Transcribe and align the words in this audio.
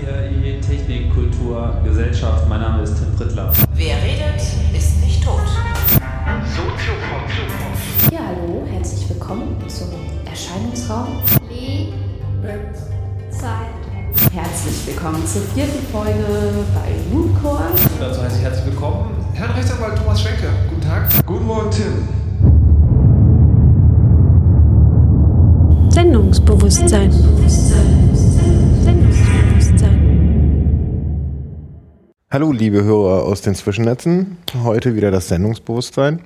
CRI 0.00 0.60
Technik, 0.60 1.14
Kultur, 1.14 1.74
Gesellschaft. 1.84 2.46
Mein 2.48 2.60
Name 2.60 2.82
ist 2.82 2.96
Tim 2.96 3.16
Prittler. 3.16 3.52
Wer 3.74 3.96
redet, 3.96 4.42
ist 4.76 5.00
nicht 5.00 5.24
tot. 5.24 5.40
Soziopod. 6.44 8.12
Ja, 8.12 8.18
hallo, 8.26 8.66
herzlich 8.70 9.08
willkommen 9.08 9.56
zum 9.68 9.88
Erscheinungsraum. 10.28 11.22
Zeit. 13.30 14.32
Herzlich 14.32 14.86
willkommen 14.86 15.26
zur 15.26 15.42
vierten 15.42 15.86
Folge 15.90 16.24
bei 16.74 16.92
Mooncore. 17.12 17.64
Dazu 17.98 18.22
heiße 18.22 18.36
ich 18.36 18.42
herzlich 18.42 18.66
willkommen 18.66 19.10
Herrn 19.34 19.52
Rechtsanwalt 19.52 19.96
Thomas 19.96 20.20
Schwenke. 20.20 20.48
Guten 20.68 20.82
Tag. 20.82 21.08
Guten 21.24 21.46
Morgen, 21.46 21.70
Tim. 21.70 22.08
Sendungsbewusstsein. 25.90 27.10
Sendungsbewusstsein. 27.10 28.35
Hallo, 32.36 32.52
liebe 32.52 32.84
Hörer 32.84 33.24
aus 33.24 33.40
den 33.40 33.54
Zwischennetzen. 33.54 34.36
Heute 34.62 34.94
wieder 34.94 35.10
das 35.10 35.28
Sendungsbewusstsein. 35.28 36.20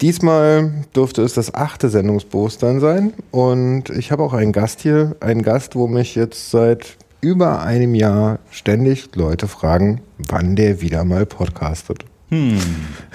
Diesmal 0.00 0.72
dürfte 0.96 1.20
es 1.20 1.34
das 1.34 1.52
achte 1.52 1.90
Sendungsbewusstsein 1.90 2.80
sein. 2.80 3.12
Und 3.30 3.90
ich 3.90 4.10
habe 4.10 4.22
auch 4.22 4.32
einen 4.32 4.52
Gast 4.52 4.80
hier. 4.80 5.16
Einen 5.20 5.42
Gast, 5.42 5.76
wo 5.76 5.86
mich 5.86 6.14
jetzt 6.14 6.50
seit 6.50 6.96
über 7.20 7.60
einem 7.60 7.94
Jahr 7.94 8.38
ständig 8.50 9.14
Leute 9.16 9.46
fragen, 9.46 10.00
wann 10.16 10.56
der 10.56 10.80
wieder 10.80 11.04
mal 11.04 11.26
podcastet. 11.26 12.06
Hm. 12.30 12.58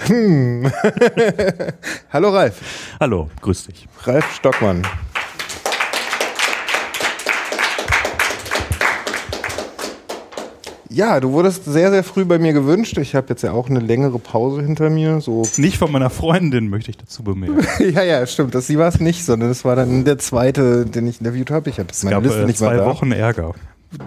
Hm. 0.06 0.70
Hallo 2.12 2.28
Ralf. 2.28 2.60
Hallo, 3.00 3.28
grüß 3.40 3.66
dich. 3.66 3.88
Ralf 4.04 4.36
Stockmann. 4.36 4.86
Ja, 10.92 11.20
du 11.20 11.30
wurdest 11.30 11.64
sehr, 11.66 11.90
sehr 11.90 12.02
früh 12.02 12.24
bei 12.24 12.38
mir 12.40 12.52
gewünscht. 12.52 12.98
Ich 12.98 13.14
habe 13.14 13.28
jetzt 13.30 13.42
ja 13.42 13.52
auch 13.52 13.70
eine 13.70 13.78
längere 13.78 14.18
Pause 14.18 14.60
hinter 14.62 14.90
mir. 14.90 15.20
So 15.20 15.42
Nicht 15.56 15.78
von 15.78 15.92
meiner 15.92 16.10
Freundin, 16.10 16.68
möchte 16.68 16.90
ich 16.90 16.96
dazu 16.96 17.22
bemerken. 17.22 17.64
ja, 17.94 18.02
ja, 18.02 18.26
stimmt. 18.26 18.54
Das, 18.56 18.66
sie 18.66 18.76
war 18.76 18.88
es 18.88 18.98
nicht, 18.98 19.24
sondern 19.24 19.50
es 19.50 19.64
war 19.64 19.76
dann 19.76 20.04
der 20.04 20.18
zweite, 20.18 20.86
den 20.86 21.06
ich 21.06 21.20
interviewt 21.20 21.50
habe. 21.52 21.70
Ich 21.70 21.78
habe 21.78 21.90
Es 21.92 22.02
gab 22.02 22.24
äh, 22.24 22.52
zwei 22.54 22.76
da. 22.76 22.86
Wochen 22.86 23.12
Ärger. 23.12 23.54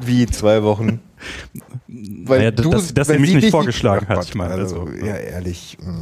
Wie 0.06 0.26
zwei 0.28 0.62
Wochen? 0.64 1.00
Weil 1.88 2.40
Naja, 2.40 2.52
dass- 2.52 2.94
dass 2.94 3.08
sie 3.08 3.18
mich 3.20 3.34
nicht 3.34 3.52
vorgeschlagen 3.52 4.08
hat, 4.10 4.24
ich 4.26 4.36
meine, 4.36 4.54
also, 4.54 4.82
also, 4.82 5.06
ja, 5.06 5.16
ehrlich. 5.16 5.78
mh. 5.82 5.94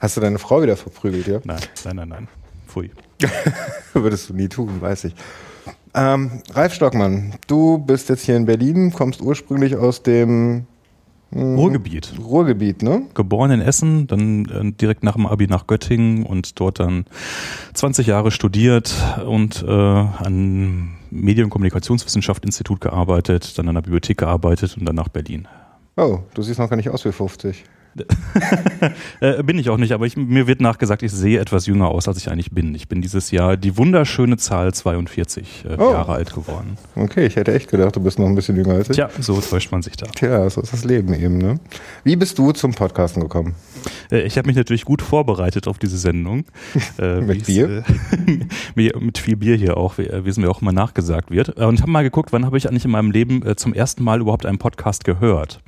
Hast 0.00 0.16
du 0.16 0.20
deine 0.20 0.38
Frau 0.40 0.62
wieder 0.62 0.76
verprügelt, 0.76 1.28
ja? 1.28 1.38
Nein, 1.44 1.60
nein, 1.84 1.96
nein, 1.96 2.08
nein. 2.08 2.28
Pfui. 2.66 2.90
Würdest 3.92 4.30
du 4.30 4.34
nie 4.34 4.48
tun, 4.48 4.80
weiß 4.80 5.04
ich. 5.04 5.14
Ähm, 5.94 6.42
Ralf 6.54 6.74
Stockmann, 6.74 7.34
du 7.46 7.78
bist 7.78 8.08
jetzt 8.08 8.24
hier 8.24 8.36
in 8.36 8.46
Berlin, 8.46 8.92
kommst 8.92 9.20
ursprünglich 9.20 9.76
aus 9.76 10.02
dem 10.02 10.66
Ruhrgebiet. 11.34 12.12
Ruhrgebiet, 12.18 12.82
ne? 12.82 13.06
Geboren 13.14 13.50
in 13.52 13.60
Essen, 13.62 14.06
dann 14.06 14.44
äh, 14.46 14.72
direkt 14.72 15.02
nach 15.02 15.14
dem 15.14 15.26
Abi 15.26 15.46
nach 15.46 15.66
Göttingen 15.66 16.26
und 16.26 16.60
dort 16.60 16.78
dann 16.78 17.06
20 17.74 18.06
Jahre 18.06 18.30
studiert 18.30 18.94
und 19.26 19.64
äh, 19.66 19.70
an 19.70 20.94
Medien- 21.10 21.44
und 21.44 21.50
Kommunikationswissenschaft 21.50 22.44
Institut 22.44 22.80
gearbeitet, 22.80 23.58
dann 23.58 23.68
an 23.68 23.74
der 23.76 23.82
Bibliothek 23.82 24.18
gearbeitet 24.18 24.76
und 24.78 24.84
dann 24.86 24.96
nach 24.96 25.08
Berlin. 25.08 25.48
Oh, 25.96 26.20
du 26.34 26.42
siehst 26.42 26.58
noch 26.58 26.68
gar 26.68 26.76
nicht 26.76 26.90
aus 26.90 27.04
wie 27.04 27.12
50. 27.12 27.64
Äh, 29.20 29.42
bin 29.44 29.58
ich 29.58 29.70
auch 29.70 29.76
nicht, 29.76 29.92
aber 29.92 30.06
ich, 30.06 30.16
mir 30.16 30.48
wird 30.48 30.60
nachgesagt, 30.60 31.02
ich 31.04 31.12
sehe 31.12 31.38
etwas 31.38 31.66
jünger 31.66 31.88
aus, 31.88 32.08
als 32.08 32.16
ich 32.18 32.28
eigentlich 32.30 32.50
bin. 32.50 32.74
Ich 32.74 32.88
bin 32.88 33.00
dieses 33.00 33.30
Jahr 33.30 33.56
die 33.56 33.76
wunderschöne 33.76 34.36
Zahl 34.36 34.74
42 34.74 35.64
äh, 35.68 35.76
Oh. 35.78 35.92
Jahre 35.92 36.12
alt 36.14 36.34
geworden. 36.34 36.76
Okay, 36.96 37.26
ich 37.26 37.36
hätte 37.36 37.54
echt 37.54 37.70
gedacht, 37.70 37.94
du 37.94 38.00
bist 38.00 38.18
noch 38.18 38.26
ein 38.26 38.34
bisschen 38.34 38.56
jünger 38.56 38.74
als 38.74 38.90
ich. 38.90 38.96
Tja, 38.96 39.08
so 39.20 39.40
täuscht 39.40 39.70
man 39.70 39.82
sich 39.82 39.96
da. 39.96 40.06
Tja, 40.06 40.50
so 40.50 40.60
ist 40.62 40.72
das 40.72 40.84
Leben 40.84 41.14
eben, 41.14 41.38
ne? 41.38 41.60
Wie 42.02 42.16
bist 42.16 42.36
du 42.38 42.50
zum 42.52 42.72
Podcasten 42.74 43.22
gekommen? 43.22 43.54
Äh, 44.10 44.22
Ich 44.22 44.36
habe 44.38 44.46
mich 44.48 44.56
natürlich 44.56 44.84
gut 44.84 45.02
vorbereitet 45.02 45.68
auf 45.68 45.78
diese 45.78 45.98
Sendung. 45.98 46.44
Äh, 46.98 47.20
Mit 47.20 47.46
Bier? 47.46 47.84
Äh, 48.76 48.90
mit 49.00 49.18
viel 49.18 49.36
Bier 49.36 49.56
hier 49.56 49.76
auch, 49.76 49.98
wie 49.98 50.08
wie 50.24 50.28
es 50.28 50.36
mir 50.36 50.50
auch 50.50 50.60
immer 50.62 50.72
nachgesagt 50.72 51.30
wird. 51.30 51.56
Äh, 51.56 51.64
Und 51.64 51.80
habe 51.80 51.90
mal 51.90 52.02
geguckt, 52.02 52.32
wann 52.32 52.44
habe 52.44 52.58
ich 52.58 52.68
eigentlich 52.68 52.84
in 52.84 52.90
meinem 52.90 53.10
Leben 53.12 53.44
äh, 53.46 53.54
zum 53.56 53.72
ersten 53.72 54.02
Mal 54.02 54.20
überhaupt 54.20 54.46
einen 54.46 54.58
Podcast 54.58 55.04
gehört. 55.04 55.60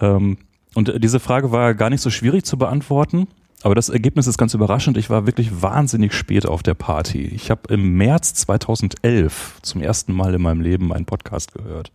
Ähm, 0.00 0.38
Und 0.74 0.88
äh, 0.88 1.00
diese 1.00 1.20
Frage 1.20 1.52
war 1.52 1.74
gar 1.74 1.90
nicht 1.90 2.00
so 2.00 2.10
schwierig 2.10 2.44
zu 2.44 2.58
beantworten. 2.58 3.28
Aber 3.62 3.74
das 3.74 3.88
Ergebnis 3.88 4.26
ist 4.26 4.36
ganz 4.36 4.52
überraschend. 4.52 4.98
Ich 4.98 5.08
war 5.08 5.26
wirklich 5.26 5.62
wahnsinnig 5.62 6.12
spät 6.12 6.44
auf 6.44 6.62
der 6.62 6.74
Party. 6.74 7.22
Ich 7.22 7.50
habe 7.50 7.72
im 7.72 7.96
März 7.96 8.34
2011 8.34 9.56
zum 9.62 9.80
ersten 9.80 10.12
Mal 10.12 10.34
in 10.34 10.42
meinem 10.42 10.60
Leben 10.60 10.92
einen 10.92 11.06
Podcast 11.06 11.54
gehört. 11.54 11.90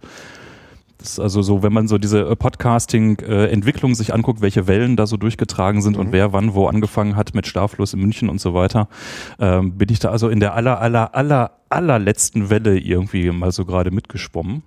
Das 0.98 1.12
ist 1.12 1.20
also 1.20 1.42
so, 1.42 1.64
wenn 1.64 1.72
man 1.72 1.88
so 1.88 1.98
diese 1.98 2.28
äh, 2.28 2.36
Podcasting-Entwicklung 2.36 3.96
sich 3.96 4.14
anguckt, 4.14 4.42
welche 4.42 4.68
Wellen 4.68 4.98
da 4.98 5.08
so 5.08 5.16
durchgetragen 5.16 5.82
sind 5.82 5.96
und 5.96 6.12
wer 6.12 6.34
wann 6.34 6.56
wo 6.56 6.68
angefangen 6.68 7.16
hat 7.16 7.36
mit 7.36 7.48
Schlaflos 7.48 7.94
in 7.94 8.02
München 8.02 8.30
und 8.30 8.42
so 8.42 8.54
weiter, 8.54 8.90
ähm, 9.40 9.78
bin 9.78 9.90
ich 9.90 10.00
da 10.00 10.10
also 10.10 10.28
in 10.28 10.40
der 10.42 10.56
aller, 10.56 10.82
aller, 10.82 11.16
aller, 11.16 11.52
allerletzten 11.70 12.50
Welle 12.50 12.78
irgendwie 12.78 13.32
mal 13.32 13.52
so 13.52 13.64
gerade 13.64 13.92
mitgeschwommen. 13.92 14.64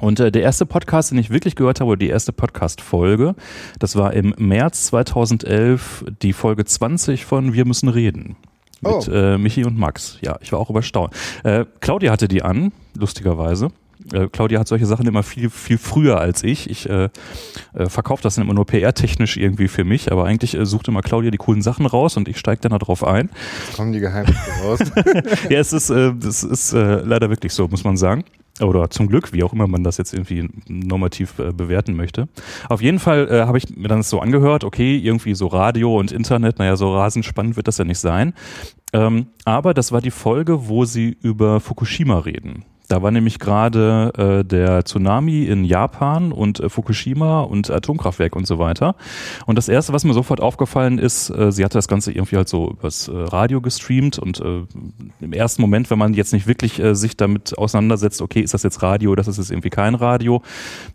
Und 0.00 0.20
äh, 0.20 0.32
der 0.32 0.42
erste 0.42 0.66
Podcast, 0.66 1.10
den 1.12 1.18
ich 1.18 1.30
wirklich 1.30 1.54
gehört 1.56 1.80
habe, 1.80 1.90
oder 1.90 1.98
die 1.98 2.08
erste 2.08 2.32
Podcast-Folge, 2.32 3.34
das 3.78 3.96
war 3.96 4.12
im 4.12 4.34
März 4.38 4.86
2011 4.86 6.04
die 6.22 6.32
Folge 6.32 6.64
20 6.64 7.24
von 7.24 7.52
Wir 7.54 7.64
müssen 7.64 7.88
reden. 7.88 8.36
Mit 8.80 8.92
Oh. 8.92 9.10
äh, 9.10 9.38
Michi 9.38 9.64
und 9.64 9.78
Max. 9.78 10.18
Ja, 10.20 10.36
ich 10.42 10.52
war 10.52 10.58
auch 10.58 10.68
überstaunt. 10.68 11.14
Äh, 11.42 11.64
Claudia 11.80 12.12
hatte 12.12 12.28
die 12.28 12.42
an, 12.42 12.72
lustigerweise. 12.98 13.68
Äh, 14.12 14.26
Claudia 14.28 14.60
hat 14.60 14.68
solche 14.68 14.84
Sachen 14.84 15.06
immer 15.06 15.22
viel, 15.22 15.48
viel 15.48 15.78
früher 15.78 16.20
als 16.20 16.42
ich. 16.42 16.68
Ich 16.68 16.86
äh, 16.90 17.08
äh, 17.72 17.88
verkaufe 17.88 18.22
das 18.22 18.34
dann 18.34 18.44
immer 18.44 18.52
nur 18.52 18.66
PR-technisch 18.66 19.38
irgendwie 19.38 19.68
für 19.68 19.84
mich, 19.84 20.12
aber 20.12 20.24
eigentlich 20.26 20.54
äh, 20.58 20.66
sucht 20.66 20.88
immer 20.88 21.00
Claudia 21.00 21.30
die 21.30 21.38
coolen 21.38 21.62
Sachen 21.62 21.86
raus 21.86 22.18
und 22.18 22.28
ich 22.28 22.36
steige 22.38 22.60
dann 22.60 22.72
da 22.72 22.78
drauf 22.78 23.04
ein. 23.04 23.30
Kommen 23.74 23.92
die 23.92 24.00
Geheimnisse 24.00 24.38
raus. 24.62 24.80
ja, 25.48 25.58
es 25.60 25.72
ist, 25.72 25.88
äh, 25.88 26.12
das 26.20 26.42
ist 26.42 26.74
äh, 26.74 26.96
leider 26.96 27.30
wirklich 27.30 27.54
so, 27.54 27.68
muss 27.68 27.84
man 27.84 27.96
sagen. 27.96 28.24
Oder 28.60 28.88
zum 28.88 29.08
Glück, 29.08 29.32
wie 29.32 29.42
auch 29.42 29.52
immer 29.52 29.66
man 29.66 29.82
das 29.82 29.96
jetzt 29.96 30.14
irgendwie 30.14 30.48
normativ 30.68 31.38
äh, 31.40 31.52
bewerten 31.52 31.96
möchte. 31.96 32.28
Auf 32.68 32.80
jeden 32.80 33.00
Fall 33.00 33.28
äh, 33.28 33.46
habe 33.46 33.58
ich 33.58 33.76
mir 33.76 33.88
dann 33.88 34.04
so 34.04 34.20
angehört, 34.20 34.62
okay, 34.62 34.96
irgendwie 34.96 35.34
so 35.34 35.48
Radio 35.48 35.98
und 35.98 36.12
Internet, 36.12 36.60
naja, 36.60 36.76
so 36.76 36.94
rasend 36.94 37.24
spannend 37.24 37.56
wird 37.56 37.66
das 37.66 37.78
ja 37.78 37.84
nicht 37.84 37.98
sein. 37.98 38.32
Ähm, 38.92 39.26
aber 39.44 39.74
das 39.74 39.90
war 39.90 40.00
die 40.00 40.12
Folge, 40.12 40.68
wo 40.68 40.84
sie 40.84 41.16
über 41.20 41.58
Fukushima 41.58 42.20
reden. 42.20 42.64
Da 42.88 43.02
war 43.02 43.10
nämlich 43.10 43.38
gerade 43.38 44.12
äh, 44.16 44.44
der 44.44 44.84
Tsunami 44.84 45.44
in 45.44 45.64
Japan 45.64 46.32
und 46.32 46.60
äh, 46.60 46.68
Fukushima 46.68 47.40
und 47.40 47.70
Atomkraftwerk 47.70 48.36
und 48.36 48.46
so 48.46 48.58
weiter. 48.58 48.94
Und 49.46 49.56
das 49.56 49.68
Erste, 49.68 49.94
was 49.94 50.04
mir 50.04 50.12
sofort 50.12 50.40
aufgefallen 50.40 50.98
ist, 50.98 51.30
äh, 51.30 51.50
sie 51.50 51.64
hatte 51.64 51.78
das 51.78 51.88
Ganze 51.88 52.12
irgendwie 52.12 52.36
halt 52.36 52.48
so 52.48 52.70
übers 52.70 53.08
äh, 53.08 53.12
Radio 53.14 53.62
gestreamt 53.62 54.18
und 54.18 54.40
äh, 54.40 54.64
im 55.20 55.32
ersten 55.32 55.62
Moment, 55.62 55.90
wenn 55.90 55.98
man 55.98 56.12
jetzt 56.12 56.34
nicht 56.34 56.46
wirklich 56.46 56.78
äh, 56.78 56.94
sich 56.94 57.16
damit 57.16 57.56
auseinandersetzt, 57.56 58.20
okay, 58.20 58.40
ist 58.40 58.52
das 58.52 58.62
jetzt 58.62 58.82
Radio, 58.82 59.14
das 59.14 59.28
ist 59.28 59.38
jetzt 59.38 59.50
irgendwie 59.50 59.70
kein 59.70 59.94
Radio, 59.94 60.42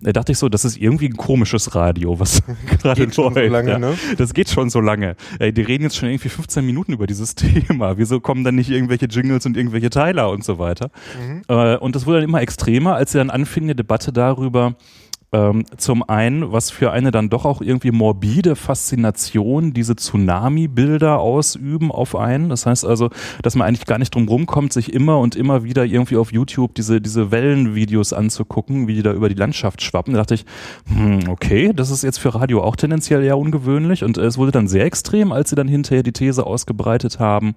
äh, 0.04 0.14
dachte 0.14 0.32
ich 0.32 0.38
so, 0.38 0.48
das 0.48 0.66
ist 0.66 0.78
irgendwie 0.78 1.08
ein 1.08 1.18
komisches 1.18 1.74
Radio, 1.74 2.20
was 2.20 2.44
gerade 2.82 3.06
Geht 3.06 3.16
schon 3.16 3.34
so 3.34 3.40
läuft. 3.40 3.52
lange, 3.52 3.72
ja. 3.72 3.80
ne? 3.80 3.98
Das 4.18 4.36
geht 4.36 4.50
schon 4.50 4.70
so 4.70 4.80
lange. 4.80 5.16
Ey, 5.40 5.52
die 5.52 5.62
reden 5.64 5.84
jetzt 5.86 5.98
schon 5.98 6.10
irgendwie 6.10 6.30
15 6.30 6.64
Minuten 6.64 6.94
über 6.94 7.08
dieses 7.08 7.34
Thema. 7.36 7.98
Wieso 7.98 8.20
kommen 8.20 8.44
dann 8.44 8.56
nicht 8.56 8.70
irgendwelche 8.70 9.08
Jingles 9.08 9.48
und 9.48 9.58
irgendwelche 9.58 9.90
Teiler 9.90 10.30
und 10.30 10.44
so 10.44 10.60
weiter? 10.60 10.92
Äh, 11.48 11.79
und 11.80 11.96
das 11.96 12.06
wurde 12.06 12.20
dann 12.20 12.30
immer 12.30 12.42
extremer, 12.42 12.96
als 12.96 13.12
sie 13.12 13.18
dann 13.18 13.30
anfing, 13.30 13.64
eine 13.64 13.76
Debatte 13.76 14.12
darüber, 14.14 14.76
ähm, 15.32 15.64
zum 15.78 16.08
einen, 16.10 16.52
was 16.52 16.72
für 16.72 16.92
eine 16.92 17.12
dann 17.12 17.30
doch 17.30 17.46
auch 17.46 17.62
irgendwie 17.62 17.92
morbide 17.92 18.56
Faszination 18.56 19.74
diese 19.74 19.96
Tsunami-Bilder 19.96 21.20
ausüben 21.20 21.92
auf 21.92 22.16
einen. 22.16 22.50
Das 22.50 22.66
heißt 22.66 22.84
also, 22.84 23.10
dass 23.44 23.56
man 23.56 23.68
eigentlich 23.68 23.86
gar 23.86 24.00
nicht 24.00 24.16
drum 24.16 24.28
rumkommt, 24.28 24.74
sich 24.74 24.92
immer 24.92 25.20
und 25.20 25.36
immer 25.36 25.64
wieder 25.64 25.86
irgendwie 25.86 26.18
auf 26.18 26.32
YouTube 26.32 26.74
diese, 26.74 27.00
diese 27.00 27.30
Wellenvideos 27.30 28.12
anzugucken, 28.12 28.88
wie 28.88 28.96
die 28.96 29.04
da 29.04 29.14
über 29.14 29.30
die 29.30 29.36
Landschaft 29.36 29.84
schwappen. 29.84 30.14
Da 30.14 30.22
dachte 30.22 30.34
ich, 30.34 30.46
hm, 30.88 31.30
okay, 31.30 31.74
das 31.76 31.92
ist 31.92 32.04
jetzt 32.04 32.18
für 32.18 32.34
Radio 32.34 32.64
auch 32.64 32.76
tendenziell 32.76 33.24
eher 33.24 33.38
ungewöhnlich. 33.38 34.04
Und 34.04 34.18
es 34.18 34.40
wurde 34.40 34.52
dann 34.52 34.68
sehr 34.68 34.86
extrem, 34.86 35.32
als 35.32 35.52
sie 35.52 35.56
dann 35.56 35.68
hinterher 35.68 36.02
die 36.02 36.14
These 36.14 36.44
ausgebreitet 36.44 37.20
haben, 37.20 37.54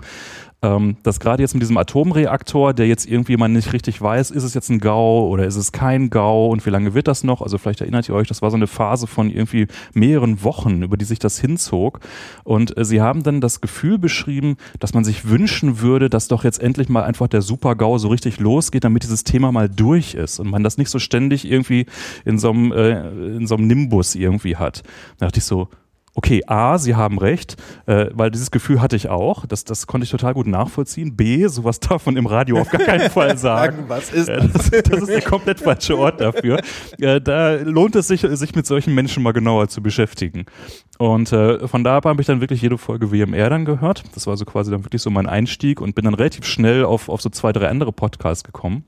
ähm, 0.63 0.97
dass 1.03 1.19
gerade 1.19 1.43
jetzt 1.43 1.55
mit 1.55 1.63
diesem 1.63 1.77
Atomreaktor, 1.77 2.73
der 2.73 2.87
jetzt 2.87 3.07
irgendwie 3.07 3.37
man 3.37 3.53
nicht 3.53 3.73
richtig 3.73 4.01
weiß, 4.01 4.31
ist 4.31 4.45
es 4.45 4.55
jetzt 4.55 4.71
ein 4.71 4.79
GAU 4.79 5.29
oder 5.29 5.45
ist 5.45 5.57
es 5.57 5.73
kein 5.73 6.09
GAU 6.09 6.49
und 6.49 6.65
wie 6.65 6.71
lange 6.71 6.95
wird 6.95 7.09
das 7.09 7.25
noch? 7.25 7.43
Also 7.43 7.59
vielleicht 7.59 7.81
erinnert 7.81 8.09
ihr 8.09 8.15
euch, 8.15 8.29
das 8.29 8.43
war 8.43 8.51
so 8.51 8.57
eine 8.57 8.69
Phase 8.69 9.09
von 9.09 9.29
irgendwie 9.29 9.67
mehreren 9.93 10.45
Wochen, 10.45 10.83
über 10.83 10.97
die 10.97 11.05
sich 11.05 11.19
das 11.19 11.39
hinzog. 11.41 11.99
Und 12.45 12.77
äh, 12.77 12.85
sie 12.85 13.01
haben 13.01 13.25
dann 13.25 13.41
das 13.41 13.61
Gefühl 13.61 13.99
beschrieben, 13.99 14.57
dass 14.79 14.95
man 14.95 15.05
sich 15.05 15.29
wünschen 15.29 15.81
würde, 15.81 16.09
dass 16.09 16.29
doch 16.29 16.45
jetzt 16.45 16.63
endlich 16.63 16.89
mal 16.89 17.03
einfach 17.03 17.27
der 17.27 17.43
Super-GAU 17.43 17.99
so 17.99 18.09
richtig 18.09 18.39
losgeht, 18.39 18.85
damit 18.85 19.03
dieses 19.03 19.25
Thema 19.25 19.51
mal 19.51 19.69
durch 19.69 20.15
ist 20.15 20.39
und 20.39 20.49
man 20.49 20.63
das 20.63 20.79
nicht 20.79 20.91
so 20.91 21.01
ständig 21.01 21.51
irgendwie 21.51 21.87
in 22.25 22.39
so 22.39 22.51
einem, 22.51 22.73
äh, 22.73 23.37
in 23.37 23.47
so 23.49 23.57
einem 23.57 23.67
Nimbus 23.67 24.15
irgendwie 24.15 24.57
hat. 24.57 24.85
Da 25.19 25.27
dachte 25.27 25.39
ich 25.39 25.45
so, 25.45 25.69
okay, 26.15 26.43
A, 26.47 26.79
sie 26.79 26.95
haben 26.95 27.19
recht, 27.19 27.57
äh, 27.87 28.07
weil 28.13 28.31
dieses 28.31 28.51
Gefühl 28.51 28.81
hatte 28.81 28.97
ich 28.97 29.09
auch, 29.09 29.47
das, 29.47 29.65
das 29.65 29.87
konnte 29.87 30.05
ich 30.05 30.11
total 30.11 30.35
gut 30.35 30.47
nachvollziehen. 30.47 31.17
B, 31.17 31.47
sowas 31.47 31.81
darf 31.81 32.07
man 32.07 32.17
im 32.17 32.27
Radio 32.27 32.61
auf 32.61 32.71
gar 32.71 32.83
keinen 32.83 33.11
Fall 33.11 33.37
sagen. 33.39 33.85
Was 33.89 34.13
ist 34.13 34.29
Äh, 34.29 34.49
das, 34.49 34.71
das 34.71 35.01
ist 35.01 35.09
der 35.09 35.23
komplett 35.23 35.61
falsche 35.61 35.97
Ort 35.99 36.21
dafür. 36.21 36.61
Äh, 36.99 37.21
da 37.21 37.55
lohnt 37.55 37.97
es 37.97 38.09
sich, 38.09 38.21
sich 38.21 38.55
mit 38.55 38.67
solchen 38.67 38.95
Menschen 38.95 39.23
mal 39.23 39.33
genauer 39.33 39.69
zu 39.69 39.83
beschäftigen. 39.83 40.47
Und 40.99 41.33
äh, 41.33 41.67
von 41.67 41.83
da 41.83 41.97
ab 41.97 42.05
habe 42.05 42.21
ich 42.21 42.27
dann 42.27 42.41
wirklich 42.41 42.63
jede 42.63 42.79
Folge 42.79 43.11
WMR 43.11 43.51
dann 43.51 43.65
gehört. 43.65 44.05
Das 44.15 44.27
war 44.27 44.37
so 44.37 44.45
quasi 44.45 44.71
dann 44.71 44.85
wirklich 44.85 45.03
so 45.03 45.11
mein 45.11 45.27
Einstieg 45.27 45.81
und 45.81 45.95
bin 45.95 46.05
dann 46.05 46.15
relativ 46.15 46.45
schnell 46.45 46.85
auf, 46.85 47.09
auf 47.09 47.23
so 47.23 47.31
zwei, 47.31 47.53
drei 47.53 47.69
andere 47.69 47.93
Podcasts 47.93 48.45
gekommen. 48.45 48.85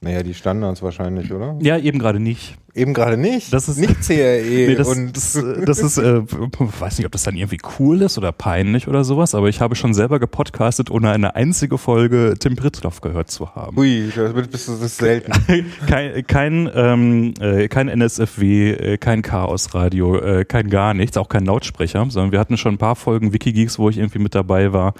Naja, 0.00 0.22
die 0.22 0.34
Standards 0.34 0.82
wahrscheinlich, 0.82 1.32
oder? 1.32 1.56
Ja, 1.60 1.76
eben 1.76 1.98
gerade 1.98 2.20
nicht. 2.20 2.56
Eben 2.78 2.94
gerade 2.94 3.16
nicht. 3.16 3.52
Das 3.52 3.68
ist- 3.68 3.78
nicht 3.78 4.00
CRE 4.02 4.42
Nee, 4.68 4.74
das, 4.74 4.88
und 4.88 5.16
das, 5.16 5.38
das 5.64 5.78
ist, 5.80 5.98
äh, 5.98 6.22
weiß 6.80 6.98
nicht, 6.98 7.06
ob 7.06 7.12
das 7.12 7.24
dann 7.24 7.36
irgendwie 7.36 7.58
cool 7.78 8.02
ist 8.02 8.16
oder 8.18 8.32
peinlich 8.32 8.88
oder 8.88 9.04
sowas, 9.04 9.34
aber 9.34 9.48
ich 9.48 9.60
habe 9.60 9.74
schon 9.74 9.94
selber 9.94 10.18
gepodcastet, 10.20 10.90
ohne 10.90 11.10
eine 11.10 11.34
einzige 11.34 11.76
Folge 11.78 12.34
Tim 12.38 12.56
Pritzloff 12.56 13.00
gehört 13.00 13.30
zu 13.30 13.54
haben. 13.54 13.76
Hui, 13.76 14.10
das 14.14 14.32
bist 14.48 14.68
du 14.68 14.72
das 14.72 14.82
ist 14.82 14.98
selten. 14.98 15.32
kein, 15.86 16.26
kein, 16.26 16.70
ähm, 16.74 17.34
äh, 17.40 17.68
kein 17.68 17.88
NSFW, 17.88 18.70
äh, 18.72 18.98
kein 18.98 19.22
Chaosradio, 19.22 20.18
äh, 20.18 20.44
kein 20.44 20.70
gar 20.70 20.94
nichts, 20.94 21.16
auch 21.16 21.28
kein 21.28 21.44
Lautsprecher, 21.44 22.06
sondern 22.08 22.32
wir 22.32 22.38
hatten 22.38 22.56
schon 22.56 22.74
ein 22.74 22.78
paar 22.78 22.96
Folgen 22.96 23.32
Wikigeeks, 23.32 23.78
wo 23.78 23.90
ich 23.90 23.98
irgendwie 23.98 24.18
mit 24.20 24.34
dabei 24.34 24.72
war, 24.72 24.94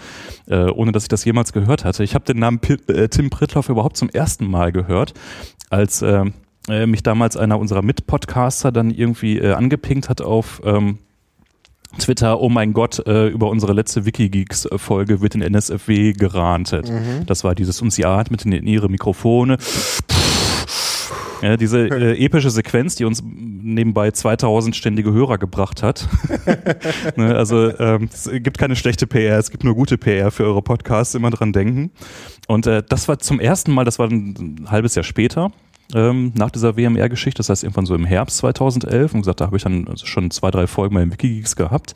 ohne 0.48 0.92
dass 0.92 1.04
ich 1.04 1.08
das 1.08 1.24
jemals 1.24 1.52
gehört 1.52 1.84
hatte. 1.84 2.02
Ich 2.02 2.14
habe 2.14 2.24
den 2.24 2.38
Namen 2.38 2.60
äh, 2.88 3.08
Tim 3.08 3.30
Prittloff 3.30 3.68
überhaupt 3.68 3.96
zum 3.96 4.08
ersten 4.08 4.46
Mal 4.46 4.72
gehört, 4.72 5.14
als 5.70 6.02
äh, 6.68 6.86
mich 6.86 7.02
damals 7.02 7.36
einer 7.36 7.58
unserer 7.58 7.82
Mitpodcaster 7.82 8.72
dann 8.72 8.90
irgendwie 8.90 9.38
äh, 9.38 9.52
angepinkt 9.52 10.08
hat 10.08 10.20
auf 10.20 10.60
ähm, 10.64 10.98
Twitter, 11.98 12.40
oh 12.40 12.48
mein 12.48 12.74
Gott, 12.74 13.04
äh, 13.06 13.28
über 13.28 13.48
unsere 13.48 13.72
letzte 13.72 14.04
Wikigeeks-Folge 14.04 15.20
wird 15.20 15.34
in 15.34 15.42
NSFW 15.42 16.12
gerantet. 16.12 16.92
Das 17.26 17.44
war 17.44 17.54
dieses, 17.54 17.80
und 17.80 17.92
sie 17.92 18.04
atmet 18.04 18.44
in 18.44 18.66
ihre 18.66 18.88
Mikrofone. 18.90 19.56
Ja, 21.42 21.56
diese 21.56 21.78
äh, 21.88 22.24
epische 22.24 22.50
Sequenz, 22.50 22.96
die 22.96 23.04
uns 23.04 23.22
nebenbei 23.24 24.10
2000 24.10 24.74
ständige 24.76 25.12
Hörer 25.12 25.38
gebracht 25.38 25.82
hat. 25.82 26.08
ne, 27.16 27.34
also 27.34 27.76
ähm, 27.78 28.08
es 28.12 28.28
gibt 28.32 28.58
keine 28.58 28.76
schlechte 28.76 29.06
PR, 29.06 29.38
es 29.38 29.50
gibt 29.50 29.64
nur 29.64 29.74
gute 29.74 29.98
PR 29.98 30.30
für 30.30 30.44
eure 30.44 30.62
Podcasts, 30.62 31.14
immer 31.14 31.30
dran 31.30 31.52
denken. 31.52 31.90
Und 32.46 32.66
äh, 32.66 32.82
das 32.86 33.08
war 33.08 33.18
zum 33.18 33.40
ersten 33.40 33.72
Mal, 33.72 33.84
das 33.84 33.98
war 33.98 34.08
ein 34.08 34.66
halbes 34.70 34.94
Jahr 34.94 35.04
später, 35.04 35.52
ähm, 35.94 36.32
nach 36.36 36.50
dieser 36.50 36.76
WMR-Geschichte, 36.76 37.38
das 37.38 37.48
heißt 37.48 37.64
irgendwann 37.64 37.86
so 37.86 37.94
im 37.94 38.04
Herbst 38.04 38.38
2011 38.38 39.14
und 39.14 39.20
gesagt, 39.20 39.40
da 39.40 39.46
habe 39.46 39.56
ich 39.56 39.62
dann 39.62 39.86
schon 40.02 40.30
zwei, 40.30 40.50
drei 40.50 40.66
Folgen 40.66 40.94
bei 40.94 41.10
Wikigeeks 41.10 41.56
gehabt. 41.56 41.94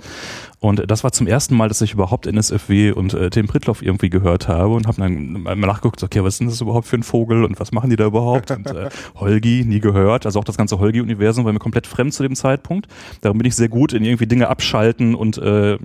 Und 0.60 0.88
das 0.90 1.02
war 1.02 1.12
zum 1.12 1.26
ersten 1.26 1.56
Mal, 1.56 1.68
dass 1.68 1.80
ich 1.80 1.92
überhaupt 1.92 2.26
NSFW 2.26 2.92
und 2.92 3.14
äh, 3.14 3.30
Tim 3.30 3.48
Prittloff 3.48 3.82
irgendwie 3.82 4.10
gehört 4.10 4.46
habe 4.48 4.74
und 4.74 4.86
habe 4.86 4.98
dann 4.98 5.42
mal 5.42 5.56
nachgeguckt, 5.56 6.02
okay, 6.02 6.22
was 6.22 6.34
ist 6.34 6.40
denn 6.40 6.46
das 6.46 6.60
überhaupt 6.60 6.86
für 6.86 6.96
ein 6.96 7.02
Vogel 7.02 7.44
und 7.44 7.58
was 7.58 7.72
machen 7.72 7.90
die 7.90 7.96
da 7.96 8.06
überhaupt? 8.06 8.50
Und 8.50 8.66
äh, 8.68 8.88
Holgi, 9.16 9.64
nie 9.66 9.80
gehört, 9.80 10.24
also 10.24 10.38
auch 10.38 10.44
das 10.44 10.56
ganze 10.56 10.78
Holgi-Universum 10.78 11.44
war 11.44 11.52
mir 11.52 11.58
komplett 11.58 11.86
fremd 11.86 12.14
zu 12.14 12.22
dem 12.22 12.36
Zeitpunkt, 12.36 12.86
darum 13.22 13.38
bin 13.38 13.46
ich 13.46 13.56
sehr 13.56 13.68
gut 13.68 13.92
in 13.92 14.04
irgendwie 14.04 14.26
Dinge 14.26 14.48
abschalten 14.48 15.14
und 15.14 15.36
äh, 15.38 15.78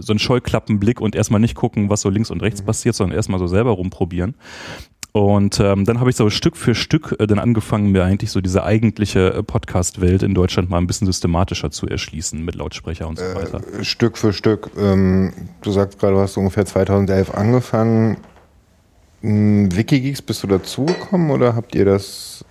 so 0.00 0.12
einen 0.12 0.18
Scheuklappenblick 0.18 1.00
und 1.00 1.14
erstmal 1.14 1.40
nicht 1.40 1.54
gucken, 1.54 1.90
was 1.90 2.00
so 2.00 2.08
links 2.08 2.30
und 2.30 2.42
rechts 2.42 2.62
passiert, 2.62 2.94
sondern 2.94 3.14
erstmal 3.14 3.38
so 3.38 3.46
selber 3.46 3.72
rumprobieren 3.72 4.34
und 5.12 5.60
ähm, 5.60 5.84
dann 5.84 6.00
habe 6.00 6.08
ich 6.08 6.16
so 6.16 6.30
Stück 6.30 6.56
für 6.56 6.74
Stück 6.74 7.14
äh, 7.18 7.26
dann 7.26 7.38
angefangen, 7.38 7.92
mir 7.92 8.02
eigentlich 8.02 8.30
so 8.30 8.40
diese 8.40 8.64
eigentliche 8.64 9.34
äh, 9.34 9.42
Podcast-Welt 9.42 10.22
in 10.22 10.32
Deutschland 10.32 10.70
mal 10.70 10.78
ein 10.78 10.86
bisschen 10.86 11.06
systematischer 11.06 11.70
zu 11.70 11.86
erschließen 11.86 12.42
mit 12.42 12.54
Lautsprecher 12.54 13.06
und 13.06 13.18
so 13.18 13.24
weiter. 13.34 13.60
Äh, 13.78 13.84
Stück 13.84 14.16
für 14.16 14.32
Stück. 14.32 14.70
Ähm, 14.78 15.32
du 15.60 15.70
sagst 15.70 15.98
gerade, 15.98 16.14
du 16.14 16.20
hast 16.20 16.38
ungefähr 16.38 16.64
2011 16.64 17.34
angefangen. 17.34 18.16
Hm, 19.20 19.76
Wikigeeks, 19.76 20.22
bist 20.22 20.42
du 20.42 20.46
dazugekommen 20.46 21.30
oder 21.30 21.54
habt 21.54 21.74
ihr 21.74 21.84
das? 21.84 22.42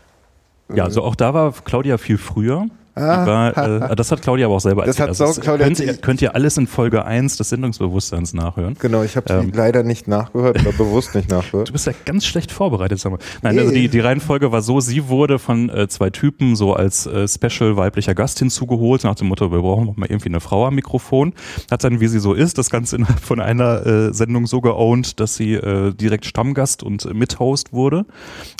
Ja, 0.73 0.83
also 0.83 1.01
auch 1.01 1.15
da 1.15 1.33
war 1.33 1.51
Claudia 1.65 1.97
viel 1.97 2.19
früher. 2.19 2.67
War, 2.95 3.57
äh, 3.91 3.95
das 3.95 4.11
hat 4.11 4.21
Claudia 4.21 4.47
aber 4.47 4.55
auch 4.55 4.59
selber 4.61 4.85
Das 4.85 4.99
erzählt. 4.99 5.19
hat 5.19 5.27
Also 5.27 5.41
Claudia 5.41 5.65
könnt, 5.65 5.79
ihr, 5.79 5.93
könnt 5.97 6.21
ihr 6.21 6.35
alles 6.35 6.57
in 6.57 6.67
Folge 6.67 7.05
1 7.05 7.37
des 7.37 7.49
Sendungsbewusstseins 7.49 8.33
nachhören. 8.33 8.75
Genau, 8.79 9.03
ich 9.03 9.15
habe 9.15 9.31
Ähm. 9.33 9.51
leider 9.55 9.83
nicht 9.83 10.07
nachgehört 10.07 10.59
oder 10.61 10.71
bewusst 10.73 11.15
nicht 11.15 11.31
Du 11.31 11.35
nachgehört. 11.35 11.71
bist 11.71 11.87
ja 11.87 11.93
ganz 12.05 12.25
schlecht 12.25 12.51
vorbereitet, 12.51 12.99
sag 12.99 13.11
mal. 13.11 13.19
Nein, 13.41 13.55
Nee. 13.55 13.61
also 13.61 13.73
die, 13.73 13.87
die 13.89 13.99
Reihenfolge 13.99 14.51
war 14.51 14.61
so, 14.61 14.79
sie 14.79 15.07
wurde 15.07 15.39
von 15.39 15.69
äh, 15.69 15.87
zwei 15.87 16.09
Typen 16.09 16.55
so 16.55 16.73
als 16.73 17.05
äh, 17.05 17.27
Special 17.27 17.77
weiblicher 17.77 18.13
Gast 18.15 18.39
hinzugeholt, 18.39 19.03
nach 19.03 19.15
dem 19.15 19.27
Motto, 19.27 19.51
wir 19.51 19.59
brauchen 19.59 19.85
noch 19.85 19.97
mal 19.97 20.07
irgendwie 20.09 20.29
eine 20.29 20.39
Frau 20.41 20.65
am 20.67 20.75
Mikrofon. 20.75 21.33
Hat 21.69 21.83
dann, 21.83 21.99
wie 22.01 22.07
sie 22.07 22.19
so 22.19 22.33
ist, 22.33 22.57
das 22.57 22.69
Ganze 22.69 22.97
innerhalb 22.97 23.19
von 23.19 23.39
einer 23.39 23.85
äh, 23.85 24.13
Sendung 24.13 24.47
so 24.47 24.61
geowned, 24.61 25.19
dass 25.19 25.35
sie 25.35 25.53
äh, 25.53 25.93
direkt 25.93 26.25
Stammgast 26.25 26.83
und 26.83 27.05
äh, 27.05 27.13
Mithost 27.13 27.71
wurde. 27.73 28.05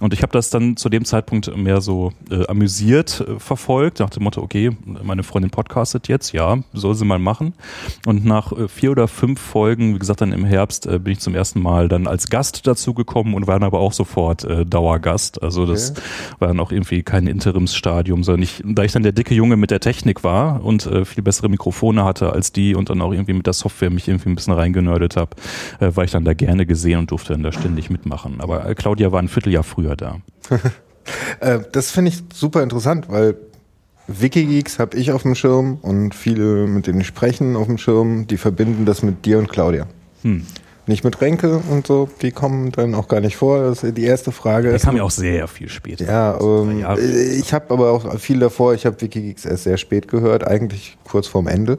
Und 0.02 0.14
ich 0.14 0.22
habe 0.22 0.32
das 0.32 0.50
dann 0.50 0.78
zu 0.78 0.90
dem 0.90 1.06
Zeitpunkt 1.06 1.56
mehr 1.58 1.82
so 1.82 2.12
äh, 2.30 2.48
amüsiert 2.48 3.26
äh, 3.28 3.40
verfolgt, 3.40 4.00
nach 4.00 4.10
dem 4.10 4.21
Motto, 4.24 4.42
okay, 4.42 4.72
meine 4.86 5.24
Freundin 5.24 5.52
podcastet 5.52 6.08
jetzt, 6.08 6.32
ja, 6.32 6.60
soll 6.74 6.96
sie 6.96 7.06
mal 7.06 7.20
machen. 7.20 7.54
Und 8.06 8.26
nach 8.26 8.52
äh, 8.52 8.68
vier 8.68 8.92
oder 8.92 9.08
fünf 9.08 9.40
Folgen, 9.40 9.96
wie 9.96 10.00
gesagt, 10.00 10.22
dann 10.22 10.32
im 10.32 10.46
Herbst, 10.46 10.86
äh, 10.86 11.00
bin 11.00 11.14
ich 11.14 11.20
zum 11.20 11.36
ersten 11.36 11.62
Mal 11.62 11.88
dann 11.88 12.08
als 12.08 12.30
Gast 12.30 12.68
dazu 12.68 12.94
gekommen 12.94 13.34
und 13.34 13.48
war 13.48 13.56
dann 13.56 13.68
aber 13.68 13.80
auch 13.80 13.94
sofort 13.94 14.44
äh, 14.44 14.66
Dauergast. 14.66 15.42
Also 15.42 15.66
das 15.66 15.94
war 16.40 16.48
dann 16.48 16.60
auch 16.60 16.72
irgendwie 16.72 17.04
kein 17.04 17.28
Interimsstadium, 17.28 18.24
sondern 18.24 18.44
ich, 18.44 18.62
da 18.66 18.84
ich 18.84 18.92
dann 18.92 19.04
der 19.04 19.12
dicke 19.12 19.34
Junge 19.34 19.58
mit 19.58 19.72
der 19.72 19.80
Technik 19.80 20.24
war 20.24 20.64
und 20.64 20.86
äh, 20.86 21.06
viel 21.06 21.24
bessere 21.24 21.50
Mikrofone 21.50 22.04
hatte 22.04 22.32
als 22.32 22.52
die 22.52 22.76
und 22.76 22.90
dann 22.90 23.02
auch 23.02 23.12
irgendwie 23.12 23.34
mit 23.34 23.46
der 23.46 23.54
Software 23.54 23.90
mich 23.90 24.08
irgendwie 24.08 24.30
ein 24.30 24.36
bisschen 24.36 24.54
reingenördet 24.54 25.18
habe, 25.18 25.36
äh, 25.80 25.96
war 25.96 26.04
ich 26.04 26.12
dann 26.12 26.26
da 26.26 26.34
gerne 26.34 26.66
gesehen 26.66 27.00
und 27.00 27.12
durfte 27.12 27.34
dann 27.34 27.44
da 27.44 27.52
ständig 27.52 27.90
mitmachen. 27.90 28.40
Aber 28.40 28.66
äh, 28.66 28.76
Claudia 28.76 29.12
war 29.12 29.20
ein 29.20 29.28
Vierteljahr 29.28 29.64
früher 29.64 29.96
da. 29.96 30.18
Das 31.72 31.90
finde 31.90 32.10
ich 32.10 32.24
super 32.32 32.62
interessant, 32.62 33.10
weil 33.10 33.36
Wikigeeks 34.08 34.80
habe 34.80 34.98
ich 34.98 35.12
auf 35.12 35.22
dem 35.24 35.36
Schirm 35.36 35.78
und 35.82 36.14
viele, 36.16 36.68
mit 36.68 36.88
denen 36.88 37.02
ich 37.02 37.08
sprechen, 37.08 37.56
auf 37.56 37.68
dem 37.68 37.78
Schirm, 37.78 38.28
die 38.28 38.38
verbinden 38.38 38.86
das 38.86 39.04
mit 39.04 39.26
dir 39.26 39.38
und 39.40 39.48
Claudia. 39.50 39.86
Hm. 40.24 40.46
Nicht 40.88 41.04
mit 41.04 41.22
Renke 41.22 41.62
und 41.70 41.86
so, 41.88 42.10
die 42.22 42.32
kommen 42.32 42.72
dann 42.72 42.96
auch 42.96 43.08
gar 43.08 43.22
nicht 43.22 43.38
vor. 43.38 43.62
Das 43.64 43.84
ist 43.84 43.98
die 43.98 44.04
erste 44.04 44.32
Frage. 44.32 44.68
Der 44.70 44.76
ist 44.78 44.84
kam 44.86 44.98
ja 44.98 45.04
auch 45.04 45.12
sehr 45.12 45.48
viel 45.48 45.70
später. 45.70 46.06
Ja, 46.06 46.40
ähm, 46.42 46.80
Ja. 46.80 46.96
äh, 46.96 47.36
ich 47.36 47.54
habe 47.54 47.72
aber 47.74 47.92
auch 47.92 48.18
viel 48.20 48.40
davor, 48.40 48.74
ich 48.74 48.86
habe 48.86 49.00
Wikigeeks 49.00 49.46
erst 49.46 49.64
sehr 49.64 49.78
spät 49.78 50.08
gehört, 50.08 50.46
eigentlich 50.46 50.98
kurz 51.04 51.28
vorm 51.28 51.48
Ende. 51.48 51.78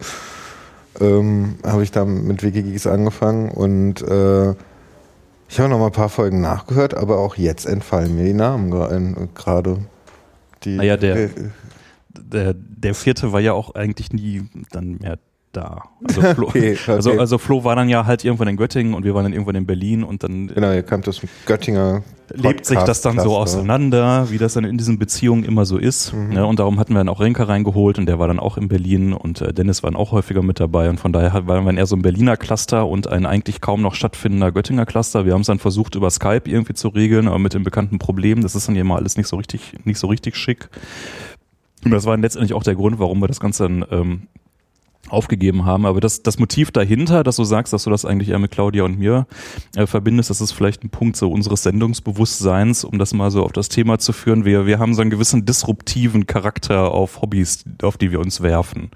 Ähm, 1.01 1.57
habe 1.65 1.83
ich 1.83 1.91
dann 1.91 2.27
mit 2.27 2.43
Wikigeeks 2.43 2.87
angefangen 2.87 3.51
und 3.51 4.03
äh, 4.03 4.51
ich 5.49 5.59
habe 5.59 5.69
noch 5.69 5.79
mal 5.79 5.87
ein 5.87 5.93
paar 5.93 6.09
Folgen 6.09 6.41
nachgehört, 6.41 6.95
aber 6.95 7.19
auch 7.19 7.37
jetzt 7.37 7.67
entfallen 7.67 8.15
mir 8.15 8.25
die 8.25 8.33
Namen 8.35 8.73
äh, 8.73 9.27
gerade. 9.35 9.79
Die, 10.65 10.79
Ah 10.79 10.83
ja, 10.85 10.97
der- 10.97 11.29
der, 12.33 12.55
der 12.55 12.95
vierte 12.95 13.33
war 13.33 13.41
ja 13.41 13.53
auch 13.53 13.75
eigentlich 13.75 14.13
nie 14.13 14.49
dann 14.71 14.99
mehr 14.99 15.19
da. 15.53 15.83
Also 16.05 16.21
Flo, 16.35 16.49
Okay, 16.49 16.73
okay. 16.83 16.93
Also, 16.93 17.13
also 17.13 17.39
Flo 17.39 17.65
war 17.65 17.77
dann 17.77 17.89
ja 17.89 18.07
halt 18.07 18.25
irgendwann 18.25 18.49
in 18.49 18.57
Göttingen 18.57 18.95
und 18.95 19.05
wir 19.05 19.15
waren 19.15 19.25
dann 19.25 19.33
irgendwann 19.33 19.55
in 19.55 19.67
Berlin 19.67 20.03
und 20.03 20.23
dann 20.23 20.49
genau, 20.49 20.73
ihr 20.73 20.83
kamt 20.83 21.09
aus 21.09 21.21
dem 21.21 21.29
Göttinger. 21.47 22.03
lebt 22.35 22.65
sich 22.67 22.79
das 22.79 23.03
dann 23.03 23.19
so 23.19 23.25
Podcast-Cluster. 23.25 23.59
auseinander, 23.59 24.31
wie 24.31 24.39
das 24.39 24.55
dann 24.55 24.65
in 24.65 24.79
diesen 24.79 24.99
Beziehungen 24.99 25.45
immer 25.45 25.65
so 25.65 25.79
ist. 25.79 26.15
Ja, 26.33 26.45
und 26.45 26.59
darum 26.59 26.79
hatten 26.79 26.95
wir 26.95 26.99
dann 26.99 27.09
auch 27.09 27.21
Renker 27.21 27.49
reingeholt 27.49 27.99
und 27.99 28.07
der 28.07 28.19
war 28.19 28.29
dann 28.29 28.41
auch 28.41 28.57
in 28.57 28.69
Berlin 28.69 29.13
und 29.13 29.41
äh, 29.41 29.53
Dennis 29.53 29.83
war 29.83 29.91
dann 29.91 30.01
auch 30.01 30.13
häufiger 30.13 30.43
mit 30.43 30.59
dabei 30.59 30.89
und 30.89 30.99
von 30.99 31.13
daher 31.13 31.47
waren 31.47 31.65
wir 31.65 31.77
eher 31.77 31.87
so 31.87 31.97
ein 31.97 32.03
Berliner 32.03 32.37
Cluster 32.37 32.87
und 32.87 33.07
ein 33.07 33.27
eigentlich 33.27 33.61
kaum 33.61 33.83
noch 33.83 33.95
stattfindender 33.95 34.53
Göttinger 34.53 34.87
Cluster. 34.87 35.27
Wir 35.27 35.35
haben 35.35 35.43
es 35.43 35.47
dann 35.47 35.59
versucht 35.59 35.95
über 35.95 36.11
Skype 36.11 36.43
irgendwie 36.47 36.75
zu 36.75 36.89
regeln, 36.89 37.29
aber 37.29 37.39
mit 37.39 37.55
den 37.55 37.65
bekannten 37.65 37.99
Problemen, 37.99 38.43
das 38.43 38.55
ist 38.55 38.69
dann 38.69 38.77
ja 38.77 38.85
mal 38.85 38.97
alles 38.97 39.17
nicht 39.17 39.29
so 39.29 39.37
richtig, 39.37 39.75
nicht 39.85 39.99
so 39.99 40.07
richtig 40.07 40.37
schick. 40.37 40.69
Und 41.85 41.91
das 41.91 42.05
war 42.05 42.17
letztendlich 42.17 42.55
auch 42.55 42.63
der 42.63 42.75
Grund, 42.75 42.99
warum 42.99 43.21
wir 43.21 43.29
das 43.29 43.41
Ganze 43.41 43.65
dann 43.65 43.85
ähm, 43.91 44.23
aufgegeben 45.09 45.65
haben. 45.65 45.85
Aber 45.85 46.01
das, 46.01 46.23
das 46.23 46.39
Motiv 46.39 46.71
dahinter, 46.71 47.23
dass 47.23 47.37
du 47.37 47.45
sagst, 47.45 47.73
dass 47.73 47.85
du 47.85 47.91
das 47.91 48.05
eigentlich 48.05 48.31
eher 48.31 48.39
mit 48.39 48.51
Claudia 48.51 48.85
und 48.85 48.99
mir 48.99 49.27
äh, 49.77 49.87
verbindest, 49.87 50.31
das 50.31 50.41
ist 50.41 50.53
vielleicht 50.53 50.85
ein 50.85 50.91
Punkt 50.91 51.17
so 51.17 51.31
unseres 51.31 51.63
Sendungsbewusstseins, 51.65 52.85
um 52.85 52.99
das 52.99 53.13
mal 53.13 53.31
so 53.31 53.45
auf 53.45 53.53
das 53.53 53.69
Thema 53.69 53.99
zu 53.99 54.13
führen. 54.13 54.45
Wir, 54.45 54.67
wir 54.67 54.79
haben 54.79 54.95
so 54.95 55.03
einen 55.03 55.11
gewissen 55.11 55.45
disruptiven 55.45 56.27
Charakter 56.27 56.93
auf 56.93 57.21
Hobbys, 57.21 57.65
auf 57.83 57.99
die 57.99 58.11
wir 58.11 58.21
uns 58.21 58.41
werfen. 58.43 58.91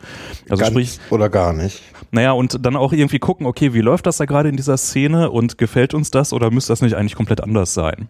Also 0.48 0.62
Ganz 0.62 0.72
sprich, 0.72 1.00
oder 1.10 1.28
gar 1.28 1.52
nicht. 1.52 1.82
naja, 2.12 2.32
und 2.32 2.64
dann 2.64 2.76
auch 2.76 2.92
irgendwie 2.92 3.18
gucken, 3.18 3.46
okay, 3.46 3.74
wie 3.74 3.80
läuft 3.80 4.06
das 4.06 4.16
da 4.16 4.24
gerade 4.24 4.48
in 4.48 4.56
dieser 4.56 4.76
Szene 4.76 5.30
und 5.30 5.58
gefällt 5.58 5.92
uns 5.92 6.10
das 6.10 6.32
oder 6.32 6.50
müsste 6.50 6.72
das 6.72 6.82
nicht 6.82 6.94
eigentlich 6.94 7.16
komplett 7.16 7.42
anders 7.42 7.74
sein? 7.74 8.08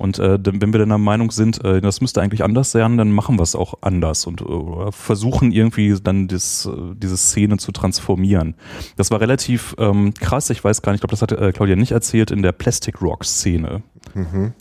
Und 0.00 0.18
äh, 0.18 0.38
wenn 0.42 0.72
wir 0.72 0.80
dann 0.80 0.88
der 0.88 0.96
Meinung 0.96 1.30
sind, 1.30 1.62
äh, 1.62 1.82
das 1.82 2.00
müsste 2.00 2.22
eigentlich 2.22 2.42
anders 2.42 2.70
sein, 2.72 2.96
dann 2.96 3.12
machen 3.12 3.38
wir 3.38 3.42
es 3.42 3.54
auch 3.54 3.74
anders 3.82 4.26
und 4.26 4.40
äh, 4.40 4.90
versuchen 4.92 5.52
irgendwie 5.52 5.94
dann 6.02 6.26
das, 6.26 6.64
äh, 6.64 6.94
diese 6.94 7.18
Szene 7.18 7.58
zu 7.58 7.70
transformieren. 7.70 8.54
Das 8.96 9.10
war 9.10 9.20
relativ 9.20 9.76
ähm, 9.78 10.14
krass, 10.18 10.48
ich 10.48 10.64
weiß 10.64 10.80
gar 10.80 10.92
nicht, 10.92 11.04
ich 11.04 11.08
glaube, 11.08 11.12
das 11.12 11.20
hat 11.20 11.32
äh, 11.32 11.52
Claudia 11.52 11.76
nicht 11.76 11.92
erzählt, 11.92 12.30
in 12.30 12.40
der 12.40 12.52
Plastic 12.52 13.02
Rock 13.02 13.26
Szene. 13.26 13.82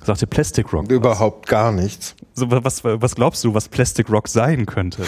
Sagt 0.04 0.22
ihr 0.22 0.28
Plastic 0.28 0.74
Rock? 0.74 0.88
was? 0.90 0.92
Überhaupt 0.92 1.48
gar 1.48 1.72
nichts. 1.72 2.18
So, 2.34 2.52
was, 2.52 2.84
was 2.84 3.16
glaubst 3.16 3.42
du, 3.46 3.54
was 3.54 3.70
Plastic 3.70 4.10
Rock 4.12 4.28
sein 4.28 4.66
könnte? 4.66 5.04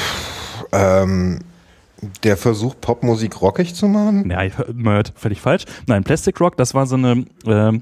Ähm, 0.71 1.39
Der 2.23 2.37
Versuch, 2.37 2.75
Popmusik 2.79 3.41
rockig 3.41 3.75
zu 3.75 3.87
machen? 3.89 4.27
Nerd, 4.27 5.11
völlig 5.15 5.41
falsch. 5.41 5.65
Nein, 5.87 6.05
Plastic 6.05 6.39
Rock, 6.39 6.55
das 6.55 6.73
war 6.73 6.87
so 6.87 6.95
eine, 6.95 7.25
äh, 7.45 7.79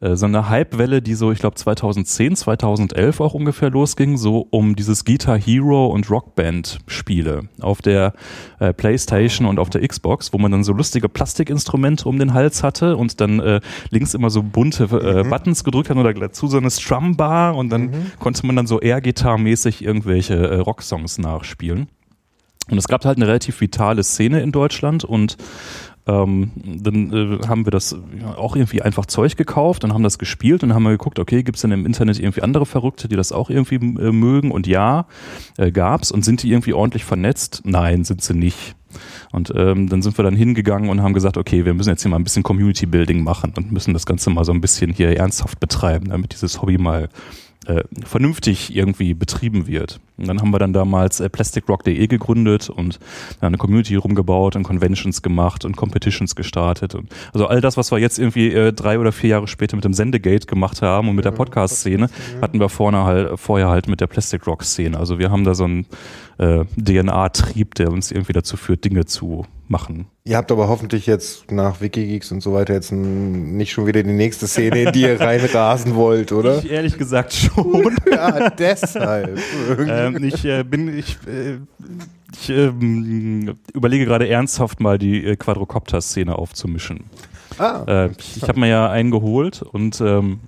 äh, 0.00 0.16
so 0.16 0.26
eine 0.26 0.48
Hypewelle, 0.50 1.02
die 1.02 1.14
so, 1.14 1.30
ich 1.32 1.38
glaube, 1.38 1.56
2010, 1.56 2.36
2011 2.36 3.20
auch 3.20 3.34
ungefähr 3.34 3.70
losging, 3.70 4.16
so 4.16 4.46
um 4.50 4.76
dieses 4.76 5.04
Guitar 5.04 5.38
Hero 5.38 5.86
und 5.88 6.10
Rockband-Spiele 6.10 7.42
auf 7.60 7.82
der 7.82 8.12
äh, 8.58 8.72
Playstation 8.72 9.46
und 9.46 9.58
auf 9.58 9.70
der 9.70 9.86
Xbox, 9.86 10.32
wo 10.32 10.38
man 10.38 10.50
dann 10.52 10.64
so 10.64 10.72
lustige 10.72 11.08
Plastikinstrumente 11.08 12.08
um 12.08 12.18
den 12.18 12.34
Hals 12.34 12.62
hatte 12.62 12.96
und 12.96 13.20
dann 13.20 13.40
äh, 13.40 13.60
links 13.90 14.14
immer 14.14 14.30
so 14.30 14.42
bunte 14.42 14.84
äh, 14.84 15.24
Mhm. 15.24 15.30
Buttons 15.30 15.64
gedrückt 15.64 15.90
hat 15.90 15.96
oder 15.96 16.12
dazu 16.14 16.46
so 16.46 16.56
eine 16.58 16.70
Strumbar 16.70 17.56
und 17.56 17.70
dann 17.70 17.82
Mhm. 17.82 18.12
konnte 18.18 18.46
man 18.46 18.56
dann 18.56 18.66
so 18.66 18.80
Air-Gitar-mäßig 18.80 19.82
irgendwelche 19.82 20.34
äh, 20.34 20.56
Rocksongs 20.56 21.18
nachspielen. 21.18 21.88
Und 22.70 22.78
es 22.78 22.86
gab 22.86 23.04
halt 23.04 23.16
eine 23.18 23.26
relativ 23.26 23.60
vitale 23.60 24.04
Szene 24.04 24.40
in 24.42 24.52
Deutschland 24.52 25.02
und 25.04 25.36
ähm, 26.06 26.50
dann 26.64 27.12
äh, 27.12 27.46
haben 27.46 27.66
wir 27.66 27.70
das 27.70 27.96
auch 28.36 28.56
irgendwie 28.56 28.82
einfach 28.82 29.06
Zeug 29.06 29.36
gekauft 29.36 29.84
und 29.84 29.92
haben 29.92 30.02
das 30.02 30.18
gespielt 30.18 30.62
und 30.62 30.74
haben 30.74 30.82
mal 30.82 30.90
geguckt, 30.90 31.18
okay, 31.18 31.42
gibt 31.42 31.56
es 31.56 31.62
denn 31.62 31.72
im 31.72 31.86
Internet 31.86 32.18
irgendwie 32.18 32.42
andere 32.42 32.66
Verrückte, 32.66 33.08
die 33.08 33.16
das 33.16 33.32
auch 33.32 33.50
irgendwie 33.50 33.76
äh, 33.76 34.12
mögen? 34.12 34.50
Und 34.50 34.66
ja, 34.66 35.06
äh, 35.58 35.70
gab's. 35.70 36.10
Und 36.10 36.24
sind 36.24 36.42
die 36.42 36.50
irgendwie 36.50 36.72
ordentlich 36.72 37.04
vernetzt? 37.04 37.62
Nein, 37.64 38.04
sind 38.04 38.22
sie 38.22 38.34
nicht. 38.34 38.74
Und 39.32 39.52
ähm, 39.54 39.88
dann 39.88 40.02
sind 40.02 40.18
wir 40.18 40.24
dann 40.24 40.34
hingegangen 40.34 40.90
und 40.90 41.02
haben 41.02 41.14
gesagt, 41.14 41.36
okay, 41.36 41.64
wir 41.64 41.74
müssen 41.74 41.90
jetzt 41.90 42.02
hier 42.02 42.10
mal 42.10 42.16
ein 42.16 42.24
bisschen 42.24 42.42
Community 42.42 42.86
Building 42.86 43.22
machen 43.22 43.52
und 43.56 43.70
müssen 43.70 43.94
das 43.94 44.06
Ganze 44.06 44.30
mal 44.30 44.44
so 44.44 44.52
ein 44.52 44.60
bisschen 44.60 44.92
hier 44.92 45.16
ernsthaft 45.16 45.60
betreiben, 45.60 46.08
damit 46.08 46.32
dieses 46.32 46.60
Hobby 46.60 46.78
mal 46.78 47.08
äh, 47.66 47.82
vernünftig 48.04 48.74
irgendwie 48.74 49.12
betrieben 49.14 49.66
wird. 49.66 50.00
Und 50.16 50.28
dann 50.28 50.40
haben 50.40 50.50
wir 50.50 50.58
dann 50.58 50.72
damals 50.72 51.20
äh, 51.20 51.28
plasticrock.de 51.28 52.06
gegründet 52.06 52.70
und 52.70 52.98
eine 53.40 53.58
Community 53.58 53.96
rumgebaut 53.96 54.56
und 54.56 54.62
Conventions 54.62 55.22
gemacht 55.22 55.64
und 55.64 55.76
Competitions 55.76 56.34
gestartet. 56.34 56.94
Und 56.94 57.12
also 57.32 57.46
all 57.46 57.60
das, 57.60 57.76
was 57.76 57.90
wir 57.92 57.98
jetzt 57.98 58.18
irgendwie 58.18 58.48
äh, 58.48 58.72
drei 58.72 58.98
oder 58.98 59.12
vier 59.12 59.30
Jahre 59.30 59.46
später 59.46 59.76
mit 59.76 59.84
dem 59.84 59.92
Sendegate 59.92 60.46
gemacht 60.46 60.80
haben 60.80 61.08
und 61.08 61.16
mit 61.16 61.24
der 61.24 61.32
Podcast-Szene, 61.32 62.08
hatten 62.40 62.60
wir 62.60 62.68
vorne 62.68 63.04
halt, 63.04 63.38
vorher 63.38 63.68
halt 63.68 63.88
mit 63.88 64.00
der 64.00 64.06
Plastic 64.06 64.46
Rock-Szene. 64.46 64.98
Also 64.98 65.18
wir 65.18 65.30
haben 65.30 65.44
da 65.44 65.54
so 65.54 65.64
einen 65.64 65.86
äh, 66.38 66.64
DNA-Trieb, 66.76 67.74
der 67.74 67.90
uns 67.90 68.10
irgendwie 68.10 68.32
dazu 68.32 68.56
führt, 68.56 68.84
Dinge 68.84 69.04
zu 69.04 69.46
machen. 69.70 70.06
Ihr 70.24 70.36
habt 70.36 70.50
aber 70.50 70.68
hoffentlich 70.68 71.06
jetzt 71.06 71.50
nach 71.50 71.80
Wikigeeks 71.80 72.32
und 72.32 72.40
so 72.40 72.52
weiter 72.52 72.74
jetzt 72.74 72.92
nicht 72.92 73.72
schon 73.72 73.86
wieder 73.86 74.02
die 74.02 74.12
nächste 74.12 74.46
Szene, 74.46 74.82
in 74.82 74.92
die 74.92 75.02
ihr 75.02 75.20
reinrasen 75.20 75.94
wollt, 75.94 76.32
oder? 76.32 76.58
Ich 76.58 76.70
ehrlich 76.70 76.98
gesagt 76.98 77.32
schon. 77.32 77.96
ja, 78.10 78.50
deshalb. 78.50 79.38
ähm, 79.78 80.24
ich 80.24 80.44
äh, 80.44 80.64
bin, 80.64 80.98
ich, 80.98 81.18
äh, 81.26 81.58
ich 82.32 82.50
ähm, 82.50 83.56
überlege 83.72 84.04
gerade 84.04 84.28
ernsthaft 84.28 84.80
mal 84.80 84.98
die 84.98 85.24
äh, 85.24 85.36
Quadrocopter-Szene 85.36 86.36
aufzumischen. 86.36 87.04
ah, 87.58 87.84
Äh, 87.86 88.10
ich 88.18 88.38
ich 88.38 88.48
habe 88.48 88.58
mir 88.58 88.68
ja 88.68 88.90
einen 88.90 89.10
geholt 89.10 89.62
und 89.62 90.00
ähm, 90.00 90.40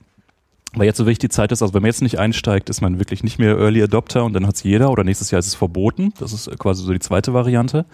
weil 0.75 0.87
jetzt 0.87 0.97
so 0.97 1.05
wirklich 1.05 1.19
die 1.19 1.29
Zeit 1.29 1.53
ist, 1.53 1.61
also 1.61 1.75
wenn 1.75 1.83
man 1.83 1.91
jetzt 1.91 2.03
nicht 2.03 2.19
einsteigt, 2.19 2.71
ist 2.71 2.81
man 2.81 2.99
wirklich 2.99 3.23
nicht 3.23 3.39
mehr 3.39 3.59
Early 3.59 3.83
Adopter 3.83 4.25
und 4.25 4.33
dann 4.33 4.47
hat 4.47 4.55
es 4.55 4.63
jeder 4.63 4.91
oder 4.91 5.05
nächstes 5.05 5.31
Jahr 5.31 5.39
ist 5.39 5.47
es 5.47 5.55
verboten. 5.55 6.15
Das 6.19 6.33
ist 6.33 6.47
äh, 6.47 6.57
quasi 6.57 6.83
so 6.83 6.93
die 6.93 6.99
zweite 6.99 7.35
Variante. 7.35 7.85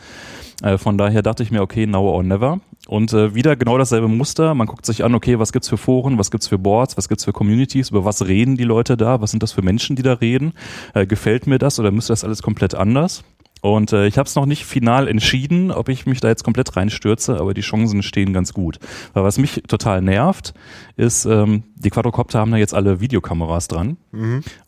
Äh, 0.63 0.79
von 0.79 0.97
daher 0.97 1.23
dachte 1.23 1.43
ich 1.43 1.51
mir, 1.51 1.61
okay, 1.61 1.87
now 1.87 2.09
or 2.09 2.23
never. 2.23 2.61
Und 2.87 3.13
äh, 3.13 3.35
wieder 3.35 3.57
genau 3.57 3.79
dasselbe 3.79 4.09
Muster. 4.09 4.55
Man 4.55 4.67
guckt 4.67 4.87
sich 4.87 5.05
an, 5.05 5.15
okay, 5.15 5.39
was 5.39 5.53
gibt's 5.53 5.69
für 5.69 5.77
Foren, 5.77 6.19
was 6.19 6.31
gibt's 6.31 6.49
für 6.49 6.59
Boards, 6.59 6.97
was 6.97 7.09
gibt's 7.09 7.25
für 7.25 7.33
Communities, 7.33 7.91
über 7.91 8.05
was 8.05 8.27
reden 8.27 8.57
die 8.57 8.65
Leute 8.65 8.97
da, 8.97 9.21
was 9.21 9.33
sind 9.33 9.43
das 9.43 9.53
für 9.53 9.63
Menschen, 9.63 9.97
die 9.97 10.03
da 10.03 10.15
reden? 10.15 10.53
Äh, 10.95 11.07
gefällt 11.07 11.47
mir 11.47 11.59
das 11.59 11.79
oder 11.81 11.91
müsste 11.91 12.13
das 12.13 12.25
alles 12.25 12.43
komplett 12.43 12.75
anders? 12.75 13.25
Und 13.61 13.93
äh, 13.93 14.07
ich 14.07 14.19
habe 14.19 14.29
es 14.29 14.35
noch 14.35 14.47
nicht 14.47 14.65
final 14.65 15.09
entschieden, 15.09 15.71
ob 15.71 15.89
ich 15.89 16.07
mich 16.07 16.21
da 16.21 16.29
jetzt 16.29 16.45
komplett 16.45 16.77
reinstürze, 16.77 17.39
aber 17.41 17.55
die 17.55 17.61
Chancen 17.63 18.03
stehen 18.03 18.33
ganz 18.33 18.53
gut. 18.53 18.79
Weil 19.15 19.25
was 19.25 19.39
mich 19.39 19.63
total 19.67 20.03
nervt, 20.03 20.55
ist, 20.97 21.25
ähm, 21.25 21.65
die 21.77 21.91
Quadrocopter 21.91 22.39
haben 22.41 22.51
da 22.51 22.57
jetzt 22.57 22.75
alle 22.75 23.01
Videokameras 23.01 23.69
dran 23.69 23.97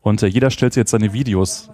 und 0.01 0.23
äh, 0.23 0.27
jeder 0.27 0.51
stellt 0.51 0.77
jetzt 0.77 0.91
seine 0.91 1.13
Videos. 1.13 1.71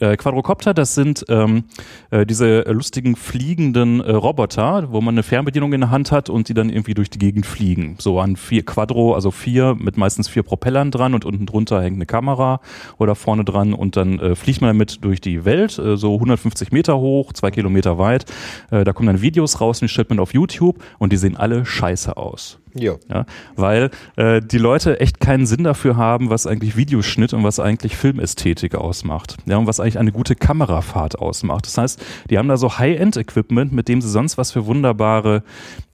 Äh, 0.00 0.16
Quadrocopter, 0.16 0.74
das 0.74 0.96
sind 0.96 1.24
ähm, 1.28 1.64
äh, 2.10 2.26
diese 2.26 2.62
lustigen 2.62 3.14
fliegenden 3.14 4.00
äh, 4.00 4.10
Roboter, 4.10 4.88
wo 4.90 5.00
man 5.00 5.14
eine 5.14 5.22
Fernbedienung 5.22 5.72
in 5.72 5.82
der 5.82 5.90
Hand 5.92 6.10
hat 6.10 6.28
und 6.28 6.48
die 6.48 6.54
dann 6.54 6.68
irgendwie 6.68 6.94
durch 6.94 7.10
die 7.10 7.20
Gegend 7.20 7.46
fliegen. 7.46 7.94
So 8.00 8.18
an 8.18 8.34
vier 8.34 8.64
Quadro, 8.64 9.14
also 9.14 9.30
vier 9.30 9.76
mit 9.78 9.96
meistens 9.96 10.28
vier 10.28 10.42
Propellern 10.42 10.90
dran 10.90 11.14
und 11.14 11.24
unten 11.24 11.46
drunter 11.46 11.80
hängt 11.80 11.94
eine 11.94 12.06
Kamera 12.06 12.60
oder 12.98 13.14
vorne 13.14 13.44
dran 13.44 13.72
und 13.72 13.96
dann 13.96 14.18
äh, 14.18 14.34
fliegt 14.34 14.60
man 14.60 14.70
damit 14.70 15.04
durch 15.04 15.20
die 15.20 15.44
Welt, 15.44 15.78
äh, 15.78 15.96
so 15.96 16.14
150 16.14 16.72
Meter 16.72 16.98
hoch, 16.98 17.32
zwei 17.32 17.52
Kilometer 17.52 17.96
weit. 17.96 18.24
Äh, 18.72 18.82
da 18.82 18.92
kommen 18.92 19.06
dann 19.06 19.22
Videos 19.22 19.60
raus, 19.60 19.78
die 19.78 19.86
stellt 19.88 20.10
man 20.10 20.18
auf 20.18 20.34
YouTube 20.34 20.82
und 20.98 21.12
die 21.12 21.16
sehen 21.16 21.36
alle 21.36 21.64
scheiße 21.64 22.16
aus. 22.16 22.58
ja. 22.74 22.96
Ja, 23.08 23.26
weil 23.54 23.90
äh, 24.16 24.40
die 24.40 24.58
Leute 24.58 24.98
echt 24.98 25.20
keinen 25.20 25.46
Sinn 25.46 25.62
dafür 25.64 25.96
haben, 25.96 26.30
was 26.30 26.46
eigentlich 26.46 26.76
Videoschnitt 26.76 27.32
und 27.32 27.44
was 27.44 27.60
eigentlich 27.60 27.96
Filmästhetik 27.96 28.74
ausmacht. 28.74 29.36
Ja, 29.46 29.58
und 29.58 29.66
was 29.68 29.78
eigentlich 29.80 29.93
eine 29.98 30.12
gute 30.12 30.34
Kamerafahrt 30.34 31.18
ausmacht. 31.18 31.66
Das 31.66 31.78
heißt, 31.78 32.04
die 32.30 32.38
haben 32.38 32.48
da 32.48 32.56
so 32.56 32.78
High-End-Equipment, 32.78 33.72
mit 33.72 33.88
dem 33.88 34.00
sie 34.00 34.08
sonst 34.08 34.38
was 34.38 34.52
für 34.52 34.66
wunderbare 34.66 35.42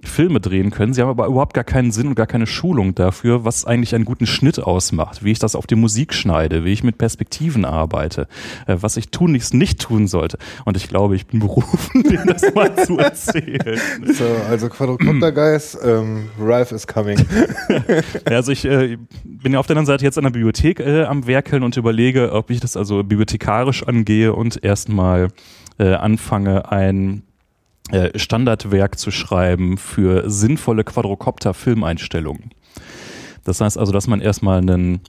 Filme 0.03 0.41
drehen 0.41 0.71
können. 0.71 0.93
Sie 0.95 1.01
haben 1.01 1.09
aber 1.09 1.27
überhaupt 1.27 1.55
gar 1.55 1.65
keinen 1.65 1.93
Sinn 1.93 2.09
und 2.09 2.15
gar 2.15 2.27
keine 2.27 2.47
Schulung 2.47 2.95
dafür, 2.95 3.45
was 3.45 3.65
eigentlich 3.65 3.95
einen 3.95 4.05
guten 4.05 4.27
Schnitt 4.27 4.59
ausmacht, 4.59 5.25
wie 5.25 5.33
ich 5.33 5.39
das 5.39 5.55
auf 5.55 5.67
die 5.67 5.75
Musik 5.75 6.15
schneide, 6.15 6.65
wie 6.65 6.73
ich 6.73 6.83
mit 6.83 6.99
Perspektiven 6.99 7.65
arbeite, 7.65 8.27
äh, 8.67 8.77
was 8.81 8.97
ich 8.97 9.11
tunlichst 9.11 9.55
nicht 9.55 9.81
tun 9.81 10.07
sollte. 10.07 10.39
Und 10.65 10.77
ich 10.77 10.89
glaube, 10.89 11.17
ich 11.17 11.27
bin 11.27 11.41
berufen, 11.41 12.03
denen 12.11 12.27
das 12.27 12.55
mal 12.55 12.75
zu 12.77 12.99
erzählen. 12.99 13.81
So, 14.13 14.25
also 14.49 14.69
Quadrocopter 14.69 15.33
Guys, 15.33 15.79
ähm, 15.83 16.29
Ralph 16.39 16.73
is 16.73 16.87
coming. 16.87 17.19
Ja, 18.29 18.37
also 18.37 18.53
ich 18.53 18.65
äh, 18.65 18.97
bin 19.25 19.53
ja 19.53 19.59
auf 19.59 19.67
der 19.67 19.75
anderen 19.75 19.87
Seite 19.87 20.05
jetzt 20.05 20.19
an 20.19 20.25
der 20.25 20.31
Bibliothek 20.31 20.81
äh, 20.81 21.05
am 21.05 21.27
Werkeln 21.27 21.63
und 21.63 21.77
überlege, 21.77 22.33
ob 22.33 22.51
ich 22.51 22.61
das 22.61 22.77
also 22.77 23.03
bibliothekarisch 23.03 23.87
angehe 23.87 24.33
und 24.33 24.63
erstmal 24.63 25.29
äh, 25.79 25.95
anfange, 25.95 26.71
ein 26.71 27.23
Standardwerk 28.17 28.99
zu 28.99 29.11
schreiben 29.11 29.77
für 29.77 30.29
sinnvolle 30.31 30.85
Quadrocopter-Filmeinstellungen. 30.85 32.51
Das 33.45 33.61
heißt 33.61 33.79
also, 33.79 33.93
dass 33.93 34.07
man 34.07 34.21
erstmal 34.21 34.59
einen 34.59 35.01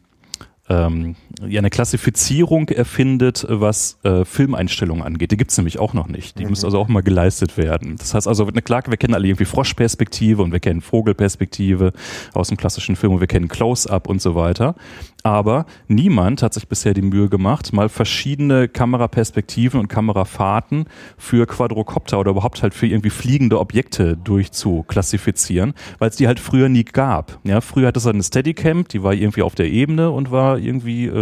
ähm, 0.69 1.15
ja, 1.47 1.59
eine 1.59 1.69
Klassifizierung 1.69 2.69
erfindet, 2.69 3.45
was 3.49 3.97
äh, 4.03 4.25
Filmeinstellungen 4.25 5.03
angeht. 5.03 5.31
Die 5.31 5.37
gibt's 5.37 5.57
nämlich 5.57 5.79
auch 5.79 5.93
noch 5.93 6.07
nicht. 6.07 6.39
Die 6.39 6.45
muss 6.45 6.63
also 6.63 6.79
auch 6.79 6.87
mal 6.87 7.01
geleistet 7.01 7.57
werden. 7.57 7.95
Das 7.97 8.13
heißt 8.13 8.27
also, 8.27 8.47
na 8.53 8.61
klar, 8.61 8.83
wir 8.87 8.97
kennen 8.97 9.13
alle 9.13 9.27
irgendwie 9.27 9.45
Froschperspektive 9.45 10.41
und 10.41 10.51
wir 10.51 10.59
kennen 10.59 10.81
Vogelperspektive 10.81 11.93
aus 12.33 12.49
dem 12.49 12.57
klassischen 12.57 12.95
Film 12.95 13.13
und 13.13 13.19
wir 13.19 13.27
kennen 13.27 13.47
Close-Up 13.47 14.07
und 14.07 14.21
so 14.21 14.35
weiter. 14.35 14.75
Aber 15.23 15.65
niemand 15.87 16.41
hat 16.41 16.53
sich 16.53 16.67
bisher 16.67 16.93
die 16.93 17.01
Mühe 17.01 17.29
gemacht, 17.29 17.73
mal 17.73 17.89
verschiedene 17.89 18.67
Kameraperspektiven 18.67 19.79
und 19.79 19.87
Kamerafahrten 19.87 20.85
für 21.17 21.45
Quadrocopter 21.45 22.19
oder 22.19 22.31
überhaupt 22.31 22.63
halt 22.63 22.73
für 22.73 22.87
irgendwie 22.87 23.11
fliegende 23.11 23.59
Objekte 23.59 24.17
durchzuklassifizieren, 24.17 25.73
weil 25.99 26.09
es 26.09 26.15
die 26.15 26.27
halt 26.27 26.39
früher 26.39 26.69
nie 26.69 26.83
gab. 26.83 27.39
Ja, 27.43 27.61
früher 27.61 27.87
hatte 27.87 27.99
es 27.99 28.07
eine 28.07 28.23
Steadicam, 28.23 28.87
die 28.87 29.03
war 29.03 29.13
irgendwie 29.13 29.43
auf 29.43 29.53
der 29.53 29.69
Ebene 29.69 30.09
und 30.09 30.31
war 30.31 30.57
irgendwie 30.57 31.05
äh, 31.05 31.20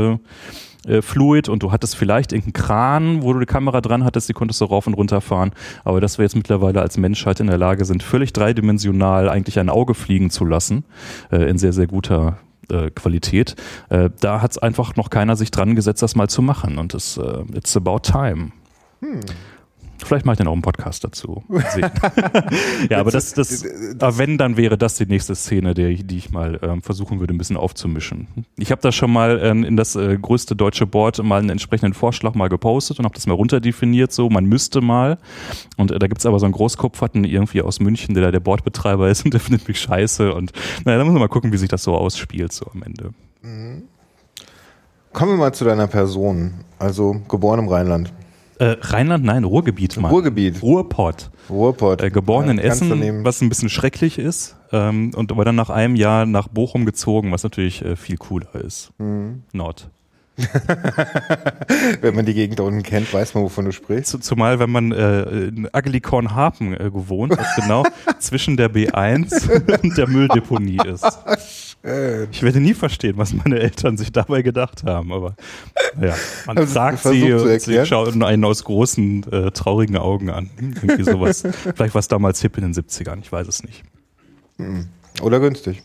äh, 0.87 1.01
fluid 1.01 1.49
und 1.49 1.63
du 1.63 1.71
hattest 1.71 1.95
vielleicht 1.95 2.31
irgendeinen 2.31 2.53
Kran, 2.53 3.21
wo 3.21 3.33
du 3.33 3.39
die 3.39 3.45
Kamera 3.45 3.81
dran 3.81 4.03
hattest, 4.03 4.29
die 4.29 4.33
konntest 4.33 4.61
du 4.61 4.65
rauf 4.65 4.87
und 4.87 4.93
runter 4.93 5.21
fahren. 5.21 5.51
Aber 5.83 6.01
dass 6.01 6.17
wir 6.17 6.23
jetzt 6.23 6.35
mittlerweile 6.35 6.81
als 6.81 6.97
Menschheit 6.97 7.39
in 7.39 7.47
der 7.47 7.57
Lage 7.57 7.85
sind, 7.85 8.01
völlig 8.01 8.33
dreidimensional 8.33 9.29
eigentlich 9.29 9.59
ein 9.59 9.69
Auge 9.69 9.93
fliegen 9.93 10.29
zu 10.29 10.45
lassen, 10.45 10.85
äh, 11.31 11.49
in 11.49 11.57
sehr, 11.57 11.73
sehr 11.73 11.87
guter 11.87 12.39
äh, 12.69 12.89
Qualität, 12.91 13.55
äh, 13.89 14.09
da 14.19 14.41
hat 14.41 14.51
es 14.51 14.57
einfach 14.57 14.95
noch 14.95 15.09
keiner 15.09 15.35
sich 15.35 15.51
dran 15.51 15.75
gesetzt, 15.75 16.01
das 16.01 16.15
mal 16.15 16.29
zu 16.29 16.41
machen. 16.41 16.77
Und 16.77 16.93
es 16.93 17.17
äh, 17.17 17.43
it's 17.53 17.75
about 17.75 17.99
time. 17.99 18.51
Vielleicht 20.03 20.25
mache 20.25 20.33
ich 20.33 20.37
dann 20.37 20.47
auch 20.47 20.53
einen 20.53 20.61
Podcast 20.61 21.03
dazu. 21.03 21.43
Ja, 22.89 22.99
aber 22.99 23.11
das, 23.11 23.33
das, 23.33 23.63
aber 23.99 24.17
wenn, 24.17 24.37
dann 24.37 24.57
wäre 24.57 24.77
das 24.77 24.95
die 24.95 25.05
nächste 25.05 25.35
Szene, 25.35 25.71
ich- 25.77 26.05
die 26.07 26.17
ich 26.17 26.31
mal 26.31 26.59
ähm, 26.63 26.81
versuchen 26.81 27.19
würde, 27.19 27.33
ein 27.33 27.37
bisschen 27.37 27.57
aufzumischen. 27.57 28.27
Ich 28.57 28.71
habe 28.71 28.81
da 28.81 28.91
schon 28.91 29.11
mal 29.11 29.39
ähm, 29.43 29.63
in 29.63 29.75
das 29.77 29.95
äh, 29.95 30.17
größte 30.17 30.55
deutsche 30.55 30.85
Board 30.87 31.21
mal 31.23 31.39
einen 31.39 31.49
entsprechenden 31.49 31.93
Vorschlag 31.93 32.33
mal 32.35 32.47
gepostet 32.49 32.97
und 32.99 33.05
habe 33.05 33.13
das 33.15 33.27
mal 33.27 33.33
runterdefiniert, 33.33 34.11
so 34.11 34.29
man 34.29 34.45
müsste 34.45 34.81
mal. 34.81 35.17
Und 35.77 35.91
äh, 35.91 35.99
da 35.99 36.07
gibt's 36.07 36.25
aber 36.25 36.39
so 36.39 36.45
einen 36.45 36.53
Großkopferten 36.53 37.23
irgendwie 37.25 37.61
aus 37.61 37.79
München, 37.79 38.13
der 38.15 38.23
da 38.25 38.31
der 38.31 38.39
Bordbetreiber 38.39 39.09
ist 39.09 39.25
und 39.25 39.33
der 39.33 39.41
findet 39.41 39.67
mich 39.67 39.79
scheiße. 39.79 40.33
Und 40.33 40.51
naja, 40.85 40.97
da 40.97 41.03
muss 41.03 41.13
man 41.13 41.21
mal 41.21 41.27
gucken, 41.27 41.51
wie 41.51 41.57
sich 41.57 41.69
das 41.69 41.83
so 41.83 41.95
ausspielt, 41.95 42.53
so 42.53 42.65
am 42.73 42.81
Ende. 42.83 43.11
Kommen 45.13 45.31
wir 45.33 45.37
mal 45.37 45.53
zu 45.53 45.65
deiner 45.65 45.87
Person. 45.87 46.53
Also 46.77 47.21
geboren 47.27 47.59
im 47.59 47.67
Rheinland. 47.67 48.13
Äh, 48.59 48.75
Rheinland, 48.81 49.23
nein, 49.25 49.43
Ruhrgebiet, 49.45 49.97
Mann. 49.97 50.11
Ruhrgebiet. 50.11 50.61
Ruhrpott. 50.61 51.29
Ruhrpott. 51.49 52.01
Äh, 52.01 52.09
geboren 52.11 52.49
in 52.49 52.57
Ja, 52.57 52.63
du 52.63 52.69
Essen, 52.69 53.23
was 53.25 53.41
ein 53.41 53.49
bisschen 53.49 53.69
schrecklich 53.69 54.19
ist. 54.19 54.55
Ähm, 54.71 55.11
und 55.15 55.31
aber 55.31 55.45
dann 55.45 55.55
nach 55.55 55.69
einem 55.69 55.95
Jahr 55.95 56.25
nach 56.25 56.47
Bochum 56.49 56.85
gezogen, 56.85 57.31
was 57.31 57.43
natürlich 57.43 57.83
äh, 57.83 57.95
viel 57.95 58.17
cooler 58.17 58.53
ist. 58.55 58.91
Mhm. 58.99 59.43
Nord. 59.53 59.89
Wenn 62.01 62.15
man 62.15 62.25
die 62.25 62.33
Gegend 62.33 62.59
da 62.59 62.63
unten 62.63 62.83
kennt, 62.83 63.13
weiß 63.13 63.33
man, 63.33 63.43
wovon 63.43 63.65
du 63.65 63.71
sprichst. 63.71 64.11
Zu- 64.11 64.19
Zumal, 64.19 64.59
wenn 64.59 64.69
man 64.69 64.91
äh, 64.93 65.21
in 65.47 65.67
Uglycorn 65.75 66.33
Hafen 66.33 66.73
äh, 66.73 66.89
gewohnt, 66.91 67.33
was 67.37 67.55
genau 67.55 67.83
zwischen 68.19 68.55
der 68.57 68.71
B1 68.71 69.81
und 69.83 69.97
der 69.97 70.07
Mülldeponie 70.07 70.79
ist. 70.87 71.05
Ich 72.31 72.43
werde 72.43 72.59
nie 72.59 72.73
verstehen, 72.73 73.17
was 73.17 73.33
meine 73.33 73.59
Eltern 73.59 73.95
sich 73.95 74.11
dabei 74.11 74.41
gedacht 74.41 74.83
haben, 74.83 75.13
aber 75.13 75.35
naja, 75.95 76.13
man 76.45 76.57
Also, 76.57 76.73
versuch 76.73 77.11
sie 77.11 77.33
und 77.33 77.61
sie 77.61 77.85
schauen 77.85 78.21
einen 78.21 78.43
aus 78.43 78.63
großen, 78.65 79.31
äh, 79.31 79.51
traurigen 79.51 79.97
Augen 79.97 80.29
an. 80.29 80.49
Irgendwie 80.59 81.03
sowas. 81.03 81.41
Vielleicht 81.75 81.93
war 81.95 81.99
es 81.99 82.09
damals 82.09 82.41
hip 82.41 82.57
in 82.57 82.63
den 82.63 82.73
70ern, 82.73 83.19
ich 83.21 83.31
weiß 83.31 83.47
es 83.47 83.63
nicht. 83.63 83.83
Oder 85.21 85.39
günstig. 85.39 85.81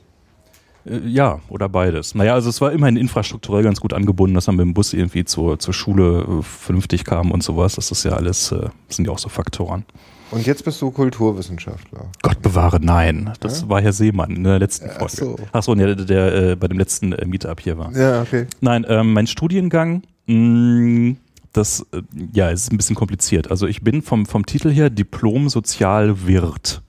Äh, 0.84 0.98
Ja, 1.06 1.40
oder 1.48 1.68
beides. 1.68 2.14
Naja, 2.16 2.34
also 2.34 2.50
es 2.50 2.60
war 2.60 2.72
immerhin 2.72 2.96
infrastrukturell 2.96 3.62
ganz 3.62 3.80
gut 3.80 3.92
angebunden, 3.92 4.34
dass 4.34 4.48
man 4.48 4.56
mit 4.56 4.64
dem 4.66 4.74
Bus 4.74 4.92
irgendwie 4.92 5.24
zur, 5.24 5.60
zur 5.60 5.74
Schule 5.74 6.26
äh, 6.40 6.42
vernünftig 6.42 7.04
kam 7.04 7.30
und 7.30 7.42
sowas. 7.44 7.76
Das 7.76 7.92
ist 7.92 8.04
ja 8.04 8.12
alles, 8.14 8.50
äh, 8.50 8.68
sind 8.88 9.06
ja 9.06 9.12
auch 9.12 9.18
so 9.18 9.28
Faktoren. 9.28 9.84
Und 10.30 10.46
jetzt 10.46 10.64
bist 10.64 10.80
du 10.82 10.90
Kulturwissenschaftler. 10.90 12.06
Gott 12.22 12.42
bewahre, 12.42 12.80
nein. 12.80 13.32
Das 13.40 13.68
war 13.68 13.80
Herr 13.80 13.92
Seemann 13.92 14.30
in 14.36 14.44
der 14.44 14.58
letzten 14.58 14.88
Ach 14.90 14.98
Folge. 14.98 15.16
so. 15.16 15.36
Ach 15.52 15.62
so, 15.62 15.74
der, 15.74 15.94
der 15.94 16.34
äh, 16.34 16.56
bei 16.56 16.66
dem 16.66 16.78
letzten 16.78 17.12
äh, 17.12 17.24
Meetup 17.26 17.60
hier 17.60 17.78
war. 17.78 17.92
Ja, 17.92 18.22
okay. 18.22 18.46
Nein, 18.60 18.84
ähm, 18.88 19.12
mein 19.12 19.26
Studiengang, 19.26 20.02
mh, 20.26 21.16
das 21.52 21.86
äh, 21.92 22.02
ja, 22.32 22.50
ist 22.50 22.72
ein 22.72 22.76
bisschen 22.76 22.96
kompliziert. 22.96 23.50
Also 23.50 23.66
ich 23.66 23.82
bin 23.82 24.02
vom, 24.02 24.26
vom 24.26 24.44
Titel 24.46 24.70
her 24.70 24.90
Diplom-Sozialwirt. 24.90 26.82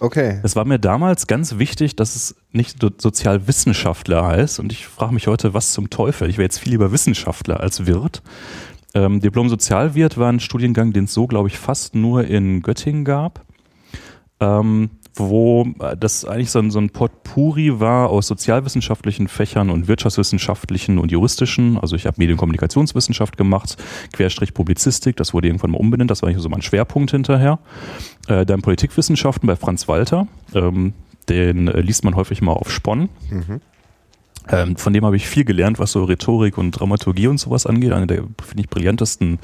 Okay. 0.00 0.40
Es 0.42 0.56
war 0.56 0.64
mir 0.64 0.78
damals 0.78 1.26
ganz 1.26 1.58
wichtig, 1.58 1.96
dass 1.96 2.16
es 2.16 2.34
nicht 2.52 2.78
Sozialwissenschaftler 2.98 4.26
heißt. 4.26 4.60
Und 4.60 4.72
ich 4.72 4.86
frage 4.86 5.14
mich 5.14 5.28
heute, 5.28 5.54
was 5.54 5.72
zum 5.72 5.88
Teufel? 5.88 6.28
Ich 6.28 6.36
wäre 6.36 6.44
jetzt 6.44 6.58
viel 6.58 6.72
lieber 6.72 6.92
Wissenschaftler 6.92 7.60
als 7.60 7.86
Wirt. 7.86 8.22
Ähm, 8.94 9.20
Diplom-Sozialwirt 9.20 10.18
war 10.18 10.30
ein 10.30 10.40
Studiengang, 10.40 10.92
den 10.92 11.04
es 11.04 11.14
so, 11.14 11.26
glaube 11.26 11.48
ich, 11.48 11.58
fast 11.58 11.94
nur 11.94 12.24
in 12.24 12.62
Göttingen 12.62 13.04
gab. 13.04 13.44
Ähm, 14.40 14.90
wo 15.16 15.66
äh, 15.80 15.96
das 15.96 16.24
eigentlich 16.24 16.50
so 16.50 16.58
ein, 16.58 16.70
so 16.70 16.78
ein 16.78 16.90
Potpourri 16.90 17.80
war 17.80 18.10
aus 18.10 18.26
sozialwissenschaftlichen 18.26 19.28
Fächern 19.28 19.70
und 19.70 19.88
wirtschaftswissenschaftlichen 19.88 20.98
und 20.98 21.12
juristischen. 21.12 21.78
Also 21.78 21.96
ich 21.96 22.06
habe 22.06 22.16
Medienkommunikationswissenschaft 22.18 23.36
gemacht, 23.36 23.76
Querstrich 24.12 24.54
Publizistik, 24.54 25.16
das 25.16 25.34
wurde 25.34 25.48
irgendwann 25.48 25.72
mal 25.72 25.78
umbenannt, 25.78 26.10
das 26.10 26.22
war 26.22 26.28
eigentlich 26.28 26.42
so 26.42 26.48
mein 26.48 26.62
Schwerpunkt 26.62 27.10
hinterher. 27.10 27.58
Äh, 28.28 28.44
dann 28.44 28.62
Politikwissenschaften 28.62 29.46
bei 29.46 29.56
Franz 29.56 29.88
Walter, 29.88 30.26
ähm, 30.54 30.94
den 31.28 31.68
äh, 31.68 31.80
liest 31.80 32.04
man 32.04 32.16
häufig 32.16 32.42
mal 32.42 32.52
auf 32.52 32.70
Spon. 32.70 33.08
Ähm, 34.48 34.76
von 34.76 34.92
dem 34.92 35.04
habe 35.04 35.16
ich 35.16 35.26
viel 35.26 35.44
gelernt, 35.44 35.78
was 35.78 35.92
so 35.92 36.04
Rhetorik 36.04 36.58
und 36.58 36.72
Dramaturgie 36.72 37.28
und 37.28 37.38
sowas 37.38 37.66
angeht. 37.66 37.92
Einer 37.92 38.06
der, 38.06 38.24
finde 38.42 38.62
ich, 38.62 38.68
brillantesten 38.68 39.38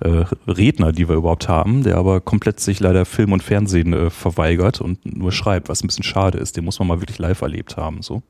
äh, 0.00 0.24
Redner, 0.46 0.92
die 0.92 1.08
wir 1.08 1.16
überhaupt 1.16 1.48
haben, 1.48 1.82
der 1.82 1.96
aber 1.96 2.20
komplett 2.20 2.60
sich 2.60 2.80
leider 2.80 3.04
Film 3.04 3.32
und 3.32 3.42
Fernsehen 3.42 3.92
äh, 3.92 4.10
verweigert 4.10 4.80
und 4.80 5.04
nur 5.04 5.32
schreibt, 5.32 5.68
was 5.68 5.82
ein 5.82 5.88
bisschen 5.88 6.04
schade 6.04 6.38
ist. 6.38 6.56
Den 6.56 6.64
muss 6.64 6.78
man 6.78 6.88
mal 6.88 7.00
wirklich 7.00 7.18
live 7.18 7.42
erlebt 7.42 7.76
haben. 7.76 8.02
So. 8.02 8.22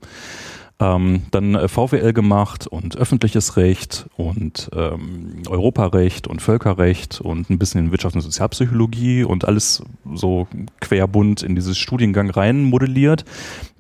Ähm, 0.78 1.22
dann 1.30 1.54
äh, 1.54 1.68
VWL 1.68 2.12
gemacht 2.12 2.66
und 2.66 2.98
öffentliches 2.98 3.56
Recht 3.56 4.06
und 4.16 4.68
ähm, 4.74 5.42
Europarecht 5.48 6.26
und 6.26 6.42
Völkerrecht 6.42 7.20
und 7.22 7.48
ein 7.48 7.58
bisschen 7.58 7.86
in 7.86 7.92
Wirtschafts- 7.92 8.16
und 8.16 8.20
Sozialpsychologie 8.20 9.24
und 9.24 9.46
alles 9.46 9.82
so 10.14 10.46
querbunt 10.80 11.42
in 11.42 11.54
dieses 11.54 11.78
Studiengang 11.78 12.28
rein 12.28 12.62
modelliert, 12.62 13.24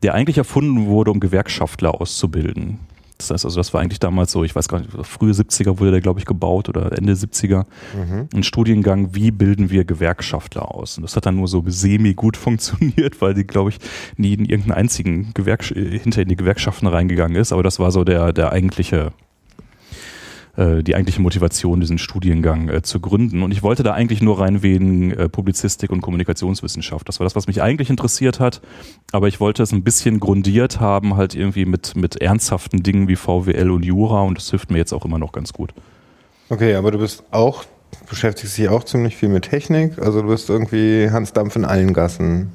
der 0.02 0.14
eigentlich 0.14 0.38
erfunden 0.38 0.86
wurde, 0.86 1.10
um 1.10 1.20
Gewerkschaftler 1.20 2.00
auszubilden. 2.00 2.78
Das 3.18 3.30
heißt 3.30 3.44
also, 3.46 3.58
das 3.58 3.72
war 3.72 3.80
eigentlich 3.80 4.00
damals 4.00 4.32
so, 4.32 4.44
ich 4.44 4.54
weiß 4.54 4.68
gar 4.68 4.80
nicht, 4.80 4.90
frühe 5.06 5.32
70er 5.32 5.78
wurde 5.78 5.90
der, 5.90 6.00
glaube 6.00 6.20
ich, 6.20 6.26
gebaut 6.26 6.68
oder 6.68 6.92
Ende 6.96 7.14
70er. 7.14 7.64
Ein 8.34 8.42
Studiengang, 8.42 9.14
wie 9.14 9.30
bilden 9.30 9.70
wir 9.70 9.84
Gewerkschaftler 9.84 10.74
aus? 10.74 10.98
Und 10.98 11.02
das 11.02 11.16
hat 11.16 11.26
dann 11.26 11.36
nur 11.36 11.48
so 11.48 11.62
semi 11.66 12.14
gut 12.14 12.36
funktioniert, 12.36 13.20
weil 13.20 13.34
die, 13.34 13.44
glaube 13.46 13.70
ich, 13.70 13.78
nie 14.16 14.34
in 14.34 14.44
irgendeinen 14.44 14.78
einzigen 14.78 15.32
Gewerksch 15.34 15.72
äh, 15.72 15.98
hinter 15.98 16.22
in 16.22 16.28
die 16.28 16.36
Gewerkschaften 16.36 16.86
reingegangen 16.86 17.36
ist. 17.36 17.52
Aber 17.52 17.62
das 17.62 17.78
war 17.78 17.90
so 17.90 18.04
der, 18.04 18.32
der 18.32 18.52
eigentliche, 18.52 19.12
äh, 20.56 20.82
die 20.82 20.94
eigentliche 20.94 21.20
Motivation, 21.20 21.80
diesen 21.80 21.98
Studiengang 21.98 22.68
äh, 22.68 22.82
zu 22.82 23.00
gründen. 23.00 23.42
Und 23.42 23.52
ich 23.52 23.62
wollte 23.62 23.82
da 23.82 23.92
eigentlich 23.92 24.22
nur 24.22 24.40
rein 24.40 24.62
wegen 24.62 25.10
äh, 25.10 25.28
Publizistik 25.28 25.90
und 25.90 26.00
Kommunikationswissenschaft. 26.00 27.08
Das 27.08 27.20
war 27.20 27.24
das, 27.24 27.36
was 27.36 27.46
mich 27.46 27.62
eigentlich 27.62 27.90
interessiert 27.90 28.40
hat. 28.40 28.60
Aber 29.12 29.28
ich 29.28 29.40
wollte 29.40 29.62
es 29.62 29.72
ein 29.72 29.84
bisschen 29.84 30.20
grundiert 30.20 30.80
haben, 30.80 31.16
halt 31.16 31.34
irgendwie 31.34 31.66
mit, 31.66 31.96
mit 31.96 32.20
ernsthaften 32.20 32.82
Dingen 32.82 33.08
wie 33.08 33.16
VWL 33.16 33.70
und 33.70 33.84
Jura. 33.84 34.22
Und 34.22 34.38
das 34.38 34.50
hilft 34.50 34.70
mir 34.70 34.78
jetzt 34.78 34.92
auch 34.92 35.04
immer 35.04 35.18
noch 35.18 35.32
ganz 35.32 35.52
gut. 35.52 35.74
Okay, 36.48 36.74
aber 36.74 36.90
du 36.90 36.98
bist 36.98 37.24
auch, 37.32 37.64
beschäftigst 38.08 38.56
dich 38.56 38.68
auch 38.68 38.84
ziemlich 38.84 39.16
viel 39.16 39.28
mit 39.28 39.44
Technik. 39.44 39.98
Also 39.98 40.22
du 40.22 40.28
bist 40.28 40.48
irgendwie 40.48 41.10
Hans 41.10 41.32
Dampf 41.32 41.56
in 41.56 41.64
allen 41.64 41.92
Gassen. 41.92 42.52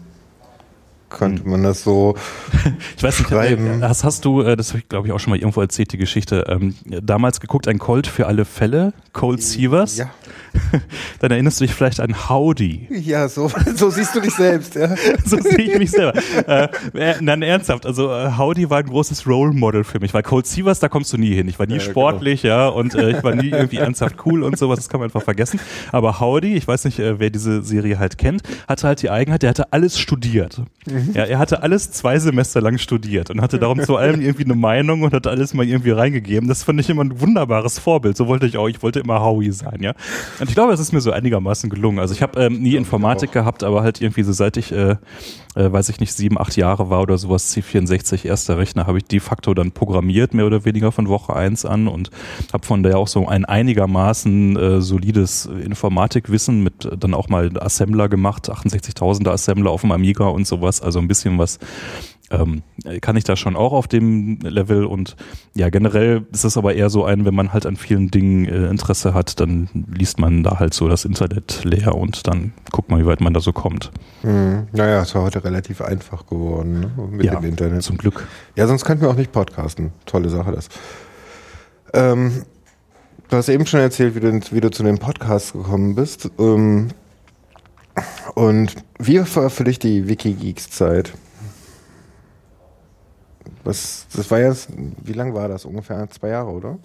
Könnte 1.12 1.47
man 1.47 1.62
das 1.63 1.84
so 1.84 2.15
Ich 2.97 3.04
weiß 3.04 3.19
nicht, 3.19 3.30
Schreiben. 3.30 3.82
äh, 3.84 3.86
hast, 3.86 4.04
hast 4.04 4.26
du, 4.26 4.41
äh, 4.41 4.56
das 4.56 4.69
habe 4.69 4.80
ich 4.80 4.89
glaube 4.89 5.08
ich 5.08 5.13
auch 5.13 5.19
schon 5.19 5.32
mal 5.32 5.38
irgendwo 5.39 5.62
erzählt, 5.62 5.91
die 5.93 5.97
Geschichte, 5.97 6.45
ähm, 6.50 6.74
damals 6.86 7.39
geguckt, 7.39 7.67
ein 7.67 7.80
Colt 7.80 8.08
für 8.08 8.28
alle 8.28 8.45
Fälle, 8.45 8.93
Cold 9.13 9.43
Sievers. 9.43 9.97
Ja. 9.97 10.10
Dann 11.19 11.32
erinnerst 11.32 11.60
du 11.62 11.65
dich 11.65 11.74
vielleicht 11.74 12.00
an 12.00 12.30
Howdy. 12.30 12.88
Ja, 12.91 13.28
so, 13.30 13.50
so 13.76 13.89
siehst 13.89 14.15
du 14.15 14.19
dich 14.21 14.34
selbst, 14.34 14.76
ja. 14.76 14.95
so 15.26 15.38
sehe 15.38 15.58
ich 15.60 15.78
mich 15.78 15.91
selber. 15.91 16.13
äh, 16.47 16.67
äh, 16.93 17.15
nein, 17.21 17.41
ernsthaft. 17.41 17.86
Also 17.86 18.12
äh, 18.12 18.32
Howdy 18.38 18.69
war 18.69 18.80
ein 18.80 18.86
großes 18.88 19.28
Role 19.28 19.54
Model 19.54 19.84
für 19.84 20.00
mich, 20.00 20.13
weil 20.13 20.24
Cold 20.24 20.47
Sievers, 20.47 20.80
da 20.80 20.89
kommst 20.89 21.13
du 21.13 21.17
nie 21.17 21.34
hin. 21.34 21.47
Ich 21.47 21.58
war 21.60 21.67
nie 21.67 21.74
Ja, 21.74 21.80
genau. 21.80 21.91
sportlich, 21.91 22.43
ja, 22.43 22.67
und 22.67 22.95
äh, 22.95 23.12
ich 23.17 23.24
war 23.24 23.36
nie 23.36 23.50
irgendwie 23.50 23.78
ernsthaft 23.78 24.15
cool 24.26 24.43
und 24.43 24.58
sowas. 24.58 24.80
Das 24.80 24.89
kann 24.89 25.00
man 25.00 25.08
einfach 25.08 25.24
vergessen. 25.24 25.60
Aber 25.91 26.19
Howdy, 26.19 26.56
ich 26.56 26.67
weiß 26.67 26.86
nicht, 26.86 27.00
äh, 27.00 27.19
wer 27.19 27.30
diese 27.30 27.62
Serie 27.63 27.97
halt 28.00 28.17
kennt, 28.17 28.41
hatte 28.67 28.88
halt 28.88 29.02
die 29.02 29.10
Eigenheit, 29.10 29.43
der 29.43 29.50
hatte 29.52 29.71
alles 29.74 30.00
studiert. 30.00 30.62
Mhm. 30.86 31.01
Ja, 31.14 31.24
er 31.24 31.40
hatte 31.40 31.64
alles 31.64 31.92
zwei 31.92 32.20
Semester 32.20 32.62
lang 32.62 32.78
studiert 32.78 33.30
und 33.30 33.42
hatte 33.42 33.60
darum 33.60 33.82
zu 33.82 33.96
allem 33.98 34.22
irgendwie 34.22 34.46
eine 34.46 34.56
Meinung 34.56 35.04
und 35.04 35.14
hat 35.14 35.28
alles 35.28 35.54
mal 35.54 35.66
irgendwie 35.66 35.92
reingegeben. 35.92 36.48
Das 36.48 36.64
fand 36.64 36.80
ich 36.80 36.90
immer 36.90 37.04
ein 37.04 37.20
wunderbares 37.20 37.80
Vorbild. 37.80 38.18
So 38.18 38.28
wollte 38.28 38.46
ich 38.46 38.58
auch. 38.58 38.68
Ich 38.68 38.82
wollte 38.84 39.00
immer 39.00 39.22
Howie 39.22 39.52
sein, 39.52 39.82
ja. 39.82 39.94
Und 40.40 40.50
ich 40.50 40.56
glaube, 40.56 40.72
das 40.72 40.80
ist 40.80 40.92
mir 40.92 41.02
so 41.02 41.12
einigermaßen 41.12 41.70
gelungen. 41.70 42.00
Also 42.00 42.14
ich 42.14 42.22
habe 42.22 42.42
ähm, 42.42 42.62
nie 42.62 42.76
Informatik 42.76 43.32
gehabt, 43.32 43.64
aber 43.64 43.84
halt 43.84 44.02
irgendwie 44.02 44.24
so 44.24 44.32
seit 44.32 44.58
ich, 44.58 44.72
äh, 44.72 44.96
äh, 45.56 45.72
weiß 45.72 45.90
ich 45.90 46.00
nicht, 46.00 46.14
sieben, 46.14 46.40
acht 46.40 46.56
Jahre 46.56 46.90
war 46.90 47.02
oder 47.02 47.18
sowas, 47.18 47.56
C64, 47.56 48.26
erster 48.26 48.58
Rechner, 48.58 48.88
habe 48.88 48.98
ich 48.98 49.06
de 49.06 49.20
facto 49.20 49.54
dann 49.54 49.72
programmiert, 49.72 50.34
mehr 50.34 50.46
oder 50.46 50.66
weniger 50.66 50.92
von 50.92 51.08
Woche 51.08 51.36
eins 51.36 51.66
an 51.66 51.88
und 51.88 52.10
habe 52.54 52.66
von 52.66 52.84
daher 52.84 52.98
auch 52.98 53.08
so 53.08 53.28
ein 53.28 53.46
einigermaßen 53.46 54.58
äh, 54.58 54.82
solides 54.82 55.46
Informatikwissen 55.46 56.64
mit 56.64 56.90
dann 56.98 57.14
auch 57.14 57.30
mal 57.30 57.52
Assembler 57.60 58.10
gemacht, 58.10 58.50
68.000er 58.50 59.32
Assembler 59.32 59.72
auf 59.72 59.82
dem 59.82 59.92
Amiga 59.92 60.26
und 60.26 60.48
sowas, 60.48 60.82
also 60.82 60.90
ein 60.99 61.08
bisschen 61.08 61.38
was 61.38 61.60
ähm, 62.32 62.63
kann 63.01 63.15
ich 63.15 63.23
da 63.23 63.36
schon 63.36 63.56
auch 63.56 63.73
auf 63.73 63.88
dem 63.88 64.39
Level 64.41 64.86
und 64.86 65.15
ja, 65.54 65.69
generell 65.69 66.25
ist 66.32 66.45
es 66.45 66.58
aber 66.58 66.73
eher 66.73 66.89
so 66.89 67.04
ein, 67.04 67.25
wenn 67.25 67.36
man 67.36 67.54
halt 67.54 67.65
an 67.65 67.75
vielen 67.75 68.10
Dingen 68.10 68.45
äh, 68.45 68.69
Interesse 68.69 69.13
hat, 69.13 69.39
dann 69.39 69.69
liest 69.93 70.19
man 70.19 70.43
da 70.43 70.60
halt 70.60 70.73
so 70.73 70.88
das 70.88 71.06
Internet 71.06 71.63
leer 71.63 71.95
und 71.95 72.27
dann 72.27 72.54
guckt 72.71 72.89
man, 72.89 73.01
wie 73.01 73.06
weit 73.06 73.21
man 73.21 73.34
da 73.34 73.39
so 73.39 73.51
kommt. 73.51 73.91
Hm, 74.21 74.67
naja, 74.71 75.01
ist 75.01 75.13
ja 75.13 75.21
heute 75.21 75.43
relativ 75.43 75.82
einfach 75.82 76.25
geworden 76.25 76.80
ne? 76.80 76.91
mit 77.12 77.25
ja, 77.25 77.36
dem 77.36 77.49
Internet. 77.49 77.84
zum 77.84 77.97
Glück. 77.97 78.27
Ja, 78.56 78.67
sonst 78.67 78.86
könnten 78.86 79.04
wir 79.04 79.10
auch 79.10 79.15
nicht 79.15 79.32
podcasten. 79.32 79.91
Tolle 80.06 80.30
Sache 80.30 80.51
das. 80.51 80.69
Ähm, 81.93 82.43
du 83.30 83.36
hast 83.36 83.49
eben 83.49 83.65
schon 83.65 83.82
erzählt, 83.82 84.15
wie 84.15 84.21
du, 84.21 84.39
wie 84.51 84.62
du 84.62 84.71
zu 84.71 84.84
den 84.84 84.97
Podcasts 84.97 85.51
gekommen 85.51 85.95
bist. 85.95 86.32
Ähm, 86.39 86.89
und 88.36 88.75
wie 88.99 89.19
war 89.19 89.49
für 89.49 89.63
dich 89.63 89.80
die 89.80 90.08
Wikigeeks-Zeit? 90.08 91.13
Was, 93.63 94.08
das 94.15 94.32
war 94.32 94.39
jetzt, 94.39 94.69
wie 95.04 95.13
lang 95.13 95.34
war 95.34 95.47
das? 95.47 95.65
Ungefähr 95.65 96.10
zwei 96.10 96.30
Jahre, 96.30 96.49
oder? 96.49 96.80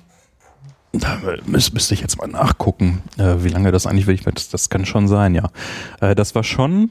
Da 0.93 1.21
müß, 1.47 1.73
müsste 1.73 1.95
ich 1.95 2.01
jetzt 2.01 2.19
mal 2.19 2.27
nachgucken, 2.27 3.03
äh, 3.19 3.37
wie 3.39 3.49
lange 3.49 3.73
das 3.73 3.87
eigentlich 3.87 4.07
wirklich 4.07 4.35
das, 4.35 4.49
das 4.49 4.69
kann 4.69 4.87
schon 4.87 5.09
sein, 5.09 5.35
ja. 5.35 5.51
Äh, 6.01 6.15
das 6.15 6.35
war 6.35 6.45
schon, 6.45 6.91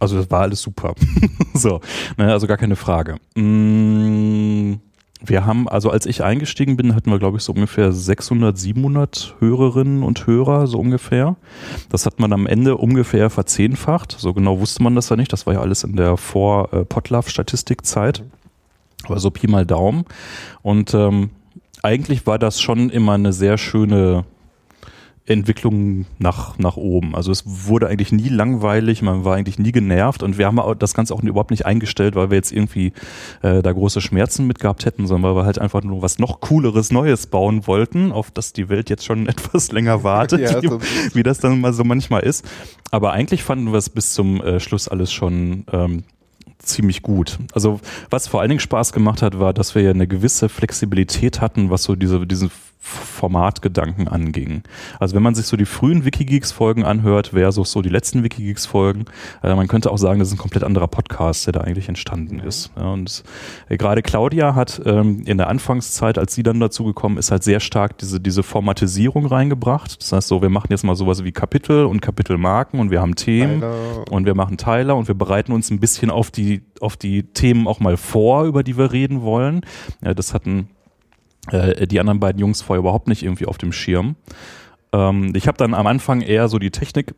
also 0.00 0.16
das 0.16 0.30
war 0.30 0.42
alles 0.42 0.60
super. 0.60 0.94
so, 1.54 1.80
ne, 2.16 2.32
also 2.32 2.46
gar 2.46 2.56
keine 2.56 2.76
Frage. 2.76 3.16
Mm, 3.34 4.74
wir 5.24 5.44
haben, 5.44 5.68
also 5.68 5.90
als 5.90 6.06
ich 6.06 6.22
eingestiegen 6.22 6.76
bin, 6.76 6.94
hatten 6.94 7.10
wir, 7.10 7.18
glaube 7.18 7.38
ich, 7.38 7.42
so 7.42 7.52
ungefähr 7.52 7.92
600, 7.92 8.56
700 8.56 9.34
Hörerinnen 9.40 10.04
und 10.04 10.26
Hörer, 10.26 10.66
so 10.66 10.78
ungefähr. 10.78 11.36
Das 11.90 12.06
hat 12.06 12.20
man 12.20 12.32
am 12.32 12.46
Ende 12.46 12.76
ungefähr 12.76 13.28
verzehnfacht. 13.28 14.16
So 14.18 14.32
genau 14.32 14.60
wusste 14.60 14.82
man 14.82 14.94
das 14.94 15.08
ja 15.08 15.16
nicht. 15.16 15.32
Das 15.32 15.46
war 15.46 15.54
ja 15.54 15.60
alles 15.60 15.82
in 15.82 15.96
der 15.96 16.16
Vor-Potlove-Statistikzeit. 16.16 18.22
Aber 19.04 19.18
so 19.18 19.30
Pi 19.30 19.48
mal 19.48 19.66
Daumen. 19.66 20.04
Und 20.62 20.94
ähm, 20.94 21.30
eigentlich 21.82 22.26
war 22.26 22.38
das 22.38 22.60
schon 22.60 22.90
immer 22.90 23.14
eine 23.14 23.32
sehr 23.32 23.58
schöne 23.58 24.24
Entwicklung 25.28 26.06
nach, 26.18 26.58
nach 26.58 26.76
oben. 26.76 27.14
Also 27.14 27.30
es 27.30 27.42
wurde 27.46 27.88
eigentlich 27.88 28.12
nie 28.12 28.28
langweilig, 28.28 29.02
man 29.02 29.24
war 29.24 29.36
eigentlich 29.36 29.58
nie 29.58 29.72
genervt 29.72 30.22
und 30.22 30.38
wir 30.38 30.46
haben 30.46 30.60
das 30.78 30.94
Ganze 30.94 31.14
auch 31.14 31.22
überhaupt 31.22 31.50
nicht 31.50 31.66
eingestellt, 31.66 32.14
weil 32.14 32.30
wir 32.30 32.36
jetzt 32.36 32.52
irgendwie 32.52 32.92
äh, 33.42 33.62
da 33.62 33.72
große 33.72 34.00
Schmerzen 34.00 34.46
mit 34.46 34.58
gehabt 34.58 34.86
hätten, 34.86 35.06
sondern 35.06 35.30
weil 35.30 35.42
wir 35.42 35.46
halt 35.46 35.58
einfach 35.58 35.82
nur 35.82 36.02
was 36.02 36.18
noch 36.18 36.40
cooleres 36.40 36.90
Neues 36.90 37.26
bauen 37.26 37.66
wollten, 37.66 38.12
auf 38.12 38.30
das 38.30 38.52
die 38.52 38.68
Welt 38.68 38.90
jetzt 38.90 39.04
schon 39.04 39.26
etwas 39.28 39.70
länger 39.72 40.02
wartet, 40.02 40.40
ja, 40.40 40.60
so 40.62 40.80
wie, 40.80 41.14
wie, 41.14 41.22
das 41.22 41.38
dann 41.38 41.60
mal 41.60 41.72
so 41.72 41.84
manchmal 41.84 42.22
ist. 42.22 42.44
Aber 42.90 43.12
eigentlich 43.12 43.42
fanden 43.42 43.72
wir 43.72 43.78
es 43.78 43.90
bis 43.90 44.14
zum 44.14 44.40
äh, 44.40 44.60
Schluss 44.60 44.88
alles 44.88 45.12
schon 45.12 45.64
ähm, 45.72 46.04
ziemlich 46.58 47.02
gut. 47.02 47.38
Also 47.52 47.80
was 48.10 48.28
vor 48.28 48.40
allen 48.40 48.48
Dingen 48.48 48.60
Spaß 48.60 48.92
gemacht 48.92 49.22
hat, 49.22 49.38
war, 49.38 49.52
dass 49.52 49.74
wir 49.74 49.82
ja 49.82 49.90
eine 49.90 50.06
gewisse 50.06 50.48
Flexibilität 50.48 51.40
hatten, 51.40 51.70
was 51.70 51.84
so 51.84 51.94
diese, 51.94 52.26
diesen 52.26 52.50
Formatgedanken 52.88 54.08
anging. 54.08 54.62
Also 54.98 55.14
wenn 55.14 55.22
man 55.22 55.34
sich 55.34 55.46
so 55.46 55.56
die 55.56 55.66
frühen 55.66 56.04
Wikigeeks-Folgen 56.04 56.84
anhört 56.84 57.28
versus 57.28 57.70
so 57.70 57.82
die 57.82 57.88
letzten 57.88 58.22
Wikigeeks-Folgen, 58.22 59.04
äh, 59.42 59.54
man 59.54 59.68
könnte 59.68 59.90
auch 59.90 59.98
sagen, 59.98 60.18
das 60.18 60.28
ist 60.28 60.34
ein 60.34 60.38
komplett 60.38 60.64
anderer 60.64 60.88
Podcast, 60.88 61.46
der 61.46 61.52
da 61.52 61.60
eigentlich 61.60 61.88
entstanden 61.88 62.40
ist. 62.40 62.70
Ja, 62.76 62.92
und 62.92 63.24
äh, 63.68 63.76
gerade 63.76 64.02
Claudia 64.02 64.54
hat 64.54 64.80
ähm, 64.84 65.22
in 65.26 65.38
der 65.38 65.48
Anfangszeit, 65.48 66.18
als 66.18 66.34
sie 66.34 66.42
dann 66.42 66.60
dazu 66.60 66.84
gekommen 66.84 67.18
ist, 67.18 67.30
halt 67.30 67.42
sehr 67.42 67.60
stark 67.60 67.98
diese, 67.98 68.20
diese 68.20 68.42
Formatisierung 68.42 69.26
reingebracht. 69.26 70.00
Das 70.00 70.12
heißt 70.12 70.28
so, 70.28 70.42
wir 70.42 70.50
machen 70.50 70.68
jetzt 70.70 70.84
mal 70.84 70.96
sowas 70.96 71.24
wie 71.24 71.32
Kapitel 71.32 71.84
und 71.84 72.00
Kapitelmarken 72.00 72.80
und 72.80 72.90
wir 72.90 73.00
haben 73.00 73.14
Themen 73.14 73.60
Teiler. 73.60 74.04
und 74.10 74.26
wir 74.26 74.34
machen 74.34 74.56
Teiler 74.56 74.96
und 74.96 75.08
wir 75.08 75.14
bereiten 75.14 75.52
uns 75.52 75.70
ein 75.70 75.80
bisschen 75.80 76.10
auf 76.10 76.30
die, 76.30 76.62
auf 76.80 76.96
die 76.96 77.24
Themen 77.24 77.66
auch 77.66 77.80
mal 77.80 77.96
vor, 77.96 78.44
über 78.44 78.62
die 78.62 78.78
wir 78.78 78.92
reden 78.92 79.22
wollen. 79.22 79.62
Ja, 80.02 80.14
das 80.14 80.34
hatten 80.34 80.68
äh, 81.52 81.86
die 81.86 82.00
anderen 82.00 82.20
beiden 82.20 82.40
Jungs 82.40 82.62
vorher 82.62 82.80
überhaupt 82.80 83.08
nicht 83.08 83.22
irgendwie 83.22 83.46
auf 83.46 83.58
dem 83.58 83.72
Schirm. 83.72 84.16
Ähm, 84.92 85.32
ich 85.34 85.46
habe 85.46 85.58
dann 85.58 85.74
am 85.74 85.86
Anfang 85.86 86.20
eher 86.20 86.48
so 86.48 86.58
die 86.58 86.70
Technik 86.70 87.14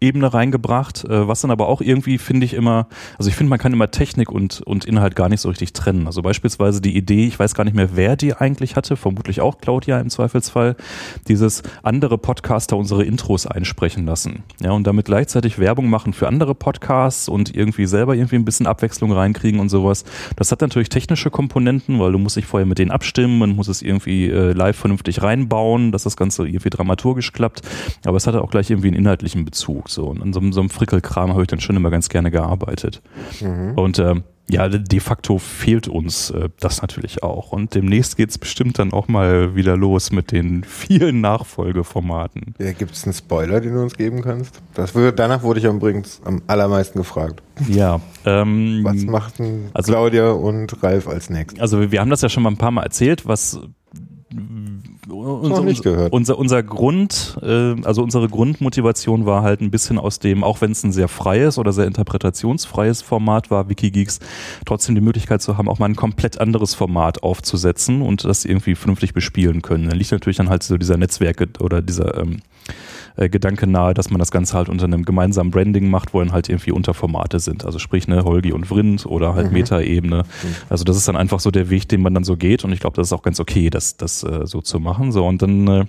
Ebene 0.00 0.34
reingebracht, 0.34 1.04
äh, 1.04 1.28
was 1.28 1.40
dann 1.40 1.50
aber 1.50 1.68
auch 1.68 1.80
irgendwie 1.80 2.18
finde 2.18 2.44
ich 2.44 2.54
immer, 2.54 2.88
also 3.18 3.28
ich 3.30 3.36
finde, 3.36 3.50
man 3.50 3.58
kann 3.58 3.72
immer 3.72 3.90
Technik 3.90 4.30
und, 4.30 4.60
und 4.62 4.84
Inhalt 4.84 5.14
gar 5.14 5.28
nicht 5.28 5.40
so 5.40 5.48
richtig 5.48 5.72
trennen. 5.72 6.06
Also 6.06 6.22
beispielsweise 6.22 6.80
die 6.80 6.96
Idee, 6.96 7.26
ich 7.26 7.38
weiß 7.38 7.54
gar 7.54 7.64
nicht 7.64 7.74
mehr, 7.74 7.90
wer 7.94 8.16
die 8.16 8.34
eigentlich 8.34 8.76
hatte, 8.76 8.96
vermutlich 8.96 9.40
auch 9.40 9.58
Claudia 9.58 10.00
im 10.00 10.10
Zweifelsfall, 10.10 10.76
dieses 11.28 11.62
andere 11.82 12.18
Podcaster 12.18 12.76
unsere 12.76 13.04
Intros 13.04 13.46
einsprechen 13.46 14.06
lassen. 14.06 14.42
Ja, 14.60 14.72
und 14.72 14.86
damit 14.86 15.06
gleichzeitig 15.06 15.58
Werbung 15.58 15.88
machen 15.88 16.12
für 16.12 16.28
andere 16.28 16.54
Podcasts 16.54 17.28
und 17.28 17.54
irgendwie 17.54 17.86
selber 17.86 18.14
irgendwie 18.14 18.36
ein 18.36 18.44
bisschen 18.44 18.66
Abwechslung 18.66 19.12
reinkriegen 19.12 19.60
und 19.60 19.68
sowas. 19.68 20.04
Das 20.36 20.50
hat 20.50 20.60
natürlich 20.60 20.88
technische 20.88 21.30
Komponenten, 21.30 22.00
weil 22.00 22.12
du 22.12 22.18
musst 22.18 22.36
dich 22.36 22.46
vorher 22.46 22.66
mit 22.66 22.78
denen 22.78 22.90
abstimmen, 22.90 23.38
man 23.38 23.54
muss 23.54 23.68
es 23.68 23.82
irgendwie 23.82 24.28
äh, 24.28 24.52
live 24.52 24.76
vernünftig 24.76 25.22
reinbauen, 25.22 25.92
dass 25.92 26.02
das 26.02 26.16
Ganze 26.16 26.46
irgendwie 26.46 26.70
dramaturgisch 26.70 27.32
klappt. 27.32 27.62
Aber 28.04 28.16
es 28.16 28.26
hat 28.26 28.34
auch 28.34 28.50
gleich 28.50 28.70
irgendwie 28.70 28.88
einen 28.88 28.96
inhaltlichen 28.96 29.44
Bezug. 29.44 29.71
Bezug. 29.72 29.88
So. 29.88 30.06
Und 30.06 30.22
an 30.22 30.32
so, 30.32 30.40
so 30.52 30.60
einem 30.60 30.70
Frickelkram 30.70 31.30
habe 31.32 31.42
ich 31.42 31.48
dann 31.48 31.60
schon 31.60 31.76
immer 31.76 31.90
ganz 31.90 32.08
gerne 32.08 32.30
gearbeitet. 32.30 33.02
Mhm. 33.40 33.72
Und 33.76 33.98
ähm, 33.98 34.24
ja, 34.50 34.68
de 34.68 35.00
facto 35.00 35.38
fehlt 35.38 35.88
uns 35.88 36.30
äh, 36.30 36.48
das 36.60 36.82
natürlich 36.82 37.22
auch. 37.22 37.52
Und 37.52 37.74
demnächst 37.74 38.16
geht 38.16 38.30
es 38.30 38.38
bestimmt 38.38 38.78
dann 38.78 38.92
auch 38.92 39.08
mal 39.08 39.54
wieder 39.54 39.76
los 39.76 40.12
mit 40.12 40.32
den 40.32 40.64
vielen 40.64 41.20
Nachfolgeformaten. 41.20 42.54
Ja, 42.58 42.72
Gibt 42.72 42.92
es 42.92 43.04
einen 43.04 43.14
Spoiler, 43.14 43.60
den 43.60 43.74
du 43.74 43.82
uns 43.82 43.94
geben 43.94 44.22
kannst? 44.22 44.60
Das 44.74 44.94
würde, 44.94 45.14
danach 45.14 45.42
wurde 45.42 45.60
ich 45.60 45.66
übrigens 45.66 46.20
am 46.24 46.42
allermeisten 46.48 46.98
gefragt. 46.98 47.42
Ja. 47.68 48.00
Ähm, 48.24 48.80
was 48.82 49.04
machten 49.04 49.70
also, 49.72 49.92
Claudia 49.92 50.32
und 50.32 50.82
Ralf 50.82 51.08
als 51.08 51.30
nächstes? 51.30 51.60
Also 51.60 51.90
wir 51.92 52.00
haben 52.00 52.10
das 52.10 52.20
ja 52.22 52.28
schon 52.28 52.42
mal 52.42 52.50
ein 52.50 52.58
paar 52.58 52.72
Mal 52.72 52.82
erzählt, 52.82 53.26
was 53.26 53.60
unser, 55.08 55.62
nicht 55.62 55.82
gehört. 55.82 56.12
unser, 56.12 56.38
unser 56.38 56.62
Grund, 56.62 57.38
äh, 57.42 57.74
also 57.82 58.02
unsere 58.02 58.28
Grundmotivation 58.28 59.26
war 59.26 59.42
halt 59.42 59.60
ein 59.60 59.70
bisschen 59.70 59.98
aus 59.98 60.20
dem, 60.20 60.44
auch 60.44 60.60
wenn 60.60 60.72
es 60.72 60.84
ein 60.84 60.92
sehr 60.92 61.08
freies 61.08 61.58
oder 61.58 61.72
sehr 61.72 61.86
interpretationsfreies 61.86 63.02
Format 63.02 63.50
war, 63.50 63.68
Wikigeeks, 63.68 64.20
trotzdem 64.64 64.94
die 64.94 65.00
Möglichkeit 65.00 65.42
zu 65.42 65.58
haben, 65.58 65.68
auch 65.68 65.78
mal 65.78 65.86
ein 65.86 65.96
komplett 65.96 66.40
anderes 66.40 66.74
Format 66.74 67.22
aufzusetzen 67.22 68.02
und 68.02 68.24
das 68.24 68.44
irgendwie 68.44 68.76
vernünftig 68.76 69.12
bespielen 69.12 69.62
können. 69.62 69.88
Da 69.88 69.96
liegt 69.96 70.12
natürlich 70.12 70.36
dann 70.36 70.48
halt 70.48 70.62
so 70.62 70.76
dieser 70.76 70.96
Netzwerke 70.96 71.48
oder 71.58 71.82
dieser 71.82 72.18
ähm, 72.18 72.40
äh, 73.16 73.28
Gedanke 73.28 73.66
nahe, 73.66 73.94
dass 73.94 74.10
man 74.10 74.18
das 74.18 74.30
Ganze 74.30 74.56
halt 74.56 74.68
unter 74.68 74.84
einem 74.84 75.04
gemeinsamen 75.04 75.50
Branding 75.50 75.90
macht, 75.90 76.14
wo 76.14 76.20
dann 76.20 76.32
halt 76.32 76.48
irgendwie 76.48 76.72
Unterformate 76.72 77.40
sind. 77.40 77.64
Also 77.64 77.78
sprich 77.78 78.08
eine 78.08 78.24
Holgi 78.24 78.52
und 78.52 78.66
Vrind 78.66 79.06
oder 79.06 79.34
halt 79.34 79.48
mhm. 79.48 79.54
Meta-Ebene. 79.54 80.22
Mhm. 80.22 80.54
Also 80.68 80.84
das 80.84 80.96
ist 80.96 81.08
dann 81.08 81.16
einfach 81.16 81.40
so 81.40 81.50
der 81.50 81.70
Weg, 81.70 81.88
den 81.88 82.02
man 82.02 82.14
dann 82.14 82.24
so 82.24 82.36
geht 82.36 82.64
und 82.64 82.72
ich 82.72 82.80
glaube, 82.80 82.96
das 82.96 83.08
ist 83.08 83.12
auch 83.12 83.22
ganz 83.22 83.40
okay, 83.40 83.70
das, 83.70 83.96
das 83.96 84.22
äh, 84.22 84.46
so 84.46 84.60
zu 84.60 84.80
machen. 84.80 85.12
So 85.12 85.26
und 85.26 85.42
dann 85.42 85.68
äh, 85.68 85.84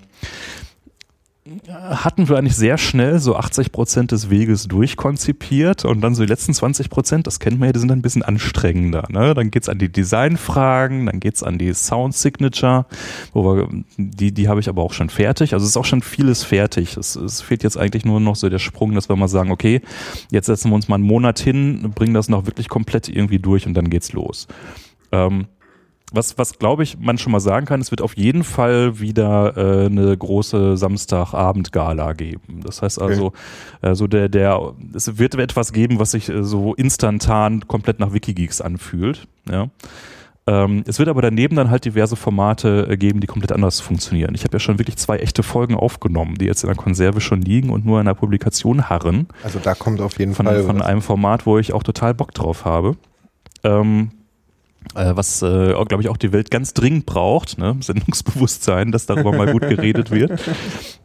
hatten 1.74 2.30
wir 2.30 2.38
eigentlich 2.38 2.56
sehr 2.56 2.78
schnell 2.78 3.20
so 3.20 3.36
80 3.36 3.72
Prozent 3.72 4.12
des 4.12 4.30
Weges 4.30 4.68
durchkonzipiert 4.68 5.86
und 5.86 6.02
dann 6.02 6.16
so 6.16 6.24
die 6.24 6.30
letzten 6.30 6.54
20 6.54 6.90
Prozent, 6.90 7.28
das 7.28 7.40
kennt 7.40 7.60
man 7.60 7.70
ja, 7.70 7.74
die 7.74 7.80
sind 7.80 7.90
dann 7.90 8.00
ein 8.00 8.04
bisschen 8.04 8.24
anstrengender. 8.24 9.06
Ne? 9.10 9.34
Dann 9.34 9.52
geht's 9.52 9.70
an 9.70 9.80
die 9.80 9.92
Designfragen, 9.92 11.08
dann 11.08 11.20
geht's 11.20 11.44
an 11.44 11.58
die 11.58 11.74
Sound 11.74 12.16
Signature, 12.16 12.86
wo 13.34 13.56
wir, 13.56 13.70
die, 13.98 14.32
die 14.32 14.48
habe 14.48 14.60
ich 14.60 14.70
aber 14.70 14.84
auch 14.84 14.94
schon 14.94 15.10
fertig. 15.10 15.54
Also 15.54 15.64
es 15.64 15.72
ist 15.72 15.78
auch 15.78 15.86
schon 15.86 16.02
vieles 16.02 16.44
fertig. 16.44 16.98
Es, 16.98 17.16
es 17.16 17.42
fehlt 17.42 17.64
jetzt 17.64 17.78
eigentlich 17.78 18.06
nur 18.06 18.20
noch 18.20 18.36
so 18.36 18.50
der 18.50 18.60
Sprung, 18.60 18.94
dass 18.94 19.10
wir 19.10 19.16
mal 19.16 19.28
sagen, 19.28 19.52
okay, 19.52 19.82
jetzt 20.32 20.46
setzen 20.46 20.70
wir 20.70 20.76
uns 20.76 20.88
mal 20.88 20.96
einen 20.96 21.06
Monat 21.06 21.40
hin, 21.40 21.92
bringen 21.96 22.14
das 22.14 22.30
noch 22.30 22.46
wirklich 22.46 22.70
komplett 22.70 23.10
irgendwie 23.10 23.40
durch 23.40 23.66
und 23.66 23.74
dann 23.74 23.90
geht's 23.90 24.14
los. 24.14 24.48
Ähm, 25.12 25.46
was, 26.13 26.38
was 26.38 26.60
glaube 26.60 26.84
ich, 26.84 26.97
man 26.99 27.17
schon 27.17 27.32
mal 27.32 27.39
sagen 27.39 27.65
kann, 27.65 27.82
es 27.82 27.91
wird 27.91 28.02
auf 28.02 28.15
jeden 28.15 28.43
Fall 28.43 28.99
wieder 28.99 29.58
äh, 29.58 29.86
eine 29.88 30.15
große 30.15 30.78
Samstagabend-Gala 30.78 32.13
geben. 32.13 32.62
Das 32.63 32.82
heißt 32.82 33.02
also, 33.02 33.28
okay. 33.28 33.38
äh, 33.82 33.95
so 33.95 34.08
der, 34.08 34.30
der, 34.30 34.73
es 34.93 35.17
wird 35.17 35.36
etwas 35.36 35.73
geben, 35.73 35.99
was 35.99 36.12
sich 36.12 36.30
äh, 36.30 36.43
so 36.43 36.76
instantan 36.76 37.67
komplett 37.67 37.99
nach 37.99 38.13
Wikigeeks 38.13 38.62
anfühlt. 38.62 39.28
Ja. 39.49 39.69
Ähm, 40.45 40.84
es 40.86 40.99
wird 40.99 41.10
aber 41.10 41.21
daneben 41.21 41.56
dann 41.56 41.69
halt 41.69 41.86
diverse 41.86 42.15
Formate 42.15 42.88
äh, 42.89 42.97
geben, 42.97 43.21
die 43.21 43.28
komplett 43.28 43.52
anders 43.54 43.80
funktionieren. 43.80 44.36
Ich 44.36 44.43
habe 44.43 44.54
ja 44.54 44.60
schon 44.60 44.78
wirklich 44.78 44.97
zwei 44.97 45.17
echte 45.17 45.41
Folgen 45.41 45.76
aufgenommen, 45.76 46.36
die 46.36 46.45
jetzt 46.45 46.63
in 46.63 46.67
der 46.67 46.76
Konserve 46.76 47.21
schon 47.21 47.41
liegen 47.41 47.69
und 47.69 47.86
nur 47.86 47.99
in 47.99 48.06
der 48.06 48.13
Publikation 48.13 48.89
harren. 48.89 49.28
Also 49.43 49.60
da 49.60 49.73
kommt 49.73 50.02
auf 50.02 50.19
jeden 50.19 50.34
von, 50.34 50.45
Fall. 50.45 50.63
Von 50.63 50.82
einem 50.82 51.02
Format, 51.02 51.45
wo 51.45 51.58
ich 51.58 51.73
auch 51.73 51.84
total 51.84 52.13
Bock 52.13 52.34
drauf 52.34 52.65
habe. 52.65 52.97
Ähm, 53.63 54.12
äh, 54.12 54.23
was, 54.93 55.41
äh, 55.41 55.74
glaube 55.86 56.02
ich, 56.02 56.10
auch 56.10 56.17
die 56.17 56.32
Welt 56.32 56.52
ganz 56.52 56.74
dringend 56.74 57.06
braucht, 57.06 57.58
ne? 57.58 57.78
Sendungsbewusstsein, 57.82 58.91
dass 58.91 59.06
darüber 59.06 59.32
mal 59.32 59.52
gut 59.52 59.62
geredet 59.62 60.12
wird. 60.12 60.41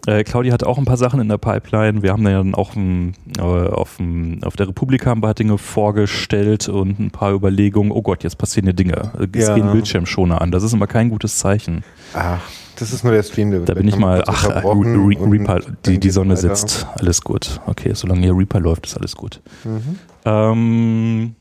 Äh, 0.06 0.24
Claudia 0.24 0.54
hat 0.54 0.64
auch 0.64 0.78
ein 0.78 0.86
paar 0.86 0.96
Sachen 0.96 1.20
in 1.20 1.28
der 1.28 1.36
Pipeline. 1.36 2.02
Wir 2.02 2.12
haben 2.12 2.24
dann 2.24 2.54
auch 2.54 2.74
ein, 2.74 3.12
äh, 3.36 3.42
auf, 3.42 4.00
ein, 4.00 4.42
auf 4.42 4.56
der 4.56 4.66
Republika 4.68 5.12
ein 5.12 5.20
paar 5.20 5.34
Dinge 5.34 5.58
vorgestellt 5.58 6.66
und 6.70 6.98
ein 6.98 7.10
paar 7.10 7.34
Überlegungen. 7.34 7.92
Oh 7.92 8.00
Gott, 8.00 8.24
jetzt 8.24 8.38
passieren 8.38 8.64
hier 8.64 8.72
Dinge. 8.72 9.12
Es 9.34 9.48
ja. 9.48 9.54
gehen 9.54 9.70
Bildschirmschoner 9.70 10.40
an. 10.40 10.50
Das 10.50 10.62
ist 10.62 10.72
immer 10.72 10.86
kein 10.86 11.10
gutes 11.10 11.36
Zeichen. 11.36 11.84
Ach, 12.14 12.40
das 12.76 12.92
ist 12.92 13.04
nur 13.04 13.12
der 13.12 13.22
Stream. 13.22 13.50
Der 13.50 13.60
da 13.60 13.74
bin 13.74 13.86
ich 13.86 13.96
mal, 13.96 14.22
ach, 14.26 14.48
äh, 14.48 14.58
Re 14.60 15.30
Reaper, 15.30 15.60
die, 15.84 15.98
die 15.98 16.10
Sonne 16.10 16.38
sitzt. 16.38 16.86
Alles 16.94 17.20
gut. 17.20 17.60
Okay, 17.66 17.90
solange 17.92 18.22
hier 18.22 18.34
Reaper 18.34 18.60
läuft, 18.60 18.86
ist 18.86 18.96
alles 18.96 19.14
gut. 19.14 19.42
Mhm. 19.64 19.98
Ähm, 20.24 21.34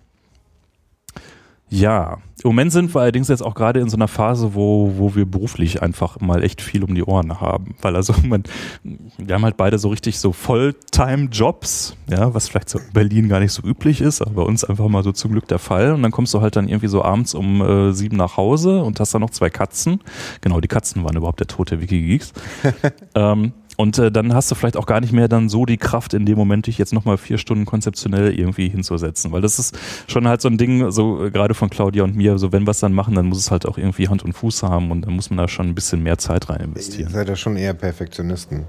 ja, 1.69 2.19
im 2.43 2.49
Moment 2.49 2.71
sind 2.71 2.93
wir 2.95 3.01
allerdings 3.01 3.27
jetzt 3.27 3.41
auch 3.41 3.55
gerade 3.55 3.79
in 3.79 3.89
so 3.89 3.97
einer 3.97 4.07
Phase, 4.07 4.53
wo, 4.53 4.93
wo 4.97 5.15
wir 5.15 5.25
beruflich 5.25 5.81
einfach 5.81 6.19
mal 6.21 6.43
echt 6.43 6.61
viel 6.61 6.83
um 6.83 6.95
die 6.95 7.03
Ohren 7.03 7.41
haben. 7.41 7.75
Weil 7.81 7.95
also 7.95 8.13
man, 8.23 8.43
wir 8.83 9.35
haben 9.35 9.43
halt 9.43 9.57
beide 9.57 9.77
so 9.77 9.89
richtig 9.89 10.19
so 10.19 10.31
Fulltime-Jobs, 10.31 11.97
ja, 12.09 12.33
was 12.33 12.47
vielleicht 12.47 12.69
so 12.69 12.79
in 12.79 12.93
Berlin 12.93 13.27
gar 13.27 13.39
nicht 13.39 13.51
so 13.51 13.63
üblich 13.63 14.01
ist, 14.01 14.21
aber 14.21 14.31
bei 14.31 14.41
uns 14.43 14.63
einfach 14.63 14.87
mal 14.87 15.03
so 15.03 15.11
zum 15.11 15.31
Glück 15.31 15.47
der 15.47 15.59
Fall. 15.59 15.93
Und 15.93 16.03
dann 16.03 16.11
kommst 16.11 16.33
du 16.33 16.41
halt 16.41 16.55
dann 16.55 16.69
irgendwie 16.69 16.87
so 16.87 17.03
abends 17.03 17.33
um 17.33 17.61
äh, 17.61 17.91
sieben 17.91 18.15
nach 18.15 18.37
Hause 18.37 18.81
und 18.83 18.99
hast 18.99 19.13
dann 19.13 19.21
noch 19.21 19.31
zwei 19.31 19.49
Katzen. 19.49 19.99
Genau, 20.41 20.61
die 20.61 20.69
Katzen 20.69 21.03
waren 21.03 21.17
überhaupt 21.17 21.39
der 21.39 21.47
tote 21.47 21.81
Wikigeeks. 21.81 22.33
ähm, 23.15 23.51
und 23.77 23.99
äh, 23.99 24.11
dann 24.11 24.33
hast 24.33 24.49
du 24.49 24.55
vielleicht 24.55 24.75
auch 24.75 24.87
gar 24.87 24.99
nicht 24.99 25.13
mehr 25.13 25.27
dann 25.27 25.49
so 25.49 25.65
die 25.65 25.77
Kraft 25.77 26.15
in 26.15 26.25
dem 26.25 26.37
Moment, 26.37 26.65
dich 26.65 26.79
jetzt 26.79 26.93
nochmal 26.93 27.17
vier 27.17 27.37
Stunden 27.37 27.65
konzeptionell 27.65 28.37
irgendwie 28.37 28.67
hinzusetzen. 28.69 29.31
Weil 29.31 29.41
das 29.41 29.59
ist 29.59 29.77
schon 30.07 30.27
halt 30.27 30.41
so 30.41 30.49
ein 30.49 30.57
Ding, 30.57 30.91
so 30.91 31.25
äh, 31.25 31.31
gerade 31.31 31.53
von 31.53 31.69
Claudia 31.69 32.03
und 32.03 32.15
mir, 32.15 32.39
so 32.39 32.51
wenn 32.51 32.65
wir 32.65 32.71
es 32.71 32.79
dann 32.79 32.93
machen, 32.93 33.13
dann 33.13 33.27
muss 33.27 33.37
es 33.37 33.51
halt 33.51 33.67
auch 33.67 33.77
irgendwie 33.77 34.09
Hand 34.09 34.23
und 34.23 34.33
Fuß 34.33 34.63
haben 34.63 34.89
und 34.89 35.01
dann 35.05 35.13
muss 35.13 35.29
man 35.29 35.37
da 35.37 35.47
schon 35.47 35.67
ein 35.67 35.75
bisschen 35.75 36.01
mehr 36.01 36.17
Zeit 36.17 36.49
rein 36.49 36.61
investieren. 36.61 37.09
Ihr 37.09 37.13
seid 37.13 37.29
ja 37.29 37.35
schon 37.35 37.55
eher 37.55 37.75
Perfektionisten. 37.75 38.65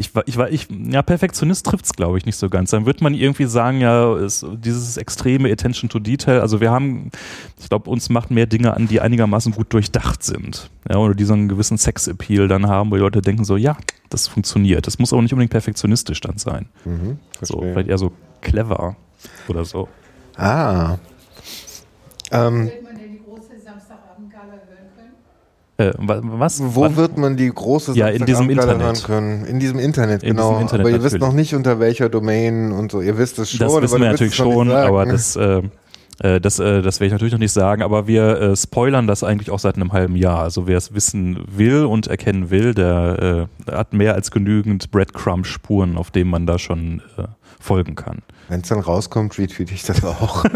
Ich 0.00 0.14
war, 0.14 0.26
ich 0.26 0.38
war, 0.38 0.50
ich, 0.50 0.66
ja, 0.70 1.02
Perfektionist 1.02 1.66
trifft 1.66 1.84
es, 1.84 1.92
glaube 1.92 2.16
ich, 2.16 2.24
nicht 2.24 2.36
so 2.36 2.48
ganz. 2.48 2.70
Dann 2.70 2.86
wird 2.86 3.02
man 3.02 3.12
irgendwie 3.12 3.44
sagen, 3.44 3.82
ja, 3.82 4.14
es, 4.14 4.44
dieses 4.54 4.96
extreme 4.96 5.52
Attention 5.52 5.90
to 5.90 5.98
Detail, 5.98 6.40
also 6.40 6.62
wir 6.62 6.70
haben, 6.70 7.10
ich 7.58 7.68
glaube, 7.68 7.90
uns 7.90 8.08
macht 8.08 8.30
mehr 8.30 8.46
Dinge 8.46 8.72
an, 8.72 8.88
die 8.88 9.02
einigermaßen 9.02 9.52
gut 9.52 9.74
durchdacht 9.74 10.22
sind. 10.22 10.70
Ja, 10.88 10.96
oder 10.96 11.14
die 11.14 11.24
so 11.24 11.34
einen 11.34 11.50
gewissen 11.50 11.76
Sex-Appeal 11.76 12.48
dann 12.48 12.66
haben, 12.66 12.90
wo 12.90 12.94
die 12.94 13.02
Leute 13.02 13.20
denken 13.20 13.44
so, 13.44 13.58
ja, 13.58 13.76
das 14.08 14.26
funktioniert. 14.26 14.86
Das 14.86 14.98
muss 14.98 15.12
auch 15.12 15.20
nicht 15.20 15.34
unbedingt 15.34 15.52
perfektionistisch 15.52 16.22
dann 16.22 16.38
sein. 16.38 16.70
Mhm, 16.86 17.18
so, 17.42 17.60
vielleicht 17.60 17.88
eher 17.90 17.98
so 17.98 18.10
clever 18.40 18.96
oder 19.48 19.66
so. 19.66 19.86
Ah. 20.38 20.96
Ähm, 22.32 22.70
Äh, 25.80 25.92
wa- 25.96 26.20
was? 26.22 26.60
Wo 26.74 26.82
Wann? 26.82 26.96
wird 26.96 27.16
man 27.16 27.36
die 27.36 27.48
große 27.48 27.92
Ja, 27.94 28.08
in 28.08 28.26
diesem 28.26 28.50
Internet. 28.50 28.82
hören 28.82 29.02
können? 29.02 29.44
In 29.46 29.58
diesem 29.60 29.78
Internet, 29.78 30.22
In 30.22 30.30
genau. 30.30 30.50
diesem 30.50 30.62
Internet 30.62 30.86
aber 30.86 30.96
ihr 30.96 31.02
wisst 31.02 31.18
noch 31.18 31.32
nicht 31.32 31.54
unter 31.54 31.80
welcher 31.80 32.08
Domain 32.08 32.72
und 32.72 32.92
so. 32.92 33.00
Ihr 33.00 33.16
wisst 33.16 33.38
es 33.38 33.50
schon. 33.50 33.66
Das 33.66 33.80
wissen 33.82 34.00
wir 34.00 34.10
natürlich 34.10 34.34
schon, 34.34 34.70
aber 34.70 35.06
das, 35.06 35.36
äh, 35.36 35.62
äh, 36.22 36.40
das, 36.40 36.58
äh, 36.58 36.82
das 36.82 37.00
werde 37.00 37.06
ich 37.06 37.12
natürlich 37.12 37.32
noch 37.32 37.38
nicht 37.40 37.52
sagen. 37.52 37.82
Aber 37.82 38.06
wir 38.06 38.40
äh, 38.40 38.56
spoilern 38.56 39.06
das 39.06 39.24
eigentlich 39.24 39.50
auch 39.50 39.58
seit 39.58 39.76
einem 39.76 39.92
halben 39.92 40.16
Jahr. 40.16 40.40
Also 40.40 40.66
wer 40.66 40.76
es 40.76 40.92
wissen 40.94 41.38
will 41.50 41.84
und 41.84 42.08
erkennen 42.08 42.50
will, 42.50 42.74
der, 42.74 43.48
äh, 43.66 43.72
hat 43.72 43.94
mehr 43.94 44.14
als 44.14 44.30
genügend 44.30 44.90
Breadcrumb-Spuren, 44.90 45.96
auf 45.96 46.10
denen 46.10 46.28
man 46.30 46.46
da 46.46 46.58
schon 46.58 47.00
äh, 47.16 47.22
folgen 47.58 47.94
kann. 47.94 48.18
Wenn 48.50 48.60
es 48.62 48.68
dann 48.68 48.80
rauskommt, 48.80 49.38
retweet 49.38 49.70
ich 49.72 49.84
das 49.84 50.04
auch. 50.04 50.44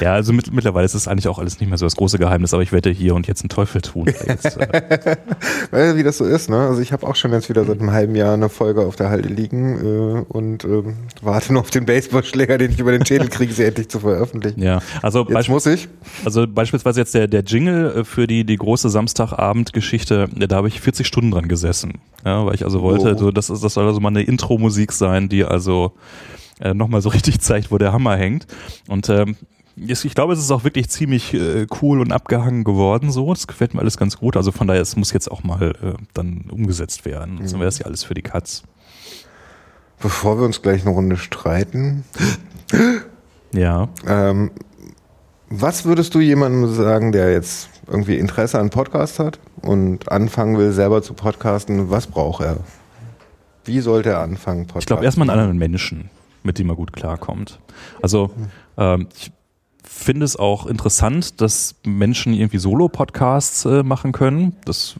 Ja, 0.00 0.12
also 0.12 0.32
mit, 0.32 0.52
mittlerweile 0.52 0.84
ist 0.84 0.94
es 0.94 1.08
eigentlich 1.08 1.28
auch 1.28 1.38
alles 1.38 1.58
nicht 1.60 1.68
mehr 1.68 1.78
so 1.78 1.86
das 1.86 1.96
große 1.96 2.18
Geheimnis, 2.18 2.52
aber 2.52 2.62
ich 2.62 2.72
werde 2.72 2.90
hier 2.90 3.14
und 3.14 3.26
jetzt 3.26 3.42
einen 3.42 3.48
Teufel 3.48 3.80
tun. 3.80 4.06
Jetzt, 4.26 4.56
äh, 4.58 5.16
Weil, 5.70 5.96
wie 5.96 6.02
das 6.02 6.18
so 6.18 6.24
ist, 6.24 6.50
ne? 6.50 6.58
Also 6.68 6.80
ich 6.82 6.92
habe 6.92 7.06
auch 7.06 7.16
schon 7.16 7.32
jetzt 7.32 7.48
wieder 7.48 7.64
seit 7.64 7.80
einem 7.80 7.92
halben 7.92 8.14
Jahr 8.14 8.34
eine 8.34 8.48
Folge 8.48 8.82
auf 8.82 8.96
der 8.96 9.08
Halde 9.08 9.28
liegen 9.28 9.78
äh, 9.78 10.24
und 10.28 10.64
ähm, 10.64 10.94
warte 11.22 11.52
nur 11.52 11.62
auf 11.62 11.70
den 11.70 11.86
Baseballschläger, 11.86 12.58
den 12.58 12.70
ich 12.72 12.78
über 12.80 12.92
den 12.92 13.06
Schädel 13.06 13.28
kriege, 13.28 13.52
sie 13.52 13.64
endlich 13.64 13.88
zu 13.88 14.00
veröffentlichen. 14.00 14.62
ja, 14.62 14.80
also 15.02 15.26
Jetzt 15.28 15.48
muss 15.48 15.66
ich. 15.66 15.88
Also 16.24 16.46
beispielsweise 16.46 17.00
jetzt 17.00 17.14
der, 17.14 17.26
der 17.28 17.42
Jingle 17.42 17.98
äh, 18.00 18.04
für 18.04 18.26
die, 18.26 18.44
die 18.44 18.56
große 18.56 18.90
Samstagabend-Geschichte, 18.90 20.28
äh, 20.38 20.46
da 20.48 20.56
habe 20.56 20.68
ich 20.68 20.80
40 20.80 21.06
Stunden 21.06 21.30
dran 21.30 21.48
gesessen. 21.48 21.94
Ja, 22.24 22.44
weil 22.44 22.54
ich 22.54 22.64
also 22.64 22.82
wollte, 22.82 23.14
Oh. 23.14 23.18
so, 23.18 23.30
das, 23.30 23.50
ist- 23.50 23.62
das 23.64 23.74
soll 23.74 23.86
also 23.86 24.00
mal 24.00 24.08
eine 24.08 24.22
Intro-Musik 24.22 24.92
sein, 24.92 25.28
die 25.28 25.44
also 25.44 25.92
äh, 26.60 26.74
nochmal 26.74 27.00
so 27.02 27.08
richtig 27.16 27.40
zeigt, 27.40 27.70
wo 27.70 27.78
der 27.78 27.92
Hammer 27.92 28.16
hängt. 28.16 28.46
Und 28.88 29.08
ähm, 29.08 29.36
ich 29.76 30.14
glaube, 30.14 30.32
es 30.32 30.38
ist 30.38 30.50
auch 30.50 30.64
wirklich 30.64 30.88
ziemlich 30.88 31.34
äh, 31.34 31.66
cool 31.82 32.00
und 32.00 32.10
abgehangen 32.10 32.64
geworden 32.64 33.10
so. 33.10 33.32
Das 33.34 33.46
gefällt 33.46 33.74
mir 33.74 33.80
alles 33.80 33.98
ganz 33.98 34.16
gut. 34.16 34.36
Also 34.36 34.50
von 34.52 34.66
daher, 34.66 34.80
es 34.80 34.96
muss 34.96 35.12
jetzt 35.12 35.30
auch 35.30 35.44
mal 35.44 35.72
äh, 35.82 35.92
dann 36.14 36.46
umgesetzt 36.50 37.04
werden. 37.04 37.36
Sonst 37.38 37.54
wäre 37.54 37.68
es 37.68 37.78
ja 37.78 37.86
alles 37.86 38.02
für 38.02 38.14
die 38.14 38.22
Katz. 38.22 38.62
Bevor 40.00 40.38
wir 40.38 40.44
uns 40.46 40.62
gleich 40.62 40.82
eine 40.82 40.90
Runde 40.90 41.16
streiten, 41.16 42.04
Ja. 43.52 43.88
ähm, 44.06 44.50
was 45.48 45.84
würdest 45.84 46.14
du 46.14 46.20
jemandem 46.20 46.72
sagen, 46.74 47.12
der 47.12 47.32
jetzt 47.32 47.68
irgendwie 47.86 48.16
Interesse 48.18 48.58
an 48.58 48.70
Podcast 48.70 49.18
hat 49.18 49.38
und 49.62 50.10
anfangen 50.10 50.58
will, 50.58 50.72
selber 50.72 51.02
zu 51.02 51.14
podcasten? 51.14 51.88
Was 51.90 52.06
braucht 52.06 52.42
er? 52.42 52.56
Wie 53.64 53.80
sollte 53.80 54.10
er 54.10 54.20
anfangen, 54.20 54.62
Podcast? 54.66 54.82
Ich 54.82 54.86
glaube 54.86 55.04
erstmal 55.04 55.30
einen 55.30 55.38
anderen 55.38 55.58
Menschen, 55.58 56.10
mit 56.46 56.58
dem 56.58 56.70
er 56.70 56.76
gut 56.76 56.92
klarkommt. 56.92 57.58
Also 58.00 58.30
ähm, 58.78 59.08
ich 59.14 59.32
finde 59.82 60.24
es 60.24 60.36
auch 60.36 60.66
interessant, 60.66 61.40
dass 61.40 61.76
Menschen 61.84 62.32
irgendwie 62.32 62.58
Solo-Podcasts 62.58 63.64
äh, 63.66 63.82
machen 63.82 64.12
können. 64.12 64.56
Das 64.64 64.96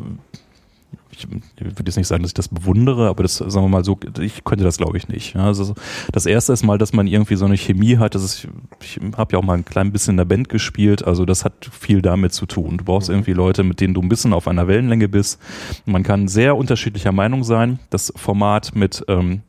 ich 1.19 1.29
würde 1.31 1.85
jetzt 1.87 1.97
nicht 1.97 2.07
sagen, 2.07 2.23
dass 2.23 2.31
ich 2.31 2.35
das 2.35 2.49
bewundere, 2.49 3.09
aber 3.09 3.23
das, 3.23 3.37
sagen 3.37 3.65
wir 3.65 3.69
mal 3.69 3.85
so, 3.85 3.99
ich 4.21 4.45
könnte 4.45 4.65
das 4.65 4.77
glaube 4.77 4.99
ich 4.99 5.09
nicht. 5.09 5.37
Also 5.37 5.75
das 6.13 6.27
erste 6.27 6.53
ist 6.53 6.63
mal, 6.63 6.79
dass 6.79 6.93
man 6.93 7.07
irgendwie 7.07 7.37
so 7.37 7.47
eine 7.47 7.57
Chemie 7.57 7.97
hat. 7.97 8.15
Das 8.15 8.23
ist, 8.23 8.49
ich 8.83 9.01
habe 9.17 9.33
ja 9.33 9.39
auch 9.39 9.45
mal 9.45 9.55
ein 9.55 9.65
klein 9.65 9.93
bisschen 9.93 10.13
in 10.13 10.17
der 10.19 10.25
Band 10.27 10.49
gespielt, 10.49 11.05
also 11.07 11.25
das 11.25 11.45
hat 11.45 11.71
viel 11.73 12.03
damit 12.03 12.33
zu 12.33 12.47
tun. 12.47 12.79
Du 12.79 12.85
brauchst 12.85 13.09
irgendwie 13.09 13.33
Leute, 13.33 13.63
mit 13.63 13.81
denen 13.81 13.95
du 13.95 14.03
ein 14.03 14.09
bisschen 14.09 14.33
auf 14.33 14.49
einer 14.49 14.69
Wellenlänge 14.69 15.09
bist. 15.09 15.41
Man 15.87 16.03
kann 16.03 16.29
sehr 16.29 16.57
unterschiedlicher 16.57 17.13
Meinung 17.13 17.45
sein. 17.45 17.79
Das 17.91 18.13
Format 18.17 18.75
mit 18.75 19.05
ähm, 19.09 19.43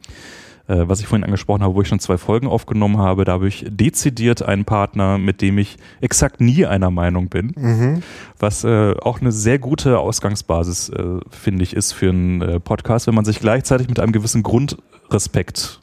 äh, 0.67 0.84
was 0.88 0.99
ich 0.99 1.08
vorhin 1.08 1.23
angesprochen 1.23 1.63
habe, 1.63 1.73
wo 1.75 1.82
ich 1.82 1.88
schon 1.88 1.99
zwei 1.99 2.17
Folgen 2.17 2.47
aufgenommen 2.47 2.97
habe, 2.97 3.23
da 3.25 3.34
habe 3.34 3.47
ich 3.47 3.65
dezidiert 3.69 4.41
einen 4.41 4.65
Partner, 4.65 5.17
mit 5.17 5.41
dem 5.41 5.58
ich 5.58 5.77
exakt 6.01 6.41
nie 6.41 6.65
einer 6.65 6.91
Meinung 6.91 7.30
bin, 7.30 7.53
Mhm. 7.56 8.03
was 8.39 8.63
äh, 8.63 8.95
auch 9.01 9.21
eine 9.21 9.32
sehr 9.32 9.60
gute 9.60 9.99
Ausgangsbasis, 9.99 10.89
äh, 10.89 11.03
finde 11.30 11.63
ich, 11.63 11.75
ist 11.75 11.93
für 11.93 12.10
einen 12.10 12.41
äh, 12.41 12.60
Podcast, 12.60 13.08
wenn 13.08 13.15
man 13.15 13.25
sich 13.25 13.39
gleichzeitig 13.39 13.88
mit 13.88 13.99
einem 13.99 14.12
gewissen 14.12 14.43
Grundrespekt 14.43 15.80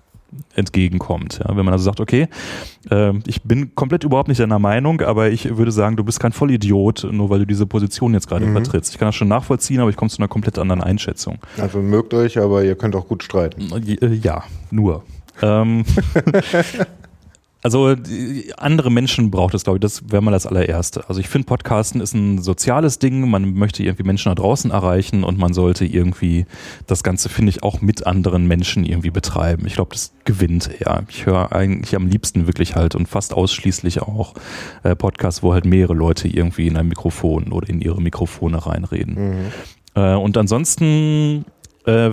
entgegenkommt. 0.55 1.41
Ja? 1.43 1.57
Wenn 1.57 1.65
man 1.65 1.73
also 1.75 1.85
sagt, 1.85 2.01
okay, 2.01 2.29
äh, 2.91 3.13
ich 3.27 3.43
bin 3.43 3.75
komplett 3.75 4.05
überhaupt 4.05 4.29
nicht 4.29 4.41
deiner 4.41 4.59
Meinung, 4.59 5.01
aber 5.01 5.31
ich 5.31 5.57
würde 5.57 5.73
sagen, 5.73 5.97
du 5.97 6.05
bist 6.05 6.21
kein 6.21 6.33
Vollidiot, 6.33 7.07
nur 7.11 7.31
weil 7.31 7.41
du 7.41 7.47
diese 7.47 7.67
Position 7.67 8.15
jetzt 8.15 8.29
gerade 8.29 8.47
Mhm. 8.47 8.53
vertrittst. 8.53 8.93
Ich 8.93 8.99
kann 8.99 9.09
das 9.09 9.15
schon 9.15 9.29
nachvollziehen, 9.29 9.81
aber 9.81 9.91
ich 9.91 9.97
komme 9.97 10.11
zu 10.11 10.19
einer 10.19 10.29
komplett 10.29 10.59
anderen 10.59 10.81
Einschätzung. 10.83 11.39
Also 11.59 11.81
mögt 11.81 12.15
euch, 12.15 12.39
aber 12.39 12.65
ihr 12.65 12.75
könnt 12.77 12.95
auch 12.97 13.09
gut 13.09 13.23
streiten. 13.23 13.71
Äh, 13.73 14.15
Ja, 14.15 14.45
nur. 14.71 15.03
Ähm, 15.43 15.85
also 17.65 17.97
andere 18.59 18.91
Menschen 18.91 19.31
braucht 19.31 19.55
es, 19.55 19.65
glaube 19.65 19.79
ich, 19.79 19.81
das 19.81 20.11
wäre 20.11 20.23
mal 20.23 20.33
das 20.33 20.45
allererste. 20.47 21.09
Also 21.09 21.19
ich 21.19 21.31
finde, 21.31 21.47
Podcasten 21.47 22.03
ist 22.03 22.13
ein 22.13 22.43
soziales 22.43 22.99
Ding, 22.99 23.31
man 23.31 23.55
möchte 23.55 23.83
irgendwie 23.83 24.03
Menschen 24.03 24.29
da 24.29 24.35
draußen 24.35 24.71
erreichen 24.71 25.25
und 25.25 25.39
man 25.39 25.55
sollte 25.55 25.87
irgendwie 25.87 26.45
das 26.87 27.03
Ganze, 27.03 27.31
finde 27.31 27.49
ich, 27.49 27.63
auch 27.63 27.81
mit 27.81 28.07
anderen 28.07 28.47
Menschen 28.47 28.85
irgendwie 28.85 29.11
betreiben. 29.11 29.67
Ich 29.67 29.77
glaube, 29.77 29.95
das 29.95 30.13
gewinnt 30.27 30.69
eher. 30.79 31.05
Ich 31.09 31.25
höre 31.25 31.53
eigentlich 31.53 31.97
am 31.97 32.07
liebsten 32.07 32.47
wirklich 32.47 32.77
halt 32.77 32.95
und 32.97 33.09
fast 33.09 33.33
ausschließlich 33.33 34.03
auch 34.03 34.35
äh, 34.83 34.95
Podcasts, 34.95 35.43
wo 35.43 35.55
halt 35.55 35.65
mehrere 35.65 35.95
Leute 35.95 36.29
irgendwie 36.29 36.67
in 36.67 36.77
ein 36.77 36.89
Mikrofon 36.89 37.51
oder 37.51 37.67
in 37.71 37.81
ihre 37.81 38.03
Mikrofone 38.03 38.67
reinreden. 38.67 39.17
Äh, 39.95 40.15
und 40.17 40.37
ansonsten 40.37 41.47
äh, 41.87 42.11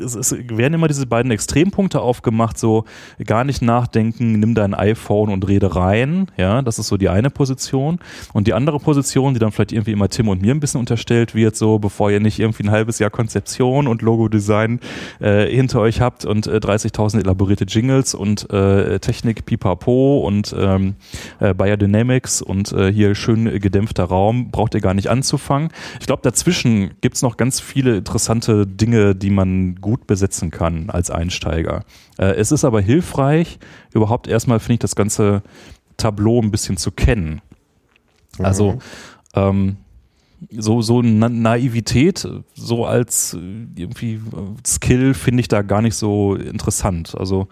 es, 0.00 0.14
es 0.14 0.32
werden 0.32 0.74
immer 0.74 0.88
diese 0.88 1.06
beiden 1.06 1.30
Extrempunkte 1.30 2.00
aufgemacht, 2.00 2.58
so 2.58 2.84
gar 3.24 3.44
nicht 3.44 3.62
nachdenken, 3.62 4.38
nimm 4.38 4.54
dein 4.54 4.74
iPhone 4.74 5.30
und 5.30 5.46
rede 5.46 5.74
rein, 5.74 6.26
ja, 6.36 6.62
das 6.62 6.78
ist 6.78 6.88
so 6.88 6.96
die 6.96 7.08
eine 7.08 7.30
Position. 7.30 7.98
Und 8.32 8.46
die 8.46 8.54
andere 8.54 8.78
Position, 8.78 9.34
die 9.34 9.40
dann 9.40 9.52
vielleicht 9.52 9.72
irgendwie 9.72 9.92
immer 9.92 10.08
Tim 10.08 10.28
und 10.28 10.42
mir 10.42 10.54
ein 10.54 10.60
bisschen 10.60 10.80
unterstellt 10.80 11.34
wird, 11.34 11.56
so 11.56 11.78
bevor 11.78 12.10
ihr 12.10 12.20
nicht 12.20 12.38
irgendwie 12.38 12.64
ein 12.64 12.70
halbes 12.70 12.98
Jahr 12.98 13.10
Konzeption 13.10 13.86
und 13.86 14.02
Logo-Design 14.02 14.80
äh, 15.20 15.46
hinter 15.46 15.80
euch 15.80 16.00
habt 16.00 16.24
und 16.24 16.46
äh, 16.46 16.56
30.000 16.56 17.20
elaborierte 17.20 17.64
Jingles 17.64 18.14
und 18.14 18.50
äh, 18.50 18.98
Technik 19.00 19.46
pipapo 19.46 20.20
und 20.20 20.54
ähm, 20.56 20.94
äh, 21.40 21.54
Biodynamics 21.54 22.42
und 22.42 22.72
äh, 22.72 22.92
hier 22.92 23.14
schön 23.14 23.60
gedämpfter 23.60 24.04
Raum, 24.04 24.50
braucht 24.50 24.74
ihr 24.74 24.80
gar 24.80 24.94
nicht 24.94 25.08
anzufangen. 25.08 25.70
Ich 26.00 26.06
glaube, 26.06 26.22
dazwischen 26.22 26.90
gibt's 27.00 27.22
noch 27.22 27.36
ganz 27.36 27.60
viele 27.60 27.96
interessante 27.96 28.66
Dinge, 28.66 29.14
die 29.14 29.30
man 29.30 29.76
gut 29.76 29.87
besetzen 29.96 30.50
kann 30.50 30.90
als 30.90 31.10
Einsteiger. 31.10 31.84
Äh, 32.18 32.32
es 32.34 32.52
ist 32.52 32.64
aber 32.64 32.80
hilfreich, 32.80 33.58
überhaupt 33.92 34.28
erstmal, 34.28 34.60
finde 34.60 34.74
ich, 34.74 34.80
das 34.80 34.96
ganze 34.96 35.42
Tableau 35.96 36.40
ein 36.40 36.50
bisschen 36.50 36.76
zu 36.76 36.90
kennen. 36.90 37.40
Also 38.38 38.78
ähm, 39.34 39.76
so, 40.50 40.82
so 40.82 41.02
Na 41.02 41.28
Naivität, 41.28 42.28
so 42.54 42.86
als 42.86 43.34
irgendwie 43.34 44.20
Skill 44.66 45.14
finde 45.14 45.40
ich 45.40 45.48
da 45.48 45.62
gar 45.62 45.82
nicht 45.82 45.96
so 45.96 46.34
interessant. 46.36 47.16
Also 47.18 47.48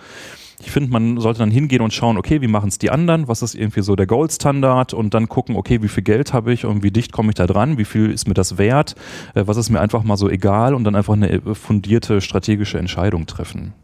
ich 0.61 0.71
finde, 0.71 0.91
man 0.91 1.21
sollte 1.21 1.41
dann 1.41 1.51
hingehen 1.51 1.83
und 1.83 1.93
schauen, 1.93 2.17
okay, 2.17 2.41
wie 2.41 2.49
machen 2.49 2.69
es 2.69 2.79
die 2.79 2.91
anderen, 2.91 3.29
was 3.29 3.43
ist 3.43 3.55
irgendwie 3.55 3.83
so 3.83 3.95
der 3.95 4.07
Goldstandard? 4.07 4.95
Und 4.95 5.13
dann 5.13 5.29
gucken, 5.29 5.55
okay, 5.57 5.83
wie 5.83 5.89
viel 5.89 6.03
Geld 6.03 6.33
habe 6.33 6.53
ich 6.53 6.65
und 6.65 6.83
wie 6.83 6.91
dicht 6.91 7.13
komme 7.13 7.31
ich 7.31 7.35
da 7.35 7.47
dran, 7.47 7.77
wie 7.79 7.85
viel 7.85 8.11
ist 8.11 8.27
mir 8.27 8.35
das 8.35 8.57
wert, 8.57 8.95
äh, 9.35 9.43
was 9.47 9.57
ist 9.57 9.71
mir 9.71 9.81
einfach 9.81 10.03
mal 10.03 10.17
so 10.17 10.31
egal? 10.31 10.75
Und 10.75 10.85
dann 10.85 10.95
einfach 10.95 11.15
eine 11.15 11.31
äh, 11.31 11.55
fundierte 11.55 12.21
strategische 12.21 12.79
Entscheidung 12.79 13.27
treffen. 13.27 13.75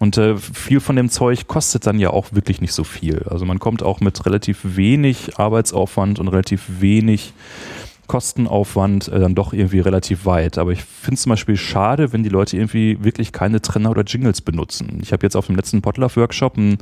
Und 0.00 0.18
äh, 0.18 0.36
viel 0.36 0.80
von 0.80 0.96
dem 0.96 1.08
Zeug 1.08 1.46
kostet 1.46 1.86
dann 1.86 1.98
ja 1.98 2.10
auch 2.10 2.32
wirklich 2.32 2.60
nicht 2.60 2.72
so 2.72 2.84
viel. 2.84 3.24
Also 3.30 3.44
man 3.44 3.58
kommt 3.58 3.82
auch 3.82 4.00
mit 4.00 4.26
relativ 4.26 4.60
wenig 4.62 5.38
Arbeitsaufwand 5.38 6.18
und 6.18 6.28
relativ 6.28 6.64
wenig 6.80 7.32
Kostenaufwand 8.06 9.08
äh, 9.08 9.18
dann 9.18 9.34
doch 9.34 9.52
irgendwie 9.52 9.80
relativ 9.80 10.26
weit. 10.26 10.58
Aber 10.58 10.72
ich 10.72 10.84
finde 10.84 11.14
es 11.14 11.22
zum 11.22 11.30
Beispiel 11.30 11.56
schade, 11.56 12.12
wenn 12.12 12.22
die 12.22 12.28
Leute 12.28 12.56
irgendwie 12.56 13.02
wirklich 13.02 13.32
keine 13.32 13.60
Trenner 13.60 13.90
oder 13.90 14.02
Jingles 14.02 14.40
benutzen. 14.40 14.98
Ich 15.02 15.12
habe 15.12 15.24
jetzt 15.24 15.36
auf 15.36 15.46
dem 15.46 15.56
letzten 15.56 15.82
Potluck-Workshop 15.82 16.56
ein 16.56 16.78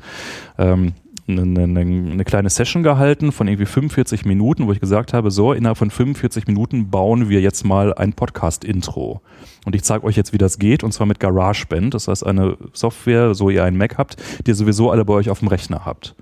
ähm, 0.59 0.93
eine, 1.29 1.63
eine, 1.63 1.81
eine 1.81 2.25
kleine 2.25 2.51
Session 2.51 2.83
gehalten 2.83 3.33
von 3.33 3.47
irgendwie 3.47 3.67
45 3.67 4.25
Minuten, 4.25 4.67
wo 4.67 4.73
ich 4.73 4.81
gesagt 4.81 5.13
habe, 5.13 5.31
so, 5.31 5.53
innerhalb 5.53 5.79
von 5.79 5.91
45 5.91 6.47
Minuten 6.47 6.91
bauen 6.91 7.29
wir 7.29 7.41
jetzt 7.41 7.65
mal 7.65 7.95
ein 7.95 8.13
Podcast-Intro. 8.13 9.21
Und 9.65 9.75
ich 9.75 9.85
zeige 9.85 10.05
euch 10.05 10.17
jetzt, 10.17 10.33
wie 10.33 10.39
das 10.39 10.59
geht, 10.59 10.83
und 10.83 10.93
zwar 10.93 11.07
mit 11.07 11.21
GarageBand. 11.21 11.95
Das 11.95 12.09
heißt, 12.09 12.27
eine 12.27 12.57
Software, 12.73 13.35
so 13.35 13.51
ihr 13.51 13.65
einen 13.65 13.77
Mac 13.77 13.99
habt, 13.99 14.17
die 14.45 14.51
ihr 14.51 14.55
sowieso 14.55 14.91
alle 14.91 15.05
bei 15.05 15.15
euch 15.15 15.31
auf 15.31 15.39
dem 15.39 15.49
Rechner 15.49 15.85
habt. 15.85 16.15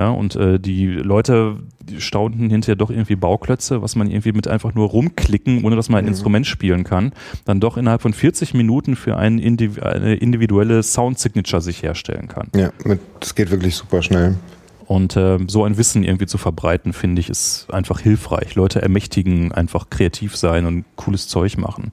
Ja, 0.00 0.08
und 0.08 0.34
äh, 0.34 0.58
die 0.58 0.86
Leute 0.86 1.58
die 1.82 2.00
staunten 2.00 2.48
hinterher 2.48 2.74
doch 2.74 2.88
irgendwie 2.88 3.16
Bauklötze, 3.16 3.82
was 3.82 3.96
man 3.96 4.08
irgendwie 4.08 4.32
mit 4.32 4.48
einfach 4.48 4.72
nur 4.72 4.88
rumklicken, 4.88 5.62
ohne 5.62 5.76
dass 5.76 5.90
man 5.90 6.02
ein 6.02 6.08
Instrument 6.08 6.46
spielen 6.46 6.84
kann, 6.84 7.12
dann 7.44 7.60
doch 7.60 7.76
innerhalb 7.76 8.00
von 8.00 8.14
40 8.14 8.54
Minuten 8.54 8.96
für 8.96 9.18
ein 9.18 9.38
Indiv 9.38 9.82
eine 9.82 10.14
individuelle 10.14 10.82
Sound-Signature 10.82 11.60
sich 11.60 11.82
herstellen 11.82 12.28
kann. 12.28 12.48
Ja, 12.56 12.70
mit, 12.82 13.00
das 13.20 13.34
geht 13.34 13.50
wirklich 13.50 13.76
super 13.76 14.00
schnell. 14.00 14.36
Und 14.86 15.18
äh, 15.18 15.36
so 15.48 15.64
ein 15.64 15.76
Wissen 15.76 16.02
irgendwie 16.02 16.24
zu 16.24 16.38
verbreiten, 16.38 16.94
finde 16.94 17.20
ich, 17.20 17.28
ist 17.28 17.66
einfach 17.70 18.00
hilfreich. 18.00 18.54
Leute 18.54 18.80
ermächtigen, 18.80 19.52
einfach 19.52 19.90
kreativ 19.90 20.34
sein 20.34 20.64
und 20.64 20.86
cooles 20.96 21.28
Zeug 21.28 21.58
machen. 21.58 21.92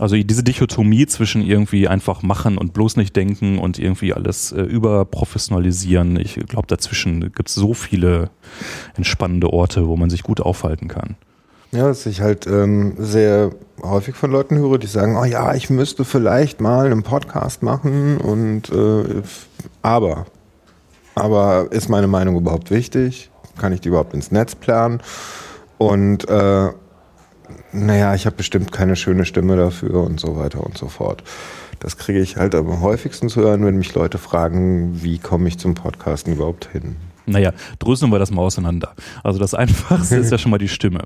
Also 0.00 0.16
diese 0.16 0.42
Dichotomie 0.42 1.06
zwischen 1.06 1.42
irgendwie 1.42 1.86
einfach 1.86 2.22
machen 2.22 2.58
und 2.58 2.72
bloß 2.72 2.96
nicht 2.96 3.14
denken 3.14 3.58
und 3.58 3.78
irgendwie 3.78 4.12
alles 4.12 4.50
äh, 4.50 4.60
überprofessionalisieren. 4.60 6.18
Ich 6.18 6.34
glaube, 6.48 6.66
dazwischen 6.66 7.32
gibt 7.32 7.48
es 7.48 7.54
so 7.54 7.74
viele 7.74 8.30
entspannende 8.96 9.52
Orte, 9.52 9.86
wo 9.86 9.96
man 9.96 10.10
sich 10.10 10.24
gut 10.24 10.40
aufhalten 10.40 10.88
kann. 10.88 11.16
Ja, 11.70 11.86
was 11.86 12.06
ich 12.06 12.20
halt 12.20 12.46
ähm, 12.46 12.94
sehr 12.98 13.50
häufig 13.82 14.14
von 14.14 14.30
Leuten 14.30 14.56
höre, 14.56 14.78
die 14.78 14.86
sagen, 14.86 15.16
oh 15.16 15.24
ja, 15.24 15.54
ich 15.54 15.70
müsste 15.70 16.04
vielleicht 16.04 16.60
mal 16.60 16.86
einen 16.86 17.02
Podcast 17.02 17.62
machen 17.62 18.18
und 18.18 18.70
äh, 18.70 19.22
aber, 19.82 20.26
aber 21.14 21.68
ist 21.70 21.88
meine 21.88 22.06
Meinung 22.06 22.36
überhaupt 22.36 22.70
wichtig? 22.70 23.30
Kann 23.58 23.72
ich 23.72 23.80
die 23.80 23.88
überhaupt 23.88 24.14
ins 24.14 24.30
Netz 24.30 24.54
planen? 24.54 25.00
Und 25.78 26.28
äh, 26.28 26.70
naja, 27.72 28.14
ich 28.14 28.26
habe 28.26 28.36
bestimmt 28.36 28.72
keine 28.72 28.96
schöne 28.96 29.24
Stimme 29.24 29.56
dafür 29.56 30.02
und 30.02 30.20
so 30.20 30.36
weiter 30.36 30.64
und 30.64 30.78
so 30.78 30.88
fort. 30.88 31.22
Das 31.80 31.96
kriege 31.96 32.20
ich 32.20 32.36
halt 32.36 32.54
am 32.54 32.80
häufigsten 32.80 33.28
zu 33.28 33.42
hören, 33.42 33.64
wenn 33.64 33.76
mich 33.76 33.94
Leute 33.94 34.18
fragen, 34.18 35.02
wie 35.02 35.18
komme 35.18 35.48
ich 35.48 35.58
zum 35.58 35.74
Podcasten 35.74 36.32
überhaupt 36.32 36.70
hin. 36.72 36.96
Naja, 37.26 37.52
dröseln 37.78 38.12
wir 38.12 38.18
das 38.18 38.30
mal 38.30 38.42
auseinander. 38.42 38.94
Also 39.22 39.38
das 39.38 39.54
Einfachste 39.54 40.16
ist 40.16 40.30
ja 40.30 40.38
schon 40.38 40.50
mal 40.50 40.58
die 40.58 40.68
Stimme. 40.68 41.04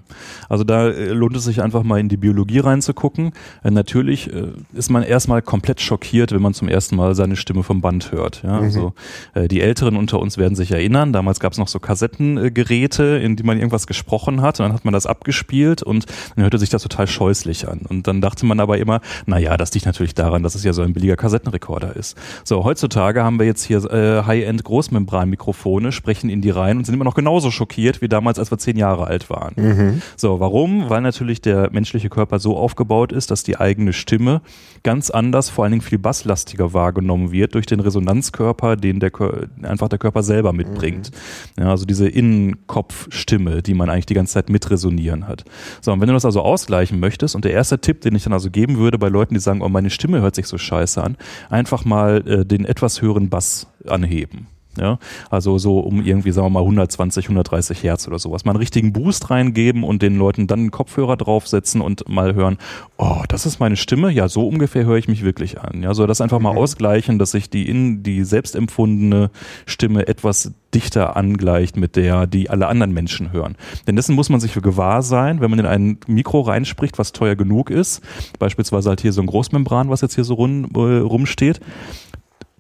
Also 0.49 0.65
da 0.65 0.89
äh, 0.89 1.13
lohnt 1.13 1.37
es 1.37 1.45
sich 1.45 1.63
einfach 1.63 1.83
mal 1.83 2.01
in 2.01 2.09
die 2.09 2.17
Biologie 2.17 2.59
reinzugucken. 2.59 3.33
Äh, 3.63 3.71
natürlich 3.71 4.33
äh, 4.33 4.49
ist 4.73 4.91
man 4.91 5.03
erstmal 5.03 5.43
komplett 5.43 5.81
schockiert, 5.81 6.33
wenn 6.33 6.43
man 6.43 6.55
zum 6.55 6.69
ersten 6.69 6.97
Mal 6.97 7.15
seine 7.15 7.37
Stimme 7.37 7.63
vom 7.63 7.81
Band 7.81 8.11
hört. 8.13 8.43
Ja, 8.43 8.59
also 8.59 8.95
äh, 9.35 9.49
die 9.49 9.61
Älteren 9.61 9.97
unter 9.97 10.19
uns 10.19 10.39
werden 10.39 10.57
sich 10.57 10.73
erinnern, 10.73 11.13
damals 11.13 11.41
gab 11.41 11.53
es 11.53 11.59
noch 11.59 11.69
so 11.69 11.79
Kassettengeräte, 11.79 13.05
in 13.05 13.37
die 13.37 13.43
man 13.43 13.57
irgendwas 13.57 13.87
gesprochen 13.87 14.43
hat 14.43 14.59
und 14.59 14.67
dann 14.67 14.73
hat 14.73 14.85
man 14.85 14.93
das 14.93 15.07
abgespielt 15.07 15.83
und 15.83 16.07
dann 16.35 16.45
hörte 16.45 16.59
sich 16.59 16.71
das 16.71 16.83
total 16.83 17.07
scheußlich 17.07 17.69
an. 17.69 17.81
Und 17.89 18.09
dann 18.09 18.21
dachte 18.21 18.45
man 18.47 18.61
aber 18.61 18.79
immer, 18.79 19.01
naja, 19.27 19.57
das 19.57 19.73
liegt 19.75 19.87
natürlich 19.87 20.15
daran, 20.15 20.43
dass 20.43 20.55
es 20.55 20.65
ja 20.65 20.73
so 20.73 20.83
ein 20.83 20.93
billiger 20.93 21.17
Kassettenrekorder 21.17 21.95
ist. 21.95 22.17
So, 22.45 22.65
heutzutage 22.65 23.23
haben 23.23 23.39
wir 23.39 23.47
jetzt 23.47 23.65
hier 23.65 23.79
High-End 23.79 24.65
Großmembranmikrofone, 24.65 25.93
sprechen 26.09 26.31
in 26.31 26.41
die 26.41 26.49
rein 26.49 26.79
und 26.79 26.87
sind 26.87 26.95
immer 26.95 27.05
noch 27.05 27.15
genauso 27.15 27.51
schockiert 27.51 28.01
wie 28.01 28.09
damals, 28.09 28.39
als 28.39 28.51
wir 28.51 28.57
zehn 28.57 28.79
Jahre 28.79 29.07
alt 29.07 29.29
waren. 29.29 29.53
Mhm. 29.57 30.03
So, 30.17 30.41
warum? 30.41 30.89
Weil 30.89 31.03
natürlich 31.03 31.43
der 31.43 31.71
menschliche 31.71 32.09
Körper 32.09 32.39
so 32.39 32.57
aufgebaut 32.57 33.13
ist, 33.13 33.31
dass 33.31 33.43
die 33.43 33.61
eigene 33.61 33.93
Stimme 33.93 34.41
ganz 34.83 35.11
anders, 35.11 35.51
vor 35.51 35.65
allen 35.65 35.73
Dingen 35.73 35.83
viel 35.83 35.99
basslastiger 35.99 36.73
wahrgenommen 36.73 37.31
wird 37.31 37.55
durch 37.55 37.67
den 37.67 37.81
Resonanzkörper, 37.81 38.77
den 38.77 39.01
der 39.01 39.11
Kör 39.11 39.49
einfach 39.63 39.91
der 39.91 39.99
Körper 39.99 40.23
selber 40.23 40.55
mitbringt. 40.55 41.11
Ja, 41.59 41.69
also 41.69 41.85
diese 41.85 42.09
Innenkopfstimme, 42.09 43.61
die 43.61 43.75
man 43.75 43.91
eigentlich 43.91 44.07
die 44.07 44.15
ganze 44.15 44.33
Zeit 44.33 44.49
mitresonieren 44.49 45.29
hat. 45.29 45.45
So, 45.83 45.93
und 45.93 46.01
wenn 46.01 46.09
du 46.09 46.15
das 46.15 46.25
also 46.25 46.41
ausgleichen 46.41 47.01
möchtest, 47.01 47.35
und 47.35 47.45
der 47.45 47.53
erste 47.53 47.81
Tipp, 47.83 48.01
den 48.01 48.15
ich 48.15 48.25
dann 48.25 48.33
also 48.33 48.51
geben 48.51 48.79
würde 48.79 48.97
bei 48.97 49.09
Leuten, 49.09 49.35
die 49.35 49.41
sagen, 49.41 49.61
oh, 49.61 49.69
meine 49.69 49.91
Stimme 49.91 50.23
hört 50.23 50.37
sich 50.37 50.47
so 50.47 50.57
scheiße 50.57 51.05
an, 51.05 51.19
einfach 51.51 51.85
mal 51.85 52.27
äh, 52.27 52.47
den 52.47 52.65
etwas 52.65 53.03
höheren 53.03 53.29
Bass 53.29 53.67
anheben. 53.87 54.47
Ja, 54.77 54.99
also 55.29 55.59
so 55.59 55.81
um 55.81 56.03
irgendwie, 56.03 56.31
sagen 56.31 56.47
wir 56.47 56.51
mal, 56.51 56.61
120, 56.61 57.25
130 57.25 57.83
Hertz 57.83 58.07
oder 58.07 58.19
sowas. 58.19 58.45
Mal 58.45 58.53
einen 58.53 58.61
richtigen 58.61 58.93
Boost 58.93 59.29
reingeben 59.31 59.83
und 59.83 60.03
den 60.03 60.17
Leuten 60.17 60.47
dann 60.47 60.61
einen 60.61 60.71
Kopfhörer 60.71 61.17
draufsetzen 61.17 61.81
und 61.81 62.09
mal 62.09 62.35
hören, 62.35 62.59
oh, 62.97 63.23
das 63.29 63.45
ist 63.45 63.59
meine 63.59 63.77
Stimme, 63.77 64.11
ja, 64.11 64.29
so 64.29 64.47
ungefähr 64.47 64.85
höre 64.85 64.99
ich 64.99 65.09
mich 65.09 65.25
wirklich 65.25 65.61
an. 65.61 65.83
Ja, 65.83 65.95
so 65.95 66.07
das 66.07 66.21
einfach 66.21 66.39
mal 66.39 66.57
ausgleichen, 66.57 67.19
dass 67.19 67.33
sich 67.33 67.51
die 67.51 67.69
in 67.69 68.03
die 68.05 68.23
selbstempfundene 68.23 69.31
Stimme 69.67 70.07
etwas 70.07 70.53
dichter 70.75 71.17
angleicht 71.17 71.77
mit 71.77 71.97
der, 71.97 72.27
die 72.27 72.51
alle 72.51 72.69
anderen 72.69 72.93
Menschen 72.93 73.33
hören. 73.33 73.57
Denn 73.87 73.97
dessen 73.97 74.15
muss 74.15 74.29
man 74.29 74.39
sich 74.39 74.53
für 74.53 74.61
gewahr 74.61 75.03
sein, 75.03 75.41
wenn 75.41 75.51
man 75.51 75.59
in 75.59 75.67
ein 75.67 75.99
Mikro 76.07 76.43
reinspricht, 76.43 76.99
was 76.99 77.13
teuer 77.13 77.37
genug 77.37 77.71
ist, 77.71 78.03
beispielsweise 78.39 78.91
halt 78.91 79.01
hier 79.01 79.13
so 79.13 79.23
ein 79.23 79.27
Großmembran, 79.27 79.89
was 79.89 80.03
jetzt 80.03 80.15
hier 80.15 80.25
so 80.25 80.35
rum, 80.35 80.69
äh, 80.75 80.99
rumsteht, 80.99 81.61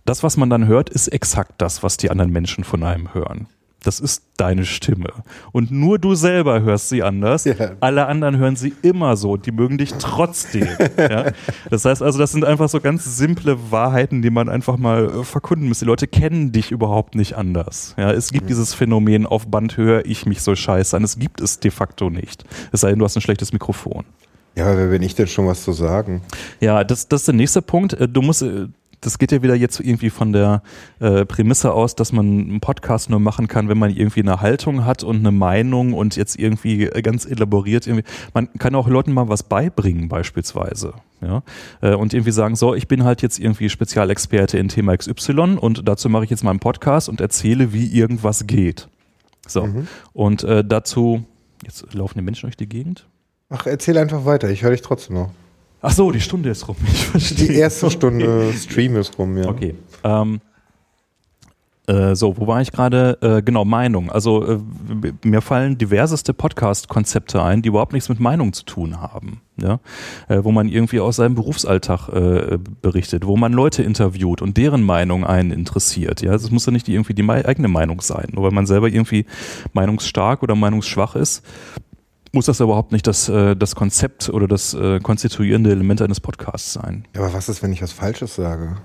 das, 0.08 0.22
was 0.22 0.36
man 0.36 0.48
dann 0.48 0.66
hört, 0.66 0.88
ist 0.88 1.08
exakt 1.08 1.52
das, 1.58 1.82
was 1.82 1.96
die 1.96 2.10
anderen 2.10 2.32
Menschen 2.32 2.64
von 2.64 2.82
einem 2.82 3.12
hören. 3.14 3.46
Das 3.84 4.00
ist 4.00 4.24
deine 4.36 4.64
Stimme. 4.64 5.08
Und 5.52 5.70
nur 5.70 6.00
du 6.00 6.16
selber 6.16 6.62
hörst 6.62 6.88
sie 6.88 7.04
anders. 7.04 7.44
Ja. 7.44 7.54
Alle 7.78 8.06
anderen 8.06 8.36
hören 8.36 8.56
sie 8.56 8.74
immer 8.82 9.16
so. 9.16 9.36
Die 9.36 9.52
mögen 9.52 9.78
dich 9.78 9.94
trotzdem. 9.94 10.66
ja? 10.98 11.30
Das 11.70 11.84
heißt 11.84 12.02
also, 12.02 12.18
das 12.18 12.32
sind 12.32 12.44
einfach 12.44 12.68
so 12.68 12.80
ganz 12.80 13.04
simple 13.16 13.70
Wahrheiten, 13.70 14.20
die 14.20 14.30
man 14.30 14.48
einfach 14.48 14.78
mal 14.78 15.04
äh, 15.04 15.24
verkunden 15.24 15.68
muss. 15.68 15.78
Die 15.78 15.84
Leute 15.84 16.08
kennen 16.08 16.50
dich 16.50 16.72
überhaupt 16.72 17.14
nicht 17.14 17.36
anders. 17.36 17.94
Ja? 17.96 18.10
Es 18.10 18.32
gibt 18.32 18.50
dieses 18.50 18.74
Phänomen, 18.74 19.26
auf 19.26 19.46
Band 19.46 19.76
höre 19.76 20.04
ich 20.06 20.26
mich 20.26 20.42
so 20.42 20.56
scheiße 20.56 20.96
an. 20.96 21.04
Es 21.04 21.18
gibt 21.18 21.40
es 21.40 21.60
de 21.60 21.70
facto 21.70 22.10
nicht. 22.10 22.44
Es 22.72 22.80
sei 22.80 22.90
denn, 22.90 22.98
du 22.98 23.04
hast 23.04 23.16
ein 23.16 23.22
schlechtes 23.22 23.52
Mikrofon. 23.52 24.04
Ja, 24.58 24.66
aber 24.66 24.76
wer 24.78 24.88
bin 24.88 25.02
ich 25.02 25.14
denn 25.14 25.28
schon 25.28 25.46
was 25.46 25.62
zu 25.62 25.72
sagen? 25.72 26.20
Ja, 26.58 26.82
das, 26.82 27.06
das 27.06 27.20
ist 27.20 27.28
der 27.28 27.34
nächste 27.36 27.62
Punkt. 27.62 27.92
Äh, 27.92 28.08
Du 28.08 28.22
musst, 28.22 28.42
äh, 28.42 28.66
das 29.00 29.18
geht 29.18 29.32
ja 29.32 29.42
wieder 29.42 29.54
jetzt 29.54 29.80
irgendwie 29.80 30.10
von 30.10 30.32
der 30.32 30.62
äh, 31.00 31.24
Prämisse 31.24 31.72
aus, 31.72 31.94
dass 31.94 32.12
man 32.12 32.26
einen 32.26 32.60
Podcast 32.60 33.10
nur 33.10 33.20
machen 33.20 33.48
kann, 33.48 33.68
wenn 33.68 33.78
man 33.78 33.90
irgendwie 33.90 34.20
eine 34.20 34.40
Haltung 34.40 34.84
hat 34.84 35.02
und 35.04 35.16
eine 35.16 35.32
Meinung 35.32 35.92
und 35.92 36.16
jetzt 36.16 36.38
irgendwie 36.38 36.84
äh, 36.84 37.02
ganz 37.02 37.24
elaboriert 37.24 37.86
irgendwie. 37.86 38.04
Man 38.34 38.52
kann 38.54 38.74
auch 38.74 38.88
Leuten 38.88 39.12
mal 39.12 39.28
was 39.28 39.42
beibringen 39.42 40.08
beispielsweise. 40.08 40.94
Ja, 41.20 41.42
äh, 41.80 41.94
und 41.94 42.14
irgendwie 42.14 42.30
sagen, 42.32 42.54
so, 42.54 42.74
ich 42.74 42.86
bin 42.86 43.04
halt 43.04 43.22
jetzt 43.22 43.38
irgendwie 43.38 43.68
Spezialexperte 43.68 44.56
in 44.58 44.68
Thema 44.68 44.96
XY 44.96 45.58
und 45.60 45.88
dazu 45.88 46.08
mache 46.08 46.24
ich 46.24 46.30
jetzt 46.30 46.44
mal 46.44 46.50
einen 46.50 46.60
Podcast 46.60 47.08
und 47.08 47.20
erzähle, 47.20 47.72
wie 47.72 47.86
irgendwas 47.92 48.46
geht. 48.46 48.88
So. 49.46 49.68
Und 50.12 50.44
äh, 50.44 50.64
dazu, 50.64 51.24
jetzt 51.64 51.92
laufen 51.92 52.18
die 52.18 52.22
Menschen 52.22 52.46
durch 52.46 52.56
die 52.56 52.68
Gegend. 52.68 53.06
Ach, 53.50 53.66
erzähl 53.66 53.98
einfach 53.98 54.24
weiter, 54.26 54.50
ich 54.50 54.62
höre 54.62 54.72
dich 54.72 54.82
trotzdem 54.82 55.16
noch. 55.16 55.30
Ach 55.80 55.92
so, 55.92 56.10
die 56.10 56.20
Stunde 56.20 56.50
ist 56.50 56.66
rum. 56.66 56.76
Ich 56.92 57.06
verstehe. 57.06 57.48
Die 57.48 57.54
erste 57.54 57.90
Stunde 57.90 58.52
Stream 58.54 58.96
ist 58.96 59.18
rum, 59.18 59.36
ja. 59.36 59.48
Okay. 59.48 59.74
Ähm, 60.04 60.40
äh, 61.88 62.14
so, 62.14 62.36
wo 62.36 62.46
war 62.46 62.60
ich 62.60 62.70
gerade? 62.70 63.18
Äh, 63.22 63.42
genau, 63.42 63.64
Meinung. 63.64 64.10
Also 64.10 64.46
äh, 64.46 64.58
mir 65.24 65.40
fallen 65.40 65.78
diverseste 65.78 66.34
Podcast-Konzepte 66.34 67.42
ein, 67.42 67.62
die 67.62 67.70
überhaupt 67.70 67.94
nichts 67.94 68.10
mit 68.10 68.20
Meinung 68.20 68.52
zu 68.52 68.64
tun 68.64 69.00
haben. 69.00 69.40
Ja? 69.60 69.80
Wo 70.28 70.52
man 70.52 70.68
irgendwie 70.68 71.00
aus 71.00 71.16
seinem 71.16 71.34
Berufsalltag 71.34 72.10
berichtet, 72.80 73.26
wo 73.26 73.36
man 73.36 73.52
Leute 73.52 73.82
interviewt 73.82 74.40
und 74.40 74.56
deren 74.56 74.84
Meinung 74.84 75.24
einen 75.24 75.50
interessiert. 75.50 76.22
Ja, 76.22 76.32
es 76.32 76.48
muss 76.52 76.66
ja 76.66 76.70
nicht 76.70 76.88
irgendwie 76.88 77.14
die 77.14 77.28
eigene 77.28 77.66
Meinung 77.66 78.00
sein. 78.00 78.28
Nur 78.32 78.44
weil 78.44 78.52
man 78.52 78.66
selber 78.66 78.86
irgendwie 78.86 79.26
meinungsstark 79.72 80.44
oder 80.44 80.54
meinungsschwach 80.54 81.16
ist, 81.16 81.44
muss 82.38 82.46
das 82.46 82.60
überhaupt 82.60 82.92
nicht 82.92 83.04
das, 83.08 83.28
äh, 83.28 83.56
das 83.56 83.74
Konzept 83.74 84.28
oder 84.28 84.46
das 84.46 84.72
äh, 84.72 85.00
konstituierende 85.00 85.72
Element 85.72 86.00
eines 86.00 86.20
Podcasts 86.20 86.72
sein. 86.72 87.04
Aber 87.16 87.32
was 87.32 87.48
ist, 87.48 87.64
wenn 87.64 87.72
ich 87.72 87.82
was 87.82 87.90
Falsches 87.90 88.36
sage? 88.36 88.76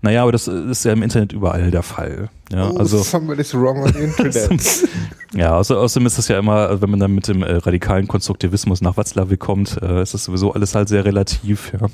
Naja, 0.00 0.22
aber 0.22 0.32
das 0.32 0.48
ist 0.48 0.84
ja 0.84 0.92
im 0.92 1.04
Internet 1.04 1.32
überall 1.32 1.70
der 1.70 1.84
Fall. 1.84 2.28
Ja, 2.50 2.70
oh, 2.70 2.76
also, 2.76 2.98
somebody's 3.04 3.54
wrong 3.54 3.84
on 3.84 3.92
the 3.92 4.00
internet. 4.00 4.88
ja, 5.32 5.56
außer, 5.56 5.78
außerdem 5.78 6.06
ist 6.08 6.18
es 6.18 6.26
ja 6.26 6.40
immer, 6.40 6.82
wenn 6.82 6.90
man 6.90 6.98
dann 6.98 7.14
mit 7.14 7.28
dem 7.28 7.44
äh, 7.44 7.52
radikalen 7.52 8.08
Konstruktivismus 8.08 8.80
nach 8.80 8.96
Watzlawick 8.96 9.38
kommt, 9.38 9.80
äh, 9.80 10.02
ist 10.02 10.14
das 10.14 10.24
sowieso 10.24 10.52
alles 10.52 10.74
halt 10.74 10.88
sehr 10.88 11.04
relativ. 11.04 11.72
Ja. 11.80 11.86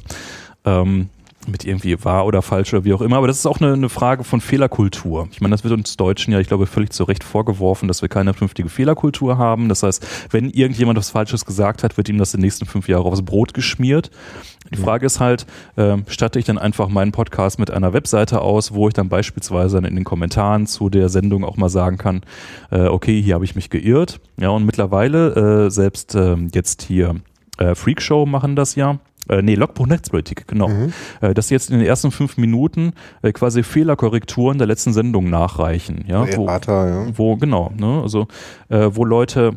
Ähm, 0.64 1.10
mit 1.50 1.64
irgendwie 1.64 2.02
wahr 2.04 2.26
oder 2.26 2.42
falsch 2.42 2.72
oder 2.72 2.84
wie 2.84 2.92
auch 2.92 3.00
immer. 3.00 3.16
Aber 3.16 3.26
das 3.26 3.38
ist 3.38 3.46
auch 3.46 3.60
eine, 3.60 3.72
eine 3.72 3.88
Frage 3.88 4.24
von 4.24 4.40
Fehlerkultur. 4.40 5.28
Ich 5.32 5.40
meine, 5.40 5.52
das 5.52 5.64
wird 5.64 5.74
uns 5.74 5.96
Deutschen 5.96 6.32
ja, 6.32 6.40
ich 6.40 6.48
glaube, 6.48 6.66
völlig 6.66 6.90
zu 6.90 7.04
Recht 7.04 7.24
vorgeworfen, 7.24 7.88
dass 7.88 8.02
wir 8.02 8.08
keine 8.08 8.34
vernünftige 8.34 8.68
Fehlerkultur 8.68 9.38
haben. 9.38 9.68
Das 9.68 9.82
heißt, 9.82 10.06
wenn 10.30 10.50
irgendjemand 10.50 10.98
was 10.98 11.10
Falsches 11.10 11.44
gesagt 11.44 11.82
hat, 11.82 11.96
wird 11.96 12.08
ihm 12.08 12.18
das 12.18 12.32
die 12.32 12.38
nächsten 12.38 12.66
fünf 12.66 12.88
Jahre 12.88 13.04
aufs 13.04 13.22
Brot 13.22 13.54
geschmiert. 13.54 14.10
Die 14.72 14.76
Frage 14.76 15.06
ist 15.06 15.20
halt, 15.20 15.46
ähm, 15.76 16.04
statte 16.08 16.38
ich 16.38 16.44
dann 16.44 16.58
einfach 16.58 16.88
meinen 16.88 17.12
Podcast 17.12 17.58
mit 17.58 17.70
einer 17.70 17.92
Webseite 17.92 18.42
aus, 18.42 18.74
wo 18.74 18.88
ich 18.88 18.94
dann 18.94 19.08
beispielsweise 19.08 19.76
dann 19.76 19.84
in 19.84 19.94
den 19.94 20.04
Kommentaren 20.04 20.66
zu 20.66 20.90
der 20.90 21.08
Sendung 21.08 21.44
auch 21.44 21.56
mal 21.56 21.70
sagen 21.70 21.96
kann, 21.96 22.22
äh, 22.70 22.86
okay, 22.86 23.22
hier 23.22 23.34
habe 23.34 23.44
ich 23.44 23.54
mich 23.54 23.70
geirrt. 23.70 24.20
Ja, 24.38 24.50
und 24.50 24.66
mittlerweile, 24.66 25.66
äh, 25.66 25.70
selbst 25.70 26.14
ähm, 26.14 26.48
jetzt 26.52 26.82
hier 26.82 27.16
äh, 27.58 27.74
Freakshow 27.74 28.26
machen 28.26 28.56
das 28.56 28.74
ja. 28.74 28.98
Äh, 29.28 29.42
nee, 29.42 29.54
Logbuch 29.54 29.86
Netzpolitik, 29.86 30.46
genau. 30.46 30.70
Äh, 31.20 31.34
dass 31.34 31.48
sie 31.48 31.54
jetzt 31.54 31.70
in 31.70 31.78
den 31.78 31.86
ersten 31.86 32.10
fünf 32.10 32.36
Minuten 32.36 32.92
äh, 33.22 33.32
quasi 33.32 33.62
Fehlerkorrekturen 33.62 34.58
der 34.58 34.66
letzten 34.66 34.92
Sendung 34.92 35.30
nachreichen. 35.30 36.04
Ja, 36.06 36.26
wo, 36.36 36.46
Errata, 36.46 36.88
ja. 36.88 37.18
wo 37.18 37.36
genau, 37.36 37.72
ne, 37.76 38.00
also 38.02 38.28
äh, 38.68 38.90
wo 38.92 39.04
Leute 39.04 39.56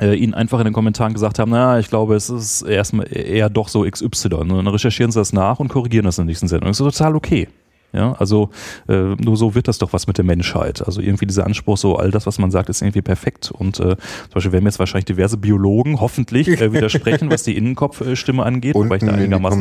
äh, 0.00 0.14
ihnen 0.14 0.34
einfach 0.34 0.58
in 0.58 0.64
den 0.64 0.74
Kommentaren 0.74 1.14
gesagt 1.14 1.38
haben, 1.38 1.50
naja, 1.50 1.78
ich 1.78 1.88
glaube, 1.88 2.14
es 2.14 2.28
ist 2.28 2.62
erstmal 2.62 3.06
eher 3.10 3.48
doch 3.48 3.68
so 3.68 3.82
XY. 3.82 4.28
Ne? 4.28 4.36
Und 4.38 4.56
dann 4.56 4.68
recherchieren 4.68 5.10
sie 5.10 5.18
das 5.18 5.32
nach 5.32 5.58
und 5.58 5.68
korrigieren 5.68 6.04
das 6.04 6.18
in 6.18 6.24
der 6.24 6.30
nächsten 6.30 6.48
Sendung. 6.48 6.68
Das 6.68 6.80
ist 6.80 6.84
total 6.84 7.16
okay. 7.16 7.48
Ja, 7.92 8.12
also 8.18 8.50
äh, 8.88 8.92
nur 9.14 9.36
so 9.36 9.54
wird 9.54 9.68
das 9.68 9.78
doch 9.78 9.92
was 9.92 10.06
mit 10.06 10.18
der 10.18 10.24
Menschheit. 10.24 10.84
Also 10.86 11.00
irgendwie 11.00 11.24
dieser 11.26 11.46
Anspruch, 11.46 11.78
so 11.78 11.96
all 11.96 12.10
das, 12.10 12.26
was 12.26 12.38
man 12.38 12.50
sagt, 12.50 12.68
ist 12.68 12.82
irgendwie 12.82 13.00
perfekt. 13.00 13.50
Und 13.50 13.80
äh, 13.80 13.96
zum 13.96 13.96
Beispiel 14.34 14.52
werden 14.52 14.66
jetzt 14.66 14.78
wahrscheinlich 14.78 15.06
diverse 15.06 15.36
Biologen 15.38 16.00
hoffentlich 16.00 16.48
äh, 16.48 16.72
widersprechen, 16.72 17.30
was 17.30 17.44
die 17.44 17.56
Innenkopfstimme 17.56 18.42
angeht, 18.44 18.74
Unten 18.74 18.88
wobei 18.88 18.96
ich 18.96 19.02
da 19.02 19.12
einigermaßen 19.12 19.58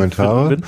bin. 0.50 0.62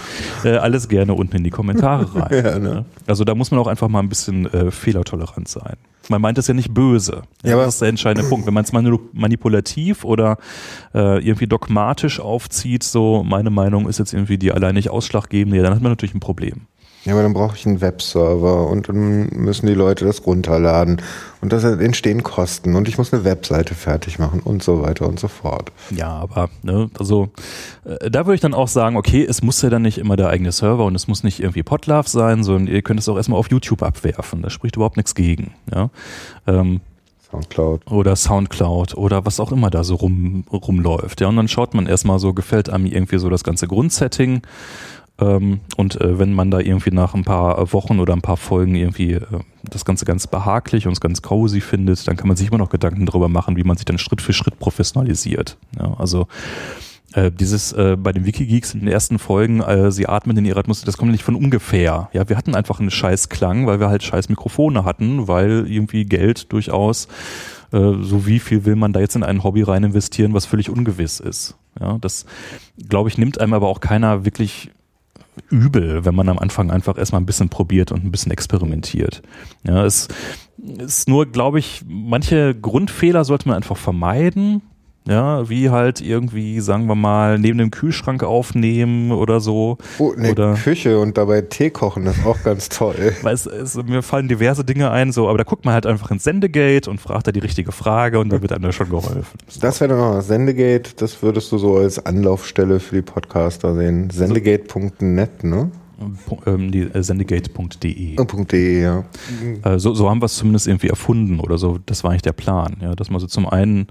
Äh, 0.46 0.58
alles 0.58 0.88
gerne 0.88 1.14
unten 1.14 1.36
in 1.38 1.44
die 1.44 1.50
Kommentare 1.50 2.08
rein. 2.16 2.46
Ja, 2.46 2.60
ne? 2.60 2.70
Ja. 2.70 2.86
Also 3.08 3.24
da 3.26 3.36
muss 3.36 3.52
man 3.52 3.60
auch 3.60 3.68
einfach 3.68 3.90
mal 3.90 4.00
ein 4.00 4.10
bisschen 4.10 4.46
äh, 4.54 4.72
fehlertolerant 4.72 5.48
sein. 5.48 5.76
Man 6.10 6.22
meint 6.22 6.38
es 6.38 6.48
ja 6.48 6.54
nicht 6.54 6.74
böse. 6.74 7.24
Ja, 7.44 7.56
aber- 7.56 7.66
das 7.66 7.74
ist 7.76 7.82
der 7.82 7.90
entscheidende 7.90 8.30
Punkt. 8.30 8.48
Wenn 8.48 8.54
man 8.54 8.64
es 8.64 8.72
manipulativ 8.72 10.06
oder 10.06 10.38
äh, 10.94 11.20
irgendwie 11.26 11.48
dogmatisch 11.48 12.20
aufzieht, 12.22 12.84
so 12.84 13.24
meine 13.28 13.50
Meinung 13.50 13.90
ist 13.90 14.00
jetzt 14.00 14.14
irgendwie 14.14 14.38
die 14.38 14.52
alleinig 14.54 14.90
ausschlaggebende, 14.90 15.58
ja, 15.58 15.64
dann 15.64 15.74
hat 15.76 15.82
man 15.82 15.92
natürlich 15.92 16.16
ein 16.16 16.22
Problem. 16.22 16.62
Ja, 17.08 17.14
aber 17.14 17.24
dann 17.24 17.32
brauche 17.32 17.56
ich 17.56 17.66
einen 17.66 17.80
Webserver 17.80 18.68
und 18.68 18.90
dann 18.90 19.30
müssen 19.30 19.66
die 19.66 19.74
Leute 19.74 20.04
das 20.04 20.26
runterladen 20.26 21.02
und 21.40 21.54
das 21.54 21.64
entstehen 21.64 22.22
Kosten 22.22 22.76
und 22.76 22.90
ich 22.90 22.98
muss 22.98 23.14
eine 23.14 23.24
Webseite 23.24 23.76
fertig 23.76 24.20
machen 24.20 24.42
und 24.42 24.62
so 24.62 24.82
weiter 24.82 25.08
und 25.08 25.18
so 25.18 25.30
fort. 25.30 25.72
Ja, 25.90 26.10
aber 26.10 26.50
ne, 26.64 26.90
also 27.00 27.30
äh, 27.86 28.12
da 28.12 28.26
würde 28.26 28.36
ich 28.36 28.42
dann 28.42 28.54
auch 28.54 28.68
sagen, 28.68 28.98
okay, 28.98 29.24
es 29.24 29.42
muss 29.42 29.62
ja 29.62 29.70
dann 29.70 29.84
nicht 29.84 30.00
immer 30.00 30.18
der 30.18 30.28
eigene 30.28 30.52
Server 30.52 30.84
und 30.84 30.96
es 30.96 31.08
muss 31.08 31.24
nicht 31.24 31.40
irgendwie 31.40 31.64
Podlove 31.64 32.10
sein, 32.10 32.44
sondern 32.44 32.68
ihr 32.68 32.82
könnt 32.82 33.00
es 33.00 33.08
auch 33.08 33.16
erstmal 33.16 33.40
auf 33.40 33.50
YouTube 33.50 33.84
abwerfen. 33.84 34.42
Da 34.42 34.50
spricht 34.50 34.76
überhaupt 34.76 34.98
nichts 34.98 35.16
gegen. 35.16 35.54
Ja? 35.74 35.90
Ähm, 36.46 36.82
Soundcloud. 37.32 37.90
oder 37.90 38.18
Soundcloud 38.18 38.96
oder 38.96 39.26
was 39.26 39.40
auch 39.40 39.54
immer 39.54 39.70
da 39.70 39.86
so 39.86 39.96
rum, 39.96 40.44
rumläuft. 40.52 41.22
Ja, 41.22 41.28
und 41.28 41.38
dann 41.38 41.48
schaut 41.48 41.74
man 41.74 41.86
erstmal 41.86 42.20
so, 42.20 42.34
gefällt 42.34 42.70
einem 42.70 42.86
irgendwie 42.86 43.18
so 43.18 43.30
das 43.30 43.46
ganze 43.46 43.68
Grundsetting. 43.68 44.42
Ähm, 45.20 45.62
und 45.78 46.00
äh, 46.00 46.20
wenn 46.20 46.34
man 46.34 46.52
da 46.52 46.60
irgendwie 46.60 46.92
nach 46.92 47.14
ein 47.14 47.24
paar 47.24 47.74
Wochen 47.74 48.00
oder 48.00 48.14
ein 48.14 48.22
paar 48.22 48.38
Folgen 48.38 48.76
irgendwie 48.76 49.14
äh, 49.14 49.26
das 49.64 49.84
Ganze 49.84 50.06
ganz 50.06 50.28
behaglich 50.28 50.88
und 50.88 51.00
ganz 51.02 51.22
cozy 51.22 51.62
findet, 51.62 52.08
dann 52.08 52.16
kann 52.18 52.28
man 52.28 52.38
sich 52.38 52.50
immer 52.50 52.60
noch 52.60 52.70
Gedanken 52.70 53.06
darüber 53.06 53.28
machen, 53.28 53.58
wie 53.58 53.64
man 53.64 53.78
sich 53.78 53.86
dann 53.86 53.98
Schritt 53.98 54.22
für 54.22 54.34
Schritt 54.34 54.60
professionalisiert. 54.60 55.58
Ja, 55.78 55.96
also 55.98 56.28
äh, 57.14 57.32
dieses 57.32 57.74
äh, 57.74 57.98
bei 57.98 58.12
den 58.12 58.26
Wikigeeks 58.26 58.74
in 58.74 58.82
den 58.82 58.90
ersten 58.90 59.18
Folgen, 59.18 59.62
äh, 59.62 59.92
sie 59.92 60.08
atmen 60.08 60.38
in 60.38 60.46
ihrer 60.46 60.60
Atmosphäre, 60.60 60.86
das 60.86 60.98
kommt 60.98 61.12
nicht 61.12 61.24
von 61.24 61.36
ungefähr. 61.36 62.10
Ja, 62.14 62.30
wir 62.30 62.38
hatten 62.38 62.54
einfach 62.54 62.80
einen 62.80 62.92
scheiß 62.92 63.30
Klang, 63.30 63.66
weil 63.66 63.80
wir 63.80 63.90
halt 63.90 64.04
scheiß 64.04 64.30
Mikrofone 64.30 64.86
hatten, 64.86 65.28
weil 65.28 65.66
irgendwie 65.68 66.06
Geld 66.06 66.52
durchaus, 66.52 67.08
äh, 67.72 67.94
so 68.02 68.28
wie 68.28 68.40
viel 68.40 68.66
will 68.66 68.76
man 68.76 68.94
da 68.94 69.00
jetzt 69.00 69.16
in 69.16 69.24
ein 69.24 69.44
Hobby 69.44 69.64
rein 69.64 69.84
investieren, 69.84 70.34
was 70.34 70.46
völlig 70.46 70.70
ungewiss 70.70 71.20
ist. 71.20 71.56
Ja, 71.80 71.98
das 72.00 72.26
glaube 72.90 73.10
ich 73.10 73.18
nimmt 73.18 73.40
einem 73.40 73.54
aber 73.54 73.68
auch 73.68 73.80
keiner 73.80 74.26
wirklich 74.26 74.72
übel, 75.50 76.06
wenn 76.06 76.16
man 76.16 76.30
am 76.30 76.40
Anfang 76.40 76.72
einfach 76.72 76.98
erstmal 76.98 77.22
ein 77.22 77.26
bisschen 77.26 77.50
probiert 77.50 77.92
und 77.92 78.04
ein 78.04 78.12
bisschen 78.12 78.32
experimentiert. 78.32 79.22
Ja, 79.64 79.86
es 79.86 80.08
ist 80.58 81.08
nur, 81.08 81.26
glaube 81.26 81.60
ich, 81.60 81.84
manche 81.88 82.56
Grundfehler 82.56 83.26
sollte 83.26 83.48
man 83.48 83.58
einfach 83.58 83.78
vermeiden. 83.78 84.62
Ja, 85.08 85.48
wie 85.50 85.70
halt 85.70 86.02
irgendwie, 86.02 86.60
sagen 86.60 86.88
wir 86.88 86.96
mal, 86.96 87.40
neben 87.40 87.58
dem 87.58 87.72
Kühlschrank 87.72 88.24
aufnehmen 88.24 89.12
oder 89.12 89.40
so. 89.40 89.78
Oh, 90.00 90.14
eine 90.18 90.32
Oder- 90.32 90.54
Küche 90.56 91.00
und 91.00 91.18
dabei 91.18 91.42
Tee 91.42 91.70
kochen, 91.70 92.06
das 92.06 92.18
ist 92.18 92.26
auch 92.26 92.44
ganz 92.44 92.70
toll. 92.70 93.14
Weil 93.22 93.34
es, 93.34 93.46
es, 93.46 93.76
mir 93.76 94.02
fallen 94.02 94.28
diverse 94.28 94.64
Dinge 94.64 94.92
ein, 94.92 95.12
so, 95.12 95.30
aber 95.30 95.38
da 95.38 95.44
guckt 95.44 95.66
man 95.66 95.74
halt 95.74 95.86
einfach 95.86 96.12
ins 96.12 96.24
Sendegate 96.24 96.90
und 96.90 97.00
fragt 97.00 97.28
da 97.28 97.32
die 97.32 97.40
richtige 97.40 97.72
Frage 97.72 98.20
und 98.20 98.30
da 98.30 98.42
wird 98.42 98.52
einem 98.52 98.64
da 98.64 98.72
schon 98.72 98.90
geholfen. 98.90 99.38
Das 99.62 99.80
wäre 99.80 99.90
dann 99.90 100.00
noch 100.00 100.22
Sendegate, 100.22 100.92
das 100.98 101.22
würdest 101.22 101.52
du 101.52 101.58
so 101.58 101.78
als 101.78 102.06
Anlaufstelle 102.06 102.80
für 102.80 102.96
die 102.96 103.02
Podcaster 103.02 103.76
sehen. 103.76 104.10
Sendegate.net, 104.10 105.44
ne? 105.44 105.72
Ähm, 106.46 106.72
die, 106.72 106.82
äh, 106.82 107.02
Sendegate.de. 107.02 108.20
Oh, 108.20 108.44
.de, 108.44 108.82
ja. 108.82 109.04
Äh, 109.64 109.80
so, 109.80 109.94
so 109.94 110.10
haben 110.10 110.22
wir 110.22 110.28
es 110.28 110.36
zumindest 110.36 110.68
irgendwie 110.68 110.90
erfunden 110.90 111.40
oder 111.40 111.58
so. 111.58 111.80
Das 111.86 112.04
war 112.04 112.12
eigentlich 112.12 112.22
der 112.22 112.34
Plan, 112.34 112.78
ja, 112.82 112.96
dass 112.96 113.10
man 113.10 113.20
so 113.20 113.28
zum 113.28 113.48
einen 113.48 113.88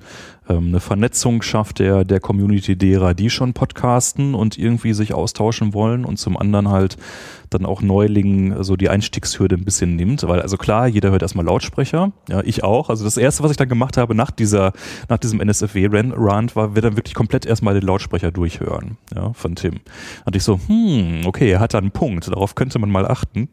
ähm, 0.48 0.68
eine 0.68 0.80
Vernetzung 0.80 1.42
schafft 1.42 1.80
der, 1.80 2.04
der 2.04 2.20
Community 2.20 2.76
derer, 2.76 3.14
die 3.14 3.30
schon 3.30 3.52
podcasten 3.52 4.34
und 4.34 4.58
irgendwie 4.58 4.92
sich 4.92 5.14
austauschen 5.14 5.74
wollen 5.74 6.04
und 6.04 6.18
zum 6.18 6.36
anderen 6.36 6.68
halt 6.68 6.96
dann 7.50 7.64
auch 7.64 7.80
Neulingen 7.82 8.62
so 8.64 8.76
die 8.76 8.88
Einstiegshürde 8.88 9.56
ein 9.56 9.64
bisschen 9.64 9.96
nimmt, 9.96 10.26
weil 10.26 10.42
also 10.42 10.56
klar, 10.56 10.86
jeder 10.86 11.10
hört 11.10 11.22
erstmal 11.22 11.44
Lautsprecher, 11.44 12.12
ja, 12.28 12.42
ich 12.44 12.64
auch. 12.64 12.90
Also 12.90 13.04
das 13.04 13.16
erste, 13.16 13.42
was 13.42 13.50
ich 13.50 13.56
dann 13.56 13.68
gemacht 13.68 13.96
habe 13.96 14.14
nach 14.14 14.30
dieser, 14.30 14.72
nach 15.08 15.18
diesem 15.18 15.40
NSFW-Rant 15.40 16.56
war, 16.56 16.74
wir 16.74 16.82
dann 16.82 16.96
wirklich 16.96 17.14
komplett 17.14 17.46
erstmal 17.46 17.74
den 17.74 17.84
Lautsprecher 17.84 18.32
durchhören, 18.32 18.96
ja, 19.14 19.32
von 19.32 19.54
Tim. 19.54 19.80
Und 20.24 20.36
ich 20.36 20.42
so, 20.42 20.60
hm, 20.66 21.22
okay, 21.24 21.50
er 21.50 21.60
hat 21.60 21.74
da 21.74 21.78
einen 21.78 21.92
Punkt, 21.96 22.28
darauf 22.28 22.54
könnte 22.54 22.78
man 22.78 22.90
mal 22.90 23.06
achten. 23.06 23.48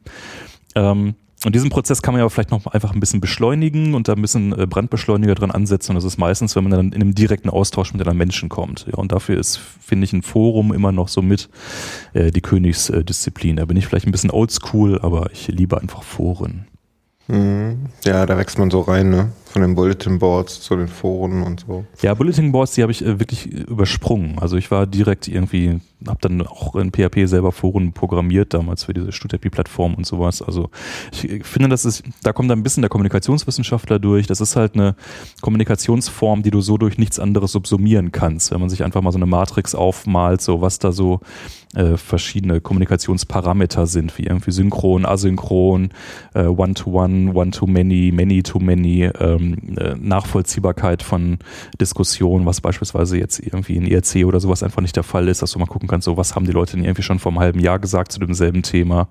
Ähm, 0.76 1.16
und 1.46 1.56
diesen 1.56 1.70
Prozess 1.70 2.02
kann 2.02 2.14
man 2.14 2.22
ja 2.22 2.28
vielleicht 2.30 2.52
noch 2.52 2.68
einfach 2.68 2.94
ein 2.94 3.00
bisschen 3.00 3.22
beschleunigen 3.22 3.96
und 3.96 4.08
da 4.08 4.14
ein 4.14 4.22
bisschen 4.22 4.58
äh, 4.58 4.66
Brandbeschleuniger 4.66 5.36
dran 5.36 5.52
ansetzen. 5.52 5.92
Und 5.92 5.96
das 5.96 6.04
ist 6.04 6.18
meistens, 6.18 6.56
wenn 6.56 6.64
man 6.64 6.72
dann 6.72 6.92
in 6.92 7.02
einem 7.02 7.16
direkten 7.16 7.50
Austausch 7.50 7.94
mit 7.94 8.02
anderen 8.02 8.18
Menschen 8.18 8.50
kommt. 8.50 8.86
Ja, 8.88 8.98
und 8.98 9.14
dafür 9.14 9.40
ist, 9.40 9.58
finde 9.58 10.04
ich, 10.06 10.14
ein 10.14 10.24
Forum 10.24 10.74
immer 10.74 10.92
noch 10.92 11.08
so 11.08 11.22
mit 11.22 11.50
äh, 12.14 12.32
die 12.32 12.42
Königsdisziplin. 12.42 13.58
Da 13.58 13.66
bin 13.66 13.78
ich 13.78 13.88
vielleicht 13.88 14.08
ein 14.08 14.12
bisschen 14.12 14.32
oldschool, 14.32 15.00
aber 15.02 15.32
ich 15.32 15.48
liebe 15.48 15.80
einfach 15.80 16.04
Foren. 16.04 16.68
Mhm. 17.28 17.88
Ja, 18.06 18.26
da 18.26 18.38
wächst 18.38 18.58
man 18.58 18.70
so 18.70 18.82
rein, 18.82 19.10
ne? 19.10 19.32
Von 19.54 19.62
den 19.62 19.76
Bulletin 19.76 20.18
Boards 20.18 20.62
zu 20.62 20.76
den 20.76 20.88
Foren 20.88 21.44
und 21.44 21.60
so. 21.68 21.86
Ja, 22.02 22.16
Bulletin 22.16 22.52
Boards, 22.52 22.74
die 22.74 22.82
habe 22.82 22.92
ich 22.92 23.06
äh, 23.06 23.20
wirklich 23.20 23.46
übersprungen. 23.46 24.40
Also 24.40 24.58
ich 24.58 24.72
war 24.72 24.88
direkt 24.88 25.28
irgendwie, 25.28 25.80
habe 26.08 26.18
dann 26.22 26.42
auch 26.42 26.76
in 26.76 26.92
PHP 26.92 27.28
selber 27.28 27.52
Foren 27.52 27.94
programmiert 27.94 28.56
damals 28.56 28.86
für 28.86 28.96
diese 28.96 29.12
StudHappy-Plattform 29.12 29.94
und 29.94 30.08
sowas. 30.08 30.42
Also 30.42 30.72
ich 31.12 31.30
äh, 31.30 31.44
finde, 31.44 31.70
das 31.70 31.86
ist, 31.86 32.02
da 32.24 32.34
kommt 32.34 32.52
ein 32.52 32.64
bisschen 32.64 32.82
der 32.82 32.90
Kommunikationswissenschaftler 32.90 34.00
durch. 34.00 34.26
Das 34.26 34.42
ist 34.42 34.56
halt 34.56 34.74
eine 34.74 34.96
Kommunikationsform, 35.42 36.42
die 36.42 36.50
du 36.50 36.62
so 36.62 36.80
durch 36.80 36.98
nichts 36.98 37.20
anderes 37.20 37.52
subsumieren 37.52 38.12
kannst. 38.12 38.50
Wenn 38.50 38.60
man 38.60 38.72
sich 38.72 38.84
einfach 38.84 39.04
mal 39.04 39.12
so 39.12 39.20
eine 39.20 39.28
Matrix 39.28 39.76
aufmalt, 39.76 40.42
so 40.42 40.62
was 40.62 40.80
da 40.80 40.92
so 40.92 41.20
äh, 41.76 41.98
verschiedene 41.98 42.62
Kommunikationsparameter 42.62 43.88
sind, 43.88 44.18
wie 44.18 44.24
irgendwie 44.24 44.52
synchron, 44.52 45.06
asynchron, 45.06 45.90
äh, 46.34 46.46
one-to-one, 46.46 47.34
one-to-many, 47.34 48.12
many-to-many, 48.14 49.12
ähm, 49.20 49.43
äh, 49.52 49.96
Nachvollziehbarkeit 50.00 51.04
von 51.04 51.38
Diskussionen, 51.80 52.46
was 52.46 52.62
beispielsweise 52.62 53.18
jetzt 53.18 53.40
irgendwie 53.40 53.76
in 53.76 53.86
ERC 53.86 54.26
oder 54.26 54.40
sowas 54.40 54.64
einfach 54.64 54.82
nicht 54.82 54.96
der 54.96 55.04
Fall 55.04 55.28
ist, 55.28 55.42
dass 55.42 55.52
du 55.52 55.60
mal 55.60 55.66
gucken 55.66 55.88
kannst, 55.88 56.06
so 56.06 56.18
was 56.18 56.36
haben 56.36 56.46
die 56.46 56.52
Leute 56.52 56.76
denn 56.76 56.86
irgendwie 56.86 57.04
schon 57.04 57.20
vor 57.20 57.32
einem 57.32 57.40
halben 57.40 57.60
Jahr 57.60 57.80
gesagt 57.80 58.12
zu 58.12 58.20
demselben 58.20 58.64
Thema, 58.64 59.08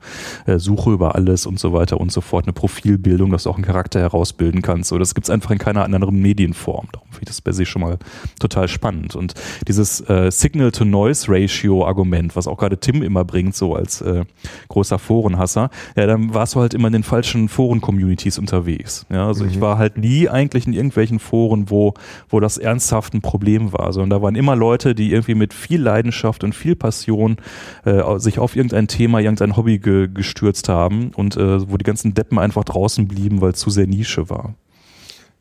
äh, 0.46 0.58
Suche 0.58 0.90
über 0.90 1.14
alles 1.14 1.46
und 1.46 1.58
so 1.58 1.72
weiter 1.72 2.00
und 2.00 2.12
so 2.12 2.20
fort, 2.20 2.46
eine 2.46 2.52
Profilbildung, 2.52 3.30
dass 3.30 3.44
du 3.44 3.50
auch 3.50 3.56
einen 3.56 3.64
Charakter 3.64 4.00
herausbilden 4.00 4.62
kannst. 4.62 4.90
So, 4.90 4.98
das 4.98 5.14
gibt's 5.14 5.30
einfach 5.30 5.50
in 5.50 5.58
keiner 5.58 5.84
anderen 5.84 6.20
Medienform. 6.20 6.88
Darum 6.92 7.08
finde 7.10 7.22
ich 7.22 7.28
das 7.28 7.40
per 7.40 7.52
se 7.52 7.66
schon 7.66 7.82
mal 7.82 7.98
total 8.38 8.68
spannend. 8.68 9.16
Und 9.16 9.34
dieses 9.68 10.00
äh, 10.08 10.30
Signal-to-Noise-Ratio-Argument, 10.30 12.36
was 12.36 12.46
auch 12.46 12.58
gerade 12.58 12.78
Tim 12.78 13.02
immer 13.02 13.24
bringt, 13.24 13.54
so 13.54 13.74
als 13.74 14.00
äh, 14.00 14.24
großer 14.68 14.98
Forenhasser, 14.98 15.70
ja, 15.96 16.06
dann 16.06 16.34
warst 16.34 16.54
du 16.54 16.60
halt 16.60 16.74
immer 16.74 16.88
in 16.88 16.92
den 16.92 17.02
falschen 17.02 17.48
Foren-Communities 17.48 18.38
unterwegs. 18.38 19.06
Ja, 19.10 19.26
also 19.26 19.44
ich 19.44 19.60
war 19.60 19.78
halt 19.78 19.98
nie 19.98 20.21
eigentlich 20.28 20.66
in 20.66 20.72
irgendwelchen 20.72 21.18
Foren, 21.18 21.70
wo, 21.70 21.94
wo 22.28 22.40
das 22.40 22.58
ernsthaft 22.58 23.14
ein 23.14 23.22
Problem 23.22 23.72
war, 23.72 23.92
sondern 23.92 24.10
da 24.10 24.22
waren 24.22 24.34
immer 24.34 24.56
Leute, 24.56 24.94
die 24.94 25.12
irgendwie 25.12 25.34
mit 25.34 25.54
viel 25.54 25.80
Leidenschaft 25.80 26.44
und 26.44 26.54
viel 26.54 26.76
Passion 26.76 27.36
äh, 27.84 28.18
sich 28.18 28.38
auf 28.38 28.56
irgendein 28.56 28.88
Thema, 28.88 29.20
irgendein 29.20 29.56
Hobby 29.56 29.78
ge 29.78 30.08
gestürzt 30.12 30.68
haben 30.68 31.12
und 31.14 31.36
äh, 31.36 31.70
wo 31.70 31.76
die 31.76 31.84
ganzen 31.84 32.14
Deppen 32.14 32.38
einfach 32.38 32.64
draußen 32.64 33.08
blieben, 33.08 33.40
weil 33.40 33.52
es 33.52 33.58
zu 33.58 33.70
sehr 33.70 33.86
Nische 33.86 34.28
war. 34.28 34.54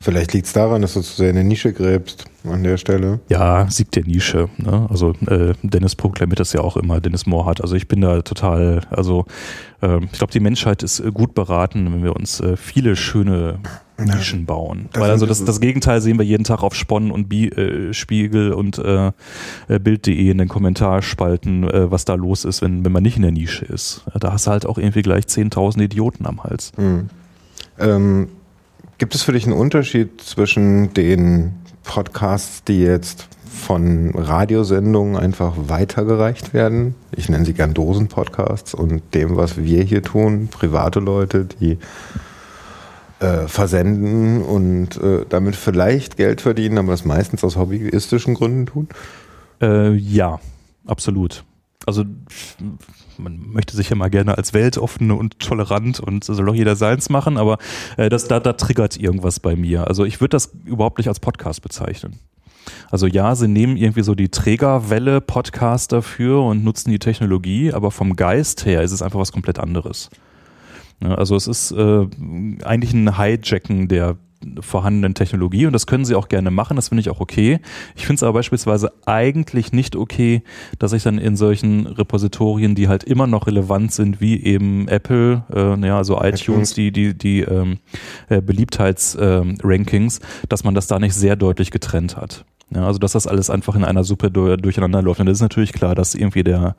Vielleicht 0.02 0.34
liegt 0.34 0.48
es 0.48 0.54
daran, 0.54 0.82
dass 0.82 0.96
du 0.96 1.02
zu 1.02 1.16
sehr 1.16 1.30
in 1.30 1.38
eine 1.38 1.48
Nische 1.48 1.74
gräbst 1.74 2.26
an 2.44 2.64
der 2.64 2.78
Stelle. 2.78 3.20
Ja, 3.30 3.70
Sieg 3.70 3.92
der 3.92 4.04
Nische. 4.04 4.50
Ne? 4.58 4.88
Also 4.90 5.14
äh, 5.28 5.54
Dennis 5.62 5.96
proklamiert 5.96 6.40
das 6.40 6.54
ja 6.54 6.62
auch 6.62 6.76
immer, 6.76 7.00
Dennis 7.00 7.28
Moorhardt. 7.28 7.62
Also 7.62 7.76
ich 7.76 7.88
bin 7.88 8.02
da 8.02 8.24
total, 8.24 8.82
also 8.90 9.26
äh, 9.84 10.04
ich 10.04 10.12
glaube, 10.14 10.34
die 10.34 10.40
Menschheit 10.40 10.82
ist 10.82 11.02
äh, 11.02 11.12
gut 11.12 11.36
beraten, 11.36 11.86
wenn 11.94 12.04
wir 12.04 12.16
uns 12.16 12.40
äh, 12.40 12.58
viele 12.58 12.96
schöne 12.96 13.60
Nischen 14.00 14.48
bauen. 14.48 14.90
das 14.92 15.02
Weil 15.04 15.12
also 15.12 15.28
das, 15.28 15.46
das 15.46 15.62
Gegenteil 15.62 16.02
sehen 16.02 16.18
wir 16.18 16.26
jeden 16.26 16.46
Tag 16.46 16.64
auf 16.64 16.74
Sponnen 16.74 17.12
und 17.12 17.30
Bi 17.30 17.50
äh, 17.50 17.94
Spiegel 17.94 18.54
und 18.54 18.80
äh, 18.80 19.12
äh, 19.68 19.78
Bild.de 19.78 20.32
in 20.32 20.40
den 20.40 20.48
Kommentarspalten, 20.48 21.70
äh, 21.70 21.92
was 21.92 22.06
da 22.06 22.16
los 22.16 22.44
ist, 22.44 22.64
wenn, 22.64 22.84
wenn 22.84 22.92
man 22.92 23.04
nicht 23.04 23.18
in 23.18 23.22
der 23.22 23.32
Nische 23.32 23.66
ist. 23.66 24.04
Da 24.20 24.34
hast 24.34 24.48
du 24.48 24.52
halt 24.52 24.66
auch 24.66 24.80
irgendwie 24.80 25.04
gleich 25.04 25.26
10.000 25.26 25.84
Idioten 25.84 26.26
am 26.26 26.44
Hals. 26.44 26.72
Hm. 26.78 27.10
Ähm, 27.78 28.30
gibt 29.02 29.16
es 29.16 29.24
für 29.24 29.32
dich 29.32 29.46
einen 29.46 29.58
Unterschied 29.58 30.22
zwischen 30.22 30.94
den 30.94 31.54
Podcasts, 31.84 32.64
die 32.64 32.84
jetzt 32.84 33.30
von 33.44 34.12
Radiosendungen 34.14 35.18
einfach 35.18 35.56
weitergereicht 35.58 36.54
werden? 36.54 36.94
Ich 37.10 37.28
nenne 37.28 37.44
sie 37.44 37.54
gern 37.54 37.74
Dosen-Podcasts 37.74 38.76
und 38.76 39.02
dem, 39.16 39.38
was 39.38 39.58
wir 39.58 39.82
hier 39.82 40.04
tun, 40.04 40.50
private 40.52 41.00
Leute, 41.00 41.46
die 41.46 41.80
äh, 43.22 43.48
versenden 43.48 44.44
und 44.44 44.98
äh, 44.98 45.26
damit 45.28 45.56
vielleicht 45.56 46.16
Geld 46.16 46.40
verdienen, 46.40 46.78
aber 46.78 46.92
das 46.92 47.04
meistens 47.04 47.44
aus 47.44 47.56
hobbyistischen 47.56 48.36
Gründen 48.36 48.68
tun? 48.68 48.88
Äh, 49.64 49.94
ja, 49.96 50.40
absolut. 50.86 51.44
Also 51.86 52.06
man 53.18 53.52
möchte 53.52 53.76
sich 53.76 53.90
ja 53.90 53.96
mal 53.96 54.10
gerne 54.10 54.38
als 54.38 54.54
weltoffen 54.54 55.12
und 55.12 55.40
tolerant 55.40 56.00
und 56.00 56.24
soll 56.24 56.46
doch 56.46 56.56
jeder 56.56 56.76
seins 56.76 57.10
machen, 57.10 57.38
aber 57.38 57.58
äh, 57.98 58.10
das, 58.10 58.28
da, 58.28 58.40
da 58.40 58.54
triggert 58.54 58.98
irgendwas 58.98 59.40
bei 59.40 59.56
mir. 59.56 59.88
Also 59.88 60.06
ich 60.06 60.22
würde 60.22 60.30
das 60.30 60.52
überhaupt 60.66 60.98
nicht 60.98 61.08
als 61.08 61.20
Podcast 61.20 61.62
bezeichnen. 61.62 62.20
Also 62.90 63.08
ja, 63.08 63.36
sie 63.36 63.48
nehmen 63.48 63.78
irgendwie 63.78 64.04
so 64.04 64.16
die 64.16 64.30
Trägerwelle 64.30 65.22
Podcast 65.22 65.92
dafür 65.92 66.44
und 66.44 66.64
nutzen 66.64 66.92
die 66.92 67.00
Technologie, 67.00 67.74
aber 67.74 67.92
vom 67.92 68.16
Geist 68.16 68.66
her 68.66 68.84
ist 68.84 68.92
es 68.92 69.02
einfach 69.02 69.20
was 69.20 69.32
komplett 69.32 69.60
anderes. 69.60 70.10
Ja, 71.02 71.16
also 71.16 71.36
es 71.36 71.48
ist 71.48 71.72
äh, 71.72 72.08
eigentlich 72.64 72.94
ein 72.94 73.18
Hijacken 73.18 73.88
der 73.88 74.18
vorhandenen 74.60 75.14
Technologie 75.14 75.66
und 75.66 75.74
das 75.74 75.88
können 75.88 76.06
sie 76.06 76.16
auch 76.16 76.30
gerne 76.30 76.52
machen, 76.52 76.76
das 76.76 76.90
finde 76.90 77.02
ich 77.02 77.10
auch 77.10 77.20
okay. 77.20 77.60
Ich 77.96 78.06
finde 78.06 78.16
es 78.16 78.24
aber 78.24 78.34
beispielsweise 78.34 78.92
eigentlich 79.06 79.72
nicht 79.72 79.96
okay, 79.96 80.44
dass 80.80 80.94
ich 80.94 81.04
dann 81.04 81.18
in 81.18 81.36
solchen 81.36 81.88
Repositorien, 81.88 82.76
die 82.76 82.88
halt 82.88 83.04
immer 83.04 83.28
noch 83.28 83.48
relevant 83.48 83.92
sind, 83.92 84.22
wie 84.22 84.44
eben 84.44 84.88
Apple, 84.88 85.44
äh, 85.54 85.88
ja, 85.88 85.98
also 85.98 86.22
iTunes, 86.22 86.74
die, 86.74 86.92
die, 86.92 87.18
die 87.18 87.42
ähm, 87.42 87.78
äh, 88.30 88.42
Beliebtheitsrankings, 88.42 90.20
ähm, 90.20 90.26
dass 90.50 90.64
man 90.64 90.76
das 90.76 90.88
da 90.88 91.00
nicht 91.00 91.14
sehr 91.14 91.36
deutlich 91.36 91.72
getrennt 91.72 92.18
hat. 92.18 92.46
Ja, 92.74 92.88
also 92.88 93.00
dass 93.00 93.12
das 93.12 93.28
alles 93.28 93.50
einfach 93.50 93.76
in 93.76 93.84
einer 93.84 94.06
Suppe 94.06 94.32
durcheinander 94.32 95.02
läuft. 95.02 95.20
Und 95.20 95.26
das 95.26 95.40
ist 95.40 95.42
natürlich 95.42 95.74
klar, 95.74 95.94
dass 95.94 96.16
irgendwie 96.16 96.44
der 96.44 96.76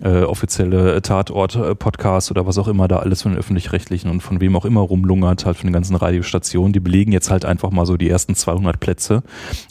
äh, 0.00 0.22
offizielle 0.22 1.00
Tatort-Podcast 1.02 2.30
oder 2.30 2.46
was 2.46 2.58
auch 2.58 2.68
immer 2.68 2.88
da 2.88 2.98
alles 2.98 3.22
von 3.22 3.32
den 3.32 3.38
öffentlich-rechtlichen 3.38 4.10
und 4.10 4.20
von 4.20 4.40
wem 4.40 4.56
auch 4.56 4.64
immer 4.64 4.80
rumlungert, 4.80 5.46
halt 5.46 5.56
von 5.56 5.68
den 5.68 5.72
ganzen 5.72 5.96
Radiostationen, 5.96 6.72
die 6.72 6.80
belegen 6.80 7.12
jetzt 7.12 7.30
halt 7.30 7.44
einfach 7.44 7.70
mal 7.70 7.86
so 7.86 7.96
die 7.96 8.08
ersten 8.08 8.34
200 8.34 8.80
Plätze. 8.80 9.22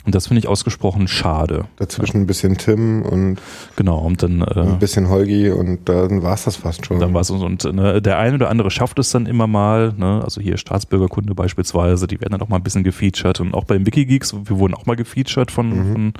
Und 0.06 0.16
das 0.16 0.28
finde 0.28 0.40
ich 0.40 0.48
ausgesprochen 0.48 1.08
schade. 1.08 1.66
Dazwischen 1.78 2.22
ein 2.22 2.28
bisschen 2.28 2.58
Tim 2.58 3.02
und 3.04 3.40
genau 3.76 4.00
und 4.00 4.24
dann 4.24 4.42
äh, 4.42 4.60
ein 4.60 4.80
bisschen 4.80 5.10
Holgi 5.10 5.50
und 5.50 5.90
dann 5.90 6.24
war 6.24 6.36
es 6.36 6.44
das 6.44 6.56
fast 6.56 6.86
schon. 6.86 7.00
Dann 7.00 7.14
war 7.14 7.22
es 7.22 7.30
und, 7.30 7.66
und 7.66 7.76
ne, 7.76 8.02
der 8.02 8.18
eine 8.18 8.36
oder 8.36 8.50
andere 8.50 8.72
schafft 8.72 9.00
es 9.00 9.12
dann 9.12 9.26
immer 9.26 9.48
mal. 9.48 9.94
Ne? 9.98 10.22
Also 10.24 10.40
hier 10.40 10.58
Staatsbürgerkunde 10.58 11.36
beispielsweise, 11.36 12.08
die 12.08 12.22
werden 12.22 12.32
dann 12.32 12.42
auch 12.42 12.50
mal 12.50 12.58
ein 12.58 12.64
bisschen 12.64 12.84
gefeatured 12.84 13.40
und 13.42 13.54
auch 13.54 13.66
bei 13.66 13.78
den 13.78 13.86
Wikigeeks, 13.86 14.36
wir 14.46 14.60
wurden 14.60 14.74
auch 14.74 14.86
mal 14.86 14.96
gefeatured 14.96 15.52
von 15.52 15.70
mhm. 15.70 16.14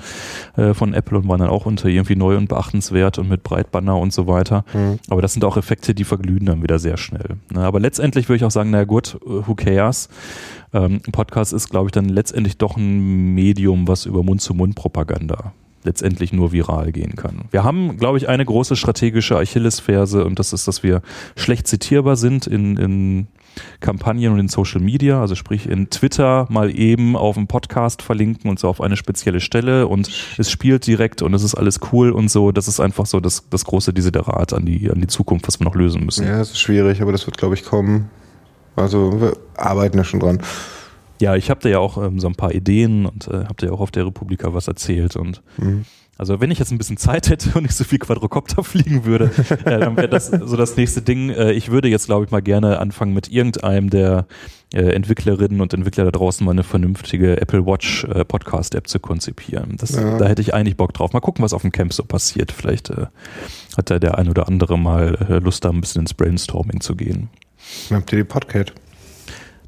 von, 0.54 0.64
äh, 0.64 0.74
von 0.74 0.94
Apple 0.94 1.18
und 1.18 1.28
waren 1.28 1.40
dann 1.40 1.48
auch 1.48 1.66
unter 1.66 1.88
irgendwie 1.88 2.16
neu 2.16 2.36
und 2.36 2.48
beachtenswert 2.48 3.18
und 3.18 3.28
mit 3.28 3.42
Breitbanner 3.42 3.91
und 3.98 4.12
so 4.12 4.26
weiter. 4.26 4.64
Mhm. 4.72 4.98
Aber 5.08 5.22
das 5.22 5.32
sind 5.32 5.44
auch 5.44 5.56
Effekte, 5.56 5.94
die 5.94 6.04
verglühen 6.04 6.46
dann 6.46 6.62
wieder 6.62 6.78
sehr 6.78 6.96
schnell. 6.96 7.36
Ne? 7.50 7.60
Aber 7.60 7.80
letztendlich 7.80 8.28
würde 8.28 8.36
ich 8.36 8.44
auch 8.44 8.50
sagen, 8.50 8.70
na 8.70 8.84
gut, 8.84 9.18
who 9.24 9.54
cares? 9.54 10.08
Ähm, 10.72 11.00
Podcast 11.12 11.52
ist, 11.52 11.70
glaube 11.70 11.88
ich, 11.88 11.92
dann 11.92 12.08
letztendlich 12.08 12.56
doch 12.56 12.76
ein 12.76 13.34
Medium, 13.34 13.88
was 13.88 14.06
über 14.06 14.22
Mund-zu-Mund-Propaganda 14.22 15.52
letztendlich 15.84 16.32
nur 16.32 16.52
viral 16.52 16.92
gehen 16.92 17.16
kann. 17.16 17.42
Wir 17.50 17.64
haben, 17.64 17.96
glaube 17.98 18.18
ich, 18.18 18.28
eine 18.28 18.44
große 18.44 18.76
strategische 18.76 19.36
Achillesferse 19.36 20.24
und 20.24 20.38
das 20.38 20.52
ist, 20.52 20.68
dass 20.68 20.82
wir 20.82 21.02
schlecht 21.36 21.66
zitierbar 21.66 22.16
sind 22.16 22.46
in, 22.46 22.76
in 22.76 23.26
Kampagnen 23.80 24.32
und 24.32 24.38
in 24.38 24.48
Social 24.48 24.80
Media, 24.80 25.20
also 25.20 25.34
sprich 25.34 25.68
in 25.68 25.90
Twitter 25.90 26.46
mal 26.48 26.76
eben 26.76 27.16
auf 27.16 27.36
einen 27.36 27.46
Podcast 27.46 28.02
verlinken 28.02 28.50
und 28.50 28.58
so 28.58 28.68
auf 28.68 28.80
eine 28.80 28.96
spezielle 28.96 29.40
Stelle 29.40 29.86
und 29.86 30.10
es 30.38 30.50
spielt 30.50 30.86
direkt 30.86 31.22
und 31.22 31.34
es 31.34 31.42
ist 31.42 31.54
alles 31.54 31.80
cool 31.92 32.10
und 32.10 32.30
so. 32.30 32.52
Das 32.52 32.68
ist 32.68 32.80
einfach 32.80 33.06
so 33.06 33.20
das, 33.20 33.48
das 33.50 33.64
große 33.64 33.92
Desiderat 33.92 34.52
an 34.52 34.66
die, 34.66 34.90
an 34.90 35.00
die 35.00 35.06
Zukunft, 35.06 35.46
was 35.48 35.60
wir 35.60 35.64
noch 35.64 35.74
lösen 35.74 36.04
müssen. 36.04 36.26
Ja, 36.26 36.40
es 36.40 36.50
ist 36.50 36.60
schwierig, 36.60 37.02
aber 37.02 37.12
das 37.12 37.26
wird, 37.26 37.38
glaube 37.38 37.54
ich, 37.54 37.64
kommen. 37.64 38.10
Also 38.76 39.20
wir 39.20 39.36
arbeiten 39.56 39.98
ja 39.98 40.04
schon 40.04 40.20
dran. 40.20 40.40
Ja, 41.20 41.36
ich 41.36 41.50
habe 41.50 41.60
da 41.60 41.68
ja 41.68 41.78
auch 41.78 42.02
ähm, 42.02 42.18
so 42.18 42.26
ein 42.26 42.34
paar 42.34 42.52
Ideen 42.52 43.06
und 43.06 43.28
äh, 43.28 43.44
habe 43.44 43.54
da 43.58 43.66
ja 43.66 43.72
auch 43.72 43.80
auf 43.80 43.90
der 43.90 44.06
Republika 44.06 44.54
was 44.54 44.66
erzählt 44.66 45.14
und 45.14 45.42
mhm. 45.58 45.84
Also 46.18 46.40
wenn 46.40 46.50
ich 46.50 46.58
jetzt 46.58 46.70
ein 46.70 46.78
bisschen 46.78 46.98
Zeit 46.98 47.30
hätte 47.30 47.50
und 47.54 47.62
nicht 47.62 47.74
so 47.74 47.84
viel 47.84 47.98
Quadrocopter 47.98 48.62
fliegen 48.64 49.04
würde, 49.04 49.30
äh, 49.64 49.78
dann 49.78 49.96
wäre 49.96 50.08
das 50.08 50.28
so 50.28 50.56
das 50.56 50.76
nächste 50.76 51.02
Ding. 51.02 51.30
Äh, 51.30 51.52
ich 51.52 51.70
würde 51.70 51.88
jetzt, 51.88 52.06
glaube 52.06 52.24
ich, 52.24 52.30
mal 52.30 52.42
gerne 52.42 52.78
anfangen 52.78 53.14
mit 53.14 53.28
irgendeinem 53.28 53.90
der 53.90 54.26
äh, 54.74 54.92
Entwicklerinnen 54.92 55.60
und 55.60 55.72
Entwickler 55.72 56.04
da 56.04 56.10
draußen 56.10 56.44
mal 56.44 56.52
eine 56.52 56.64
vernünftige 56.64 57.40
Apple 57.40 57.66
Watch 57.66 58.04
äh, 58.04 58.24
Podcast-App 58.24 58.88
zu 58.88 59.00
konzipieren. 59.00 59.76
Das, 59.78 59.92
ja. 59.92 60.18
Da 60.18 60.26
hätte 60.26 60.42
ich 60.42 60.54
eigentlich 60.54 60.76
Bock 60.76 60.92
drauf. 60.92 61.12
Mal 61.12 61.20
gucken, 61.20 61.42
was 61.44 61.54
auf 61.54 61.62
dem 61.62 61.72
Camp 61.72 61.92
so 61.92 62.04
passiert. 62.04 62.52
Vielleicht 62.52 62.90
äh, 62.90 63.06
hat 63.76 63.90
da 63.90 63.98
der 63.98 64.18
ein 64.18 64.28
oder 64.28 64.48
andere 64.48 64.78
mal 64.78 65.14
äh, 65.28 65.38
Lust, 65.38 65.64
da 65.64 65.70
ein 65.70 65.80
bisschen 65.80 66.02
ins 66.02 66.14
Brainstorming 66.14 66.80
zu 66.80 66.94
gehen. 66.94 67.30
Habt 67.90 68.12
ihr 68.12 68.18
die 68.18 68.24
Podcast? 68.24 68.72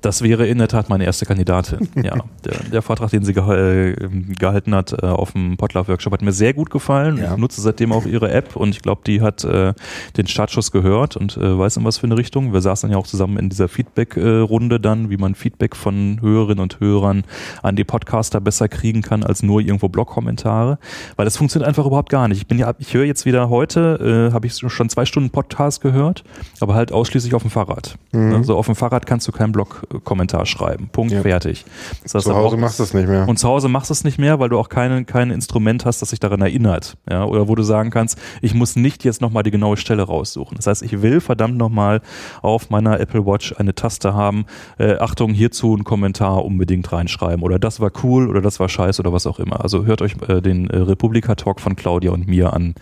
Das 0.05 0.20
wäre 0.20 0.46
in 0.46 0.59
der 0.59 0.68
Tat 0.68 0.90
meine 0.90 1.05
erste 1.05 1.24
Kandidatin. 1.24 1.88
Ja, 2.05 2.16
der, 2.44 2.59
der 2.70 2.82
Vortrag, 2.82 3.11
den 3.11 3.24
sie 3.24 3.32
geha 3.32 3.94
gehalten 4.38 4.74
hat 4.74 4.92
äh, 4.92 5.07
auf 5.07 5.32
dem 5.32 5.57
Potluck-Workshop, 5.57 6.12
hat 6.12 6.20
mir 6.20 6.32
sehr 6.32 6.52
gut 6.52 6.68
gefallen. 6.68 7.16
Ja. 7.16 7.32
Ich 7.32 7.38
nutze 7.38 7.62
seitdem 7.62 7.92
auch 7.92 8.05
ihre 8.05 8.30
App 8.30 8.57
und 8.57 8.70
ich 8.70 8.82
glaube, 8.82 9.00
die 9.07 9.22
hat 9.22 9.42
äh, 9.44 9.72
den 10.18 10.26
Startschuss 10.26 10.70
gehört 10.70 11.16
und 11.16 11.38
äh, 11.38 11.59
weiß 11.59 11.78
in 11.78 11.84
was 11.84 11.96
für 11.96 12.07
eine 12.07 12.18
Richtung. 12.18 12.52
Wir 12.52 12.61
saßen 12.61 12.90
ja 12.90 12.98
auch 12.98 13.07
zusammen 13.07 13.38
in 13.38 13.48
dieser 13.48 13.68
Feedback-Runde 13.68 14.80
dann, 14.80 15.09
wie 15.09 15.16
man 15.16 15.34
Feedback 15.34 15.76
von 15.76 16.20
Hörerinnen 16.20 16.61
und 16.61 16.80
Hörern 16.80 17.24
an 17.62 17.76
die 17.76 17.84
Podcaster 17.84 18.42
besser 18.42 18.68
kriegen 18.68 19.00
kann 19.00 19.22
als 19.22 19.42
nur 19.42 19.61
irgendwo 19.61 19.88
Blog-Kommentare, 19.88 20.78
weil 21.16 21.24
das 21.24 21.38
funktioniert 21.38 21.66
einfach 21.66 21.86
überhaupt 21.86 22.11
gar 22.11 22.28
nicht. 22.28 22.38
Ich 22.38 22.46
bin 22.46 22.59
ja, 22.59 22.74
ich 22.78 22.92
höre 22.92 23.05
jetzt 23.05 23.24
wieder 23.24 23.48
heute, 23.48 24.28
äh, 24.30 24.34
habe 24.34 24.46
ich 24.46 24.55
schon 24.55 24.90
zwei 24.90 25.07
Stunden 25.07 25.30
Podcast 25.30 25.80
gehört, 25.80 26.24
aber 26.61 26.74
halt 26.74 26.92
ausschließlich 26.92 27.34
auf 27.34 27.42
dem 27.42 27.50
Fahrrad. 27.50 27.96
Mhm. 28.12 28.34
Also 28.34 28.59
auf 28.59 28.66
dem 28.66 28.74
Fahrrad 28.74 29.07
kannst 29.07 29.26
du 29.26 29.32
keinen 29.32 29.52
Blog 29.52 29.86
Kommentar 30.01 30.47
schreiben. 30.47 30.88
Punkt, 30.90 31.12
ja. 31.12 31.22
fertig. 31.22 31.64
Das 32.03 32.14
heißt, 32.14 32.26
zu 32.26 32.34
Hause 32.34 32.57
machst 32.57 32.78
du 32.78 32.82
es 32.82 32.95
nicht 32.95 33.09
mehr. 33.09 33.28
Und 33.28 33.38
zu 33.38 33.49
Hause 33.49 33.68
machst 33.68 33.90
du 33.90 33.92
es 33.92 34.05
nicht 34.05 34.18
mehr, 34.18 34.40
weil 34.40 34.49
du 34.49 34.59
auch 34.59 34.68
kein, 34.68 35.07
kein 35.07 35.30
Instrument 35.30 35.84
hast, 35.84 36.03
das 36.03 36.11
sich 36.11 36.20
daran 36.20 36.40
erinnert. 36.40 36.97
Ja, 37.11 37.24
oder 37.24 37.49
wo 37.49 37.55
du 37.55 37.62
sagen 37.62 37.90
kannst, 37.90 38.18
ich 38.42 38.55
muss 38.55 38.76
nicht 38.76 39.05
jetzt 39.05 39.20
nochmal 39.20 39.42
die 39.42 39.51
genaue 39.51 39.76
Stelle 39.76 40.03
raussuchen. 40.03 40.57
Das 40.57 40.66
heißt, 40.66 40.82
ich 40.82 41.03
will 41.03 41.20
verdammt 41.20 41.57
nochmal 41.57 42.01
auf 42.42 42.70
meiner 42.70 43.01
Apple 43.01 43.26
Watch 43.26 43.55
eine 43.59 43.74
Taste 43.74 44.14
haben, 44.14 44.47
äh, 44.78 44.97
Achtung, 44.99 45.32
hierzu 45.32 45.74
einen 45.74 45.84
Kommentar 45.84 46.45
unbedingt 46.45 46.92
reinschreiben. 46.92 47.42
Oder 47.42 47.59
das 47.59 47.80
war 47.80 47.90
cool 48.03 48.28
oder 48.28 48.40
das 48.40 48.61
war 48.61 48.68
scheiße 48.68 49.01
oder 49.01 49.12
was 49.12 49.26
auch 49.26 49.38
immer. 49.38 49.62
Also 49.62 49.84
hört 49.84 50.03
euch 50.03 50.14
äh, 50.28 50.40
den 50.40 50.68
äh, 50.70 50.78
Republika-Talk 50.78 51.61
von 51.61 51.76
Claudia 51.76 52.11
und 52.12 52.26
mir 52.26 52.53
an. 52.53 52.74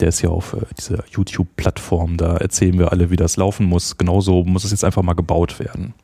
Der 0.00 0.08
ist 0.08 0.22
ja 0.22 0.30
auf 0.30 0.54
äh, 0.54 0.60
dieser 0.78 1.04
YouTube-Plattform. 1.10 2.16
Da 2.16 2.36
erzählen 2.36 2.78
wir 2.78 2.92
alle, 2.92 3.10
wie 3.10 3.16
das 3.16 3.36
laufen 3.36 3.66
muss. 3.66 3.96
Genauso 3.96 4.44
muss 4.44 4.64
es 4.64 4.70
jetzt 4.70 4.84
einfach 4.84 5.02
mal 5.02 5.14
gebaut 5.14 5.58
werden. 5.58 5.94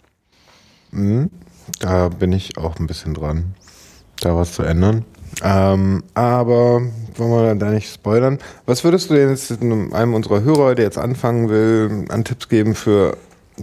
Mhm. 0.95 1.30
Da 1.80 2.09
bin 2.09 2.32
ich 2.32 2.59
auch 2.59 2.76
ein 2.76 2.86
bisschen 2.86 3.14
dran, 3.14 3.55
da 4.20 4.36
was 4.36 4.53
zu 4.55 4.62
ändern. 4.62 5.05
Ähm, 5.42 6.05
aber 6.14 6.82
wollen 7.16 7.30
wir 7.30 7.55
da 7.57 7.70
nicht 7.70 7.92
spoilern? 7.92 8.38
Was 8.66 8.84
würdest 8.84 9.11
du 9.11 9.14
denn 9.14 9.30
jetzt 9.30 9.51
einem 9.61 10.14
unserer 10.14 10.42
Hörer, 10.42 10.74
der 10.74 10.84
jetzt 10.84 10.99
anfangen 10.99 11.49
will, 11.49 12.05
an 12.09 12.24
Tipps 12.24 12.49
geben 12.49 12.74
für 12.74 13.16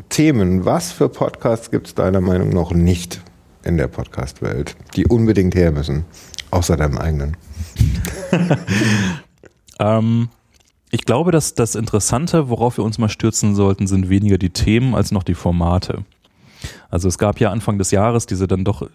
Themen? 0.09 0.65
Was 0.65 0.91
für 0.91 1.09
Podcasts 1.09 1.71
gibt 1.71 1.88
es 1.88 1.95
deiner 1.95 2.21
Meinung 2.21 2.49
noch 2.49 2.73
nicht 2.73 3.21
in 3.63 3.77
der 3.77 3.88
Podcast-Welt, 3.88 4.75
die 4.95 5.05
unbedingt 5.05 5.55
her 5.55 5.71
müssen, 5.71 6.05
außer 6.49 6.75
deinem 6.75 6.97
eigenen? 6.97 7.38
ähm, 9.79 10.29
ich 10.89 11.05
glaube, 11.05 11.32
dass 11.32 11.53
das 11.53 11.75
Interessante, 11.75 12.49
worauf 12.49 12.77
wir 12.77 12.84
uns 12.84 12.97
mal 12.97 13.09
stürzen 13.09 13.55
sollten, 13.55 13.88
sind 13.88 14.09
weniger 14.09 14.38
die 14.38 14.49
Themen 14.49 14.93
als 14.95 15.11
noch 15.11 15.23
die 15.23 15.36
Formate. 15.36 16.03
Also 16.92 17.08
es 17.08 17.18
gab 17.18 17.39
ja 17.39 17.52
Anfang 17.52 17.78
des 17.78 17.92
Jahres 17.92 18.26
diese 18.26 18.48
dann 18.48 18.66
doch 18.66 18.88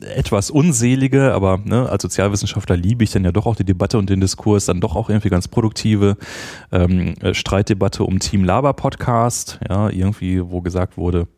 etwas 0.00 0.50
unselige, 0.50 1.32
aber 1.32 1.60
ne, 1.64 1.88
als 1.88 2.02
Sozialwissenschaftler 2.02 2.76
liebe 2.76 3.04
ich 3.04 3.12
dann 3.12 3.24
ja 3.24 3.30
doch 3.30 3.46
auch 3.46 3.54
die 3.54 3.64
Debatte 3.64 3.98
und 3.98 4.10
den 4.10 4.20
Diskurs, 4.20 4.66
dann 4.66 4.80
doch 4.80 4.96
auch 4.96 5.08
irgendwie 5.08 5.30
ganz 5.30 5.46
produktive 5.46 6.16
ähm, 6.72 7.14
Streitdebatte 7.32 8.02
um 8.02 8.18
Team 8.18 8.44
Laber 8.44 8.72
Podcast, 8.72 9.60
ja, 9.68 9.88
irgendwie, 9.88 10.42
wo 10.50 10.60
gesagt 10.60 10.96
wurde, 10.98 11.28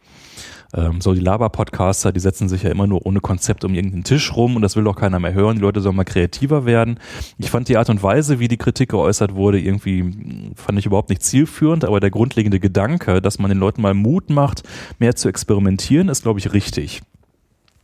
ähm, 0.75 1.01
so 1.01 1.14
die 1.14 1.21
Laber-Podcaster, 1.21 2.12
die 2.12 2.21
setzen 2.21 2.49
sich 2.49 2.62
ja 2.62 2.71
immer 2.71 2.87
nur 2.87 3.07
ohne 3.07 3.21
Konzept 3.21 3.64
um 3.64 3.75
irgendeinen 3.75 4.05
Tisch 4.05 4.35
rum 4.35 4.57
und 4.57 4.62
das 4.62 4.77
will 4.77 4.85
doch 4.85 4.97
keiner 4.97 5.19
mehr 5.19 5.33
hören. 5.33 5.57
Die 5.57 5.62
Leute 5.62 5.81
sollen 5.81 5.97
mal 5.97 6.05
kreativer 6.05 6.66
werden. 6.66 7.01
Ich 7.39 7.51
fand 7.51 7.69
die 7.69 7.77
Art 7.77 7.89
und 7.91 8.03
Weise, 8.03 8.39
wie 8.39 8.49
die 8.49 8.59
Kritik 8.59 8.91
geäußert 8.91 9.35
wurde, 9.35 9.59
irgendwie 9.59 10.53
fand 10.57 10.79
ich 10.79 10.87
überhaupt 10.87 11.09
nicht 11.09 11.23
zielführend, 11.23 11.85
aber 11.85 12.01
der 12.01 12.11
grundlegende 12.11 12.61
Gedanke, 12.61 13.23
dass 13.23 13.39
man 13.39 13.51
den 13.51 13.59
Leuten 13.59 13.81
mal 13.81 13.95
Mut 13.95 14.31
macht, 14.31 14.62
mehr 14.99 15.16
zu 15.16 15.29
experimentieren, 15.29 16.09
ist, 16.09 16.23
glaube 16.23 16.39
ich, 16.39 16.53
richtig. 16.53 17.03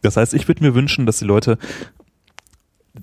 Das 0.03 0.18
heißt, 0.18 0.35
ich 0.35 0.47
würde 0.49 0.62
mir 0.62 0.74
wünschen, 0.74 1.07
dass 1.07 1.18
die 1.18 1.24
Leute 1.24 1.59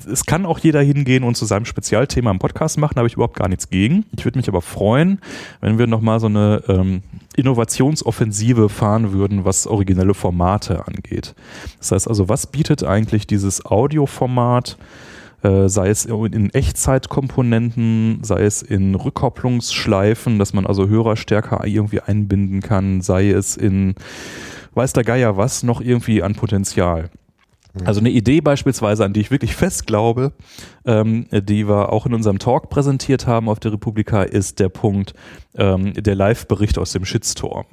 es 0.09 0.25
kann 0.25 0.45
auch 0.45 0.59
jeder 0.59 0.81
hingehen 0.81 1.23
und 1.23 1.35
zu 1.35 1.45
seinem 1.45 1.65
Spezialthema 1.65 2.29
einen 2.29 2.39
Podcast 2.39 2.77
machen, 2.77 2.95
habe 2.95 3.07
ich 3.07 3.15
überhaupt 3.15 3.35
gar 3.35 3.49
nichts 3.49 3.69
gegen. 3.69 4.05
Ich 4.17 4.23
würde 4.23 4.39
mich 4.39 4.47
aber 4.47 4.61
freuen, 4.61 5.19
wenn 5.59 5.77
wir 5.77 5.87
nochmal 5.87 6.19
so 6.19 6.27
eine 6.27 6.63
ähm, 6.69 7.01
Innovationsoffensive 7.35 8.69
fahren 8.69 9.11
würden, 9.11 9.43
was 9.43 9.67
originelle 9.67 10.13
Formate 10.13 10.87
angeht. 10.87 11.35
Das 11.79 11.91
heißt 11.91 12.07
also, 12.07 12.29
was 12.29 12.47
bietet 12.47 12.83
eigentlich 12.83 13.27
dieses 13.27 13.65
Audioformat? 13.65 14.77
Äh, 15.43 15.69
sei 15.69 15.89
es 15.89 16.05
in 16.05 16.51
Echtzeitkomponenten, 16.51 18.19
sei 18.23 18.43
es 18.43 18.61
in 18.61 18.93
Rückkopplungsschleifen, 18.93 20.37
dass 20.37 20.53
man 20.53 20.67
also 20.67 20.87
Hörer 20.87 21.15
stärker 21.17 21.65
irgendwie 21.65 21.99
einbinden 21.99 22.61
kann, 22.61 23.01
sei 23.01 23.31
es 23.31 23.57
in 23.57 23.95
weiß 24.73 24.93
der 24.93 25.03
Geier 25.03 25.37
was 25.37 25.63
noch 25.63 25.81
irgendwie 25.81 26.21
an 26.21 26.35
Potenzial. 26.35 27.09
Also 27.85 27.99
eine 27.99 28.09
Idee 28.09 28.41
beispielsweise, 28.41 29.05
an 29.05 29.13
die 29.13 29.21
ich 29.21 29.31
wirklich 29.31 29.55
fest 29.55 29.87
glaube, 29.87 30.33
ähm, 30.85 31.27
die 31.31 31.67
wir 31.67 31.91
auch 31.93 32.05
in 32.05 32.13
unserem 32.13 32.39
Talk 32.39 32.69
präsentiert 32.69 33.27
haben 33.27 33.47
auf 33.49 33.59
der 33.59 33.71
Republika, 33.73 34.23
ist 34.23 34.59
der 34.59 34.69
Punkt 34.69 35.13
ähm, 35.55 35.93
der 35.93 36.15
Live-Bericht 36.15 36.77
aus 36.77 36.91
dem 36.91 37.05
Shitstorm. 37.05 37.65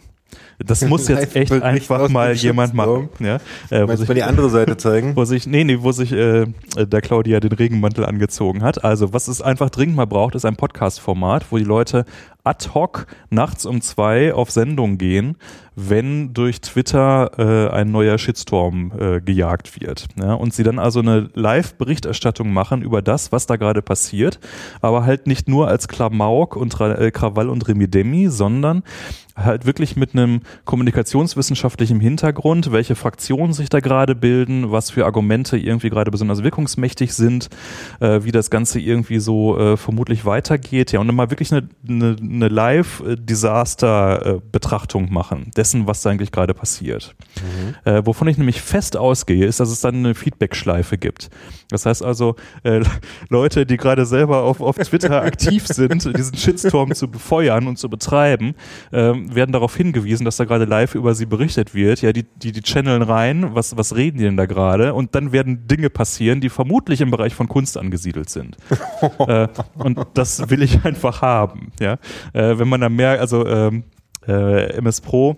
Das 0.58 0.84
muss 0.84 1.08
jetzt 1.08 1.34
echt 1.36 1.52
einfach 1.52 2.08
mal 2.10 2.34
jemand 2.34 2.74
machen. 2.74 3.08
Ja? 3.18 3.38
Äh, 3.70 3.84
Meinst 3.86 3.98
sich- 4.00 4.08
mal 4.08 4.14
die 4.14 4.22
andere 4.24 4.50
Seite 4.50 4.76
zeigen? 4.76 5.16
wo 5.16 5.24
sich, 5.24 5.46
nee, 5.46 5.64
nee, 5.64 5.78
wo 5.80 5.90
sich 5.92 6.12
äh, 6.12 6.46
der 6.76 7.00
Claudia 7.00 7.40
den 7.40 7.52
Regenmantel 7.52 8.04
angezogen 8.04 8.62
hat. 8.62 8.84
Also, 8.84 9.12
was 9.12 9.26
es 9.28 9.40
einfach 9.40 9.70
dringend 9.70 9.96
mal 9.96 10.06
braucht, 10.06 10.34
ist 10.34 10.44
ein 10.44 10.56
Podcast-Format, 10.56 11.46
wo 11.50 11.58
die 11.58 11.64
Leute 11.64 12.04
ad 12.48 12.70
hoc 12.72 13.06
nachts 13.28 13.66
um 13.66 13.82
zwei 13.82 14.32
auf 14.32 14.50
Sendung 14.50 14.96
gehen, 14.96 15.36
wenn 15.76 16.32
durch 16.32 16.60
Twitter 16.60 17.30
äh, 17.38 17.72
ein 17.72 17.92
neuer 17.92 18.18
Shitstorm 18.18 18.92
äh, 18.98 19.20
gejagt 19.20 19.80
wird. 19.80 20.06
Ja? 20.16 20.32
Und 20.32 20.54
sie 20.54 20.62
dann 20.62 20.78
also 20.78 21.00
eine 21.00 21.28
Live-Berichterstattung 21.34 22.52
machen 22.52 22.82
über 22.82 23.02
das, 23.02 23.32
was 23.32 23.46
da 23.46 23.56
gerade 23.56 23.82
passiert, 23.82 24.40
aber 24.80 25.04
halt 25.04 25.26
nicht 25.26 25.48
nur 25.48 25.68
als 25.68 25.86
Klamauk 25.86 26.56
und 26.56 26.80
äh, 26.80 27.10
Krawall 27.10 27.50
und 27.50 27.68
Remidemi, 27.68 28.28
sondern 28.28 28.82
halt 29.44 29.66
wirklich 29.66 29.96
mit 29.96 30.14
einem 30.14 30.40
kommunikationswissenschaftlichen 30.64 32.00
Hintergrund, 32.00 32.72
welche 32.72 32.96
Fraktionen 32.96 33.52
sich 33.52 33.68
da 33.68 33.80
gerade 33.80 34.14
bilden, 34.14 34.70
was 34.70 34.90
für 34.90 35.06
Argumente 35.06 35.56
irgendwie 35.56 35.90
gerade 35.90 36.10
besonders 36.10 36.42
wirkungsmächtig 36.42 37.14
sind, 37.14 37.48
äh, 38.00 38.24
wie 38.24 38.32
das 38.32 38.50
Ganze 38.50 38.80
irgendwie 38.80 39.20
so 39.20 39.58
äh, 39.58 39.76
vermutlich 39.76 40.24
weitergeht. 40.24 40.92
Ja, 40.92 41.00
und 41.00 41.06
dann 41.06 41.16
mal 41.16 41.30
wirklich 41.30 41.52
eine, 41.52 41.68
eine, 41.88 42.16
eine 42.38 42.48
Live-Disaster-Betrachtung 42.48 45.12
machen, 45.12 45.50
dessen, 45.56 45.86
was 45.86 46.02
da 46.02 46.10
eigentlich 46.10 46.32
gerade 46.32 46.54
passiert. 46.54 47.14
Äh, 47.84 48.02
wovon 48.04 48.28
ich 48.28 48.38
nämlich 48.38 48.60
fest 48.60 48.96
ausgehe, 48.96 49.46
ist, 49.46 49.60
dass 49.60 49.70
es 49.70 49.80
dann 49.80 49.96
eine 49.96 50.14
Feedback-Schleife 50.14 50.98
gibt. 50.98 51.30
Das 51.70 51.86
heißt 51.86 52.02
also, 52.02 52.36
äh, 52.62 52.82
Leute, 53.28 53.66
die 53.66 53.76
gerade 53.76 54.06
selber 54.06 54.42
auf, 54.42 54.60
auf 54.60 54.76
Twitter 54.76 55.22
aktiv 55.22 55.66
sind, 55.66 56.16
diesen 56.16 56.36
Shitstorm 56.36 56.94
zu 56.94 57.08
befeuern 57.08 57.66
und 57.66 57.78
zu 57.78 57.88
betreiben, 57.88 58.54
ähm, 58.92 59.34
werden 59.34 59.52
darauf 59.52 59.76
hingewiesen, 59.76 60.24
dass 60.24 60.36
da 60.36 60.44
gerade 60.44 60.64
live 60.64 60.94
über 60.94 61.14
sie 61.14 61.26
berichtet 61.26 61.74
wird. 61.74 62.02
Ja, 62.02 62.12
die, 62.12 62.24
die, 62.24 62.52
die 62.52 62.62
channeln 62.62 63.02
rein, 63.02 63.54
was, 63.54 63.76
was 63.76 63.94
reden 63.94 64.18
die 64.18 64.24
denn 64.24 64.36
da 64.36 64.46
gerade? 64.46 64.94
Und 64.94 65.14
dann 65.14 65.32
werden 65.32 65.66
Dinge 65.66 65.90
passieren, 65.90 66.40
die 66.40 66.48
vermutlich 66.48 67.00
im 67.00 67.10
Bereich 67.10 67.34
von 67.34 67.48
Kunst 67.48 67.76
angesiedelt 67.76 68.30
sind. 68.30 68.56
äh, 69.26 69.48
und 69.74 69.98
das 70.14 70.50
will 70.50 70.62
ich 70.62 70.84
einfach 70.84 71.22
haben. 71.22 71.72
Ja, 71.80 71.98
äh, 72.32 72.58
wenn 72.58 72.68
man 72.68 72.80
da 72.80 72.88
mehr, 72.88 73.20
also 73.20 73.46
ähm, 73.46 73.84
äh, 74.26 74.76
MS 74.76 75.00
Pro 75.00 75.36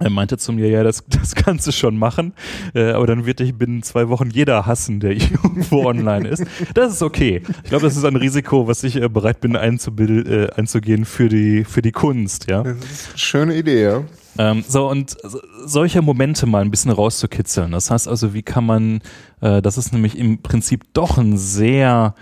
er 0.00 0.10
meinte 0.10 0.38
zu 0.38 0.52
mir, 0.52 0.68
ja, 0.68 0.82
das, 0.84 1.04
das 1.08 1.34
kannst 1.34 1.66
du 1.66 1.72
schon 1.72 1.98
machen, 1.98 2.32
äh, 2.74 2.92
aber 2.92 3.06
dann 3.06 3.26
wird 3.26 3.40
dich 3.40 3.54
binnen 3.54 3.82
zwei 3.82 4.08
Wochen 4.08 4.30
jeder 4.30 4.66
hassen, 4.66 5.00
der 5.00 5.12
irgendwo 5.12 5.84
online 5.84 6.28
ist. 6.28 6.44
Das 6.74 6.92
ist 6.92 7.02
okay. 7.02 7.42
Ich 7.64 7.70
glaube, 7.70 7.84
das 7.84 7.96
ist 7.96 8.04
ein 8.04 8.16
Risiko, 8.16 8.68
was 8.68 8.84
ich 8.84 8.96
äh, 8.96 9.08
bereit 9.08 9.40
bin 9.40 9.54
äh, 9.54 10.48
einzugehen 10.54 11.04
für 11.04 11.28
die, 11.28 11.64
für 11.64 11.82
die 11.82 11.92
Kunst, 11.92 12.48
ja. 12.48 12.62
Das 12.62 12.76
ist 12.76 13.08
eine 13.10 13.18
schöne 13.18 13.56
Idee, 13.56 13.82
ja. 13.82 14.04
Ähm, 14.38 14.64
so, 14.66 14.88
und 14.88 15.16
so- 15.22 15.40
solche 15.64 16.00
Momente 16.00 16.46
mal 16.46 16.62
ein 16.62 16.70
bisschen 16.70 16.92
rauszukitzeln. 16.92 17.72
Das 17.72 17.90
heißt 17.90 18.06
also, 18.06 18.34
wie 18.34 18.42
kann 18.42 18.64
man, 18.64 19.00
äh, 19.40 19.60
das 19.60 19.78
ist 19.78 19.92
nämlich 19.92 20.16
im 20.16 20.42
Prinzip 20.42 20.84
doch 20.92 21.18
ein 21.18 21.36
sehr, 21.36 22.14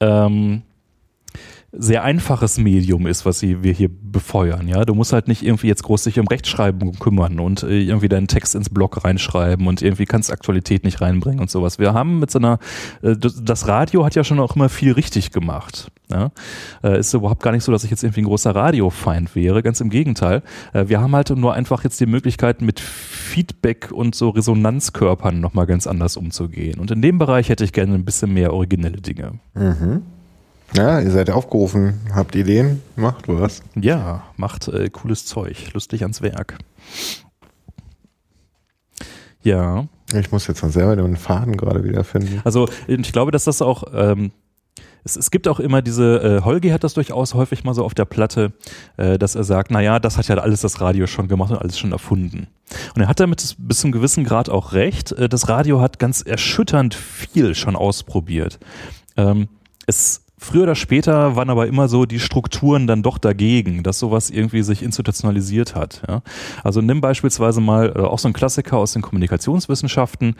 ähm, 0.00 0.62
sehr 1.70 2.02
einfaches 2.02 2.56
Medium 2.56 3.06
ist, 3.06 3.26
was 3.26 3.42
wir 3.42 3.72
hier 3.72 3.90
befeuern. 3.90 4.68
Ja, 4.68 4.86
du 4.86 4.94
musst 4.94 5.12
halt 5.12 5.28
nicht 5.28 5.42
irgendwie 5.42 5.66
jetzt 5.66 5.82
groß 5.82 6.04
dich 6.04 6.18
um 6.18 6.26
Rechtschreibung 6.26 6.92
kümmern 6.98 7.40
und 7.40 7.62
äh, 7.62 7.80
irgendwie 7.80 8.08
deinen 8.08 8.26
Text 8.26 8.54
ins 8.54 8.70
Blog 8.70 9.04
reinschreiben 9.04 9.66
und 9.66 9.82
irgendwie 9.82 10.06
kannst 10.06 10.32
Aktualität 10.32 10.84
nicht 10.84 11.02
reinbringen 11.02 11.40
und 11.40 11.50
sowas. 11.50 11.78
Wir 11.78 11.92
haben 11.92 12.20
mit 12.20 12.30
so 12.30 12.38
einer, 12.38 12.58
äh, 13.02 13.16
das 13.16 13.68
Radio 13.68 14.06
hat 14.06 14.14
ja 14.14 14.24
schon 14.24 14.40
auch 14.40 14.56
immer 14.56 14.70
viel 14.70 14.92
richtig 14.92 15.30
gemacht. 15.30 15.90
Ja? 16.10 16.30
Äh, 16.82 17.00
ist 17.00 17.12
überhaupt 17.12 17.42
gar 17.42 17.52
nicht 17.52 17.64
so, 17.64 17.72
dass 17.72 17.84
ich 17.84 17.90
jetzt 17.90 18.02
irgendwie 18.02 18.22
ein 18.22 18.26
großer 18.26 18.54
Radiofeind 18.54 19.36
wäre, 19.36 19.62
ganz 19.62 19.82
im 19.82 19.90
Gegenteil. 19.90 20.42
Wir 20.72 21.00
haben 21.00 21.14
halt 21.14 21.30
nur 21.30 21.52
einfach 21.52 21.84
jetzt 21.84 22.00
die 22.00 22.06
Möglichkeit, 22.06 22.62
mit 22.62 22.80
Feedback 22.80 23.90
und 23.92 24.14
so 24.14 24.30
Resonanzkörpern 24.30 25.38
nochmal 25.38 25.66
ganz 25.66 25.86
anders 25.86 26.16
umzugehen. 26.16 26.80
Und 26.80 26.90
in 26.90 27.02
dem 27.02 27.18
Bereich 27.18 27.50
hätte 27.50 27.64
ich 27.64 27.72
gerne 27.72 27.94
ein 27.94 28.04
bisschen 28.04 28.32
mehr 28.32 28.52
originelle 28.54 29.00
Dinge. 29.00 29.38
Ja, 30.74 31.00
ihr 31.00 31.10
seid 31.10 31.30
aufgerufen, 31.30 32.00
habt 32.14 32.36
Ideen, 32.36 32.82
macht 32.94 33.26
was. 33.28 33.62
Ja, 33.74 34.24
macht 34.36 34.68
äh, 34.68 34.90
cooles 34.90 35.24
Zeug, 35.24 35.72
lustig 35.72 36.02
ans 36.02 36.20
Werk. 36.20 36.58
Ja, 39.42 39.86
Ich 40.12 40.30
muss 40.30 40.46
jetzt 40.46 40.62
mal 40.62 40.70
selber 40.70 40.96
den 40.96 41.16
Faden 41.16 41.56
gerade 41.56 41.84
wiederfinden. 41.84 42.40
also 42.44 42.68
ich 42.86 43.12
glaube, 43.12 43.30
dass 43.30 43.44
das 43.44 43.62
auch, 43.62 43.84
ähm, 43.94 44.30
es, 45.04 45.16
es 45.16 45.30
gibt 45.30 45.48
auch 45.48 45.58
immer 45.60 45.80
diese, 45.80 46.38
äh, 46.40 46.44
Holgi 46.44 46.68
hat 46.70 46.84
das 46.84 46.94
durchaus 46.94 47.34
häufig 47.34 47.64
mal 47.64 47.72
so 47.72 47.84
auf 47.84 47.94
der 47.94 48.04
Platte, 48.04 48.52
äh, 48.98 49.16
dass 49.18 49.36
er 49.36 49.44
sagt, 49.44 49.70
naja, 49.70 49.98
das 50.00 50.18
hat 50.18 50.28
ja 50.28 50.36
alles 50.36 50.60
das 50.60 50.80
Radio 50.80 51.06
schon 51.06 51.28
gemacht 51.28 51.50
und 51.50 51.58
alles 51.58 51.78
schon 51.78 51.92
erfunden. 51.92 52.48
Und 52.94 53.00
er 53.00 53.08
hat 53.08 53.20
damit 53.20 53.56
bis 53.58 53.78
zum 53.78 53.92
gewissen 53.92 54.24
Grad 54.24 54.50
auch 54.50 54.72
recht. 54.72 55.12
Äh, 55.12 55.28
das 55.28 55.48
Radio 55.48 55.80
hat 55.80 55.98
ganz 55.98 56.20
erschütternd 56.20 56.94
viel 56.94 57.54
schon 57.54 57.76
ausprobiert. 57.76 58.58
Ähm, 59.16 59.48
es 59.86 60.24
Früher 60.38 60.62
oder 60.62 60.74
später 60.74 61.36
waren 61.36 61.50
aber 61.50 61.66
immer 61.66 61.88
so 61.88 62.06
die 62.06 62.20
Strukturen 62.20 62.86
dann 62.86 63.02
doch 63.02 63.18
dagegen, 63.18 63.82
dass 63.82 63.98
sowas 63.98 64.30
irgendwie 64.30 64.62
sich 64.62 64.82
institutionalisiert 64.82 65.74
hat. 65.74 66.02
Ja? 66.06 66.22
Also 66.62 66.80
nimm 66.80 67.00
beispielsweise 67.00 67.60
mal 67.60 67.92
äh, 67.96 68.00
auch 68.00 68.18
so 68.18 68.28
ein 68.28 68.32
Klassiker 68.32 68.78
aus 68.78 68.92
den 68.92 69.02
Kommunikationswissenschaften, 69.02 70.36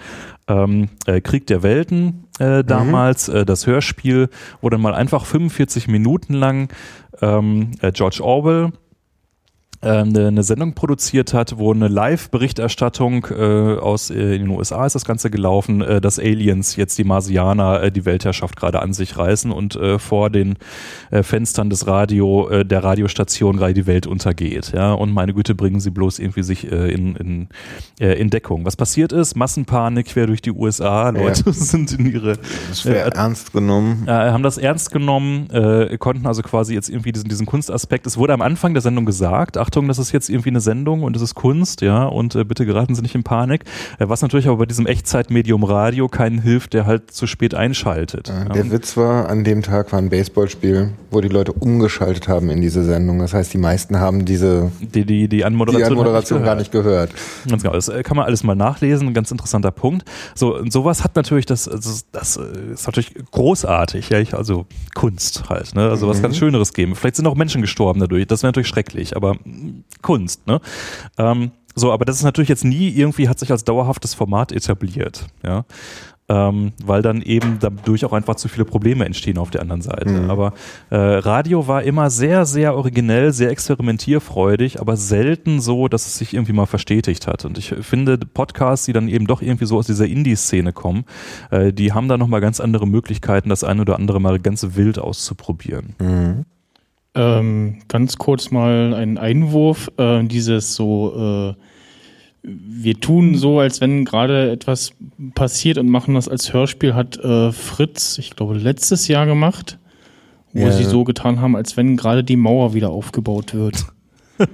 ähm, 0.46 0.88
äh, 1.06 1.20
Krieg 1.20 1.46
der 1.48 1.62
Welten 1.62 2.24
äh, 2.38 2.62
damals, 2.62 3.28
äh, 3.28 3.44
das 3.44 3.66
Hörspiel, 3.66 4.30
wo 4.60 4.70
dann 4.70 4.80
mal 4.80 4.94
einfach 4.94 5.26
45 5.26 5.88
Minuten 5.88 6.34
lang 6.34 6.72
ähm, 7.20 7.72
äh, 7.80 7.90
George 7.90 8.20
Orwell 8.22 8.72
eine, 9.80 10.28
eine 10.28 10.42
Sendung 10.42 10.74
produziert 10.74 11.34
hat, 11.34 11.58
wo 11.58 11.72
eine 11.72 11.88
Live-Berichterstattung 11.88 13.26
äh, 13.30 13.78
aus 13.78 14.10
äh, 14.10 14.34
in 14.34 14.46
den 14.46 14.48
USA 14.48 14.86
ist 14.86 14.94
das 14.94 15.04
Ganze 15.04 15.30
gelaufen, 15.30 15.82
äh, 15.82 16.00
dass 16.00 16.18
Aliens 16.18 16.76
jetzt 16.76 16.98
die 16.98 17.04
Marsianer 17.04 17.82
äh, 17.82 17.92
die 17.92 18.04
Weltherrschaft 18.04 18.56
gerade 18.56 18.80
an 18.82 18.92
sich 18.92 19.16
reißen 19.16 19.52
und 19.52 19.76
äh, 19.76 19.98
vor 19.98 20.30
den 20.30 20.56
äh, 21.10 21.22
Fenstern 21.22 21.70
des 21.70 21.86
Radio 21.86 22.48
äh, 22.48 22.64
der 22.64 22.82
Radiostation 22.82 23.56
gerade 23.56 23.74
die 23.74 23.86
Welt 23.86 24.06
untergeht. 24.06 24.72
Ja, 24.74 24.92
und 24.92 25.12
meine 25.12 25.34
Güte, 25.34 25.54
bringen 25.54 25.80
sie 25.80 25.90
bloß 25.90 26.18
irgendwie 26.18 26.42
sich 26.42 26.70
äh, 26.70 26.90
in, 26.92 27.14
in, 27.16 27.48
äh, 28.00 28.14
in 28.14 28.30
Deckung. 28.30 28.64
Was 28.64 28.76
passiert 28.76 29.12
ist? 29.12 29.36
Massenpanik 29.36 30.06
quer 30.06 30.26
durch 30.26 30.42
die 30.42 30.52
USA. 30.52 31.10
Leute 31.10 31.52
sind 31.52 31.92
in 31.92 32.06
ihre 32.12 32.38
Das 32.68 32.84
wäre 32.84 33.12
ernst 33.14 33.52
genommen. 33.52 34.04
äh, 34.06 34.10
haben 34.10 34.42
das 34.42 34.58
ernst 34.58 34.90
genommen, 34.90 35.50
äh, 35.50 35.96
konnten 35.98 36.26
also 36.26 36.42
quasi 36.42 36.74
jetzt 36.74 36.88
irgendwie 36.88 37.12
diesen, 37.12 37.28
diesen 37.28 37.46
Kunstaspekt. 37.46 38.06
Es 38.06 38.16
wurde 38.16 38.32
am 38.32 38.42
Anfang 38.42 38.74
der 38.74 38.80
Sendung 38.80 39.04
gesagt, 39.04 39.56
Achtung, 39.68 39.86
das 39.86 39.98
ist 39.98 40.12
jetzt 40.12 40.30
irgendwie 40.30 40.48
eine 40.48 40.62
Sendung 40.62 41.02
und 41.02 41.14
es 41.14 41.20
ist 41.20 41.34
Kunst, 41.34 41.82
ja, 41.82 42.06
und 42.06 42.34
äh, 42.34 42.42
bitte 42.42 42.64
geraten 42.64 42.94
Sie 42.94 43.02
nicht 43.02 43.14
in 43.14 43.22
Panik. 43.22 43.64
Äh, 43.98 44.08
was 44.08 44.22
natürlich 44.22 44.46
aber 44.46 44.56
bei 44.56 44.64
diesem 44.64 44.86
Echtzeitmedium 44.86 45.62
Radio 45.62 46.08
keinen 46.08 46.40
hilft, 46.40 46.72
der 46.72 46.86
halt 46.86 47.10
zu 47.10 47.26
spät 47.26 47.54
einschaltet. 47.54 48.30
Äh, 48.30 48.32
ja. 48.32 48.44
Der 48.46 48.70
Witz 48.70 48.96
war, 48.96 49.28
an 49.28 49.44
dem 49.44 49.60
Tag 49.60 49.92
war 49.92 49.98
ein 49.98 50.08
Baseballspiel, 50.08 50.92
wo 51.10 51.20
die 51.20 51.28
Leute 51.28 51.52
umgeschaltet 51.52 52.28
haben 52.28 52.48
in 52.48 52.62
diese 52.62 52.82
Sendung. 52.82 53.18
Das 53.18 53.34
heißt, 53.34 53.52
die 53.52 53.58
meisten 53.58 54.00
haben 54.00 54.24
diese 54.24 54.72
Die, 54.80 54.86
die, 54.86 55.04
die 55.04 55.28
die 55.28 55.44
Anmoderation, 55.44 55.98
Anmoderation 55.98 56.42
gar 56.42 56.54
nicht 56.54 56.72
gehört. 56.72 57.10
Ganz 57.46 57.62
genau, 57.62 57.74
das 57.74 57.90
äh, 57.90 58.02
kann 58.02 58.16
man 58.16 58.24
alles 58.24 58.44
mal 58.44 58.54
nachlesen, 58.54 59.08
ein 59.08 59.14
ganz 59.14 59.30
interessanter 59.30 59.70
Punkt. 59.70 60.08
So, 60.34 60.56
und 60.56 60.72
sowas 60.72 61.04
hat 61.04 61.14
natürlich 61.14 61.44
das, 61.44 61.64
das, 61.64 62.06
das 62.10 62.38
äh, 62.38 62.72
ist 62.72 62.86
natürlich 62.86 63.12
großartig, 63.32 64.08
ja, 64.08 64.18
ich, 64.18 64.32
also 64.32 64.64
Kunst 64.94 65.50
halt, 65.50 65.74
ne? 65.74 65.90
Also 65.90 66.08
was 66.08 66.22
ganz 66.22 66.38
Schöneres 66.38 66.72
geben. 66.72 66.94
Vielleicht 66.94 67.16
sind 67.16 67.26
auch 67.26 67.34
Menschen 67.34 67.60
gestorben 67.60 68.00
dadurch, 68.00 68.26
das 68.26 68.42
wäre 68.42 68.48
natürlich 68.48 68.68
schrecklich, 68.68 69.14
aber 69.14 69.36
Kunst, 70.02 70.46
ne? 70.46 70.60
Ähm, 71.18 71.50
so, 71.74 71.92
aber 71.92 72.04
das 72.04 72.16
ist 72.16 72.24
natürlich 72.24 72.48
jetzt 72.48 72.64
nie 72.64 72.88
irgendwie, 72.88 73.28
hat 73.28 73.38
sich 73.38 73.52
als 73.52 73.64
dauerhaftes 73.64 74.14
Format 74.14 74.52
etabliert, 74.52 75.26
ja. 75.44 75.64
Ähm, 76.30 76.72
weil 76.84 77.00
dann 77.00 77.22
eben 77.22 77.56
dadurch 77.58 78.04
auch 78.04 78.12
einfach 78.12 78.34
zu 78.34 78.48
viele 78.48 78.66
Probleme 78.66 79.06
entstehen 79.06 79.38
auf 79.38 79.48
der 79.48 79.62
anderen 79.62 79.80
Seite. 79.80 80.10
Aber 80.28 80.52
äh, 80.90 80.96
Radio 80.96 81.68
war 81.68 81.84
immer 81.84 82.10
sehr, 82.10 82.44
sehr 82.44 82.74
originell, 82.74 83.32
sehr 83.32 83.48
experimentierfreudig, 83.50 84.78
aber 84.78 84.98
selten 84.98 85.58
so, 85.58 85.88
dass 85.88 86.06
es 86.06 86.18
sich 86.18 86.34
irgendwie 86.34 86.52
mal 86.52 86.66
verstetigt 86.66 87.26
hat. 87.26 87.46
Und 87.46 87.56
ich 87.56 87.74
finde, 87.80 88.18
Podcasts, 88.18 88.84
die 88.84 88.92
dann 88.92 89.08
eben 89.08 89.26
doch 89.26 89.40
irgendwie 89.40 89.64
so 89.64 89.78
aus 89.78 89.86
dieser 89.86 90.04
Indie-Szene 90.04 90.74
kommen, 90.74 91.06
äh, 91.50 91.72
die 91.72 91.94
haben 91.94 92.08
da 92.08 92.18
nochmal 92.18 92.42
ganz 92.42 92.60
andere 92.60 92.86
Möglichkeiten, 92.86 93.48
das 93.48 93.64
eine 93.64 93.80
oder 93.80 93.96
andere 93.96 94.20
mal 94.20 94.38
ganz 94.38 94.66
wild 94.74 94.98
auszuprobieren. 94.98 95.94
Ähm, 97.14 97.80
ganz 97.88 98.16
kurz 98.16 98.50
mal 98.50 98.94
ein 98.94 99.18
Einwurf. 99.18 99.90
Äh, 99.96 100.24
dieses 100.24 100.74
so, 100.74 101.54
äh, 101.56 101.62
wir 102.42 103.00
tun 103.00 103.34
so, 103.34 103.58
als 103.58 103.80
wenn 103.80 104.04
gerade 104.04 104.50
etwas 104.50 104.92
passiert 105.34 105.78
und 105.78 105.88
machen 105.88 106.14
das 106.14 106.28
als 106.28 106.52
Hörspiel, 106.52 106.94
hat 106.94 107.16
äh, 107.18 107.50
Fritz, 107.52 108.18
ich 108.18 108.36
glaube, 108.36 108.54
letztes 108.54 109.08
Jahr 109.08 109.26
gemacht, 109.26 109.78
wo 110.52 110.60
Ja. 110.66 110.72
sie 110.72 110.84
so 110.84 111.04
getan 111.04 111.40
haben, 111.40 111.56
als 111.56 111.76
wenn 111.76 111.96
gerade 111.96 112.22
die 112.24 112.36
Mauer 112.36 112.74
wieder 112.74 112.90
aufgebaut 112.90 113.54
wird. 113.54 113.84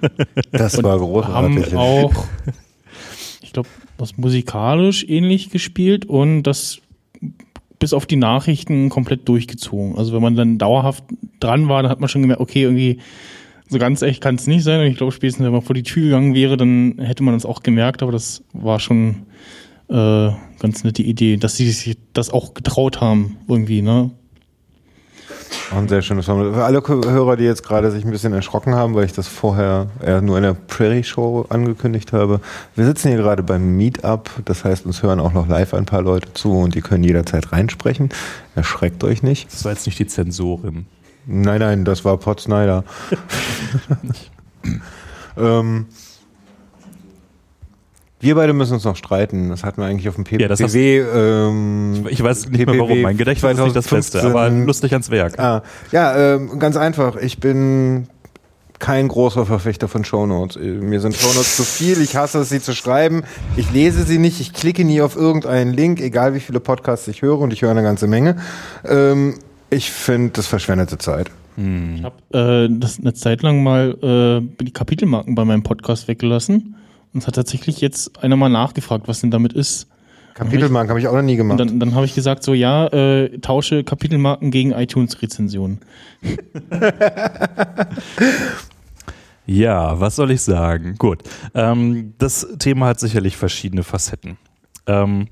Das 0.50 0.82
war 0.82 0.92
haben 1.26 1.56
großartig. 1.56 1.76
auch, 1.76 2.24
ich 3.42 3.52
glaube, 3.52 3.68
was 3.98 4.16
musikalisch 4.16 5.04
ähnlich 5.06 5.50
gespielt 5.50 6.06
und 6.06 6.44
das 6.44 6.78
bis 7.84 7.92
auf 7.92 8.06
die 8.06 8.16
Nachrichten 8.16 8.88
komplett 8.88 9.28
durchgezogen. 9.28 9.98
Also 9.98 10.14
wenn 10.14 10.22
man 10.22 10.36
dann 10.36 10.56
dauerhaft 10.56 11.04
dran 11.38 11.68
war, 11.68 11.82
dann 11.82 11.90
hat 11.90 12.00
man 12.00 12.08
schon 12.08 12.22
gemerkt, 12.22 12.40
okay, 12.40 12.62
irgendwie 12.62 12.96
so 13.68 13.78
ganz 13.78 14.00
echt 14.00 14.22
kann 14.22 14.36
es 14.36 14.46
nicht 14.46 14.64
sein. 14.64 14.80
Und 14.80 14.86
ich 14.86 14.96
glaube, 14.96 15.12
spätestens 15.12 15.44
wenn 15.44 15.52
man 15.52 15.60
vor 15.60 15.74
die 15.74 15.82
Tür 15.82 16.04
gegangen 16.04 16.34
wäre, 16.34 16.56
dann 16.56 16.94
hätte 16.98 17.22
man 17.22 17.34
das 17.34 17.44
auch 17.44 17.62
gemerkt, 17.62 18.02
aber 18.02 18.10
das 18.10 18.42
war 18.54 18.80
schon 18.80 19.26
äh, 19.90 20.30
ganz 20.60 20.82
nette 20.82 21.02
Idee, 21.02 21.36
dass 21.36 21.58
sie 21.58 21.70
sich 21.70 21.98
das 22.14 22.30
auch 22.30 22.54
getraut 22.54 23.02
haben, 23.02 23.36
irgendwie, 23.48 23.82
ne? 23.82 24.12
Auch 25.72 25.78
ein 25.78 25.88
sehr 25.88 26.02
schönes 26.02 26.26
Format. 26.26 26.54
Für 26.54 26.64
alle 26.64 26.82
Hörer, 26.86 27.36
die 27.36 27.44
jetzt 27.44 27.62
gerade 27.62 27.90
sich 27.90 28.04
ein 28.04 28.10
bisschen 28.10 28.32
erschrocken 28.32 28.74
haben, 28.74 28.94
weil 28.94 29.04
ich 29.04 29.12
das 29.12 29.28
vorher 29.28 29.88
eher 30.04 30.20
nur 30.20 30.36
in 30.36 30.42
der 30.42 30.54
Prairie 30.54 31.02
Show 31.02 31.46
angekündigt 31.48 32.12
habe. 32.12 32.40
Wir 32.74 32.84
sitzen 32.84 33.08
hier 33.08 33.16
gerade 33.18 33.42
beim 33.42 33.76
Meetup. 33.76 34.30
Das 34.44 34.64
heißt, 34.64 34.86
uns 34.86 35.02
hören 35.02 35.20
auch 35.20 35.32
noch 35.32 35.48
live 35.48 35.74
ein 35.74 35.86
paar 35.86 36.02
Leute 36.02 36.32
zu 36.34 36.52
und 36.52 36.74
die 36.74 36.80
können 36.80 37.04
jederzeit 37.04 37.52
reinsprechen. 37.52 38.10
Erschreckt 38.54 39.02
euch 39.04 39.22
nicht. 39.22 39.52
Das 39.52 39.64
war 39.64 39.72
jetzt 39.72 39.86
nicht 39.86 39.98
die 39.98 40.06
Zensorin. 40.06 40.86
Nein, 41.26 41.60
nein, 41.60 41.84
das 41.84 42.04
war 42.04 42.16
Pot 42.18 42.40
Snyder. 42.40 42.84
ähm, 45.36 45.86
wir 48.24 48.34
beide 48.34 48.52
müssen 48.52 48.74
uns 48.74 48.84
noch 48.84 48.96
streiten. 48.96 49.50
Das 49.50 49.62
hatten 49.62 49.80
wir 49.80 49.86
eigentlich 49.86 50.08
auf 50.08 50.16
dem 50.16 50.24
PPW. 50.24 50.42
Ja, 50.42 50.48
das 50.48 50.60
hast- 50.60 50.74
ähm, 50.74 52.06
Ich 52.10 52.22
weiß 52.22 52.48
nicht 52.48 52.66
mehr 52.66 52.78
warum. 52.78 53.00
Mein 53.02 53.16
Gedächtnis 53.16 53.52
ist 53.52 53.58
nicht 53.62 53.76
das 53.76 53.86
Beste, 53.88 54.18
2015. 54.18 54.30
aber 54.30 54.50
lustig 54.66 54.92
ans 54.92 55.10
Werk. 55.10 55.38
Ah, 55.38 55.62
ja, 55.92 56.34
ähm, 56.34 56.58
ganz 56.58 56.76
einfach. 56.76 57.16
Ich 57.16 57.38
bin 57.38 58.08
kein 58.80 59.08
großer 59.08 59.46
Verfechter 59.46 59.88
von 59.88 60.04
Shownotes. 60.04 60.56
Mir 60.60 61.00
sind 61.00 61.14
Shownotes 61.14 61.56
zu 61.56 61.62
viel. 61.62 62.00
Ich 62.02 62.16
hasse 62.16 62.40
es, 62.40 62.48
sie 62.48 62.60
zu 62.60 62.74
schreiben. 62.74 63.22
Ich 63.56 63.70
lese 63.72 64.02
sie 64.02 64.18
nicht. 64.18 64.40
Ich 64.40 64.52
klicke 64.52 64.84
nie 64.84 65.00
auf 65.00 65.16
irgendeinen 65.16 65.72
Link, 65.72 66.00
egal 66.00 66.34
wie 66.34 66.40
viele 66.40 66.60
Podcasts 66.60 67.06
ich 67.08 67.22
höre. 67.22 67.38
Und 67.38 67.52
ich 67.52 67.62
höre 67.62 67.70
eine 67.70 67.82
ganze 67.82 68.06
Menge. 68.08 68.36
Ähm, 68.86 69.34
ich 69.70 69.90
finde, 69.90 70.30
das 70.34 70.46
verschwendete 70.46 70.98
Zeit. 70.98 71.30
Ich 71.56 72.02
habe 72.02 72.16
äh, 72.32 72.68
das 72.80 72.98
eine 72.98 73.14
Zeit 73.14 73.42
lang 73.42 73.62
mal 73.62 73.96
äh, 74.02 74.64
die 74.64 74.72
Kapitelmarken 74.72 75.36
bei 75.36 75.44
meinem 75.44 75.62
Podcast 75.62 76.08
weggelassen. 76.08 76.74
Und 77.14 77.20
es 77.20 77.26
hat 77.26 77.36
tatsächlich 77.36 77.80
jetzt 77.80 78.22
einer 78.22 78.36
mal 78.36 78.48
nachgefragt, 78.48 79.08
was 79.08 79.20
denn 79.20 79.30
damit 79.30 79.52
ist. 79.52 79.86
Kapitelmarken 80.34 80.90
habe 80.90 80.98
ich 80.98 81.06
auch 81.06 81.12
noch 81.14 81.22
nie 81.22 81.32
Und 81.32 81.38
gemacht. 81.38 81.60
dann, 81.60 81.78
dann 81.78 81.94
habe 81.94 82.06
ich 82.06 82.14
gesagt, 82.14 82.42
so 82.42 82.54
ja, 82.54 82.88
äh, 82.88 83.38
tausche 83.38 83.84
Kapitelmarken 83.84 84.50
gegen 84.50 84.72
iTunes-Rezensionen. 84.72 85.78
Ja, 89.46 90.00
was 90.00 90.16
soll 90.16 90.30
ich 90.30 90.40
sagen? 90.40 90.94
Gut. 90.98 91.22
Ähm, 91.54 92.14
das 92.18 92.46
Thema 92.58 92.86
hat 92.86 92.98
sicherlich 93.00 93.36
verschiedene 93.36 93.82
Facetten. 93.82 94.38
Ähm, 94.86 95.28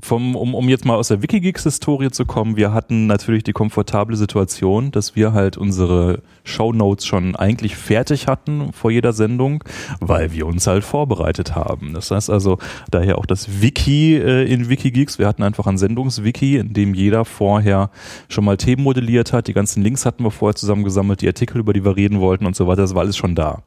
vom, 0.00 0.34
um, 0.34 0.56
um 0.56 0.68
jetzt 0.68 0.84
mal 0.84 0.96
aus 0.96 1.08
der 1.08 1.22
Wikigeeks-Historie 1.22 2.10
zu 2.10 2.26
kommen, 2.26 2.56
wir 2.56 2.72
hatten 2.72 3.06
natürlich 3.06 3.44
die 3.44 3.52
komfortable 3.52 4.16
Situation, 4.16 4.90
dass 4.90 5.14
wir 5.14 5.32
halt 5.32 5.56
unsere 5.56 6.22
Shownotes 6.44 7.06
schon 7.06 7.36
eigentlich 7.36 7.76
fertig 7.76 8.26
hatten 8.26 8.72
vor 8.72 8.90
jeder 8.90 9.12
Sendung, 9.12 9.64
weil 10.00 10.32
wir 10.32 10.46
uns 10.46 10.66
halt 10.66 10.84
vorbereitet 10.84 11.54
haben. 11.54 11.94
Das 11.94 12.10
heißt 12.10 12.30
also, 12.30 12.58
daher 12.90 13.18
auch 13.18 13.26
das 13.26 13.62
Wiki 13.62 14.16
äh, 14.16 14.44
in 14.44 14.68
Wikigeeks. 14.68 15.18
Wir 15.18 15.26
hatten 15.26 15.42
einfach 15.42 15.66
ein 15.66 15.78
Sendungswiki, 15.78 16.56
in 16.56 16.72
dem 16.72 16.94
jeder 16.94 17.24
vorher 17.24 17.90
schon 18.28 18.44
mal 18.44 18.56
Themen 18.56 18.82
modelliert 18.82 19.32
hat. 19.32 19.48
Die 19.48 19.52
ganzen 19.52 19.82
Links 19.82 20.06
hatten 20.06 20.24
wir 20.24 20.30
vorher 20.30 20.54
zusammengesammelt, 20.54 21.20
die 21.20 21.28
Artikel, 21.28 21.58
über 21.58 21.72
die 21.72 21.84
wir 21.84 21.96
reden 21.96 22.20
wollten 22.20 22.46
und 22.46 22.56
so 22.56 22.66
weiter. 22.66 22.82
Das 22.82 22.94
war 22.94 23.02
alles 23.02 23.16
schon 23.16 23.34
da. 23.34 23.62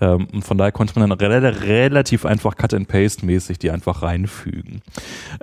Ähm, 0.00 0.26
und 0.32 0.42
von 0.42 0.58
daher 0.58 0.72
konnte 0.72 0.98
man 0.98 1.08
dann 1.08 1.18
rel 1.18 1.44
relativ 1.46 2.24
einfach 2.26 2.56
Cut-and-Paste-mäßig 2.56 3.58
die 3.58 3.70
einfach 3.70 4.02
reinfügen. 4.02 4.82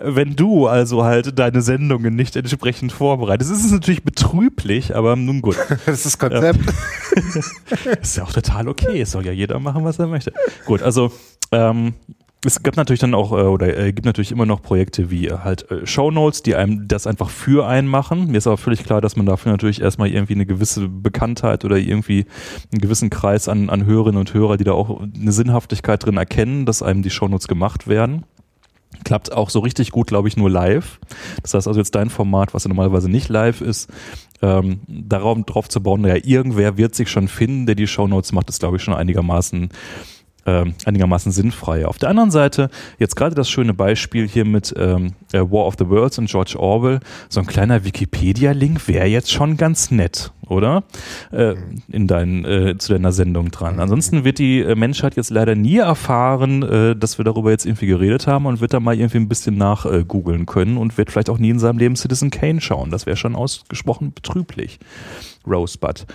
Wenn 0.01 0.35
du 0.35 0.67
also 0.67 1.03
halt 1.03 1.37
deine 1.39 1.61
Sendungen 1.61 2.15
nicht 2.15 2.35
entsprechend 2.35 2.91
vorbereitest, 2.91 3.51
ist 3.51 3.65
es 3.65 3.71
natürlich 3.71 4.03
betrüblich, 4.03 4.95
aber 4.95 5.15
nun 5.15 5.41
gut. 5.41 5.57
Das 5.85 5.97
ist 5.97 6.05
das 6.05 6.19
Konzept. 6.19 6.62
Ist 8.01 8.17
ja 8.17 8.23
auch 8.23 8.33
total 8.33 8.67
okay. 8.67 9.03
Soll 9.03 9.25
ja 9.25 9.31
jeder 9.31 9.59
machen, 9.59 9.83
was 9.83 9.99
er 9.99 10.07
möchte. 10.07 10.33
Gut, 10.65 10.81
also 10.81 11.11
ähm, 11.51 11.93
es 12.45 12.61
gibt 12.61 12.77
natürlich 12.77 12.99
dann 12.99 13.13
auch, 13.13 13.31
äh, 13.31 13.43
oder 13.43 13.77
äh, 13.77 13.93
gibt 13.93 14.05
natürlich 14.05 14.31
immer 14.31 14.45
noch 14.45 14.61
Projekte 14.61 15.09
wie 15.09 15.27
äh, 15.27 15.37
halt 15.43 15.69
äh, 15.71 15.85
Shownotes, 15.85 16.43
die 16.43 16.55
einem 16.55 16.87
das 16.87 17.07
einfach 17.07 17.29
für 17.29 17.67
einen 17.67 17.87
machen. 17.87 18.27
Mir 18.27 18.37
ist 18.37 18.47
aber 18.47 18.57
völlig 18.57 18.83
klar, 18.83 19.01
dass 19.01 19.15
man 19.15 19.25
dafür 19.25 19.51
natürlich 19.51 19.81
erstmal 19.81 20.09
irgendwie 20.09 20.33
eine 20.33 20.45
gewisse 20.45 20.89
Bekanntheit 20.89 21.63
oder 21.63 21.77
irgendwie 21.77 22.25
einen 22.71 22.81
gewissen 22.81 23.09
Kreis 23.09 23.47
an, 23.47 23.69
an 23.69 23.85
Hörerinnen 23.85 24.19
und 24.19 24.33
Hörer, 24.33 24.57
die 24.57 24.65
da 24.65 24.73
auch 24.73 25.01
eine 25.01 25.31
Sinnhaftigkeit 25.31 26.05
drin 26.05 26.17
erkennen, 26.17 26.65
dass 26.65 26.81
einem 26.81 27.01
die 27.01 27.09
Shownotes 27.09 27.47
gemacht 27.47 27.87
werden. 27.87 28.25
Klappt 29.03 29.31
auch 29.31 29.49
so 29.49 29.59
richtig 29.59 29.91
gut, 29.91 30.07
glaube 30.07 30.27
ich, 30.27 30.37
nur 30.37 30.49
live. 30.49 30.99
Das 31.41 31.53
heißt 31.53 31.67
also 31.67 31.79
jetzt 31.79 31.95
dein 31.95 32.09
Format, 32.09 32.53
was 32.53 32.65
ja 32.65 32.67
normalerweise 32.67 33.09
nicht 33.09 33.29
live 33.29 33.61
ist, 33.61 33.89
ähm, 34.43 34.81
darauf 34.87 35.41
drauf 35.45 35.69
zu 35.69 35.81
bauen, 35.81 36.01
naja, 36.01 36.21
irgendwer 36.23 36.77
wird 36.77 36.93
sich 36.93 37.09
schon 37.09 37.29
finden, 37.29 37.65
der 37.65 37.75
die 37.75 37.87
Shownotes 37.87 38.33
macht, 38.33 38.49
ist, 38.49 38.59
glaube 38.59 38.77
ich, 38.77 38.83
schon 38.83 38.93
einigermaßen 38.93 39.69
ähm, 40.45 40.73
einigermaßen 40.85 41.31
sinnfrei. 41.31 41.85
Auf 41.85 41.97
der 41.97 42.09
anderen 42.09 42.31
Seite, 42.31 42.69
jetzt 42.99 43.15
gerade 43.15 43.35
das 43.35 43.49
schöne 43.49 43.73
Beispiel 43.73 44.27
hier 44.27 44.45
mit 44.45 44.73
ähm, 44.77 45.13
äh, 45.31 45.39
War 45.39 45.65
of 45.65 45.75
the 45.79 45.87
Worlds 45.87 46.17
und 46.17 46.29
George 46.29 46.55
Orwell, 46.57 46.99
so 47.29 47.39
ein 47.39 47.45
kleiner 47.45 47.83
Wikipedia-Link 47.85 48.87
wäre 48.87 49.07
jetzt 49.07 49.31
schon 49.31 49.57
ganz 49.57 49.91
nett, 49.91 50.31
oder? 50.47 50.83
Äh, 51.31 51.55
in 51.87 52.07
dein, 52.07 52.45
äh, 52.45 52.77
zu 52.77 52.93
deiner 52.93 53.11
Sendung 53.11 53.51
dran. 53.51 53.79
Ansonsten 53.79 54.23
wird 54.23 54.39
die 54.39 54.59
äh, 54.59 54.75
Menschheit 54.75 55.15
jetzt 55.15 55.29
leider 55.29 55.55
nie 55.55 55.77
erfahren, 55.77 56.63
äh, 56.63 56.95
dass 56.95 57.17
wir 57.17 57.25
darüber 57.25 57.51
jetzt 57.51 57.65
irgendwie 57.65 57.87
geredet 57.87 58.27
haben 58.27 58.45
und 58.45 58.61
wird 58.61 58.73
da 58.73 58.79
mal 58.79 58.95
irgendwie 58.95 59.17
ein 59.19 59.29
bisschen 59.29 59.57
nach 59.57 59.85
äh, 59.85 60.03
googeln 60.05 60.45
können 60.45 60.77
und 60.77 60.97
wird 60.97 61.11
vielleicht 61.11 61.29
auch 61.29 61.37
nie 61.37 61.49
in 61.49 61.59
seinem 61.59 61.77
Leben 61.77 61.95
Citizen 61.95 62.29
Kane 62.29 62.61
schauen. 62.61 62.91
Das 62.91 63.05
wäre 63.05 63.17
schon 63.17 63.35
ausgesprochen 63.35 64.13
betrüblich. 64.13 64.79
Rosebud. 65.47 66.05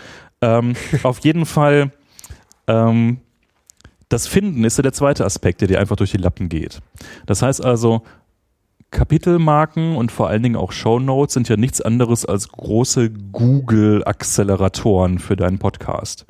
Ähm, 0.40 0.74
auf 1.02 1.20
jeden 1.20 1.46
Fall 1.46 1.92
ähm, 2.66 3.18
das 4.08 4.26
Finden 4.26 4.64
ist 4.64 4.78
ja 4.78 4.82
der 4.82 4.92
zweite 4.92 5.24
Aspekt, 5.24 5.60
der 5.60 5.68
dir 5.68 5.78
einfach 5.80 5.96
durch 5.96 6.12
die 6.12 6.18
Lappen 6.18 6.48
geht. 6.48 6.80
Das 7.26 7.42
heißt 7.42 7.64
also, 7.64 8.02
Kapitelmarken 8.90 9.96
und 9.96 10.10
vor 10.10 10.28
allen 10.28 10.42
Dingen 10.42 10.56
auch 10.56 10.72
Shownotes 10.72 11.34
sind 11.34 11.48
ja 11.48 11.56
nichts 11.56 11.82
anderes 11.82 12.24
als 12.24 12.48
große 12.48 13.10
Google-Acceleratoren 13.10 15.18
für 15.18 15.36
deinen 15.36 15.58
Podcast. 15.58 16.24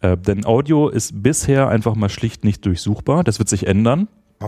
Äh, 0.00 0.16
denn 0.16 0.44
Audio 0.44 0.88
ist 0.88 1.20
bisher 1.22 1.68
einfach 1.68 1.96
mal 1.96 2.08
schlicht 2.08 2.44
nicht 2.44 2.64
durchsuchbar. 2.64 3.24
Das 3.24 3.40
wird 3.40 3.48
sich 3.48 3.66
ändern. 3.66 4.06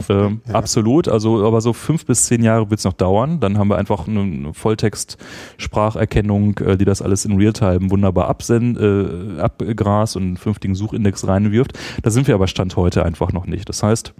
Ähm, 0.09 0.41
ja. 0.47 0.55
Absolut, 0.55 1.09
also 1.09 1.45
aber 1.45 1.61
so 1.61 1.73
fünf 1.73 2.07
bis 2.07 2.27
zehn 2.27 2.43
Jahre 2.43 2.71
wird 2.71 2.79
es 2.79 2.85
noch 2.85 2.93
dauern. 2.93 3.41
Dann 3.41 3.59
haben 3.59 3.69
wir 3.69 3.77
einfach 3.77 4.07
eine 4.07 4.55
Volltext-Spracherkennung, 4.55 6.59
äh, 6.59 6.77
die 6.77 6.85
das 6.85 7.03
alles 7.03 7.25
in 7.25 7.37
Realtime 7.37 7.91
wunderbar 7.91 8.29
absend, 8.29 8.79
äh, 8.79 9.41
abgrast 9.41 10.17
und 10.17 10.23
einen 10.23 10.37
vernünftigen 10.37 10.75
Suchindex 10.75 11.27
reinwirft. 11.27 11.79
Da 12.03 12.11
sind 12.11 12.29
wir 12.29 12.35
aber 12.35 12.47
Stand 12.47 12.77
heute 12.77 13.05
einfach 13.05 13.33
noch 13.33 13.47
nicht. 13.47 13.69
Das 13.69 13.83
heißt, 13.83 14.15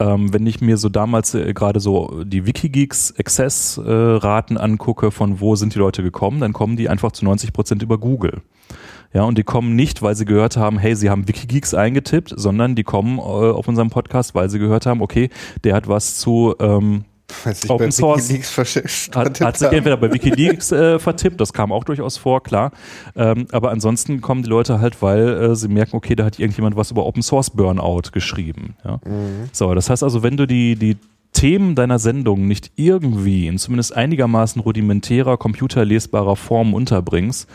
ähm, 0.00 0.32
wenn 0.32 0.46
ich 0.46 0.60
mir 0.60 0.76
so 0.76 0.88
damals 0.88 1.34
äh, 1.34 1.52
gerade 1.52 1.80
so 1.80 2.24
die 2.24 2.46
Wikigeeks 2.46 3.14
Access 3.18 3.78
äh, 3.78 4.18
angucke, 4.20 5.10
von 5.10 5.40
wo 5.40 5.56
sind 5.56 5.74
die 5.74 5.78
Leute 5.78 6.02
gekommen, 6.02 6.40
dann 6.40 6.52
kommen 6.52 6.76
die 6.76 6.88
einfach 6.88 7.12
zu 7.12 7.24
90 7.24 7.52
Prozent 7.52 7.82
über 7.82 7.98
Google. 7.98 8.42
Ja, 9.14 9.22
und 9.22 9.38
die 9.38 9.44
kommen 9.44 9.76
nicht, 9.76 10.02
weil 10.02 10.16
sie 10.16 10.24
gehört 10.24 10.56
haben, 10.56 10.78
hey, 10.78 10.96
sie 10.96 11.08
haben 11.08 11.28
Wikigeeks 11.28 11.72
eingetippt, 11.72 12.34
sondern 12.36 12.74
die 12.74 12.82
kommen 12.82 13.18
äh, 13.18 13.22
auf 13.22 13.68
unserem 13.68 13.88
Podcast, 13.88 14.34
weil 14.34 14.50
sie 14.50 14.58
gehört 14.58 14.86
haben, 14.86 15.00
okay, 15.00 15.30
der 15.62 15.76
hat 15.76 15.88
was 15.88 16.16
zu 16.16 16.54
ähm, 16.58 17.04
Open 17.68 17.90
Source 17.90 18.30
hat, 19.14 19.40
hat 19.40 19.58
sich 19.58 19.72
entweder 19.72 19.96
bei 19.96 20.12
Wikileaks 20.12 20.72
äh, 20.72 20.98
vertippt, 20.98 21.40
das 21.40 21.52
kam 21.52 21.72
auch 21.72 21.84
durchaus 21.84 22.16
vor, 22.16 22.42
klar. 22.42 22.72
Ähm, 23.16 23.46
aber 23.52 23.70
ansonsten 23.70 24.20
kommen 24.20 24.42
die 24.42 24.48
Leute 24.48 24.80
halt, 24.80 25.00
weil 25.00 25.28
äh, 25.28 25.56
sie 25.56 25.68
merken, 25.68 25.96
okay, 25.96 26.14
da 26.16 26.24
hat 26.24 26.38
irgendjemand 26.38 26.76
was 26.76 26.90
über 26.90 27.06
Open 27.06 27.22
Source 27.22 27.50
Burnout 27.50 28.10
geschrieben. 28.12 28.76
Ja? 28.84 29.00
So, 29.52 29.74
das 29.74 29.90
heißt 29.90 30.02
also, 30.02 30.22
wenn 30.22 30.36
du 30.36 30.46
die, 30.46 30.76
die 30.76 30.96
Themen 31.34 31.74
deiner 31.74 31.98
Sendung 31.98 32.46
nicht 32.46 32.72
irgendwie 32.76 33.46
in 33.46 33.58
zumindest 33.58 33.94
einigermaßen 33.94 34.62
rudimentärer, 34.62 35.36
computerlesbarer 35.36 36.36
Form 36.36 36.72
unterbringst, 36.72 37.48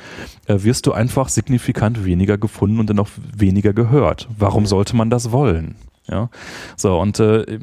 äh, 0.46 0.58
wirst 0.60 0.86
du 0.86 0.92
einfach 0.92 1.30
signifikant 1.30 2.06
weniger 2.06 2.38
gefunden 2.38 2.80
und 2.80 2.90
dann 2.90 3.00
auch 3.00 3.10
weniger 3.36 3.74
gehört. 3.74 4.28
Warum 4.38 4.68
sollte 4.68 4.96
man 4.96 5.10
das 5.10 5.32
wollen? 5.32 5.76
Ja, 6.08 6.30
so 6.76 7.00
und 7.00 7.20
äh, 7.20 7.60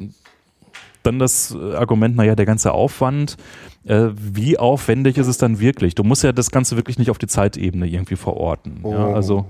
dann 1.03 1.19
das 1.19 1.55
Argument, 1.55 2.17
naja, 2.17 2.35
der 2.35 2.45
ganze 2.45 2.73
Aufwand, 2.73 3.37
äh, 3.87 4.09
wie 4.15 4.57
aufwendig 4.57 5.17
ist 5.17 5.27
es 5.27 5.37
dann 5.37 5.59
wirklich? 5.59 5.95
Du 5.95 6.03
musst 6.03 6.23
ja 6.23 6.31
das 6.31 6.51
Ganze 6.51 6.75
wirklich 6.75 6.97
nicht 6.97 7.09
auf 7.09 7.17
die 7.17 7.27
Zeitebene 7.27 7.87
irgendwie 7.87 8.15
verorten. 8.15 8.81
Ja? 8.83 9.07
Oh. 9.07 9.13
Also 9.13 9.45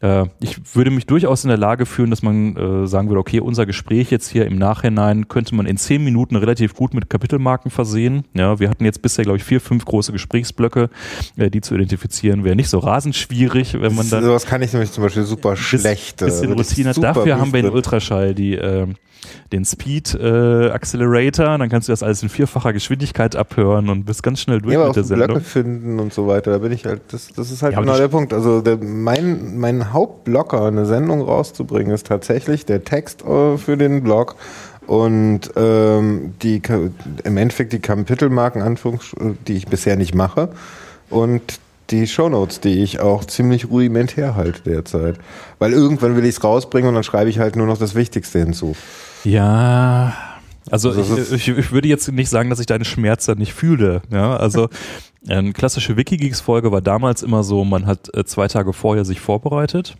äh, 0.00 0.26
ich 0.40 0.74
würde 0.74 0.90
mich 0.90 1.06
durchaus 1.06 1.44
in 1.44 1.48
der 1.48 1.58
Lage 1.58 1.86
fühlen, 1.86 2.10
dass 2.10 2.22
man 2.22 2.56
äh, 2.56 2.86
sagen 2.86 3.08
würde, 3.08 3.20
okay, 3.20 3.40
unser 3.40 3.66
Gespräch 3.66 4.10
jetzt 4.10 4.28
hier 4.28 4.46
im 4.46 4.56
Nachhinein 4.56 5.28
könnte 5.28 5.54
man 5.54 5.66
in 5.66 5.76
zehn 5.76 6.02
Minuten 6.02 6.36
relativ 6.36 6.74
gut 6.74 6.94
mit 6.94 7.10
Kapitelmarken 7.10 7.70
versehen. 7.70 8.24
Ja, 8.34 8.58
wir 8.58 8.70
hatten 8.70 8.84
jetzt 8.84 9.02
bisher, 9.02 9.24
glaube 9.24 9.38
ich, 9.38 9.44
vier, 9.44 9.60
fünf 9.60 9.84
große 9.84 10.12
Gesprächsblöcke, 10.12 10.90
äh, 11.36 11.50
die 11.50 11.60
zu 11.60 11.74
identifizieren 11.74 12.44
wäre 12.44 12.56
nicht 12.56 12.68
so 12.68 12.78
rasend 12.78 13.16
schwierig, 13.16 13.74
wenn 13.80 13.94
man 13.94 14.08
dann 14.08 14.24
Sowas 14.24 14.46
kann 14.46 14.62
ich 14.62 14.72
nämlich 14.72 14.92
zum 14.92 15.04
Beispiel 15.04 15.24
super 15.24 15.56
schlecht. 15.56 16.18
bisschen 16.18 16.52
Routine 16.52 16.92
Dafür 16.92 17.38
haben 17.38 17.52
wir 17.52 17.60
in. 17.60 17.70
Ultraschall 17.70 18.34
die, 18.34 18.54
äh, 18.54 18.86
den 19.52 19.64
Speed 19.64 20.14
äh, 20.14 20.70
Accelerator. 20.70 21.58
Dann 21.58 21.68
kannst 21.68 21.88
du 21.88 21.92
das 21.92 22.02
alles 22.02 22.22
in 22.22 22.28
vierfacher 22.28 22.72
Geschwindigkeit 22.72 23.36
abhören 23.36 23.79
und 23.88 24.04
bist 24.04 24.22
ganz 24.22 24.40
schnell 24.40 24.60
durch 24.60 24.74
Ja, 24.74 24.80
aber 24.80 24.88
mit 24.88 24.90
auch 24.90 24.94
der 24.94 25.04
so 25.04 25.14
Blöcke 25.14 25.32
Sendung. 25.34 25.44
finden 25.44 26.00
und 26.00 26.12
so 26.12 26.26
weiter, 26.26 26.50
da 26.50 26.58
bin 26.58 26.72
ich 26.72 26.84
halt, 26.84 27.00
das, 27.12 27.28
das 27.28 27.50
ist 27.50 27.62
halt 27.62 27.74
Ja, 27.74 27.80
genau 27.80 27.96
der 27.96 28.08
Punkt. 28.08 28.32
Also 28.32 28.60
der, 28.60 28.76
mein, 28.76 29.58
mein 29.58 29.92
Hauptblocker, 29.92 30.64
eine 30.66 30.86
Sendung 30.86 31.22
rauszubringen, 31.22 31.92
ist 31.94 32.06
tatsächlich 32.06 32.66
der 32.66 32.84
Text 32.84 33.24
äh, 33.24 33.56
für 33.56 33.76
den 33.76 34.02
Blog 34.02 34.36
und 34.86 35.50
ähm, 35.56 36.34
die 36.42 36.60
im 37.24 37.36
Endeffekt 37.36 37.72
die 37.72 37.78
Kapitelmarken, 37.78 38.60
Anführungs 38.62 39.12
die 39.46 39.54
ich 39.56 39.66
bisher 39.66 39.96
nicht 39.96 40.14
mache 40.14 40.48
und 41.10 41.60
die 41.90 42.06
Shownotes, 42.06 42.60
die 42.60 42.82
ich 42.82 43.00
auch 43.00 43.24
ziemlich 43.24 43.68
rudimentär 43.68 44.36
halte 44.36 44.62
derzeit. 44.62 45.16
Weil 45.58 45.72
irgendwann 45.72 46.16
will 46.16 46.24
ich 46.24 46.36
es 46.36 46.44
rausbringen 46.44 46.88
und 46.88 46.94
dann 46.94 47.02
schreibe 47.02 47.30
ich 47.30 47.38
halt 47.40 47.56
nur 47.56 47.66
noch 47.66 47.78
das 47.78 47.94
Wichtigste 47.96 48.38
hinzu. 48.38 48.76
Ja. 49.24 50.14
Also 50.70 50.90
Also 50.90 51.16
ich, 51.16 51.32
ich, 51.32 51.48
ich 51.48 51.72
würde 51.72 51.88
jetzt 51.88 52.10
nicht 52.10 52.28
sagen, 52.28 52.50
dass 52.50 52.60
ich 52.60 52.66
deine 52.66 52.84
Schmerzen 52.84 53.38
nicht 53.38 53.54
fühle. 53.54 54.02
Ja, 54.10 54.36
also 54.36 54.68
eine 55.28 55.52
klassische 55.54 55.96
Wikigeeks-Folge 55.96 56.72
war 56.72 56.80
damals 56.80 57.22
immer 57.22 57.42
so, 57.42 57.64
man 57.64 57.86
hat 57.86 58.14
äh, 58.14 58.24
zwei 58.24 58.48
Tage 58.48 58.72
vorher 58.72 59.04
sich 59.04 59.20
vorbereitet. 59.20 59.96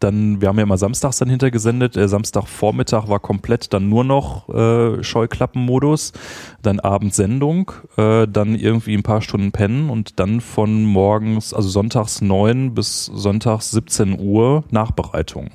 Dann, 0.00 0.40
wir 0.40 0.48
haben 0.48 0.58
ja 0.58 0.62
immer 0.62 0.78
samstags 0.78 1.18
dann 1.18 1.28
hintergesendet. 1.28 1.96
Der 1.96 2.08
Samstagvormittag 2.08 3.08
war 3.08 3.18
komplett 3.18 3.72
dann 3.72 3.88
nur 3.88 4.04
noch 4.04 4.48
äh, 4.48 5.02
Scheuklappenmodus, 5.02 6.12
dann 6.62 6.78
Abendsendung, 6.78 7.72
äh, 7.96 8.28
dann 8.28 8.54
irgendwie 8.54 8.94
ein 8.94 9.02
paar 9.02 9.22
Stunden 9.22 9.50
pennen 9.50 9.90
und 9.90 10.20
dann 10.20 10.40
von 10.40 10.84
morgens, 10.84 11.52
also 11.52 11.68
sonntags 11.68 12.20
9 12.20 12.74
bis 12.74 13.06
sonntags 13.06 13.72
17 13.72 14.20
Uhr 14.20 14.62
Nachbereitung. 14.70 15.50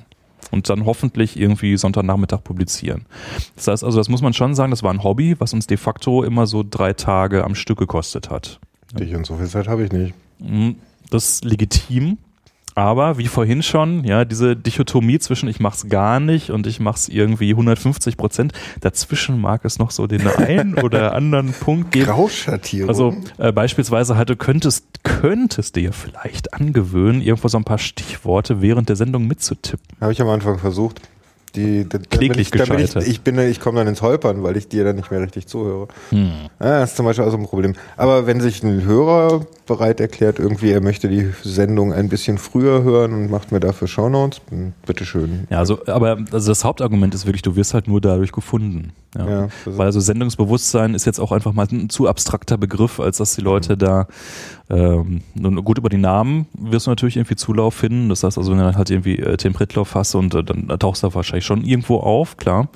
Und 0.54 0.70
dann 0.70 0.84
hoffentlich 0.84 1.36
irgendwie 1.36 1.76
Sonntagnachmittag 1.76 2.44
publizieren. 2.44 3.06
Das 3.56 3.66
heißt 3.66 3.82
also, 3.82 3.98
das 3.98 4.08
muss 4.08 4.22
man 4.22 4.32
schon 4.34 4.54
sagen, 4.54 4.70
das 4.70 4.84
war 4.84 4.92
ein 4.92 5.02
Hobby, 5.02 5.34
was 5.40 5.52
uns 5.52 5.66
de 5.66 5.76
facto 5.76 6.22
immer 6.22 6.46
so 6.46 6.64
drei 6.68 6.92
Tage 6.92 7.42
am 7.42 7.56
Stück 7.56 7.80
gekostet 7.80 8.30
hat. 8.30 8.60
Dich 8.96 9.12
und 9.16 9.26
so 9.26 9.34
viel 9.36 9.48
Zeit 9.48 9.66
habe 9.66 9.84
ich 9.84 9.90
nicht. 9.90 10.14
Mm, 10.38 10.76
Das 11.10 11.28
ist 11.28 11.44
legitim. 11.44 12.18
Aber 12.74 13.18
wie 13.18 13.28
vorhin 13.28 13.62
schon, 13.62 14.04
ja, 14.04 14.24
diese 14.24 14.56
Dichotomie 14.56 15.18
zwischen 15.18 15.48
ich 15.48 15.60
mach's 15.60 15.88
gar 15.88 16.18
nicht 16.18 16.50
und 16.50 16.66
ich 16.66 16.80
mach's 16.80 17.08
irgendwie 17.08 17.50
150 17.50 18.16
Prozent, 18.16 18.52
dazwischen 18.80 19.40
mag 19.40 19.64
es 19.64 19.78
noch 19.78 19.90
so 19.90 20.06
den 20.06 20.26
einen 20.38 20.74
oder 20.74 21.14
anderen 21.14 21.52
Punkt 21.52 21.92
geben. 21.92 22.06
Grauschattierung. 22.06 22.88
Also 22.88 23.14
äh, 23.38 23.52
beispielsweise 23.52 24.16
halt, 24.16 24.30
du 24.30 24.36
könntest, 24.36 24.84
könntest 25.04 25.76
dir 25.76 25.92
vielleicht 25.92 26.54
angewöhnen, 26.54 27.22
irgendwo 27.22 27.48
so 27.48 27.58
ein 27.58 27.64
paar 27.64 27.78
Stichworte 27.78 28.60
während 28.60 28.88
der 28.88 28.96
Sendung 28.96 29.26
mitzutippen. 29.26 29.96
Habe 30.00 30.12
ich 30.12 30.20
am 30.20 30.28
Anfang 30.28 30.58
versucht. 30.58 31.00
Die, 31.54 31.84
bin 31.84 32.02
Kläglich 32.08 32.50
bin 32.50 32.62
ich, 32.62 32.68
gescheitert. 32.68 33.06
ich, 33.06 33.20
bin, 33.20 33.38
ich 33.38 33.60
komme 33.60 33.78
dann 33.78 33.86
ins 33.86 34.02
Holpern, 34.02 34.42
weil 34.42 34.56
ich 34.56 34.68
dir 34.68 34.84
dann 34.84 34.96
nicht 34.96 35.10
mehr 35.10 35.20
richtig 35.20 35.46
zuhöre. 35.46 35.88
Hm. 36.10 36.30
Das 36.58 36.90
ist 36.90 36.96
zum 36.96 37.06
Beispiel 37.06 37.24
auch 37.24 37.30
so 37.30 37.36
ein 37.36 37.46
Problem. 37.46 37.74
Aber 37.96 38.26
wenn 38.26 38.40
sich 38.40 38.62
ein 38.62 38.84
Hörer 38.84 39.46
bereit 39.66 40.00
erklärt, 40.00 40.38
irgendwie, 40.38 40.70
er 40.70 40.80
möchte 40.80 41.08
die 41.08 41.32
Sendung 41.42 41.92
ein 41.92 42.08
bisschen 42.08 42.38
früher 42.38 42.82
hören 42.82 43.12
und 43.12 43.30
macht 43.30 43.52
mir 43.52 43.60
dafür 43.60 43.88
Shownotes, 43.88 44.40
dann 44.50 44.74
bitteschön. 44.86 45.46
Ja, 45.50 45.58
also, 45.58 45.86
aber 45.86 46.18
also 46.32 46.50
das 46.50 46.64
Hauptargument 46.64 47.14
ist 47.14 47.26
wirklich, 47.26 47.42
du 47.42 47.56
wirst 47.56 47.72
halt 47.72 47.88
nur 47.88 48.00
dadurch 48.00 48.32
gefunden. 48.32 48.92
Ja. 49.16 49.28
Ja, 49.28 49.48
Weil 49.64 49.86
also 49.86 50.00
Sendungsbewusstsein 50.00 50.94
ist 50.94 51.04
jetzt 51.04 51.20
auch 51.20 51.30
einfach 51.30 51.52
mal 51.52 51.66
ein 51.70 51.88
zu 51.88 52.08
abstrakter 52.08 52.58
Begriff, 52.58 52.98
als 52.98 53.18
dass 53.18 53.36
die 53.36 53.42
Leute 53.42 53.76
da 53.76 54.08
ähm, 54.70 55.20
nun 55.34 55.62
gut 55.64 55.78
über 55.78 55.88
die 55.88 55.98
Namen 55.98 56.46
wirst 56.54 56.86
du 56.86 56.90
natürlich 56.90 57.16
irgendwie 57.16 57.36
Zulauf 57.36 57.74
finden. 57.74 58.08
Das 58.08 58.22
heißt 58.22 58.38
also, 58.38 58.50
wenn 58.50 58.58
du 58.58 58.64
dann 58.64 58.76
halt 58.76 58.90
irgendwie 58.90 59.18
äh, 59.18 59.36
Tim 59.36 59.52
Pritloff 59.52 59.94
hast 59.94 60.14
und 60.14 60.34
äh, 60.34 60.42
dann 60.42 60.68
tauchst 60.78 61.02
du 61.02 61.14
wahrscheinlich 61.14 61.44
schon 61.44 61.64
irgendwo 61.64 61.98
auf, 61.98 62.36
klar. 62.36 62.68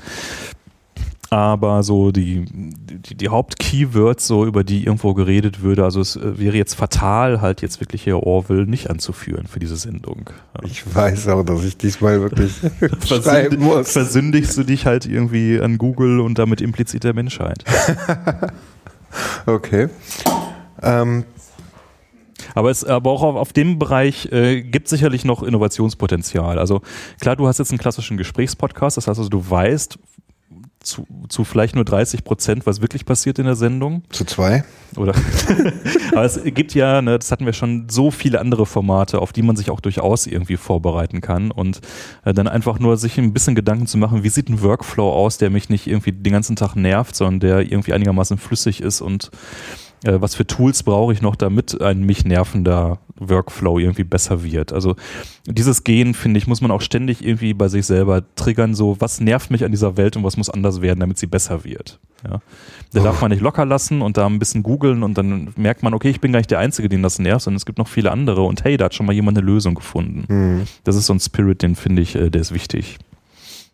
Aber 1.30 1.82
so 1.82 2.10
die, 2.10 2.46
die, 2.46 3.14
die 3.14 3.28
Hauptkeywords, 3.28 4.26
so 4.26 4.46
über 4.46 4.64
die 4.64 4.84
irgendwo 4.84 5.12
geredet 5.12 5.60
würde, 5.60 5.84
also 5.84 6.00
es 6.00 6.16
äh, 6.16 6.38
wäre 6.38 6.56
jetzt 6.56 6.74
fatal, 6.74 7.42
halt 7.42 7.60
jetzt 7.60 7.80
wirklich 7.80 8.04
hier 8.04 8.22
Orwell 8.22 8.64
nicht 8.64 8.88
anzuführen 8.88 9.46
für 9.46 9.58
diese 9.58 9.76
Sendung. 9.76 10.30
Ich 10.64 10.94
weiß 10.94 11.28
auch, 11.28 11.42
dass 11.42 11.64
ich 11.64 11.76
diesmal 11.76 12.22
wirklich 12.22 12.52
schreiben 13.06 13.62
muss. 13.62 13.92
versündigst 13.92 14.56
du 14.56 14.64
dich 14.64 14.86
halt 14.86 15.04
irgendwie 15.04 15.60
an 15.60 15.76
Google 15.76 16.20
und 16.20 16.38
damit 16.38 16.62
implizit 16.62 17.04
der 17.04 17.14
Menschheit. 17.14 17.64
Okay. 19.46 19.88
Ähm, 20.82 21.24
Aber 22.54 22.70
es 22.70 22.84
aber 22.84 23.10
auch 23.10 23.22
auf, 23.22 23.36
auf 23.36 23.52
dem 23.52 23.78
Bereich 23.78 24.30
äh, 24.32 24.62
gibt 24.62 24.88
sicherlich 24.88 25.24
noch 25.24 25.42
Innovationspotenzial. 25.42 26.58
Also 26.58 26.82
klar, 27.20 27.36
du 27.36 27.46
hast 27.46 27.58
jetzt 27.58 27.70
einen 27.70 27.78
klassischen 27.78 28.16
Gesprächspodcast, 28.16 28.96
das 28.96 29.06
heißt 29.08 29.18
also, 29.18 29.30
du 29.30 29.48
weißt 29.48 29.98
zu, 30.80 31.06
zu 31.28 31.44
vielleicht 31.44 31.74
nur 31.74 31.84
30 31.84 32.24
Prozent, 32.24 32.66
was 32.66 32.80
wirklich 32.80 33.04
passiert 33.04 33.38
in 33.38 33.46
der 33.46 33.56
Sendung. 33.56 34.02
zu 34.10 34.24
zwei. 34.24 34.64
Oder 34.96 35.14
aber 36.12 36.24
es 36.24 36.40
gibt 36.44 36.74
ja, 36.74 37.02
ne, 37.02 37.18
das 37.18 37.30
hatten 37.30 37.46
wir 37.46 37.52
schon, 37.52 37.88
so 37.88 38.10
viele 38.10 38.40
andere 38.40 38.64
Formate, 38.64 39.20
auf 39.20 39.32
die 39.32 39.42
man 39.42 39.56
sich 39.56 39.70
auch 39.70 39.80
durchaus 39.80 40.26
irgendwie 40.26 40.56
vorbereiten 40.56 41.20
kann 41.20 41.50
und 41.50 41.80
äh, 42.24 42.32
dann 42.32 42.48
einfach 42.48 42.78
nur 42.78 42.96
sich 42.96 43.18
ein 43.18 43.32
bisschen 43.32 43.54
Gedanken 43.54 43.86
zu 43.86 43.98
machen, 43.98 44.22
wie 44.22 44.28
sieht 44.28 44.48
ein 44.48 44.62
Workflow 44.62 45.12
aus, 45.12 45.38
der 45.38 45.50
mich 45.50 45.68
nicht 45.68 45.86
irgendwie 45.86 46.12
den 46.12 46.32
ganzen 46.32 46.56
Tag 46.56 46.74
nervt, 46.74 47.14
sondern 47.14 47.40
der 47.40 47.72
irgendwie 47.72 47.92
einigermaßen 47.92 48.38
flüssig 48.38 48.80
ist 48.80 49.00
und 49.00 49.30
äh, 50.04 50.20
was 50.20 50.34
für 50.34 50.46
Tools 50.46 50.82
brauche 50.82 51.12
ich 51.12 51.22
noch, 51.22 51.36
damit 51.36 51.80
ein 51.80 52.00
mich 52.00 52.24
nervender 52.24 52.98
Workflow 53.16 53.78
irgendwie 53.78 54.04
besser 54.04 54.44
wird. 54.44 54.72
Also 54.72 54.96
dieses 55.46 55.84
Gehen, 55.84 56.14
finde 56.14 56.38
ich, 56.38 56.46
muss 56.46 56.60
man 56.60 56.70
auch 56.70 56.80
ständig 56.80 57.24
irgendwie 57.24 57.54
bei 57.54 57.68
sich 57.68 57.86
selber 57.86 58.22
triggern, 58.36 58.74
so 58.74 58.96
was 59.00 59.20
nervt 59.20 59.50
mich 59.50 59.64
an 59.64 59.70
dieser 59.70 59.96
Welt 59.96 60.16
und 60.16 60.24
was 60.24 60.36
muss 60.36 60.50
anders 60.50 60.80
werden, 60.80 61.00
damit 61.00 61.18
sie 61.18 61.26
besser 61.26 61.64
wird. 61.64 61.98
Ja. 62.24 62.40
Da 62.92 63.02
darf 63.02 63.20
man 63.20 63.30
nicht 63.30 63.42
locker 63.42 63.64
lassen 63.64 64.02
und 64.02 64.16
da 64.16 64.26
ein 64.26 64.38
bisschen 64.38 64.62
googeln 64.62 65.02
und 65.02 65.16
dann 65.18 65.52
merkt 65.56 65.82
man, 65.82 65.94
okay, 65.94 66.10
ich 66.10 66.20
bin 66.20 66.32
gar 66.32 66.38
nicht 66.38 66.50
der 66.50 66.58
Einzige, 66.58 66.88
den 66.88 67.02
das 67.02 67.18
nervt, 67.18 67.42
sondern 67.42 67.58
es 67.58 67.66
gibt 67.66 67.78
noch 67.78 67.88
viele 67.88 68.10
andere 68.10 68.42
und 68.42 68.64
hey, 68.64 68.76
da 68.76 68.86
hat 68.86 68.94
schon 68.94 69.06
mal 69.06 69.12
jemand 69.12 69.38
eine 69.38 69.46
Lösung 69.46 69.74
gefunden. 69.74 70.24
Hm. 70.28 70.62
Das 70.84 70.96
ist 70.96 71.06
so 71.06 71.12
ein 71.12 71.20
Spirit, 71.20 71.62
den 71.62 71.76
finde 71.76 72.02
ich, 72.02 72.14
äh, 72.14 72.30
der 72.30 72.40
ist 72.40 72.52
wichtig. 72.52 72.98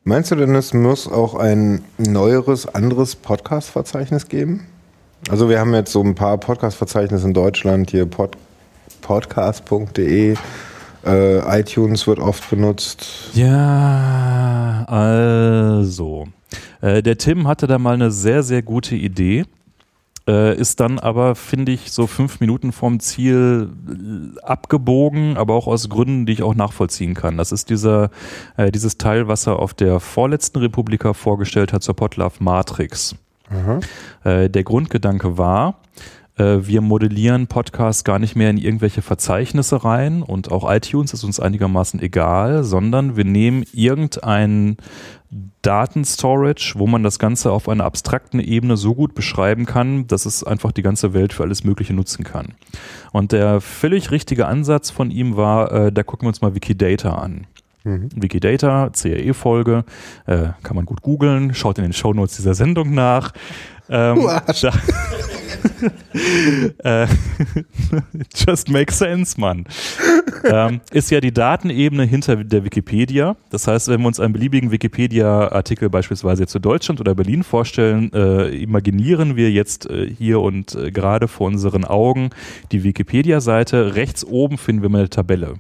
Meinst 0.07 0.31
du 0.31 0.37
denn, 0.37 0.55
es 0.55 0.75
muss 0.75 1.09
auch 1.09 1.35
ein 1.35 1.83
neueres, 1.97 2.67
anderes 2.67 3.17
Podcast-Verzeichnis 3.17 4.29
geben? 4.29 4.67
Also 5.31 5.49
wir 5.49 5.59
haben 5.59 5.73
jetzt 5.73 5.93
so 5.93 6.03
ein 6.03 6.15
paar 6.15 6.39
Podcast-Verzeichnisse 6.39 7.27
in 7.27 7.35
Deutschland, 7.35 7.91
hier 7.91 8.05
pod, 8.07 8.37
podcast.de, 9.01 10.37
äh, 11.07 11.61
iTunes 11.61 12.07
wird 12.07 12.19
oft 12.19 12.49
benutzt. 12.51 13.31
Ja, 13.35 14.85
also. 14.87 16.27
Äh, 16.83 17.03
der 17.03 17.17
Tim 17.17 17.49
hatte 17.49 17.67
da 17.67 17.79
mal 17.79 17.95
eine 17.95 18.11
sehr, 18.11 18.43
sehr 18.43 18.63
gute 18.63 18.97
Idee. 18.97 19.45
Äh, 20.27 20.59
ist 20.59 20.81
dann 20.81 20.99
aber, 20.99 21.35
finde 21.35 21.73
ich, 21.73 21.91
so 21.93 22.07
fünf 22.07 22.41
Minuten 22.41 22.73
vom 22.73 22.99
Ziel 23.01 23.71
äh, 23.89 24.41
abgebogen, 24.41 25.37
aber 25.37 25.55
auch 25.55 25.67
aus 25.67 25.89
Gründen, 25.91 26.25
die 26.25 26.33
ich 26.33 26.43
auch 26.43 26.55
nachvollziehen 26.55 27.15
kann. 27.15 27.37
Das 27.37 27.53
ist 27.53 27.69
dieser, 27.69 28.11
äh, 28.57 28.73
dieses 28.73 28.97
Teil, 28.97 29.29
was 29.29 29.47
er 29.47 29.59
auf 29.59 29.75
der 29.75 30.01
vorletzten 30.01 30.61
Republika 30.61 31.13
vorgestellt 31.13 31.75
hat 31.75 31.83
zur 31.83 31.95
Podlove 31.95 32.43
Matrix. 32.43 33.17
Äh, 34.25 34.51
der 34.51 34.65
Grundgedanke 34.65 35.39
war, 35.39 35.81
äh, 36.37 36.59
wir 36.63 36.81
modellieren 36.81 37.47
Podcasts 37.47 38.05
gar 38.05 38.19
nicht 38.19 38.37
mehr 38.37 38.51
in 38.51 38.59
irgendwelche 38.59 39.03
Verzeichnisse 39.03 39.85
rein 39.85 40.23
und 40.23 40.51
auch 40.51 40.71
iTunes 40.71 41.13
ist 41.13 41.25
uns 41.25 41.41
einigermaßen 41.41 42.01
egal, 42.01 42.65
sondern 42.65 43.17
wir 43.17 43.25
nehmen 43.25 43.65
irgendein 43.73 44.77
Datenstorage, 45.63 46.75
wo 46.77 46.87
man 46.87 47.03
das 47.03 47.19
Ganze 47.19 47.51
auf 47.51 47.69
einer 47.69 47.85
abstrakten 47.85 48.41
Ebene 48.41 48.77
so 48.77 48.95
gut 48.95 49.15
beschreiben 49.15 49.65
kann, 49.67 50.07
dass 50.07 50.27
es 50.27 50.45
einfach 50.45 50.73
die 50.73 50.83
ganze 50.83 51.15
Welt 51.15 51.33
für 51.33 51.43
alles 51.43 51.65
Mögliche 51.65 51.95
nutzen 51.95 52.25
kann. 52.25 52.55
Und 53.13 53.33
der 53.33 53.61
völlig 53.61 54.11
richtige 54.11 54.47
Ansatz 54.47 54.91
von 54.91 55.11
ihm 55.11 55.37
war, 55.37 55.73
äh, 55.73 55.93
da 55.93 56.03
gucken 56.03 56.27
wir 56.27 56.29
uns 56.29 56.41
mal 56.41 56.55
Wikidata 56.55 57.15
an. 57.15 57.47
Wikidata, 57.85 58.91
CRE-Folge, 58.91 59.85
äh, 60.27 60.49
kann 60.63 60.77
man 60.77 60.87
gut 60.87 61.03
googeln, 61.03 61.55
schaut 61.55 61.79
in 61.79 61.85
den 61.85 61.93
Shownotes 61.93 62.37
dieser 62.37 62.55
Sendung 62.55 62.95
nach. 62.95 63.33
Ähm, 63.91 64.17
Du 64.17 64.29
Arsch. 64.29 64.65
äh, 66.85 67.07
just 68.35 68.71
makes 68.71 68.99
sense, 68.99 69.39
Mann. 69.39 69.65
ähm, 70.45 70.81
ist 70.93 71.11
ja 71.11 71.21
die 71.21 71.33
Datenebene 71.33 72.05
hinter 72.05 72.37
der 72.37 72.65
Wikipedia. 72.65 73.37
Das 73.51 73.67
heißt, 73.67 73.89
wenn 73.89 74.01
wir 74.01 74.07
uns 74.07 74.21
einen 74.21 74.33
beliebigen 74.33 74.71
Wikipedia-Artikel 74.71 75.91
beispielsweise 75.91 76.43
jetzt 76.43 76.53
zu 76.53 76.59
Deutschland 76.59 77.01
oder 77.01 77.15
Berlin 77.15 77.43
vorstellen, 77.43 78.13
äh, 78.13 78.49
imaginieren 78.49 79.37
wir 79.37 79.51
jetzt 79.51 79.89
äh, 79.91 80.09
hier 80.09 80.41
und 80.41 80.75
äh, 80.75 80.91
gerade 80.91 81.29
vor 81.29 81.47
unseren 81.49 81.85
Augen 81.85 82.31
die 82.73 82.85
Wikipedia-Seite. 82.85 83.95
Rechts 83.95 84.25
oben 84.25 84.59
finden 84.59 84.83
wir 84.83 84.89
mal 84.89 84.99
eine 84.99 85.11
Tabelle. 85.11 85.55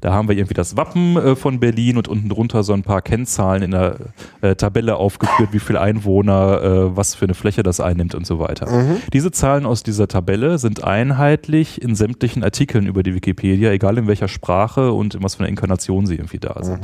Da 0.00 0.12
haben 0.12 0.28
wir 0.28 0.36
irgendwie 0.36 0.54
das 0.54 0.76
Wappen 0.76 1.16
äh, 1.16 1.36
von 1.36 1.60
Berlin 1.60 1.96
und 1.96 2.08
unten 2.08 2.28
drunter 2.28 2.62
so 2.62 2.72
ein 2.72 2.82
paar 2.82 3.02
Kennzahlen 3.02 3.62
in 3.62 3.70
der 3.72 3.96
äh, 4.40 4.54
Tabelle 4.54 4.96
aufgeführt, 4.96 5.50
wie 5.52 5.58
viele 5.58 5.80
Einwohner, 5.80 6.62
äh, 6.62 6.96
was 6.96 7.14
für 7.14 7.24
eine 7.26 7.34
Fläche 7.34 7.62
das 7.62 7.80
einnimmt 7.80 8.14
und 8.14 8.26
so 8.26 8.38
weiter. 8.38 8.66
Diese 9.12 9.30
Zahlen 9.30 9.66
aus 9.66 9.82
dieser 9.82 10.08
Tabelle 10.08 10.58
sind 10.58 10.84
einheitlich 10.84 11.82
in 11.82 11.94
sämtlichen 11.94 12.44
Artikeln 12.44 12.86
über 12.86 13.02
die 13.02 13.14
Wikipedia, 13.14 13.70
egal 13.70 13.98
in 13.98 14.06
welcher 14.06 14.28
Sprache 14.28 14.92
und 14.92 15.14
in 15.16 15.22
was 15.22 15.34
für 15.34 15.40
einer 15.40 15.48
Inkarnation 15.48 16.06
sie 16.06 16.14
irgendwie 16.14 16.38
da 16.38 16.62
sind. 16.62 16.80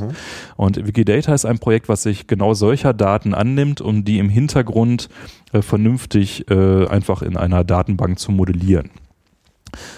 Und 0.57 0.85
Wikidata 0.85 1.33
ist 1.33 1.45
ein 1.45 1.59
Projekt, 1.59 1.89
was 1.89 2.03
sich 2.03 2.27
genau 2.27 2.53
solcher 2.53 2.93
Daten 2.93 3.33
annimmt, 3.33 3.81
um 3.81 4.03
die 4.03 4.19
im 4.19 4.29
Hintergrund 4.29 5.09
äh, 5.53 5.61
vernünftig 5.61 6.49
äh, 6.49 6.87
einfach 6.87 7.21
in 7.21 7.37
einer 7.37 7.63
Datenbank 7.63 8.19
zu 8.19 8.31
modellieren. 8.31 8.89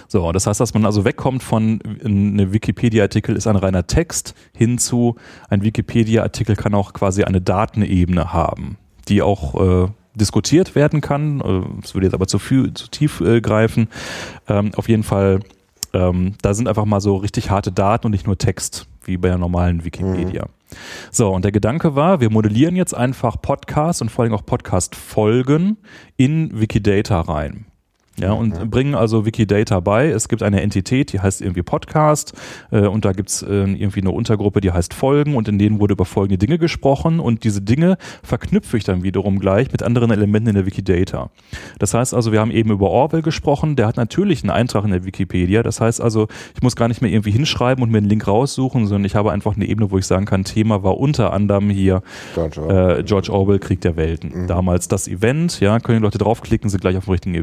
So, 0.07 0.31
das 0.31 0.47
heißt, 0.47 0.59
dass 0.59 0.73
man 0.73 0.85
also 0.85 1.05
wegkommt 1.05 1.43
von 1.43 1.79
ein 2.03 2.53
Wikipedia-Artikel 2.53 3.35
ist 3.35 3.47
ein 3.47 3.55
reiner 3.55 3.87
Text 3.87 4.35
hin 4.55 4.77
zu 4.77 5.15
ein 5.49 5.63
Wikipedia-Artikel 5.63 6.55
kann 6.55 6.73
auch 6.73 6.93
quasi 6.93 7.23
eine 7.23 7.41
Datenebene 7.41 8.33
haben, 8.33 8.77
die 9.07 9.21
auch 9.21 9.85
äh, 9.85 9.87
diskutiert 10.15 10.75
werden 10.75 11.01
kann. 11.01 11.41
Äh, 11.41 11.81
Das 11.81 11.93
würde 11.93 12.07
jetzt 12.07 12.13
aber 12.13 12.27
zu, 12.27 12.39
viel, 12.39 12.73
zu 12.73 12.89
tief 12.89 13.21
äh, 13.21 13.41
greifen. 13.41 13.87
Ähm, 14.47 14.71
auf 14.75 14.89
jeden 14.89 15.03
Fall, 15.03 15.41
ähm, 15.93 16.33
da 16.41 16.53
sind 16.53 16.67
einfach 16.67 16.85
mal 16.85 17.01
so 17.01 17.17
richtig 17.17 17.49
harte 17.49 17.71
Daten 17.71 18.07
und 18.07 18.11
nicht 18.11 18.25
nur 18.25 18.37
Text, 18.37 18.87
wie 19.05 19.17
bei 19.17 19.29
der 19.29 19.37
normalen 19.37 19.85
Wikipedia. 19.85 20.47
So, 21.11 21.29
und 21.29 21.45
der 21.45 21.51
Gedanke 21.53 21.95
war, 21.95 22.19
wir 22.19 22.29
modellieren 22.29 22.75
jetzt 22.75 22.93
einfach 22.93 23.41
Podcasts 23.41 24.01
und 24.01 24.09
vor 24.09 24.23
allem 24.23 24.33
auch 24.33 24.45
Podcast-Folgen 24.45 25.77
in 26.17 26.59
Wikidata 26.59 27.21
rein. 27.21 27.65
Ja, 28.19 28.31
und 28.31 28.71
bringen 28.71 28.95
also 28.95 29.25
Wikidata 29.27 29.79
bei. 29.79 30.07
Es 30.07 30.27
gibt 30.27 30.41
eine 30.41 30.61
Entität, 30.61 31.13
die 31.13 31.19
heißt 31.19 31.41
irgendwie 31.41 31.61
Podcast 31.61 32.33
äh, 32.71 32.87
und 32.87 33.05
da 33.05 33.11
gibt's 33.11 33.43
äh, 33.43 33.47
irgendwie 33.47 34.01
eine 34.01 34.09
Untergruppe, 34.09 34.59
die 34.59 34.71
heißt 34.71 34.95
Folgen 34.95 35.35
und 35.35 35.47
in 35.47 35.59
denen 35.59 35.79
wurde 35.79 35.93
über 35.93 36.05
folgende 36.05 36.39
Dinge 36.39 36.57
gesprochen 36.57 37.19
und 37.19 37.43
diese 37.43 37.61
Dinge 37.61 37.97
verknüpfe 38.23 38.75
ich 38.77 38.83
dann 38.83 39.03
wiederum 39.03 39.37
gleich 39.37 39.71
mit 39.71 39.83
anderen 39.83 40.09
Elementen 40.09 40.49
in 40.49 40.55
der 40.55 40.65
Wikidata. 40.65 41.29
Das 41.77 41.93
heißt 41.93 42.15
also, 42.15 42.31
wir 42.31 42.39
haben 42.39 42.49
eben 42.49 42.71
über 42.71 42.89
Orwell 42.89 43.21
gesprochen, 43.21 43.75
der 43.75 43.85
hat 43.85 43.97
natürlich 43.97 44.41
einen 44.41 44.49
Eintrag 44.49 44.83
in 44.85 44.91
der 44.91 45.05
Wikipedia. 45.05 45.61
Das 45.61 45.79
heißt 45.79 46.01
also, 46.01 46.27
ich 46.55 46.63
muss 46.63 46.75
gar 46.75 46.87
nicht 46.87 47.03
mehr 47.03 47.11
irgendwie 47.11 47.31
hinschreiben 47.31 47.83
und 47.83 47.91
mir 47.91 47.99
einen 47.99 48.09
Link 48.09 48.27
raussuchen, 48.27 48.87
sondern 48.87 49.05
ich 49.05 49.15
habe 49.15 49.31
einfach 49.31 49.55
eine 49.55 49.65
Ebene, 49.65 49.91
wo 49.91 49.97
ich 49.99 50.07
sagen 50.07 50.25
kann, 50.25 50.43
Thema 50.43 50.81
war 50.81 50.97
unter 50.97 51.33
anderem 51.33 51.69
hier 51.69 52.01
George 52.33 52.61
Orwell. 52.61 52.99
äh, 52.99 53.03
George 53.03 53.31
Orwell, 53.31 53.59
Krieg 53.59 53.81
der 53.81 53.95
Welten. 53.95 54.47
Damals 54.47 54.87
das 54.87 55.07
Event, 55.07 55.59
ja, 55.59 55.79
können 55.79 55.99
die 55.99 56.03
Leute 56.03 56.17
draufklicken, 56.17 56.69
sind 56.71 56.81
gleich 56.81 56.97
auf 56.97 57.05
dem 57.05 57.11
richtigen 57.11 57.35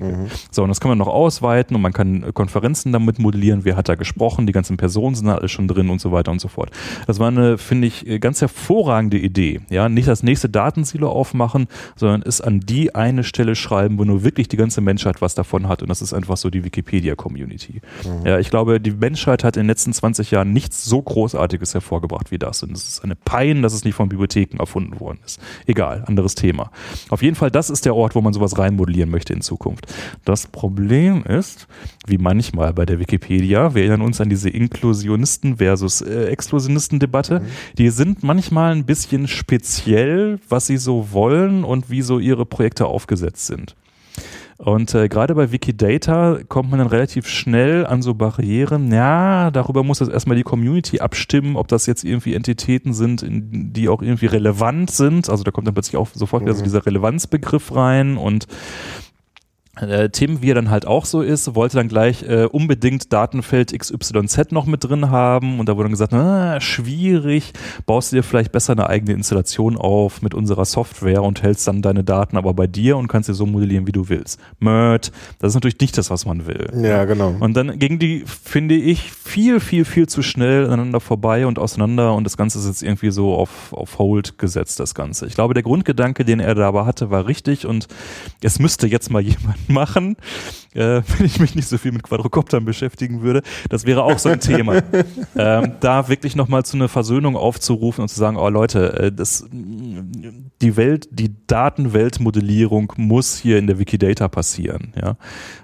Wikipedia-Artikel. 0.00 0.30
So, 0.50 0.62
und 0.62 0.68
das 0.68 0.80
kann 0.80 0.88
man 0.88 0.98
noch 0.98 1.08
ausweiten 1.08 1.76
und 1.76 1.82
man 1.82 1.92
kann 1.92 2.22
äh, 2.22 2.32
Konferenzen 2.32 2.92
damit 2.92 3.18
modellieren, 3.18 3.64
wer 3.64 3.76
hat 3.76 3.88
da 3.88 3.94
gesprochen, 3.94 4.46
die 4.46 4.52
ganzen 4.52 4.76
Personen 4.76 5.14
sind 5.14 5.26
da 5.26 5.36
alle 5.36 5.48
schon 5.48 5.68
drin 5.68 5.90
und 5.90 6.00
so 6.00 6.12
weiter 6.12 6.30
und 6.30 6.40
so 6.40 6.48
fort. 6.48 6.70
Das 7.06 7.18
war 7.18 7.28
eine, 7.28 7.58
finde 7.58 7.86
ich, 7.86 8.06
äh, 8.06 8.18
ganz 8.18 8.40
hervorragende 8.40 9.18
Idee. 9.18 9.60
Ja, 9.70 9.88
nicht 9.88 10.08
das 10.08 10.22
nächste 10.22 10.48
Datensilo 10.48 11.10
aufmachen, 11.10 11.66
sondern 11.96 12.22
es 12.22 12.40
an 12.40 12.60
die 12.60 12.94
eine 12.94 13.24
Stelle 13.24 13.56
schreiben, 13.56 13.98
wo 13.98 14.04
nur 14.04 14.24
wirklich 14.24 14.48
die 14.48 14.56
ganze 14.56 14.80
Menschheit 14.80 15.20
was 15.22 15.34
davon 15.34 15.68
hat 15.68 15.82
und 15.82 15.88
das 15.88 16.02
ist 16.02 16.12
einfach 16.12 16.36
so 16.36 16.50
die 16.50 16.64
Wikipedia-Community. 16.64 17.80
Ja, 18.24 18.38
ich 18.38 18.50
glaube, 18.50 18.80
die 18.80 18.90
Menschheit 18.90 19.44
hat 19.44 19.56
in 19.56 19.62
den 19.62 19.68
letzten 19.68 19.92
20 19.92 20.30
Jahren 20.30 20.52
nichts 20.52 20.84
so 20.84 21.00
Großartiges 21.00 21.74
hervorgebracht 21.74 22.30
wie 22.30 22.38
das 22.38 22.62
und 22.62 22.72
es 22.72 22.88
ist 22.88 23.04
eine 23.04 23.16
Pein, 23.16 23.62
dass 23.62 23.72
es 23.72 23.84
nicht 23.84 23.94
von 23.94 24.08
Bibliotheken 24.08 24.58
erfunden 24.58 25.00
worden 25.00 25.18
ist. 25.24 25.40
Egal, 25.66 26.04
anderes 26.06 26.34
Thema. 26.34 26.70
Auf 27.08 27.22
jeden 27.22 27.36
Fall, 27.36 27.50
das 27.50 27.70
ist 27.70 27.84
der 27.84 27.94
Ort, 27.94 28.14
wo 28.14 28.20
man 28.20 28.32
sowas 28.32 28.58
reinmodellieren 28.58 29.10
möchte 29.10 29.32
in 29.32 29.40
Zukunft. 29.40 29.83
Das 30.24 30.46
Problem 30.46 31.24
ist, 31.24 31.66
wie 32.06 32.18
manchmal 32.18 32.72
bei 32.72 32.86
der 32.86 32.98
Wikipedia, 32.98 33.74
wir 33.74 33.82
erinnern 33.82 34.02
uns 34.02 34.20
an 34.20 34.28
diese 34.28 34.50
Inklusionisten 34.50 35.56
versus 35.56 36.00
äh, 36.00 36.26
Exklusionisten-Debatte, 36.26 37.42
die 37.78 37.90
sind 37.90 38.22
manchmal 38.22 38.72
ein 38.72 38.84
bisschen 38.84 39.28
speziell, 39.28 40.38
was 40.48 40.66
sie 40.66 40.76
so 40.76 41.12
wollen 41.12 41.64
und 41.64 41.90
wie 41.90 42.02
so 42.02 42.18
ihre 42.18 42.46
Projekte 42.46 42.86
aufgesetzt 42.86 43.46
sind. 43.46 43.74
Und 44.56 44.94
äh, 44.94 45.08
gerade 45.08 45.34
bei 45.34 45.50
Wikidata 45.50 46.38
kommt 46.48 46.70
man 46.70 46.78
dann 46.78 46.88
relativ 46.88 47.26
schnell 47.26 47.84
an 47.86 48.02
so 48.02 48.14
Barrieren. 48.14 48.92
Ja, 48.92 49.50
darüber 49.50 49.82
muss 49.82 49.98
jetzt 49.98 50.12
erstmal 50.12 50.36
die 50.36 50.44
Community 50.44 51.00
abstimmen, 51.00 51.56
ob 51.56 51.66
das 51.68 51.86
jetzt 51.86 52.04
irgendwie 52.04 52.34
Entitäten 52.34 52.94
sind, 52.94 53.22
in, 53.22 53.72
die 53.72 53.88
auch 53.88 54.00
irgendwie 54.00 54.26
relevant 54.26 54.90
sind. 54.90 55.28
Also 55.28 55.42
da 55.42 55.50
kommt 55.50 55.66
dann 55.66 55.74
plötzlich 55.74 55.96
auch 55.96 56.08
sofort 56.14 56.44
wieder 56.44 56.54
so 56.54 56.62
dieser 56.62 56.86
Relevanzbegriff 56.86 57.74
rein 57.74 58.16
und 58.16 58.46
Tim, 60.12 60.40
wie 60.40 60.50
er 60.50 60.54
dann 60.54 60.70
halt 60.70 60.86
auch 60.86 61.04
so 61.04 61.20
ist, 61.20 61.54
wollte 61.56 61.76
dann 61.76 61.88
gleich 61.88 62.22
äh, 62.22 62.44
unbedingt 62.44 63.12
Datenfeld 63.12 63.76
XYZ 63.76 64.52
noch 64.52 64.66
mit 64.66 64.84
drin 64.84 65.10
haben 65.10 65.58
und 65.58 65.68
da 65.68 65.76
wurde 65.76 65.84
dann 65.84 65.92
gesagt, 65.92 66.12
ah, 66.12 66.60
schwierig, 66.60 67.52
baust 67.84 68.12
du 68.12 68.16
dir 68.16 68.22
vielleicht 68.22 68.52
besser 68.52 68.72
eine 68.72 68.88
eigene 68.88 69.14
Installation 69.14 69.76
auf 69.76 70.22
mit 70.22 70.32
unserer 70.32 70.64
Software 70.64 71.22
und 71.24 71.42
hältst 71.42 71.66
dann 71.66 71.82
deine 71.82 72.04
Daten 72.04 72.36
aber 72.36 72.54
bei 72.54 72.68
dir 72.68 72.96
und 72.96 73.08
kannst 73.08 73.28
dir 73.28 73.34
so 73.34 73.46
modellieren, 73.46 73.88
wie 73.88 73.92
du 73.92 74.08
willst. 74.08 74.38
Mört, 74.60 75.10
das 75.40 75.50
ist 75.50 75.54
natürlich 75.54 75.80
nicht 75.80 75.98
das, 75.98 76.08
was 76.08 76.24
man 76.24 76.46
will. 76.46 76.68
Ja, 76.80 77.04
genau. 77.04 77.34
Und 77.40 77.56
dann 77.56 77.76
ging 77.78 77.98
die, 77.98 78.24
finde 78.26 78.76
ich, 78.76 79.10
viel, 79.12 79.58
viel, 79.58 79.84
viel 79.84 80.08
zu 80.08 80.22
schnell 80.22 80.66
aneinander 80.66 81.00
vorbei 81.00 81.46
und 81.48 81.58
auseinander 81.58 82.14
und 82.14 82.22
das 82.24 82.36
Ganze 82.36 82.60
ist 82.60 82.66
jetzt 82.66 82.82
irgendwie 82.84 83.10
so 83.10 83.34
auf, 83.34 83.72
auf 83.72 83.98
Hold 83.98 84.38
gesetzt, 84.38 84.78
das 84.78 84.94
Ganze. 84.94 85.26
Ich 85.26 85.34
glaube, 85.34 85.54
der 85.54 85.64
Grundgedanke, 85.64 86.24
den 86.24 86.38
er 86.38 86.54
dabei 86.54 86.84
hatte, 86.84 87.10
war 87.10 87.26
richtig 87.26 87.66
und 87.66 87.88
es 88.40 88.60
müsste 88.60 88.86
jetzt 88.86 89.10
mal 89.10 89.20
jemand 89.24 89.63
machen, 89.68 90.16
äh, 90.74 91.02
wenn 91.18 91.26
ich 91.26 91.40
mich 91.40 91.54
nicht 91.54 91.68
so 91.68 91.78
viel 91.78 91.92
mit 91.92 92.02
Quadrocoptern 92.02 92.64
beschäftigen 92.64 93.22
würde. 93.22 93.42
Das 93.68 93.86
wäre 93.86 94.02
auch 94.04 94.18
so 94.18 94.28
ein 94.28 94.40
Thema. 94.40 94.82
ähm, 95.36 95.72
da 95.80 96.08
wirklich 96.08 96.36
nochmal 96.36 96.64
zu 96.64 96.76
einer 96.76 96.88
Versöhnung 96.88 97.36
aufzurufen 97.36 98.02
und 98.02 98.08
zu 98.08 98.18
sagen, 98.18 98.36
oh 98.36 98.48
Leute, 98.48 98.92
äh, 98.98 99.12
das, 99.12 99.46
die 99.50 100.76
Welt, 100.76 101.08
die 101.10 101.34
Datenweltmodellierung 101.46 102.92
muss 102.96 103.36
hier 103.36 103.58
in 103.58 103.66
der 103.66 103.78
Wikidata 103.78 104.28
passieren. 104.28 104.92
Ja? 105.00 105.16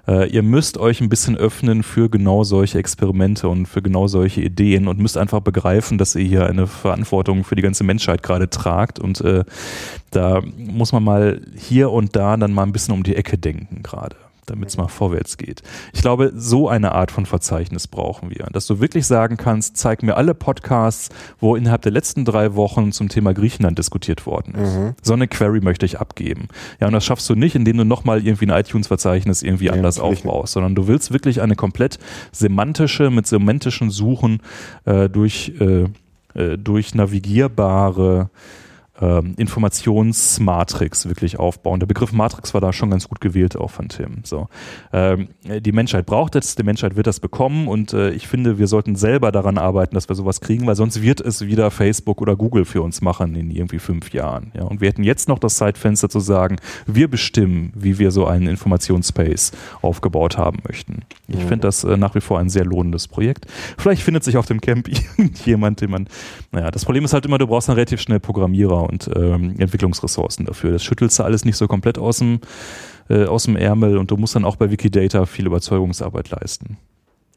Äh, 0.07 0.29
ihr 0.29 0.43
müsst 0.43 0.77
euch 0.77 1.01
ein 1.01 1.09
bisschen 1.09 1.37
öffnen 1.37 1.83
für 1.83 2.09
genau 2.09 2.43
solche 2.43 2.79
Experimente 2.79 3.47
und 3.47 3.67
für 3.67 3.81
genau 3.81 4.07
solche 4.07 4.41
Ideen 4.41 4.87
und 4.87 4.99
müsst 4.99 5.17
einfach 5.17 5.41
begreifen, 5.41 5.97
dass 5.97 6.15
ihr 6.15 6.25
hier 6.25 6.45
eine 6.47 6.67
Verantwortung 6.67 7.43
für 7.43 7.55
die 7.55 7.61
ganze 7.61 7.83
Menschheit 7.83 8.23
gerade 8.23 8.49
tragt 8.49 8.99
und 8.99 9.21
äh, 9.21 9.43
da 10.11 10.41
muss 10.57 10.91
man 10.91 11.03
mal 11.03 11.41
hier 11.55 11.91
und 11.91 12.15
da 12.15 12.37
dann 12.37 12.53
mal 12.53 12.63
ein 12.63 12.71
bisschen 12.71 12.93
um 12.93 13.03
die 13.03 13.15
Ecke 13.15 13.37
denken 13.37 13.81
gerade 13.83 14.15
damit 14.51 14.69
es 14.69 14.77
mal 14.77 14.87
vorwärts 14.87 15.37
geht. 15.37 15.61
Ich 15.93 16.01
glaube, 16.01 16.33
so 16.35 16.67
eine 16.67 16.91
Art 16.93 17.11
von 17.11 17.25
Verzeichnis 17.25 17.87
brauchen 17.87 18.29
wir, 18.29 18.47
dass 18.51 18.67
du 18.67 18.79
wirklich 18.79 19.07
sagen 19.07 19.37
kannst, 19.37 19.77
zeig 19.77 20.03
mir 20.03 20.17
alle 20.17 20.33
Podcasts, 20.33 21.09
wo 21.39 21.55
innerhalb 21.55 21.83
der 21.83 21.91
letzten 21.91 22.25
drei 22.25 22.55
Wochen 22.55 22.91
zum 22.91 23.09
Thema 23.09 23.33
Griechenland 23.33 23.77
diskutiert 23.77 24.25
worden 24.25 24.55
ist. 24.55 25.05
So 25.05 25.13
eine 25.13 25.27
Query 25.27 25.61
möchte 25.61 25.85
ich 25.85 25.99
abgeben. 25.99 26.47
Ja, 26.79 26.87
und 26.87 26.93
das 26.93 27.05
schaffst 27.05 27.29
du 27.29 27.35
nicht, 27.35 27.55
indem 27.55 27.77
du 27.77 27.85
nochmal 27.85 28.25
irgendwie 28.25 28.51
ein 28.51 28.59
iTunes-Verzeichnis 28.59 29.41
irgendwie 29.41 29.65
Ja, 29.65 29.73
anders 29.73 29.99
aufbaust, 29.99 30.53
sondern 30.53 30.75
du 30.75 30.87
willst 30.87 31.13
wirklich 31.13 31.41
eine 31.41 31.55
komplett 31.55 31.97
semantische, 32.31 33.09
mit 33.09 33.27
semantischen 33.27 33.89
Suchen 33.89 34.41
äh, 34.85 35.07
durch, 35.07 35.53
äh, 35.59 35.85
äh, 36.33 36.57
durch 36.57 36.93
navigierbare 36.93 38.29
ähm, 39.01 39.33
Informationsmatrix 39.37 41.07
wirklich 41.07 41.39
aufbauen. 41.39 41.79
Der 41.79 41.87
Begriff 41.87 42.11
Matrix 42.11 42.53
war 42.53 42.61
da 42.61 42.71
schon 42.71 42.91
ganz 42.91 43.09
gut 43.09 43.19
gewählt 43.19 43.57
auch 43.57 43.71
von 43.71 43.89
Tim. 43.89 44.21
So, 44.23 44.47
ähm, 44.93 45.29
die 45.43 45.71
Menschheit 45.71 46.05
braucht 46.05 46.35
es, 46.35 46.55
die 46.55 46.63
Menschheit 46.63 46.95
wird 46.95 47.07
das 47.07 47.19
bekommen 47.19 47.67
und 47.67 47.93
äh, 47.93 48.11
ich 48.11 48.27
finde, 48.27 48.57
wir 48.59 48.67
sollten 48.67 48.95
selber 48.95 49.31
daran 49.31 49.57
arbeiten, 49.57 49.95
dass 49.95 50.07
wir 50.07 50.15
sowas 50.15 50.41
kriegen, 50.41 50.67
weil 50.67 50.75
sonst 50.75 51.01
wird 51.01 51.21
es 51.21 51.45
wieder 51.45 51.71
Facebook 51.71 52.21
oder 52.21 52.35
Google 52.35 52.65
für 52.65 52.81
uns 52.81 53.01
machen 53.01 53.35
in 53.35 53.51
irgendwie 53.51 53.79
fünf 53.79 54.13
Jahren. 54.13 54.51
Ja, 54.55 54.63
und 54.63 54.81
wir 54.81 54.87
hätten 54.87 55.03
jetzt 55.03 55.27
noch 55.27 55.39
das 55.39 55.55
Zeitfenster 55.55 56.09
zu 56.09 56.19
sagen, 56.19 56.57
wir 56.85 57.09
bestimmen, 57.09 57.73
wie 57.75 57.97
wir 57.97 58.11
so 58.11 58.25
einen 58.25 58.47
Informationsspace 58.47 59.51
aufgebaut 59.81 60.37
haben 60.37 60.59
möchten. 60.67 61.01
Ich 61.27 61.39
finde 61.39 61.67
das 61.67 61.83
äh, 61.83 61.97
nach 61.97 62.15
wie 62.15 62.21
vor 62.21 62.39
ein 62.39 62.49
sehr 62.49 62.65
lohnendes 62.65 63.07
Projekt. 63.07 63.45
Vielleicht 63.77 64.03
findet 64.03 64.23
sich 64.23 64.37
auf 64.37 64.45
dem 64.45 64.61
Camp 64.61 64.87
irgendjemand, 65.17 65.81
den 65.81 65.91
man, 65.91 66.07
naja, 66.51 66.71
das 66.71 66.85
Problem 66.85 67.05
ist 67.05 67.13
halt 67.13 67.25
immer, 67.25 67.37
du 67.37 67.47
brauchst 67.47 67.69
dann 67.69 67.75
relativ 67.75 68.01
schnell 68.01 68.19
Programmierer 68.19 68.90
und 68.91 69.09
ähm, 69.15 69.55
Entwicklungsressourcen 69.57 70.45
dafür. 70.45 70.71
Das 70.71 70.83
schüttelst 70.83 71.17
du 71.19 71.23
alles 71.23 71.45
nicht 71.45 71.57
so 71.57 71.67
komplett 71.67 71.97
aus 71.97 72.19
dem, 72.19 72.39
äh, 73.09 73.25
aus 73.25 73.43
dem 73.43 73.55
Ärmel 73.55 73.97
und 73.97 74.11
du 74.11 74.17
musst 74.17 74.35
dann 74.35 74.45
auch 74.45 74.57
bei 74.57 74.69
Wikidata 74.69 75.25
viel 75.25 75.47
Überzeugungsarbeit 75.47 76.29
leisten. 76.29 76.77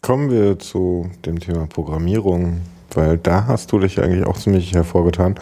Kommen 0.02 0.30
wir 0.30 0.58
zu 0.58 1.10
dem 1.24 1.40
Thema 1.40 1.66
Programmierung, 1.66 2.60
weil 2.92 3.16
da 3.16 3.46
hast 3.46 3.72
du 3.72 3.78
dich 3.78 4.00
eigentlich 4.02 4.26
auch 4.26 4.36
ziemlich 4.36 4.74
hervorgetan. 4.74 5.36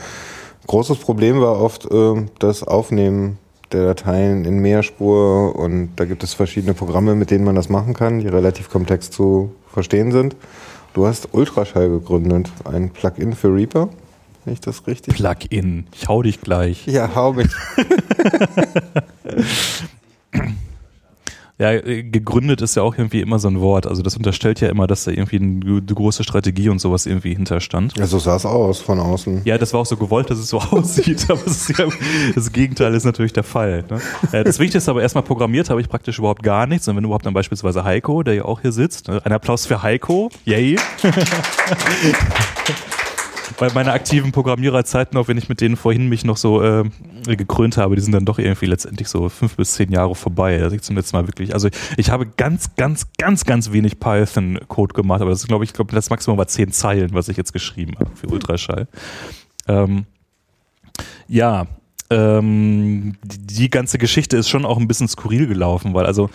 Großes 0.68 0.98
Problem 0.98 1.40
war 1.40 1.60
oft 1.60 1.90
äh, 1.90 2.26
das 2.38 2.62
Aufnehmen 2.62 3.38
der 3.72 3.86
Dateien 3.86 4.44
in 4.44 4.58
Mehrspur 4.58 5.56
und 5.56 5.90
da 5.96 6.04
gibt 6.04 6.22
es 6.22 6.34
verschiedene 6.34 6.74
Programme, 6.74 7.14
mit 7.14 7.30
denen 7.30 7.44
man 7.44 7.54
das 7.54 7.68
machen 7.68 7.94
kann, 7.94 8.20
die 8.20 8.28
relativ 8.28 8.70
komplex 8.70 9.10
zu 9.10 9.52
verstehen 9.72 10.12
sind. 10.12 10.36
Du 10.94 11.06
hast 11.06 11.30
Ultraschall 11.32 11.88
gegründet, 11.88 12.52
ein 12.64 12.90
Plugin 12.90 13.32
für 13.32 13.48
Reaper, 13.52 13.88
wenn 14.44 14.54
ich 14.54 14.60
das 14.60 14.86
richtig... 14.86 15.14
Plug-in. 15.14 15.86
Ich 15.94 16.08
hau 16.08 16.22
dich 16.22 16.40
gleich. 16.40 16.86
Ja, 16.86 17.14
hau 17.14 17.32
mich. 17.32 17.50
Ja, 21.62 21.80
gegründet 21.80 22.60
ist 22.60 22.74
ja 22.74 22.82
auch 22.82 22.98
irgendwie 22.98 23.20
immer 23.20 23.38
so 23.38 23.46
ein 23.46 23.60
Wort. 23.60 23.86
Also 23.86 24.02
das 24.02 24.16
unterstellt 24.16 24.60
ja 24.60 24.68
immer, 24.68 24.88
dass 24.88 25.04
da 25.04 25.12
irgendwie 25.12 25.36
eine, 25.36 25.82
große 25.82 26.24
Strategie 26.24 26.68
und 26.68 26.80
sowas 26.80 27.06
irgendwie 27.06 27.34
hinterstand. 27.34 27.96
Ja, 27.96 28.08
so 28.08 28.18
sah 28.18 28.34
es 28.34 28.44
aus 28.44 28.80
von 28.80 28.98
außen. 28.98 29.42
Ja, 29.44 29.58
das 29.58 29.72
war 29.72 29.82
auch 29.82 29.86
so 29.86 29.96
gewollt, 29.96 30.28
dass 30.28 30.38
es 30.38 30.48
so 30.48 30.58
aussieht, 30.58 31.24
aber 31.28 31.40
ja, 31.78 31.86
das 32.34 32.52
Gegenteil 32.52 32.92
ist 32.94 33.04
natürlich 33.04 33.32
der 33.32 33.44
Fall. 33.44 33.84
Ne? 33.88 34.42
Das 34.42 34.58
Wichtigste 34.58 34.90
aber 34.90 35.02
erstmal 35.02 35.22
programmiert 35.22 35.70
habe 35.70 35.80
ich 35.80 35.88
praktisch 35.88 36.18
überhaupt 36.18 36.42
gar 36.42 36.66
nichts. 36.66 36.88
Und 36.88 36.96
wenn 36.96 37.04
überhaupt 37.04 37.26
dann 37.26 37.34
beispielsweise 37.34 37.84
Heiko, 37.84 38.24
der 38.24 38.34
ja 38.34 38.44
auch 38.44 38.60
hier 38.60 38.72
sitzt, 38.72 39.06
ne? 39.06 39.24
ein 39.24 39.32
Applaus 39.32 39.64
für 39.64 39.84
Heiko, 39.84 40.30
yay. 40.44 40.76
Bei 43.58 43.72
meiner 43.72 43.92
aktiven 43.92 44.32
Programmiererzeit 44.32 45.14
noch, 45.14 45.28
wenn 45.28 45.38
ich 45.38 45.48
mit 45.48 45.60
denen 45.60 45.76
vorhin 45.76 46.08
mich 46.08 46.24
noch 46.24 46.36
so 46.36 46.62
äh, 46.62 46.84
gekrönt 47.26 47.76
habe, 47.76 47.96
die 47.96 48.02
sind 48.02 48.12
dann 48.12 48.24
doch 48.24 48.38
irgendwie 48.38 48.66
letztendlich 48.66 49.08
so 49.08 49.28
fünf 49.28 49.56
bis 49.56 49.72
zehn 49.72 49.90
Jahre 49.90 50.14
vorbei. 50.14 50.62
Also 50.62 50.76
ich 50.76 50.82
zum 50.82 50.96
letzten 50.96 51.16
Mal 51.16 51.26
wirklich, 51.26 51.54
also 51.54 51.68
ich 51.96 52.10
habe 52.10 52.26
ganz, 52.26 52.74
ganz, 52.76 53.06
ganz, 53.18 53.44
ganz 53.44 53.72
wenig 53.72 54.00
Python-Code 54.00 54.94
gemacht, 54.94 55.20
aber 55.20 55.30
das 55.30 55.40
ist, 55.40 55.48
glaube 55.48 55.64
ich, 55.64 55.72
glaub, 55.72 55.90
das 55.90 56.10
Maximum 56.10 56.38
war 56.38 56.46
zehn 56.46 56.72
Zeilen, 56.72 57.12
was 57.12 57.28
ich 57.28 57.36
jetzt 57.36 57.52
geschrieben 57.52 57.94
habe 57.98 58.10
für 58.14 58.28
Ultraschall. 58.28 58.88
Ähm, 59.68 60.06
ja, 61.28 61.66
ähm, 62.10 63.16
die, 63.24 63.38
die 63.38 63.70
ganze 63.70 63.98
Geschichte 63.98 64.36
ist 64.36 64.48
schon 64.48 64.64
auch 64.64 64.78
ein 64.78 64.88
bisschen 64.88 65.08
skurril 65.08 65.46
gelaufen, 65.46 65.94
weil 65.94 66.06
also 66.06 66.30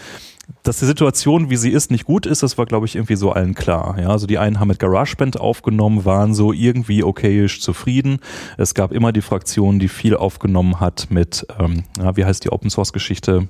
dass 0.63 0.79
die 0.79 0.85
Situation, 0.85 1.49
wie 1.49 1.57
sie 1.57 1.71
ist, 1.71 1.91
nicht 1.91 2.05
gut 2.05 2.25
ist, 2.25 2.43
das 2.43 2.57
war, 2.57 2.65
glaube 2.65 2.85
ich, 2.85 2.95
irgendwie 2.95 3.15
so 3.15 3.31
allen 3.31 3.53
klar. 3.53 3.97
Ja, 3.99 4.09
also 4.09 4.27
die 4.27 4.37
einen 4.37 4.59
haben 4.59 4.69
mit 4.69 4.79
GarageBand 4.79 5.39
aufgenommen, 5.39 6.05
waren 6.05 6.33
so 6.33 6.53
irgendwie 6.53 7.03
okayisch 7.03 7.61
zufrieden. 7.61 8.19
Es 8.57 8.73
gab 8.73 8.91
immer 8.91 9.11
die 9.11 9.21
Fraktion, 9.21 9.79
die 9.79 9.87
viel 9.87 10.15
aufgenommen 10.15 10.79
hat 10.79 11.07
mit, 11.09 11.45
ähm, 11.59 11.83
ja, 11.97 12.15
wie 12.17 12.25
heißt 12.25 12.43
die 12.43 12.51
Open 12.51 12.69
Source 12.69 12.93
Geschichte? 12.93 13.47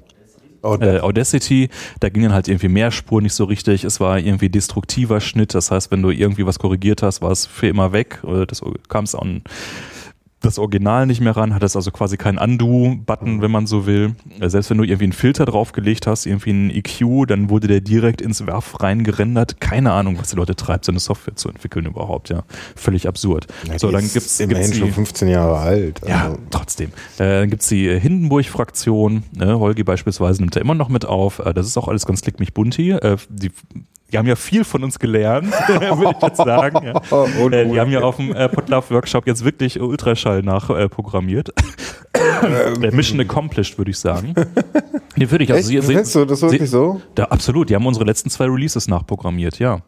Äh, 0.63 0.99
Audacity, 0.99 1.69
da 1.99 2.09
ging 2.09 2.23
dann 2.23 2.33
halt 2.33 2.47
irgendwie 2.47 2.67
mehr 2.67 2.91
Spur 2.91 3.21
nicht 3.21 3.33
so 3.33 3.45
richtig. 3.45 3.83
Es 3.83 3.99
war 3.99 4.19
irgendwie 4.19 4.49
destruktiver 4.49 5.21
Schnitt. 5.21 5.53
Das 5.53 5.71
heißt, 5.71 5.91
wenn 5.91 6.01
du 6.01 6.09
irgendwie 6.09 6.45
was 6.45 6.59
korrigiert 6.59 7.03
hast, 7.03 7.21
war 7.21 7.31
es 7.31 7.45
für 7.45 7.67
immer 7.67 7.93
weg. 7.93 8.21
Das 8.47 8.61
kam 8.89 9.05
es 9.05 9.15
an 9.15 9.43
das 10.47 10.59
Original 10.59 11.05
nicht 11.05 11.21
mehr 11.21 11.35
ran, 11.35 11.53
hat 11.53 11.63
es 11.63 11.75
also 11.75 11.91
quasi 11.91 12.17
keinen 12.17 12.37
Undo-Button, 12.37 13.41
wenn 13.41 13.51
man 13.51 13.67
so 13.67 13.85
will. 13.85 14.15
Äh, 14.39 14.49
Selbst 14.49 14.69
wenn 14.69 14.77
du 14.77 14.83
irgendwie 14.83 15.05
einen 15.05 15.13
Filter 15.13 15.45
draufgelegt 15.45 16.07
hast, 16.07 16.25
irgendwie 16.25 16.49
einen 16.49 16.69
EQ, 16.69 17.27
dann 17.27 17.49
wurde 17.49 17.67
der 17.67 17.81
direkt 17.81 18.21
ins 18.21 18.45
Werf 18.45 18.81
reingerendert. 18.81 19.59
Keine 19.59 19.91
Ahnung, 19.91 20.17
was 20.19 20.29
die 20.29 20.35
Leute 20.35 20.55
treibt, 20.55 20.85
so 20.85 20.91
eine 20.91 20.99
Software 20.99 21.35
zu 21.35 21.49
entwickeln 21.49 21.85
überhaupt, 21.85 22.29
ja. 22.29 22.43
Völlig 22.75 23.07
absurd. 23.07 23.47
Ja, 23.67 23.77
so, 23.77 23.91
dann 23.91 24.03
ist 24.03 24.13
gibt's, 24.13 24.39
immerhin 24.39 24.63
gibt's 24.63 24.77
schon 24.77 24.87
die, 24.87 24.93
15 24.93 25.27
Jahre 25.27 25.57
alt. 25.57 26.01
ja, 26.07 26.25
also. 26.25 26.37
trotzdem. 26.49 26.89
Äh, 27.17 27.41
dann 27.41 27.49
gibt's 27.49 27.67
die 27.67 27.99
Hindenburg-Fraktion. 27.99 29.23
Ne? 29.35 29.59
Holgi 29.59 29.83
beispielsweise 29.83 30.41
nimmt 30.41 30.55
da 30.55 30.59
immer 30.59 30.75
noch 30.75 30.89
mit 30.89 31.05
auf. 31.05 31.39
Äh, 31.39 31.53
das 31.53 31.67
ist 31.67 31.77
auch 31.77 31.87
alles 31.87 32.05
ganz 32.05 32.21
klick 32.21 32.39
mich 32.39 32.53
bunti. 32.53 32.91
Äh, 32.91 33.17
die, 33.29 33.51
die 34.11 34.17
haben 34.17 34.27
ja 34.27 34.35
viel 34.35 34.63
von 34.63 34.83
uns 34.83 34.99
gelernt, 34.99 35.51
würde 35.67 36.15
ich 36.17 36.21
jetzt 36.23 36.37
sagen. 36.37 36.85
Ja. 36.85 37.01
Und 37.43 37.53
Äh, 37.57 37.65
die 37.69 37.79
haben 37.79 37.91
ja 37.91 38.01
auf 38.01 38.17
dem 38.17 38.33
äh, 38.35 38.47
Podlove 38.49 38.93
Workshop 38.95 39.27
jetzt 39.27 39.43
wirklich 39.43 39.79
Ultraschall 39.79 40.41
nachprogrammiert. 40.43 41.49
Äh, 42.13 42.91
Mission 42.91 43.19
accomplished, 43.19 43.77
würde 43.77 43.91
ich 43.91 43.99
sagen. 43.99 44.33
Nee, 45.15 45.29
würde 45.29 45.43
ich 45.43 45.51
also 45.51 45.71
Echt? 45.71 45.81
sie- 45.83 45.87
Findest 45.87 46.15
du 46.15 46.25
das 46.25 46.41
wirklich 46.41 46.61
sie- 46.61 46.67
so? 46.67 47.01
Da, 47.15 47.25
absolut, 47.25 47.69
die 47.69 47.75
haben 47.75 47.85
unsere 47.85 48.05
letzten 48.05 48.29
zwei 48.29 48.45
Releases 48.45 48.87
nachprogrammiert, 48.87 49.59
ja. 49.59 49.79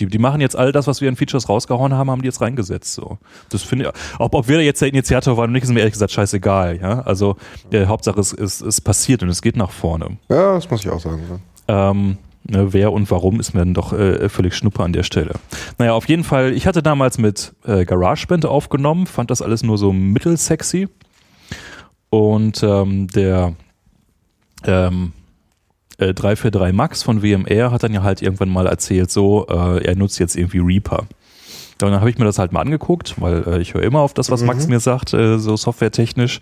Die, 0.00 0.06
die 0.06 0.18
machen 0.18 0.40
jetzt 0.40 0.56
all 0.56 0.72
das, 0.72 0.86
was 0.86 1.02
wir 1.02 1.08
in 1.10 1.16
Features 1.16 1.50
rausgehauen 1.50 1.92
haben, 1.92 2.10
haben 2.10 2.22
die 2.22 2.26
jetzt 2.28 2.40
reingesetzt. 2.40 2.94
So. 2.94 3.18
Das 3.50 3.62
finde 3.62 3.84
ich, 3.86 3.92
ob, 4.20 4.34
ob 4.34 4.48
wir 4.48 4.56
da 4.56 4.62
jetzt 4.62 4.80
der 4.80 4.88
Initiator 4.88 5.36
waren 5.36 5.44
oder 5.44 5.52
nicht, 5.52 5.64
ist 5.64 5.70
mir 5.70 5.80
ehrlich 5.80 5.92
gesagt 5.92 6.12
scheißegal. 6.12 6.78
Ja? 6.80 7.00
Also 7.02 7.36
äh, 7.70 7.84
Hauptsache 7.84 8.18
es, 8.18 8.32
es, 8.32 8.62
es 8.62 8.80
passiert 8.80 9.22
und 9.22 9.28
es 9.28 9.42
geht 9.42 9.54
nach 9.56 9.70
vorne. 9.70 10.16
Ja, 10.30 10.54
das 10.54 10.70
muss 10.70 10.80
ich 10.82 10.88
auch 10.90 10.98
sagen. 11.00 11.20
Ähm, 11.68 12.08
ne, 12.08 12.16
wer 12.44 12.92
und 12.92 13.10
warum 13.10 13.40
ist 13.40 13.54
mir 13.54 13.60
dann 13.60 13.74
doch 13.74 13.92
äh, 13.92 14.28
völlig 14.28 14.54
schnuppe 14.54 14.82
an 14.82 14.92
der 14.92 15.02
Stelle. 15.02 15.34
Naja, 15.78 15.92
auf 15.92 16.08
jeden 16.08 16.24
Fall, 16.24 16.52
ich 16.52 16.66
hatte 16.66 16.82
damals 16.82 17.18
mit 17.18 17.54
äh, 17.64 17.84
GarageBand 17.84 18.46
aufgenommen, 18.46 19.06
fand 19.06 19.30
das 19.30 19.42
alles 19.42 19.62
nur 19.62 19.78
so 19.78 19.92
mittelsexy. 19.92 20.88
Und 22.10 22.62
ähm, 22.62 23.06
der 23.08 23.54
ähm, 24.64 25.12
äh, 25.98 26.12
343 26.12 26.74
Max 26.74 27.02
von 27.02 27.22
WMR 27.22 27.70
hat 27.70 27.82
dann 27.82 27.94
ja 27.94 28.02
halt 28.02 28.22
irgendwann 28.22 28.50
mal 28.50 28.66
erzählt, 28.66 29.10
so, 29.10 29.46
äh, 29.48 29.84
er 29.84 29.96
nutzt 29.96 30.18
jetzt 30.18 30.36
irgendwie 30.36 30.58
Reaper. 30.58 31.06
Und 31.86 31.92
dann 31.92 32.00
habe 32.00 32.10
ich 32.10 32.18
mir 32.18 32.24
das 32.24 32.38
halt 32.38 32.52
mal 32.52 32.60
angeguckt, 32.60 33.20
weil 33.20 33.44
äh, 33.46 33.60
ich 33.60 33.74
höre 33.74 33.82
immer 33.82 34.00
auf 34.00 34.14
das, 34.14 34.30
was 34.30 34.42
Max 34.42 34.68
mir 34.68 34.80
sagt, 34.80 35.12
äh, 35.14 35.38
so 35.38 35.56
softwaretechnisch. 35.56 36.40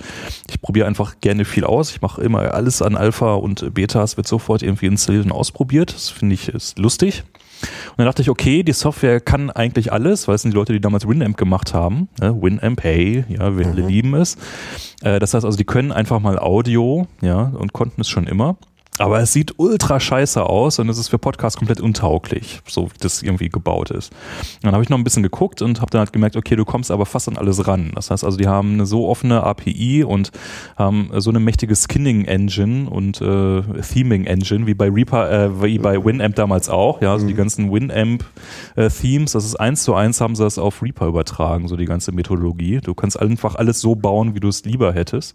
Ich 0.49 0.61
probiere 0.61 0.87
einfach 0.87 1.17
gerne 1.21 1.45
viel 1.45 1.65
aus. 1.65 1.91
Ich 1.91 2.01
mache 2.01 2.23
immer 2.23 2.55
alles 2.55 2.83
an 2.83 2.97
Alpha 2.97 3.35
und 3.35 3.75
Betas, 3.75 4.17
wird 4.17 4.27
sofort 4.27 4.63
irgendwie 4.63 4.87
installiert 4.87 5.25
und 5.25 5.33
ausprobiert. 5.33 5.95
Das 5.95 6.09
finde 6.09 6.35
ich 6.35 6.49
ist 6.49 6.79
lustig. 6.79 7.25
Und 7.63 7.99
dann 7.99 8.07
dachte 8.07 8.23
ich, 8.23 8.31
okay, 8.31 8.63
die 8.63 8.73
Software 8.73 9.21
kann 9.21 9.51
eigentlich 9.51 9.93
alles, 9.93 10.29
weil 10.29 10.35
es 10.35 10.43
sind 10.43 10.53
die 10.53 10.57
Leute, 10.57 10.73
die 10.73 10.81
damals 10.81 11.07
Winamp 11.07 11.37
gemacht 11.37 11.75
haben. 11.75 12.09
Ne? 12.21 12.35
Winamp, 12.41 12.83
hey, 12.83 13.25
ja, 13.29 13.57
wir 13.57 13.67
alle 13.67 13.87
lieben 13.87 14.15
es. 14.15 14.37
Äh, 15.03 15.19
das 15.19 15.35
heißt 15.35 15.45
also, 15.45 15.59
die 15.59 15.65
können 15.65 15.93
einfach 15.93 16.21
mal 16.21 16.39
Audio, 16.39 17.07
ja, 17.21 17.43
und 17.43 17.73
konnten 17.73 18.01
es 18.01 18.09
schon 18.09 18.27
immer. 18.27 18.57
Aber 19.01 19.19
es 19.21 19.33
sieht 19.33 19.55
ultra 19.57 19.99
scheiße 19.99 20.45
aus 20.45 20.79
und 20.79 20.91
es 20.91 20.99
ist 20.99 21.09
für 21.09 21.19
Podcasts 21.19 21.57
komplett 21.59 21.81
untauglich, 21.81 22.61
so 22.69 22.87
wie 22.87 22.99
das 23.01 23.23
irgendwie 23.23 23.49
gebaut 23.49 23.91
ist. 23.91 24.13
Und 24.57 24.65
dann 24.65 24.73
habe 24.73 24.83
ich 24.83 24.91
noch 24.91 24.99
ein 24.99 25.05
bisschen 25.05 25.23
geguckt 25.23 25.63
und 25.63 25.81
habe 25.81 25.91
dann 25.91 26.01
halt 26.01 26.13
gemerkt, 26.13 26.37
okay, 26.37 26.55
du 26.55 26.67
kommst 26.67 26.91
aber 26.91 27.07
fast 27.07 27.27
an 27.27 27.39
alles 27.39 27.67
ran. 27.67 27.93
Das 27.95 28.11
heißt 28.11 28.25
also, 28.25 28.37
die 28.37 28.47
haben 28.47 28.75
eine 28.75 28.85
so 28.85 29.09
offene 29.09 29.43
API 29.43 30.05
und 30.05 30.33
haben 30.77 31.11
so 31.17 31.31
eine 31.31 31.41
mächtige 31.41 31.75
Skinning-Engine 31.75 32.91
und 32.91 33.23
äh, 33.23 33.63
Theming-Engine, 33.81 34.67
wie 34.67 34.75
bei 34.75 34.91
Reaper, 34.91 35.31
äh, 35.31 35.63
wie 35.63 35.79
bei 35.79 36.05
Winamp 36.05 36.37
damals 36.37 36.69
auch. 36.69 37.01
Ja, 37.01 37.13
also 37.13 37.27
die 37.27 37.33
ganzen 37.33 37.73
Winamp-Themes, 37.73 39.33
das 39.33 39.47
ist 39.47 39.57
eins 39.57 39.83
zu 39.83 39.95
eins, 39.95 40.21
haben 40.21 40.37
sie 40.37 40.45
das 40.45 40.59
auf 40.59 40.83
Reaper 40.83 41.07
übertragen, 41.07 41.69
so 41.69 41.77
die 41.77 41.87
ganze 41.87 42.13
Methodologie. 42.13 42.81
Du 42.83 42.93
kannst 42.93 43.19
einfach 43.19 43.55
alles 43.55 43.81
so 43.81 43.95
bauen, 43.95 44.35
wie 44.35 44.41
du 44.41 44.49
es 44.49 44.67
lieber 44.67 44.93
hättest. 44.93 45.35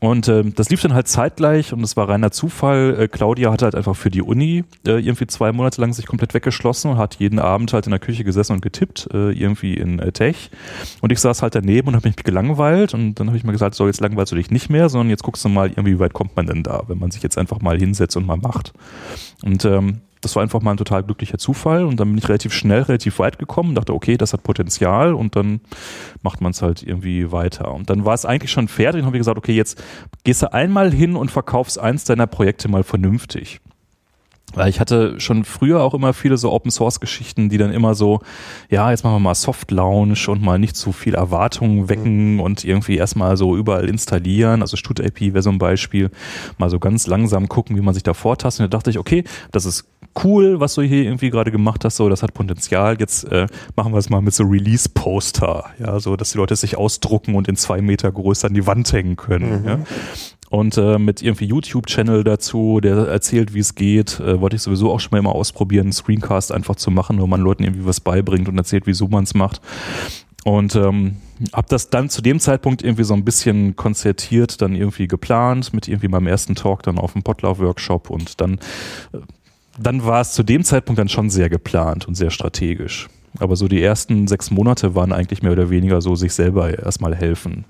Und 0.00 0.28
ähm, 0.28 0.54
das 0.54 0.68
lief 0.70 0.82
dann 0.82 0.92
halt 0.92 1.08
zeitgleich 1.08 1.72
und 1.72 1.82
es 1.82 1.96
war 1.96 2.08
reiner 2.08 2.30
Zufall. 2.30 2.96
Äh, 2.98 3.08
Claudia 3.08 3.50
hat 3.52 3.62
halt 3.62 3.74
einfach 3.74 3.96
für 3.96 4.10
die 4.10 4.22
Uni 4.22 4.64
äh, 4.86 4.98
irgendwie 4.98 5.26
zwei 5.26 5.52
Monate 5.52 5.80
lang 5.80 5.92
sich 5.92 6.06
komplett 6.06 6.34
weggeschlossen 6.34 6.90
und 6.90 6.98
hat 6.98 7.16
jeden 7.16 7.38
Abend 7.38 7.72
halt 7.72 7.86
in 7.86 7.90
der 7.90 8.00
Küche 8.00 8.24
gesessen 8.24 8.52
und 8.52 8.60
getippt, 8.60 9.08
äh, 9.12 9.30
irgendwie 9.30 9.74
in 9.74 9.98
äh, 9.98 10.12
Tech. 10.12 10.50
Und 11.00 11.12
ich 11.12 11.20
saß 11.20 11.42
halt 11.42 11.54
daneben 11.54 11.88
und 11.88 11.96
habe 11.96 12.08
mich 12.08 12.16
gelangweilt 12.16 12.94
und 12.94 13.14
dann 13.14 13.28
habe 13.28 13.36
ich 13.36 13.44
mir 13.44 13.52
gesagt, 13.52 13.74
so 13.74 13.86
jetzt 13.86 14.00
langweilst 14.00 14.32
du 14.32 14.36
dich 14.36 14.50
nicht 14.50 14.68
mehr, 14.68 14.88
sondern 14.88 15.10
jetzt 15.10 15.22
guckst 15.22 15.44
du 15.44 15.48
mal, 15.48 15.70
irgendwie, 15.70 15.94
wie 15.94 15.98
weit 16.00 16.12
kommt 16.12 16.36
man 16.36 16.46
denn 16.46 16.62
da, 16.62 16.82
wenn 16.88 16.98
man 16.98 17.10
sich 17.10 17.22
jetzt 17.22 17.38
einfach 17.38 17.60
mal 17.60 17.78
hinsetzt 17.78 18.16
und 18.16 18.26
mal 18.26 18.36
macht. 18.36 18.72
Und 19.42 19.64
ähm, 19.64 20.00
das 20.24 20.34
war 20.36 20.42
einfach 20.42 20.60
mal 20.62 20.72
ein 20.72 20.76
total 20.76 21.02
glücklicher 21.02 21.38
Zufall 21.38 21.84
und 21.84 22.00
dann 22.00 22.08
bin 22.08 22.18
ich 22.18 22.28
relativ 22.28 22.52
schnell, 22.52 22.82
relativ 22.82 23.18
weit 23.18 23.38
gekommen 23.38 23.70
und 23.70 23.74
dachte, 23.76 23.94
okay, 23.94 24.16
das 24.16 24.32
hat 24.32 24.42
Potenzial 24.42 25.14
und 25.14 25.36
dann 25.36 25.60
macht 26.22 26.40
man 26.40 26.52
es 26.52 26.62
halt 26.62 26.82
irgendwie 26.82 27.30
weiter. 27.30 27.72
Und 27.72 27.90
dann 27.90 28.04
war 28.04 28.14
es 28.14 28.24
eigentlich 28.24 28.50
schon 28.50 28.68
fertig 28.68 29.00
und 29.00 29.06
habe 29.06 29.16
ich 29.16 29.20
gesagt, 29.20 29.38
okay, 29.38 29.54
jetzt 29.54 29.82
gehst 30.24 30.42
du 30.42 30.52
einmal 30.52 30.90
hin 30.92 31.16
und 31.16 31.30
verkaufst 31.30 31.78
eins 31.78 32.04
deiner 32.04 32.26
Projekte 32.26 32.68
mal 32.68 32.82
vernünftig. 32.82 33.60
Weil 34.54 34.68
ich 34.68 34.80
hatte 34.80 35.18
schon 35.20 35.44
früher 35.44 35.82
auch 35.82 35.94
immer 35.94 36.12
viele 36.12 36.36
so 36.36 36.52
Open 36.52 36.70
Source 36.70 37.00
Geschichten, 37.00 37.48
die 37.48 37.58
dann 37.58 37.72
immer 37.72 37.94
so, 37.94 38.20
ja, 38.70 38.90
jetzt 38.90 39.04
machen 39.04 39.16
wir 39.16 39.20
mal 39.20 39.34
Soft 39.34 39.70
Launch 39.70 40.28
und 40.28 40.42
mal 40.42 40.58
nicht 40.58 40.76
zu 40.76 40.92
viel 40.92 41.14
Erwartungen 41.14 41.88
wecken 41.88 42.40
und 42.40 42.64
irgendwie 42.64 42.96
erstmal 42.96 43.36
so 43.36 43.56
überall 43.56 43.88
installieren. 43.88 44.62
Also 44.62 44.76
StudAP 44.76 45.20
wäre 45.20 45.42
so 45.42 45.50
ein 45.50 45.58
Beispiel. 45.58 46.10
Mal 46.58 46.70
so 46.70 46.78
ganz 46.78 47.06
langsam 47.06 47.48
gucken, 47.48 47.76
wie 47.76 47.80
man 47.80 47.94
sich 47.94 48.02
da 48.02 48.14
vortastet. 48.14 48.64
Und 48.64 48.72
da 48.72 48.78
dachte 48.78 48.90
ich, 48.90 48.98
okay, 48.98 49.24
das 49.52 49.64
ist 49.64 49.86
cool, 50.22 50.60
was 50.60 50.74
du 50.74 50.82
hier 50.82 51.04
irgendwie 51.04 51.30
gerade 51.30 51.50
gemacht 51.50 51.84
hast, 51.84 51.96
so, 51.96 52.08
das 52.08 52.22
hat 52.22 52.34
Potenzial. 52.34 52.96
Jetzt 52.98 53.24
äh, 53.24 53.46
machen 53.76 53.92
wir 53.92 53.98
es 53.98 54.10
mal 54.10 54.20
mit 54.20 54.34
so 54.34 54.44
Release-Poster, 54.44 55.64
ja, 55.78 56.00
so, 56.00 56.16
dass 56.16 56.32
die 56.32 56.38
Leute 56.38 56.56
sich 56.56 56.76
ausdrucken 56.76 57.34
und 57.34 57.48
in 57.48 57.56
zwei 57.56 57.80
Meter 57.80 58.12
Größe 58.12 58.46
an 58.46 58.54
die 58.54 58.66
Wand 58.66 58.92
hängen 58.92 59.16
können. 59.16 59.64
Ja. 59.66 59.78
Und 60.54 60.78
äh, 60.78 61.00
mit 61.00 61.20
irgendwie 61.20 61.46
YouTube-Channel 61.46 62.22
dazu, 62.22 62.78
der 62.80 63.08
erzählt, 63.08 63.54
wie 63.54 63.58
es 63.58 63.74
geht, 63.74 64.20
äh, 64.20 64.40
wollte 64.40 64.54
ich 64.54 64.62
sowieso 64.62 64.92
auch 64.92 65.00
schon 65.00 65.10
mal 65.10 65.18
immer 65.18 65.34
ausprobieren, 65.34 65.86
einen 65.86 65.92
Screencast 65.92 66.52
einfach 66.52 66.76
zu 66.76 66.92
machen, 66.92 67.20
wo 67.20 67.26
man 67.26 67.40
Leuten 67.40 67.64
irgendwie 67.64 67.84
was 67.84 67.98
beibringt 67.98 68.48
und 68.48 68.56
erzählt, 68.56 68.86
wieso 68.86 69.08
man 69.08 69.24
es 69.24 69.34
macht. 69.34 69.60
Und 70.44 70.76
ähm, 70.76 71.16
habe 71.52 71.66
das 71.68 71.90
dann 71.90 72.08
zu 72.08 72.22
dem 72.22 72.38
Zeitpunkt 72.38 72.84
irgendwie 72.84 73.02
so 73.02 73.14
ein 73.14 73.24
bisschen 73.24 73.74
konzertiert, 73.74 74.62
dann 74.62 74.76
irgendwie 74.76 75.08
geplant, 75.08 75.72
mit 75.74 75.88
irgendwie 75.88 76.06
meinem 76.06 76.28
ersten 76.28 76.54
Talk 76.54 76.84
dann 76.84 76.98
auf 76.98 77.14
dem 77.14 77.24
Potlauf-Workshop 77.24 78.08
und 78.08 78.40
dann, 78.40 78.60
äh, 79.12 79.18
dann 79.76 80.04
war 80.04 80.20
es 80.20 80.34
zu 80.34 80.44
dem 80.44 80.62
Zeitpunkt 80.62 81.00
dann 81.00 81.08
schon 81.08 81.30
sehr 81.30 81.48
geplant 81.48 82.06
und 82.06 82.14
sehr 82.14 82.30
strategisch. 82.30 83.08
Aber 83.40 83.56
so 83.56 83.66
die 83.66 83.82
ersten 83.82 84.28
sechs 84.28 84.52
Monate 84.52 84.94
waren 84.94 85.12
eigentlich 85.12 85.42
mehr 85.42 85.50
oder 85.50 85.68
weniger 85.68 86.00
so 86.00 86.14
sich 86.14 86.32
selber 86.32 86.78
erstmal 86.78 87.16
helfen. 87.16 87.64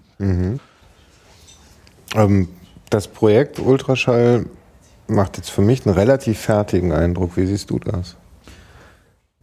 Ähm, 2.15 2.49
das 2.91 3.09
Projekt 3.09 3.59
Ultraschall 3.59 4.47
macht 5.07 5.37
jetzt 5.37 5.51
für 5.51 5.63
mich 5.63 5.87
einen 5.87 5.95
relativ 5.95 6.39
fertigen 6.39 6.93
Eindruck. 6.93 7.37
Wie 7.37 7.47
siehst 7.47 7.71
du 7.71 7.79
das? 7.79 8.17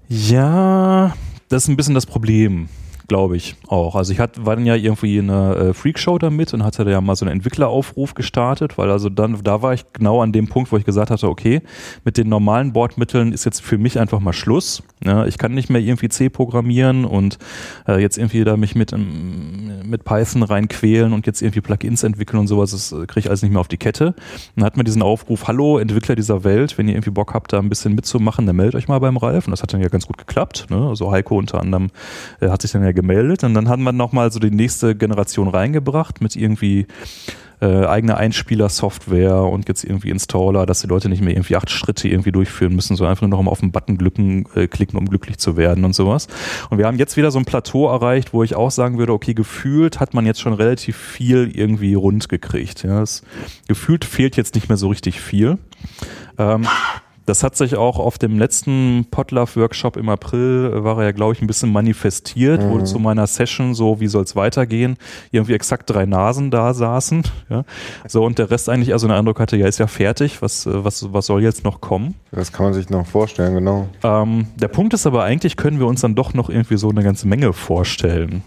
Ja, 0.08 1.14
das 1.50 1.64
ist 1.64 1.70
ein 1.70 1.78
bisschen 1.78 1.96
das 1.96 2.06
Problem 2.06 2.70
glaube 3.12 3.36
ich 3.36 3.58
auch. 3.68 3.96
Also 3.96 4.14
ich 4.14 4.22
hat, 4.22 4.46
war 4.46 4.56
dann 4.56 4.66
ja 4.66 4.74
irgendwie 4.74 5.18
in 5.18 5.30
einer 5.30 5.58
äh, 5.58 5.74
Freakshow 5.74 6.18
damit 6.18 6.54
und 6.54 6.64
hatte 6.64 6.86
da 6.86 6.92
ja 6.92 7.02
mal 7.02 7.18
so 7.18 7.26
einen 7.26 7.36
Entwickleraufruf 7.36 8.14
gestartet, 8.14 8.78
weil 8.78 8.90
also 8.90 9.10
dann, 9.10 9.38
da 9.44 9.62
war 9.62 9.74
ich 9.74 9.84
genau 9.92 10.22
an 10.22 10.32
dem 10.32 10.48
Punkt, 10.48 10.72
wo 10.72 10.78
ich 10.78 10.86
gesagt 10.86 11.12
hatte, 11.12 11.28
okay, 11.28 11.62
mit 12.06 12.16
den 12.16 12.30
normalen 12.30 12.72
Bordmitteln 12.72 13.34
ist 13.34 13.44
jetzt 13.44 13.62
für 13.62 13.78
mich 13.78 14.00
einfach 14.00 14.22
mal 14.22 14.32
Schluss. 14.32 14.82
Ja, 15.04 15.26
ich 15.26 15.38
kann 15.38 15.54
nicht 15.54 15.70
mehr 15.70 15.82
irgendwie 15.82 16.08
C 16.08 16.30
programmieren 16.30 17.04
und 17.04 17.38
äh, 17.86 18.00
jetzt 18.00 18.18
irgendwie 18.18 18.46
da 18.46 18.56
mich 18.56 18.76
mit, 18.76 18.94
ähm, 18.94 19.82
mit 19.84 20.06
Python 20.06 20.44
reinquälen 20.44 21.12
und 21.12 21.26
jetzt 21.26 21.42
irgendwie 21.42 21.60
Plugins 21.60 22.04
entwickeln 22.04 22.40
und 22.40 22.48
sowas, 22.48 22.72
das 22.72 22.94
äh, 22.94 23.08
kriege 23.08 23.20
ich 23.20 23.28
alles 23.28 23.42
nicht 23.42 23.52
mehr 23.52 23.60
auf 23.60 23.68
die 23.68 23.78
Kette. 23.78 24.16
dann 24.56 24.64
hat 24.64 24.78
man 24.78 24.86
diesen 24.86 25.02
Aufruf, 25.02 25.48
hallo 25.48 25.80
Entwickler 25.80 26.16
dieser 26.16 26.46
Welt, 26.46 26.78
wenn 26.78 26.88
ihr 26.88 26.94
irgendwie 26.94 27.10
Bock 27.10 27.34
habt, 27.34 27.52
da 27.52 27.60
ein 27.60 27.68
bisschen 27.68 27.94
mitzumachen, 27.94 28.46
dann 28.46 28.56
meldet 28.56 28.76
euch 28.76 28.88
mal 28.88 29.00
beim 29.00 29.18
Ralf. 29.18 29.48
Und 29.48 29.52
das 29.52 29.62
hat 29.64 29.74
dann 29.74 29.82
ja 29.82 29.90
ganz 29.90 30.08
gut 30.08 30.18
geklappt. 30.18 30.68
Ne? 30.70 30.88
Also 30.88 31.12
Heiko 31.12 31.38
unter 31.38 31.60
anderem 31.60 31.90
äh, 32.40 32.48
hat 32.48 32.62
sich 32.62 32.72
dann 32.72 32.84
ja 32.84 33.01
gemeldet 33.02 33.44
und 33.44 33.54
dann 33.54 33.68
haben 33.68 33.84
wir 33.84 33.92
nochmal 33.92 34.32
so 34.32 34.40
die 34.40 34.52
nächste 34.52 34.96
Generation 34.96 35.48
reingebracht 35.48 36.22
mit 36.22 36.36
irgendwie 36.36 36.86
äh, 37.62 37.86
eigene 37.86 38.18
Einspieler-Software 38.18 39.44
und 39.44 39.68
jetzt 39.68 39.84
irgendwie 39.84 40.10
Installer, 40.10 40.66
dass 40.66 40.82
die 40.82 40.88
Leute 40.88 41.10
nicht 41.10 41.22
mehr 41.22 41.34
irgendwie 41.34 41.56
acht 41.56 41.70
Schritte 41.70 42.08
irgendwie 42.08 42.32
durchführen 42.32 42.76
müssen, 42.76 42.96
sondern 42.96 43.12
einfach 43.12 43.22
nur 43.22 43.38
noch 43.38 43.44
mal 43.44 43.52
auf 43.52 43.60
den 43.60 43.72
Button 43.72 43.98
glücken, 43.98 44.46
äh, 44.56 44.68
klicken, 44.68 44.98
um 44.98 45.08
glücklich 45.08 45.38
zu 45.38 45.58
werden 45.58 45.86
und 45.86 45.94
sowas. 45.94 46.28
Und 46.70 46.80
wir 46.80 46.88
haben 46.88 46.98
jetzt 46.98 47.18
wieder 47.18 47.30
so 47.30 47.38
ein 47.38 47.46
Plateau 47.46 47.88
erreicht, 47.88 48.34
wo 48.34 48.44
ich 48.44 48.56
auch 48.56 48.72
sagen 48.72 48.98
würde, 48.98 49.14
okay, 49.14 49.36
gefühlt 49.36 50.00
hat 50.00 50.14
man 50.16 50.26
jetzt 50.26 50.42
schon 50.42 50.54
relativ 50.54 50.98
viel 50.98 51.52
irgendwie 51.54 51.94
rund 51.94 52.30
gekriegt. 52.30 52.84
Ja, 52.84 53.04
es, 53.04 53.22
gefühlt 53.68 54.06
fehlt 54.06 54.38
jetzt 54.38 54.56
nicht 54.56 54.68
mehr 54.68 54.78
so 54.78 54.90
richtig 54.90 55.22
viel. 55.22 55.60
Ähm, 56.40 56.68
das 57.26 57.44
hat 57.44 57.56
sich 57.56 57.76
auch 57.76 58.00
auf 58.00 58.18
dem 58.18 58.40
letzten 58.40 59.06
Potlove-Workshop 59.12 59.98
im 59.98 60.10
April, 60.10 60.74
äh, 60.74 60.84
war 60.84 60.98
er 61.00 61.06
ja, 61.06 61.12
glaube 61.12 61.34
ich, 61.34 61.42
ein 61.42 61.48
bisschen 61.48 61.72
manifestiert, 61.72 62.62
mhm. 62.62 62.70
wo 62.72 62.82
zu 62.82 63.00
meiner 63.00 63.28
Session 63.28 63.74
so, 63.74 64.00
wie 64.00 64.08
soll 64.08 64.24
es 64.24 64.36
weitergehen, 64.36 64.98
irgendwie 65.32 65.54
exakt 65.54 65.90
drei 65.90 66.06
Nasen 66.06 66.52
da 66.52 66.74
saßen. 66.74 67.24
Ja. 67.50 67.66
So, 68.08 68.24
und 68.24 68.40
der 68.40 68.50
Rest 68.50 68.70
eigentlich 68.70 68.94
also 68.94 69.08
einen 69.08 69.18
Eindruck 69.18 69.40
hatte, 69.40 69.58
ja, 69.58 69.68
ist 69.68 69.78
ja 69.78 69.88
fertig, 69.88 70.42
was, 70.42 70.66
äh, 70.66 70.86
was, 70.86 71.12
was 71.12 71.26
soll 71.26 71.44
jetzt 71.44 71.66
noch 71.66 71.82
kommen? 71.82 72.16
Das 72.32 72.54
kann 72.54 72.66
man 72.66 72.74
sich 72.74 72.90
noch 72.90 73.06
vorstellen, 73.06 73.56
genau. 73.56 73.90
Ähm, 74.04 74.48
der 74.56 74.70
Punkt 74.70 74.94
ist 74.94 75.06
aber 75.06 75.24
eigentlich, 75.24 75.58
können 75.58 75.80
wir 75.80 75.88
uns 75.88 76.00
dann 76.00 76.16
doch 76.16 76.34
noch 76.34 76.50
irgendwie 76.50 76.78
so 76.78 76.90
eine 76.90 77.04
ganze 77.04 77.28
Menge 77.28 77.52
vorstellen. 77.52 78.44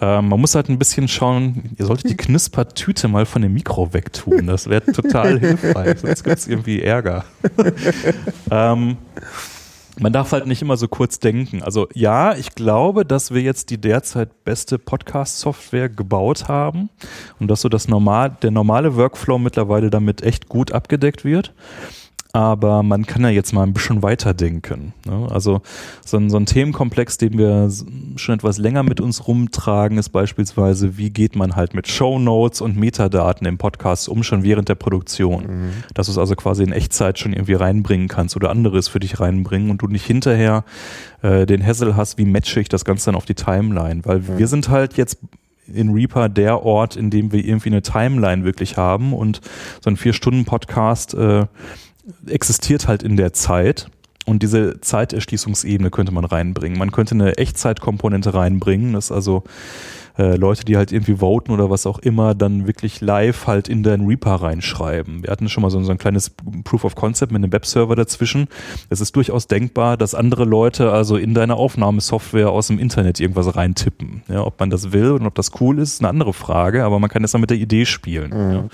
Ähm, 0.00 0.28
man 0.28 0.40
muss 0.40 0.54
halt 0.54 0.68
ein 0.68 0.78
bisschen 0.78 1.08
schauen, 1.08 1.70
ihr 1.78 1.86
solltet 1.86 2.10
die 2.10 2.16
Knuspertüte 2.16 3.08
mal 3.08 3.26
von 3.26 3.42
dem 3.42 3.54
Mikro 3.54 3.92
wegtun. 3.92 4.46
Das 4.46 4.68
wäre 4.68 4.84
total 4.92 5.38
hilfreich, 5.38 6.00
sonst 6.00 6.24
gibt 6.24 6.38
es 6.38 6.46
irgendwie 6.46 6.82
Ärger. 6.82 7.24
ähm, 8.50 8.98
man 9.98 10.12
darf 10.12 10.32
halt 10.32 10.46
nicht 10.46 10.60
immer 10.60 10.76
so 10.76 10.88
kurz 10.88 11.18
denken. 11.20 11.62
Also 11.62 11.88
ja, 11.94 12.34
ich 12.34 12.54
glaube, 12.54 13.06
dass 13.06 13.32
wir 13.32 13.40
jetzt 13.40 13.70
die 13.70 13.78
derzeit 13.78 14.44
beste 14.44 14.78
Podcast-Software 14.78 15.88
gebaut 15.88 16.48
haben 16.48 16.90
und 17.40 17.48
dass 17.48 17.62
so 17.62 17.70
das 17.70 17.88
normal, 17.88 18.36
der 18.42 18.50
normale 18.50 18.96
Workflow 18.96 19.38
mittlerweile 19.38 19.88
damit 19.88 20.22
echt 20.22 20.48
gut 20.48 20.72
abgedeckt 20.72 21.24
wird 21.24 21.54
aber 22.36 22.82
man 22.82 23.06
kann 23.06 23.22
ja 23.22 23.30
jetzt 23.30 23.54
mal 23.54 23.62
ein 23.62 23.72
bisschen 23.72 24.02
weiterdenken. 24.02 24.92
Ne? 25.06 25.26
Also 25.30 25.62
so 26.04 26.18
ein, 26.18 26.28
so 26.28 26.36
ein 26.36 26.44
Themenkomplex, 26.44 27.16
den 27.16 27.38
wir 27.38 27.70
schon 28.16 28.34
etwas 28.34 28.58
länger 28.58 28.82
mit 28.82 29.00
uns 29.00 29.26
rumtragen, 29.26 29.96
ist 29.96 30.10
beispielsweise, 30.10 30.98
wie 30.98 31.08
geht 31.08 31.34
man 31.34 31.56
halt 31.56 31.72
mit 31.72 31.88
Show 31.88 32.18
Notes 32.18 32.60
und 32.60 32.76
Metadaten 32.76 33.46
im 33.46 33.56
Podcast 33.56 34.10
um, 34.10 34.22
schon 34.22 34.42
während 34.42 34.68
der 34.68 34.74
Produktion. 34.74 35.44
Mhm. 35.44 35.70
Dass 35.94 36.08
du 36.08 36.12
es 36.12 36.18
also 36.18 36.34
quasi 36.34 36.62
in 36.62 36.72
Echtzeit 36.72 37.18
schon 37.18 37.32
irgendwie 37.32 37.54
reinbringen 37.54 38.06
kannst 38.06 38.36
oder 38.36 38.50
anderes 38.50 38.88
für 38.88 39.00
dich 39.00 39.18
reinbringen 39.18 39.70
und 39.70 39.80
du 39.80 39.86
nicht 39.86 40.04
hinterher 40.04 40.64
äh, 41.22 41.46
den 41.46 41.64
Hassel 41.66 41.96
hast, 41.96 42.18
wie 42.18 42.26
matche 42.26 42.60
ich 42.60 42.68
das 42.68 42.84
Ganze 42.84 43.06
dann 43.06 43.14
auf 43.14 43.24
die 43.24 43.34
Timeline. 43.34 44.04
Weil 44.04 44.18
mhm. 44.18 44.36
wir 44.36 44.46
sind 44.46 44.68
halt 44.68 44.98
jetzt 44.98 45.20
in 45.72 45.90
Reaper 45.94 46.28
der 46.28 46.62
Ort, 46.62 46.96
in 46.96 47.08
dem 47.08 47.32
wir 47.32 47.42
irgendwie 47.42 47.70
eine 47.70 47.80
Timeline 47.80 48.44
wirklich 48.44 48.76
haben 48.76 49.14
und 49.14 49.40
so 49.82 49.88
ein 49.88 49.96
Vier-Stunden-Podcast 49.96 51.14
äh, 51.14 51.46
existiert 52.26 52.88
halt 52.88 53.02
in 53.02 53.16
der 53.16 53.32
Zeit. 53.32 53.88
Und 54.26 54.42
diese 54.42 54.80
Zeiterschließungsebene 54.80 55.90
könnte 55.90 56.12
man 56.12 56.24
reinbringen. 56.24 56.78
Man 56.78 56.90
könnte 56.90 57.14
eine 57.14 57.38
Echtzeitkomponente 57.38 58.34
reinbringen, 58.34 58.92
das 58.92 59.12
also 59.12 59.44
äh, 60.18 60.36
Leute, 60.36 60.64
die 60.64 60.76
halt 60.76 60.92
irgendwie 60.92 61.16
voten 61.16 61.52
oder 61.52 61.70
was 61.70 61.86
auch 61.86 61.98
immer, 61.98 62.34
dann 62.34 62.66
wirklich 62.66 63.00
live 63.00 63.46
halt 63.46 63.68
in 63.68 63.82
den 63.82 64.06
Reaper 64.06 64.36
reinschreiben. 64.36 65.22
Wir 65.22 65.30
hatten 65.30 65.48
schon 65.48 65.62
mal 65.62 65.70
so, 65.70 65.82
so 65.82 65.90
ein 65.90 65.98
kleines 65.98 66.30
Proof 66.64 66.84
of 66.84 66.94
Concept 66.94 67.32
mit 67.32 67.42
einem 67.42 67.52
Webserver 67.52 67.96
dazwischen. 67.96 68.48
Es 68.88 69.00
ist 69.00 69.14
durchaus 69.14 69.46
denkbar, 69.46 69.96
dass 69.96 70.14
andere 70.14 70.44
Leute 70.44 70.90
also 70.90 71.16
in 71.16 71.34
deine 71.34 71.56
Aufnahmesoftware 71.56 72.50
aus 72.50 72.68
dem 72.68 72.78
Internet 72.78 73.20
irgendwas 73.20 73.54
reintippen. 73.56 74.22
Ja, 74.28 74.42
ob 74.42 74.58
man 74.58 74.70
das 74.70 74.92
will 74.92 75.12
und 75.12 75.26
ob 75.26 75.34
das 75.34 75.50
cool 75.60 75.78
ist, 75.78 75.94
ist 75.94 76.00
eine 76.00 76.08
andere 76.08 76.32
Frage, 76.32 76.84
aber 76.84 76.98
man 76.98 77.10
kann 77.10 77.22
jetzt 77.22 77.32
mal 77.34 77.40
mit 77.40 77.50
der 77.50 77.58
Idee 77.58 77.84
spielen. 77.84 78.30
Mhm. 78.30 78.70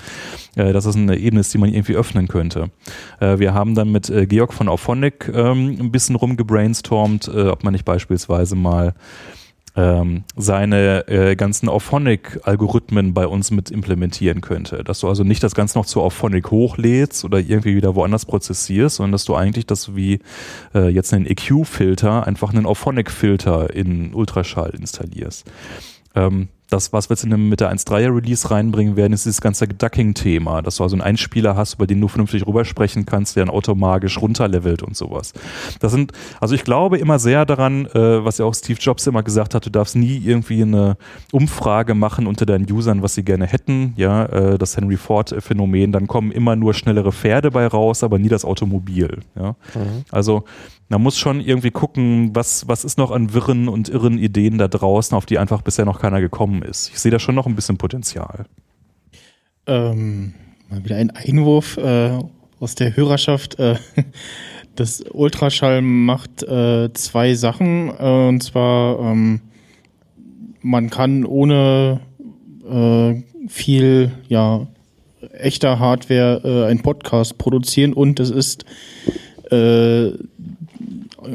Ja. 0.55 0.63
Äh, 0.63 0.73
dass 0.73 0.85
das 0.85 0.95
eine 0.95 1.17
Ebene 1.17 1.41
ist, 1.41 1.53
die 1.53 1.57
man 1.57 1.69
irgendwie 1.69 1.95
öffnen 1.95 2.27
könnte. 2.27 2.69
Äh, 3.19 3.39
wir 3.39 3.53
haben 3.53 3.75
dann 3.75 3.91
mit 3.91 4.11
Georg 4.29 4.53
von 4.53 4.69
Auphonic 4.69 5.29
ähm, 5.33 5.77
ein 5.79 5.91
bisschen 5.91 6.15
rumgebrainstormt, 6.15 7.27
ob 7.27 7.63
man 7.63 7.73
nicht 7.73 7.85
beispielsweise 7.85 8.55
mal 8.55 8.93
ähm, 9.75 10.23
seine 10.35 11.07
äh, 11.07 11.35
ganzen 11.35 11.67
Auphonic-Algorithmen 11.67 13.13
bei 13.13 13.27
uns 13.27 13.51
mit 13.51 13.71
implementieren 13.71 14.41
könnte. 14.41 14.83
Dass 14.83 14.99
du 14.99 15.07
also 15.07 15.23
nicht 15.23 15.43
das 15.43 15.55
Ganze 15.55 15.77
noch 15.77 15.85
zu 15.85 16.01
Auphonic 16.01 16.51
hochlädst 16.51 17.25
oder 17.25 17.39
irgendwie 17.39 17.75
wieder 17.75 17.95
woanders 17.95 18.25
prozessierst, 18.25 18.97
sondern 18.97 19.13
dass 19.13 19.25
du 19.25 19.35
eigentlich 19.35 19.65
das 19.65 19.95
wie 19.95 20.19
äh, 20.75 20.89
jetzt 20.89 21.13
einen 21.13 21.25
EQ-Filter 21.25 22.27
einfach 22.27 22.53
einen 22.53 22.65
Auphonic-Filter 22.65 23.73
in 23.73 24.13
Ultraschall 24.13 24.71
installierst. 24.71 25.49
Ähm, 26.15 26.49
das, 26.73 26.91
was 26.91 27.09
wir 27.09 27.13
jetzt 27.13 27.23
in 27.23 27.29
dem, 27.29 27.49
mit 27.49 27.59
der 27.59 27.71
1.3er 27.71 28.15
Release 28.15 28.49
reinbringen 28.49 28.95
werden, 28.95 29.13
ist 29.13 29.25
dieses 29.25 29.41
ganze 29.41 29.67
Ducking-Thema, 29.67 30.63
dass 30.63 30.77
du 30.77 30.83
also 30.83 30.95
einen 30.95 31.03
Einspieler 31.03 31.55
hast, 31.55 31.75
über 31.75 31.85
den 31.85 32.01
du 32.01 32.07
vernünftig 32.07 32.47
rübersprechen 32.47 33.05
kannst, 33.05 33.35
der 33.35 33.45
dann 33.45 33.53
automagisch 33.53 34.19
runterlevelt 34.19 34.81
und 34.81 34.97
sowas. 34.97 35.33
Das 35.79 35.91
sind, 35.91 36.11
also 36.41 36.55
ich 36.55 36.63
glaube 36.63 36.97
immer 36.97 37.19
sehr 37.19 37.45
daran, 37.45 37.85
äh, 37.85 38.25
was 38.25 38.39
ja 38.39 38.45
auch 38.45 38.55
Steve 38.55 38.79
Jobs 38.81 39.05
immer 39.05 39.21
gesagt 39.21 39.53
hat, 39.53 39.65
du 39.65 39.69
darfst 39.69 39.95
nie 39.95 40.17
irgendwie 40.17 40.63
eine 40.63 40.97
Umfrage 41.31 41.93
machen 41.93 42.25
unter 42.25 42.45
deinen 42.45 42.69
Usern, 42.71 43.03
was 43.03 43.13
sie 43.13 43.23
gerne 43.23 43.45
hätten, 43.45 43.93
ja, 43.95 44.25
äh, 44.25 44.57
das 44.57 44.75
Henry 44.75 44.97
Ford-Phänomen, 44.97 45.91
dann 45.91 46.07
kommen 46.07 46.31
immer 46.31 46.55
nur 46.55 46.73
schnellere 46.73 47.11
Pferde 47.11 47.51
bei 47.51 47.67
raus, 47.67 48.03
aber 48.03 48.17
nie 48.17 48.29
das 48.29 48.45
Automobil, 48.45 49.19
ja. 49.35 49.55
Mhm. 49.75 50.05
Also 50.09 50.43
man 50.89 51.01
muss 51.01 51.17
schon 51.17 51.39
irgendwie 51.39 51.71
gucken, 51.71 52.35
was, 52.35 52.67
was 52.67 52.83
ist 52.83 52.97
noch 52.97 53.11
an 53.11 53.33
wirren 53.33 53.67
und 53.67 53.89
irren 53.89 54.17
Ideen 54.17 54.57
da 54.57 54.67
draußen, 54.67 55.17
auf 55.17 55.25
die 55.25 55.39
einfach 55.39 55.61
bisher 55.61 55.85
noch 55.85 55.99
keiner 55.99 56.21
gekommen 56.21 56.61
ist. 56.63 56.89
Ich 56.89 56.99
sehe 56.99 57.11
da 57.11 57.19
schon 57.19 57.35
noch 57.35 57.45
ein 57.45 57.55
bisschen 57.55 57.77
Potenzial. 57.77 58.45
Ähm, 59.65 60.33
mal 60.69 60.83
wieder 60.83 60.97
ein 60.97 61.11
Einwurf 61.11 61.77
äh, 61.77 62.19
aus 62.59 62.75
der 62.75 62.95
Hörerschaft. 62.95 63.59
Äh, 63.59 63.75
das 64.75 65.01
Ultraschall 65.11 65.81
macht 65.81 66.43
äh, 66.43 66.91
zwei 66.93 67.35
Sachen. 67.35 67.89
Äh, 67.89 68.27
und 68.27 68.41
zwar, 68.41 68.99
ähm, 68.99 69.41
man 70.61 70.89
kann 70.89 71.25
ohne 71.25 71.99
äh, 72.69 73.47
viel, 73.47 74.11
ja, 74.27 74.67
echter 75.31 75.79
Hardware 75.79 76.67
einen 76.69 76.81
Podcast 76.81 77.37
produzieren 77.37 77.93
und 77.93 78.19
es 78.19 78.29
ist 78.29 78.65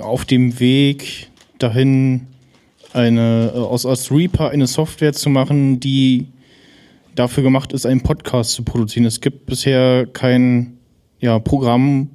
auf 0.01 0.25
dem 0.25 0.61
Weg 0.61 1.29
dahin, 1.59 2.27
eine, 2.93 3.53
äh, 3.55 3.59
aus, 3.59 3.87
aus 3.87 4.11
Reaper 4.11 4.51
eine 4.51 4.67
Software 4.67 5.13
zu 5.13 5.31
machen, 5.31 5.81
die 5.81 6.29
dafür 7.15 7.43
gemacht 7.43 7.73
ist, 7.73 7.87
einen 7.87 8.03
Podcast 8.03 8.53
zu 8.53 8.63
produzieren. 8.63 9.07
Es 9.07 9.21
gibt 9.21 9.47
bisher 9.47 10.07
kein 10.07 10.79
ja, 11.21 11.39
Programm, 11.39 12.11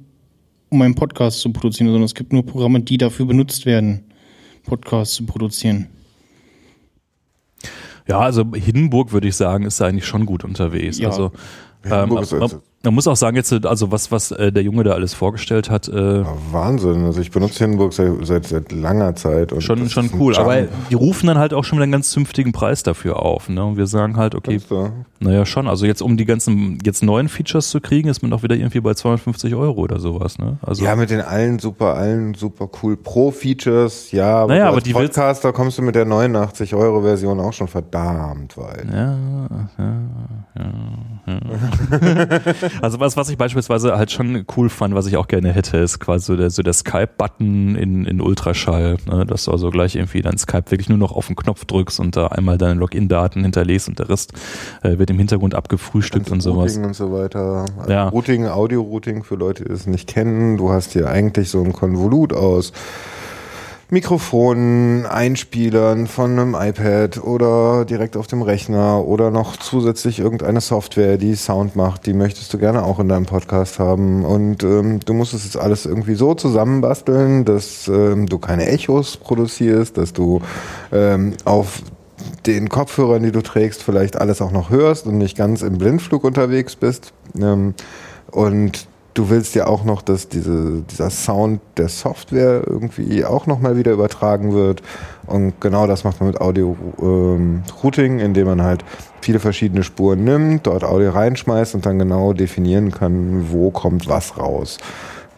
um 0.70 0.82
einen 0.82 0.94
Podcast 0.94 1.40
zu 1.40 1.52
produzieren, 1.52 1.88
sondern 1.88 2.04
es 2.04 2.14
gibt 2.14 2.32
nur 2.32 2.44
Programme, 2.44 2.80
die 2.80 2.98
dafür 2.98 3.26
benutzt 3.26 3.66
werden, 3.66 4.04
Podcasts 4.64 5.14
zu 5.14 5.26
produzieren. 5.26 5.88
Ja, 8.08 8.18
also 8.20 8.44
Hindenburg 8.54 9.12
würde 9.12 9.28
ich 9.28 9.36
sagen, 9.36 9.64
ist 9.64 9.80
da 9.80 9.86
eigentlich 9.86 10.06
schon 10.06 10.26
gut 10.26 10.44
unterwegs. 10.44 10.98
Ja. 10.98 11.08
Also 11.10 11.32
ähm, 11.84 12.10
man 12.84 12.94
muss 12.94 13.06
auch 13.06 13.16
sagen, 13.16 13.36
jetzt, 13.36 13.52
also 13.64 13.90
was, 13.90 14.12
was 14.12 14.30
äh, 14.30 14.52
der 14.52 14.62
Junge 14.62 14.84
da 14.84 14.92
alles 14.92 15.14
vorgestellt 15.14 15.70
hat. 15.70 15.88
Äh, 15.88 16.18
ja, 16.18 16.26
Wahnsinn. 16.52 17.04
Also 17.04 17.20
ich 17.20 17.30
benutze 17.30 17.58
Hindenburg 17.60 17.92
seit, 17.94 18.12
seit, 18.22 18.46
seit 18.46 18.72
langer 18.72 19.14
Zeit. 19.16 19.52
Und 19.52 19.62
schon 19.62 19.88
schon 19.88 20.10
cool. 20.18 20.36
Aber 20.36 20.62
die 20.90 20.94
rufen 20.94 21.26
dann 21.26 21.38
halt 21.38 21.54
auch 21.54 21.64
schon 21.64 21.78
mit 21.78 21.84
einem 21.84 21.92
ganz 21.92 22.10
zünftigen 22.10 22.52
Preis 22.52 22.82
dafür 22.82 23.22
auf. 23.22 23.48
Ne? 23.48 23.64
Und 23.64 23.76
wir 23.76 23.86
sagen 23.86 24.16
halt, 24.16 24.34
okay, 24.34 24.60
naja 25.20 25.46
schon. 25.46 25.66
Also 25.66 25.86
jetzt 25.86 26.02
um 26.02 26.16
die 26.16 26.26
ganzen 26.26 26.78
jetzt 26.84 27.02
neuen 27.02 27.28
Features 27.28 27.70
zu 27.70 27.80
kriegen, 27.80 28.08
ist 28.08 28.22
man 28.22 28.30
doch 28.30 28.42
wieder 28.42 28.54
irgendwie 28.54 28.80
bei 28.80 28.92
250 28.92 29.54
Euro 29.54 29.80
oder 29.80 29.98
sowas. 29.98 30.38
Ne? 30.38 30.58
Also 30.62 30.84
ja, 30.84 30.94
mit 30.94 31.10
den 31.10 31.22
allen 31.22 31.58
super, 31.58 31.94
allen 31.94 32.34
super 32.34 32.68
cool 32.82 32.96
Pro-Features. 32.96 34.12
Ja, 34.12 34.36
aber, 34.36 34.52
naja, 34.52 34.66
aber 34.66 34.76
als 34.76 34.84
die 34.84 34.92
Podcaster 34.92 35.52
kommst 35.52 35.78
du 35.78 35.82
mit 35.82 35.94
der 35.94 36.04
89 36.04 36.74
Euro 36.74 37.02
Version 37.02 37.40
auch 37.40 37.52
schon 37.52 37.68
verdammt 37.68 38.56
weit. 38.58 38.86
Ja, 38.92 39.16
ja, 39.16 39.68
ja, 39.78 39.94
ja. 40.58 40.64
Also 42.82 43.00
was, 43.00 43.16
was 43.16 43.28
ich 43.28 43.38
beispielsweise 43.38 43.96
halt 43.96 44.10
schon 44.10 44.44
cool 44.56 44.68
fand, 44.68 44.94
was 44.94 45.06
ich 45.06 45.16
auch 45.16 45.28
gerne 45.28 45.52
hätte, 45.52 45.78
ist 45.78 46.00
quasi 46.00 46.26
so 46.26 46.36
der, 46.36 46.50
so 46.50 46.62
der 46.62 46.72
Skype-Button 46.72 47.76
in, 47.76 48.04
in 48.04 48.20
Ultraschall, 48.20 48.96
ne? 49.06 49.26
dass 49.26 49.44
du 49.44 49.52
also 49.52 49.70
gleich 49.70 49.96
irgendwie 49.96 50.22
dein 50.22 50.38
Skype 50.38 50.70
wirklich 50.70 50.88
nur 50.88 50.98
noch 50.98 51.12
auf 51.12 51.26
den 51.26 51.36
Knopf 51.36 51.64
drückst 51.64 52.00
und 52.00 52.16
da 52.16 52.28
einmal 52.28 52.58
deine 52.58 52.74
Login-Daten 52.74 53.42
hinterlegst 53.42 53.88
und 53.88 53.98
der 53.98 54.08
Rest 54.08 54.32
äh, 54.82 54.98
wird 54.98 55.10
im 55.10 55.18
Hintergrund 55.18 55.54
abgefrühstückt 55.54 56.30
und 56.30 56.40
sowas. 56.40 56.72
Routing 56.72 56.84
und 56.84 56.94
so 56.94 57.12
weiter. 57.12 57.66
Also 57.78 57.92
Ja. 57.92 58.08
Routing, 58.08 58.46
Audio-Routing 58.46 59.24
für 59.24 59.36
Leute, 59.36 59.64
die 59.64 59.72
es 59.72 59.86
nicht 59.86 60.08
kennen. 60.08 60.56
Du 60.56 60.70
hast 60.70 60.92
hier 60.92 61.08
eigentlich 61.08 61.50
so 61.50 61.62
ein 61.62 61.72
Konvolut 61.72 62.32
aus 62.32 62.72
Mikrofonen, 63.90 65.06
Einspielern 65.06 66.06
von 66.06 66.38
einem 66.38 66.54
iPad 66.54 67.22
oder 67.22 67.84
direkt 67.84 68.16
auf 68.16 68.26
dem 68.26 68.42
Rechner 68.42 69.04
oder 69.04 69.30
noch 69.30 69.56
zusätzlich 69.56 70.18
irgendeine 70.18 70.60
Software, 70.60 71.18
die 71.18 71.34
Sound 71.34 71.76
macht, 71.76 72.06
die 72.06 72.14
möchtest 72.14 72.52
du 72.54 72.58
gerne 72.58 72.84
auch 72.84 72.98
in 72.98 73.08
deinem 73.08 73.26
Podcast 73.26 73.78
haben. 73.78 74.24
Und 74.24 74.62
ähm, 74.62 75.00
du 75.00 75.12
musst 75.12 75.34
es 75.34 75.44
jetzt 75.44 75.58
alles 75.58 75.86
irgendwie 75.86 76.14
so 76.14 76.34
zusammenbasteln, 76.34 77.44
dass 77.44 77.86
ähm, 77.88 78.26
du 78.26 78.38
keine 78.38 78.66
Echos 78.66 79.16
produzierst, 79.16 79.98
dass 79.98 80.12
du 80.12 80.40
ähm, 80.90 81.34
auf 81.44 81.82
den 82.46 82.68
Kopfhörern, 82.68 83.22
die 83.22 83.32
du 83.32 83.42
trägst, 83.42 83.82
vielleicht 83.82 84.16
alles 84.16 84.40
auch 84.40 84.50
noch 84.50 84.70
hörst 84.70 85.06
und 85.06 85.18
nicht 85.18 85.36
ganz 85.36 85.62
im 85.62 85.78
Blindflug 85.78 86.24
unterwegs 86.24 86.76
bist. 86.76 87.12
Ähm, 87.38 87.74
und 88.30 88.88
du 89.14 89.30
willst 89.30 89.54
ja 89.54 89.66
auch 89.66 89.84
noch, 89.84 90.02
dass 90.02 90.28
diese, 90.28 90.82
dieser 90.90 91.08
Sound 91.08 91.60
der 91.76 91.88
Software 91.88 92.64
irgendwie 92.66 93.24
auch 93.24 93.46
nochmal 93.46 93.76
wieder 93.76 93.92
übertragen 93.92 94.52
wird. 94.52 94.82
Und 95.26 95.60
genau 95.60 95.86
das 95.86 96.04
macht 96.04 96.20
man 96.20 96.30
mit 96.30 96.40
Audio-Routing, 96.40 98.18
indem 98.18 98.46
man 98.46 98.62
halt 98.62 98.84
viele 99.20 99.38
verschiedene 99.38 99.84
Spuren 99.84 100.24
nimmt, 100.24 100.66
dort 100.66 100.84
Audio 100.84 101.10
reinschmeißt 101.10 101.74
und 101.74 101.86
dann 101.86 101.98
genau 101.98 102.32
definieren 102.32 102.90
kann, 102.90 103.50
wo 103.50 103.70
kommt 103.70 104.08
was 104.08 104.36
raus. 104.36 104.78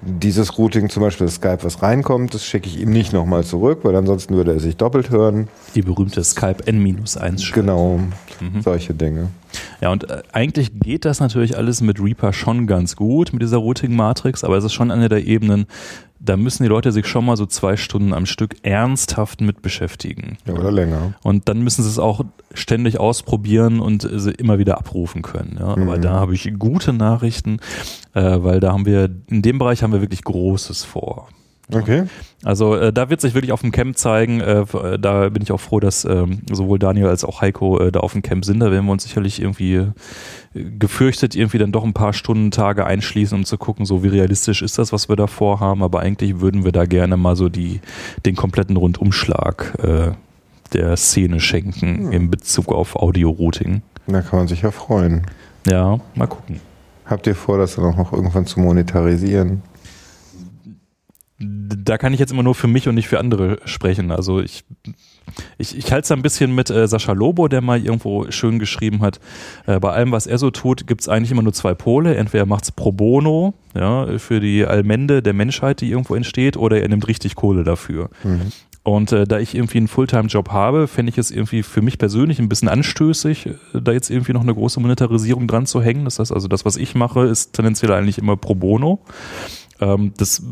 Dieses 0.02 0.58
Routing, 0.58 0.88
zum 0.88 1.02
Beispiel 1.02 1.26
das 1.26 1.36
Skype, 1.36 1.58
was 1.62 1.82
reinkommt, 1.82 2.34
das 2.34 2.44
schicke 2.44 2.68
ich 2.68 2.80
ihm 2.80 2.90
nicht 2.90 3.12
nochmal 3.12 3.44
zurück, 3.44 3.80
weil 3.82 3.96
ansonsten 3.96 4.34
würde 4.34 4.52
er 4.52 4.60
sich 4.60 4.76
doppelt 4.76 5.10
hören. 5.10 5.48
Die 5.74 5.82
berühmte 5.82 6.22
Skype 6.22 6.66
N-1. 6.66 7.52
Genau, 7.52 8.00
solche 8.62 8.94
Dinge. 8.94 9.28
Ja, 9.80 9.90
und 9.90 10.08
äh, 10.10 10.22
eigentlich 10.32 10.78
geht 10.80 11.04
das 11.04 11.20
natürlich 11.20 11.56
alles 11.56 11.80
mit 11.80 12.00
Reaper 12.00 12.32
schon 12.32 12.66
ganz 12.66 12.96
gut, 12.96 13.32
mit 13.32 13.42
dieser 13.42 13.56
Routing-Matrix, 13.58 14.44
aber 14.44 14.56
es 14.56 14.64
ist 14.64 14.74
schon 14.74 14.90
eine 14.90 15.08
der 15.08 15.24
Ebenen, 15.24 15.66
da 16.28 16.36
müssen 16.36 16.62
die 16.62 16.68
Leute 16.68 16.92
sich 16.92 17.06
schon 17.06 17.24
mal 17.24 17.36
so 17.36 17.46
zwei 17.46 17.76
Stunden 17.76 18.12
am 18.12 18.26
Stück 18.26 18.56
ernsthaft 18.62 19.40
mit 19.40 19.62
beschäftigen. 19.62 20.38
Ja, 20.46 20.54
oder 20.54 20.70
länger. 20.70 21.14
Und 21.22 21.48
dann 21.48 21.62
müssen 21.62 21.82
sie 21.82 21.88
es 21.88 21.98
auch 21.98 22.24
ständig 22.52 22.98
ausprobieren 22.98 23.80
und 23.80 24.08
sie 24.10 24.32
immer 24.32 24.58
wieder 24.58 24.78
abrufen 24.78 25.22
können. 25.22 25.56
Ja. 25.58 25.68
Aber 25.68 25.98
da 25.98 26.12
habe 26.12 26.34
ich 26.34 26.52
gute 26.58 26.92
Nachrichten, 26.92 27.58
äh, 28.14 28.42
weil 28.42 28.60
da 28.60 28.72
haben 28.72 28.86
wir, 28.86 29.10
in 29.28 29.42
dem 29.42 29.58
Bereich 29.58 29.82
haben 29.82 29.92
wir 29.92 30.00
wirklich 30.00 30.24
Großes 30.24 30.84
vor. 30.84 31.28
Okay. 31.72 32.04
Also 32.44 32.76
äh, 32.76 32.92
da 32.92 33.10
wird 33.10 33.20
sich 33.20 33.34
wirklich 33.34 33.50
auf 33.50 33.60
dem 33.60 33.72
Camp 33.72 33.98
zeigen. 33.98 34.40
Äh, 34.40 34.60
äh, 34.60 34.98
da 34.98 35.28
bin 35.30 35.42
ich 35.42 35.50
auch 35.50 35.60
froh, 35.60 35.80
dass 35.80 36.04
ähm, 36.04 36.42
sowohl 36.50 36.78
Daniel 36.78 37.08
als 37.08 37.24
auch 37.24 37.40
Heiko 37.40 37.80
äh, 37.80 37.90
da 37.90 38.00
auf 38.00 38.12
dem 38.12 38.22
Camp 38.22 38.44
sind. 38.44 38.60
Da 38.60 38.70
werden 38.70 38.86
wir 38.86 38.92
uns 38.92 39.02
sicherlich 39.02 39.40
irgendwie 39.40 39.74
äh, 39.74 39.90
gefürchtet 40.54 41.34
irgendwie 41.34 41.58
dann 41.58 41.72
doch 41.72 41.82
ein 41.82 41.92
paar 41.92 42.12
Stunden, 42.12 42.52
Tage 42.52 42.86
einschließen, 42.86 43.36
um 43.36 43.44
zu 43.44 43.58
gucken, 43.58 43.84
so 43.84 44.04
wie 44.04 44.08
realistisch 44.08 44.62
ist 44.62 44.78
das, 44.78 44.92
was 44.92 45.08
wir 45.08 45.16
da 45.16 45.26
vorhaben. 45.26 45.82
Aber 45.82 46.00
eigentlich 46.00 46.40
würden 46.40 46.64
wir 46.64 46.72
da 46.72 46.86
gerne 46.86 47.16
mal 47.16 47.34
so 47.34 47.48
die 47.48 47.80
den 48.24 48.36
kompletten 48.36 48.76
Rundumschlag 48.76 49.74
äh, 49.82 50.12
der 50.72 50.96
Szene 50.96 51.40
schenken 51.40 52.12
in 52.12 52.30
Bezug 52.30 52.72
auf 52.72 52.94
Audio-Routing. 52.96 53.82
Da 54.06 54.20
kann 54.20 54.40
man 54.40 54.48
sich 54.48 54.62
ja 54.62 54.70
freuen. 54.70 55.26
Ja, 55.68 55.98
mal 56.14 56.26
gucken. 56.26 56.60
Habt 57.06 57.26
ihr 57.26 57.34
vor, 57.34 57.58
das 57.58 57.74
dann 57.74 57.86
auch 57.86 57.96
noch 57.96 58.12
irgendwann 58.12 58.46
zu 58.46 58.60
monetarisieren? 58.60 59.62
Da 61.38 61.98
kann 61.98 62.14
ich 62.14 62.20
jetzt 62.20 62.32
immer 62.32 62.42
nur 62.42 62.54
für 62.54 62.66
mich 62.66 62.88
und 62.88 62.94
nicht 62.94 63.08
für 63.08 63.18
andere 63.18 63.58
sprechen. 63.66 64.10
Also 64.10 64.40
ich, 64.40 64.64
ich, 65.58 65.76
ich 65.76 65.92
halte 65.92 66.04
es 66.04 66.12
ein 66.12 66.22
bisschen 66.22 66.54
mit 66.54 66.70
äh, 66.70 66.88
Sascha 66.88 67.12
Lobo, 67.12 67.48
der 67.48 67.60
mal 67.60 67.84
irgendwo 67.84 68.30
schön 68.30 68.58
geschrieben 68.58 69.02
hat, 69.02 69.20
äh, 69.66 69.78
bei 69.78 69.92
allem, 69.92 70.12
was 70.12 70.26
er 70.26 70.38
so 70.38 70.50
tut, 70.50 70.86
gibt 70.86 71.02
es 71.02 71.08
eigentlich 71.08 71.30
immer 71.30 71.42
nur 71.42 71.52
zwei 71.52 71.74
Pole. 71.74 72.16
Entweder 72.16 72.44
er 72.44 72.46
macht 72.46 72.64
es 72.64 72.72
pro 72.72 72.90
bono, 72.90 73.52
ja, 73.74 74.18
für 74.18 74.40
die 74.40 74.64
Allmende 74.64 75.22
der 75.22 75.34
Menschheit, 75.34 75.82
die 75.82 75.90
irgendwo 75.90 76.14
entsteht, 76.14 76.56
oder 76.56 76.80
er 76.80 76.88
nimmt 76.88 77.06
richtig 77.06 77.34
Kohle 77.34 77.64
dafür. 77.64 78.08
Und 78.82 79.10
äh, 79.10 79.26
da 79.26 79.40
ich 79.40 79.54
irgendwie 79.56 79.78
einen 79.78 79.88
Fulltime-Job 79.88 80.50
habe, 80.52 80.86
fände 80.86 81.10
ich 81.10 81.18
es 81.18 81.32
irgendwie 81.32 81.64
für 81.64 81.82
mich 81.82 81.98
persönlich 81.98 82.38
ein 82.38 82.48
bisschen 82.48 82.68
anstößig, 82.68 83.46
äh, 83.46 83.80
da 83.82 83.90
jetzt 83.90 84.10
irgendwie 84.10 84.32
noch 84.32 84.42
eine 84.42 84.54
große 84.54 84.78
Monetarisierung 84.80 85.48
dran 85.48 85.66
zu 85.66 85.82
hängen. 85.82 86.04
Das 86.04 86.20
heißt 86.20 86.32
also, 86.32 86.46
das, 86.46 86.64
was 86.64 86.76
ich 86.76 86.94
mache, 86.94 87.24
ist 87.24 87.52
tendenziell 87.52 87.92
eigentlich 87.92 88.16
immer 88.16 88.36
pro 88.36 88.54
bono. 88.54 89.00
Ähm, 89.80 90.12
das, 90.16 90.42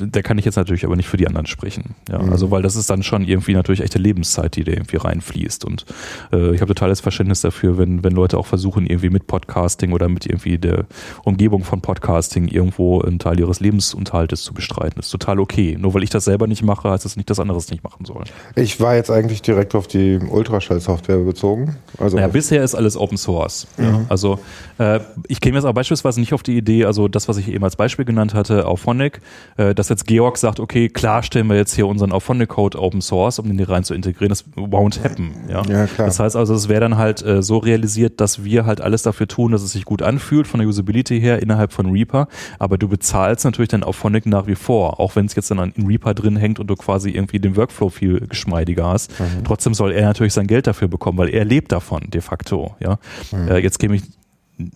da 0.00 0.22
kann 0.22 0.38
ich 0.38 0.44
jetzt 0.44 0.56
natürlich 0.56 0.84
aber 0.84 0.96
nicht 0.96 1.08
für 1.08 1.16
die 1.16 1.26
anderen 1.26 1.46
sprechen. 1.46 1.94
Ja, 2.10 2.18
also 2.18 2.50
weil 2.50 2.62
das 2.62 2.76
ist 2.76 2.88
dann 2.88 3.02
schon 3.02 3.24
irgendwie 3.24 3.54
natürlich 3.54 3.80
echte 3.80 3.98
Lebenszeit, 3.98 4.56
die 4.56 4.64
da 4.64 4.72
irgendwie 4.72 4.96
reinfließt. 4.96 5.64
Und 5.64 5.84
äh, 6.32 6.54
ich 6.54 6.60
habe 6.60 6.74
totales 6.74 7.00
Verständnis 7.00 7.40
dafür, 7.40 7.78
wenn, 7.78 8.02
wenn 8.04 8.12
Leute 8.12 8.38
auch 8.38 8.46
versuchen, 8.46 8.86
irgendwie 8.86 9.10
mit 9.10 9.26
Podcasting 9.26 9.92
oder 9.92 10.08
mit 10.08 10.26
irgendwie 10.26 10.58
der 10.58 10.86
Umgebung 11.24 11.64
von 11.64 11.80
Podcasting 11.80 12.48
irgendwo 12.48 13.00
einen 13.00 13.18
Teil 13.18 13.38
ihres 13.38 13.60
Lebensunterhaltes 13.60 14.42
zu 14.42 14.54
bestreiten. 14.54 14.94
Das 14.96 15.06
ist 15.06 15.12
total 15.12 15.40
okay. 15.40 15.76
Nur 15.78 15.94
weil 15.94 16.02
ich 16.02 16.10
das 16.10 16.24
selber 16.24 16.46
nicht 16.46 16.62
mache, 16.62 16.90
heißt 16.90 17.04
das 17.04 17.16
nicht, 17.16 17.28
dass 17.30 17.40
andere 17.40 17.58
es 17.58 17.70
nicht 17.70 17.84
machen 17.84 18.04
sollen. 18.04 18.24
Ich 18.56 18.80
war 18.80 18.94
jetzt 18.94 19.10
eigentlich 19.10 19.42
direkt 19.42 19.74
auf 19.74 19.86
die 19.86 20.18
Ultraschall-Software 20.18 21.18
bezogen. 21.18 21.76
Also 21.98 22.16
Naja, 22.16 22.28
bisher 22.28 22.62
ist 22.62 22.74
alles 22.74 22.96
Open 22.96 23.18
Source. 23.18 23.66
Ja. 23.78 24.04
Also 24.08 24.38
äh, 24.78 25.00
ich 25.28 25.40
käme 25.40 25.56
jetzt 25.56 25.64
aber 25.64 25.74
beispielsweise 25.74 26.20
nicht 26.20 26.32
auf 26.32 26.42
die 26.42 26.56
Idee, 26.56 26.84
also 26.84 27.08
das, 27.08 27.28
was 27.28 27.36
ich 27.36 27.48
eben 27.48 27.64
als 27.64 27.76
Beispiel 27.76 28.04
genannt 28.04 28.34
hatte, 28.34 28.61
Auphonic, 28.66 29.20
äh, 29.56 29.74
dass 29.74 29.88
jetzt 29.88 30.06
Georg 30.06 30.36
sagt, 30.38 30.60
okay, 30.60 30.88
klar 30.88 31.22
stellen 31.22 31.46
wir 31.48 31.56
jetzt 31.56 31.74
hier 31.74 31.86
unseren 31.86 32.12
Auphonic-Code 32.12 32.78
Open 32.80 33.00
Source, 33.00 33.38
um 33.38 33.46
den 33.48 33.56
hier 33.58 33.68
rein 33.68 33.84
zu 33.84 33.94
integrieren. 33.94 34.30
Das 34.30 34.44
won't 34.56 35.02
happen. 35.02 35.32
Ja, 35.48 35.62
Ja, 35.68 35.86
klar. 35.86 36.06
Das 36.06 36.18
heißt 36.20 36.36
also, 36.36 36.54
es 36.54 36.68
wäre 36.68 36.80
dann 36.80 36.96
halt 36.96 37.22
äh, 37.24 37.42
so 37.42 37.58
realisiert, 37.58 38.20
dass 38.20 38.44
wir 38.44 38.66
halt 38.66 38.80
alles 38.80 39.02
dafür 39.02 39.28
tun, 39.28 39.52
dass 39.52 39.62
es 39.62 39.72
sich 39.72 39.84
gut 39.84 40.02
anfühlt 40.02 40.46
von 40.46 40.60
der 40.60 40.68
Usability 40.68 41.20
her 41.20 41.42
innerhalb 41.42 41.72
von 41.72 41.90
Reaper, 41.90 42.28
aber 42.58 42.78
du 42.78 42.88
bezahlst 42.88 43.44
natürlich 43.44 43.68
dann 43.70 43.82
Auphonic 43.84 44.26
nach 44.26 44.46
wie 44.46 44.54
vor, 44.54 45.00
auch 45.00 45.16
wenn 45.16 45.26
es 45.26 45.34
jetzt 45.34 45.50
dann 45.50 45.58
an- 45.58 45.72
in 45.76 45.86
Reaper 45.86 46.14
drin 46.14 46.36
hängt 46.36 46.58
und 46.60 46.66
du 46.68 46.76
quasi 46.76 47.10
irgendwie 47.10 47.38
den 47.40 47.56
Workflow 47.56 47.88
viel 47.90 48.20
geschmeidiger 48.28 48.86
hast. 48.86 49.18
Mhm. 49.20 49.44
Trotzdem 49.44 49.74
soll 49.74 49.92
er 49.92 50.06
natürlich 50.06 50.32
sein 50.32 50.46
Geld 50.46 50.66
dafür 50.66 50.88
bekommen, 50.88 51.18
weil 51.18 51.28
er 51.30 51.44
lebt 51.44 51.72
davon 51.72 52.02
de 52.08 52.20
facto. 52.20 52.74
Ja, 52.80 52.98
Mhm. 53.32 53.48
äh, 53.48 53.58
jetzt 53.58 53.78
käme 53.78 53.96
ich 53.96 54.02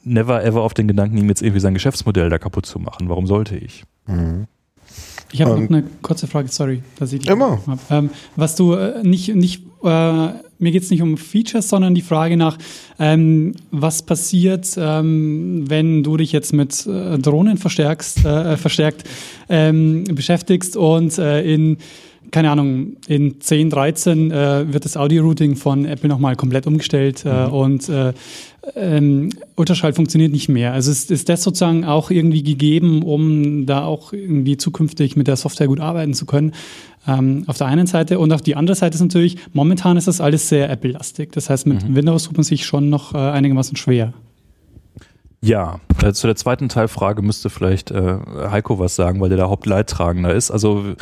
never 0.04 0.42
ever 0.44 0.62
auf 0.62 0.74
den 0.74 0.88
Gedanken, 0.88 1.16
ihm 1.18 1.28
jetzt 1.28 1.42
irgendwie 1.42 1.60
sein 1.60 1.74
Geschäftsmodell 1.74 2.30
da 2.30 2.38
kaputt 2.38 2.66
zu 2.66 2.78
machen. 2.78 3.08
Warum 3.08 3.26
sollte 3.26 3.56
ich? 3.56 3.84
Ich 5.32 5.42
habe 5.42 5.52
Ähm, 5.52 5.62
noch 5.64 5.68
eine 5.70 5.84
kurze 6.02 6.26
Frage, 6.26 6.48
sorry, 6.48 6.82
dass 6.98 7.12
ich 7.12 7.20
die 7.20 7.28
Immer. 7.28 7.60
hab. 7.66 7.78
Ähm, 7.90 8.10
was 8.36 8.56
du 8.56 8.74
äh, 8.74 9.02
nicht, 9.02 9.34
nicht 9.34 9.62
äh, 9.82 10.28
mir 10.58 10.72
geht 10.72 10.82
es 10.82 10.90
nicht 10.90 11.02
um 11.02 11.16
Features, 11.16 11.68
sondern 11.68 11.94
die 11.94 12.02
Frage 12.02 12.36
nach, 12.36 12.56
ähm, 12.98 13.54
was 13.70 14.02
passiert, 14.02 14.74
ähm, 14.78 15.64
wenn 15.68 16.02
du 16.02 16.16
dich 16.16 16.32
jetzt 16.32 16.52
mit 16.52 16.86
äh, 16.86 17.18
Drohnen 17.18 17.58
verstärkst, 17.58 18.24
äh, 18.24 18.56
verstärkt 18.56 19.04
ähm, 19.48 20.04
beschäftigst 20.04 20.76
und 20.76 21.18
äh, 21.18 21.42
in 21.42 21.78
keine 22.30 22.50
Ahnung, 22.50 22.96
in 23.06 23.40
10, 23.40 23.70
13 23.70 24.30
äh, 24.30 24.72
wird 24.72 24.84
das 24.84 24.96
Audio-Routing 24.96 25.56
von 25.56 25.84
Apple 25.84 26.08
nochmal 26.08 26.36
komplett 26.36 26.66
umgestellt 26.66 27.24
äh, 27.24 27.44
und 27.46 27.88
äh, 27.88 28.12
ähm, 28.74 29.30
Ultraschall 29.54 29.92
funktioniert 29.92 30.32
nicht 30.32 30.48
mehr. 30.48 30.72
Also 30.72 30.90
ist, 30.90 31.10
ist 31.10 31.28
das 31.28 31.42
sozusagen 31.42 31.84
auch 31.84 32.10
irgendwie 32.10 32.42
gegeben, 32.42 33.02
um 33.02 33.66
da 33.66 33.84
auch 33.84 34.12
irgendwie 34.12 34.56
zukünftig 34.56 35.16
mit 35.16 35.28
der 35.28 35.36
Software 35.36 35.68
gut 35.68 35.80
arbeiten 35.80 36.14
zu 36.14 36.26
können? 36.26 36.52
Ähm, 37.06 37.44
auf 37.46 37.58
der 37.58 37.68
einen 37.68 37.86
Seite 37.86 38.18
und 38.18 38.32
auf 38.32 38.42
die 38.42 38.56
andere 38.56 38.74
Seite 38.74 38.96
ist 38.96 39.00
natürlich, 39.00 39.36
momentan 39.52 39.96
ist 39.96 40.08
das 40.08 40.20
alles 40.20 40.48
sehr 40.48 40.68
Apple-lastig. 40.68 41.30
Das 41.32 41.48
heißt, 41.48 41.66
mit 41.66 41.94
Windows 41.94 42.24
tut 42.24 42.36
man 42.36 42.44
sich 42.44 42.66
schon 42.66 42.90
noch 42.90 43.14
äh, 43.14 43.18
einigermaßen 43.18 43.76
schwer. 43.76 44.12
Ja, 45.40 45.78
äh, 46.02 46.12
zu 46.12 46.26
der 46.26 46.34
zweiten 46.34 46.68
Teilfrage 46.68 47.22
müsste 47.22 47.50
vielleicht 47.50 47.92
äh, 47.92 48.18
Heiko 48.50 48.80
was 48.80 48.96
sagen, 48.96 49.20
weil 49.20 49.28
der 49.28 49.38
der 49.38 49.48
Hauptleidtragender 49.48 50.34
ist. 50.34 50.50
Also 50.50 50.96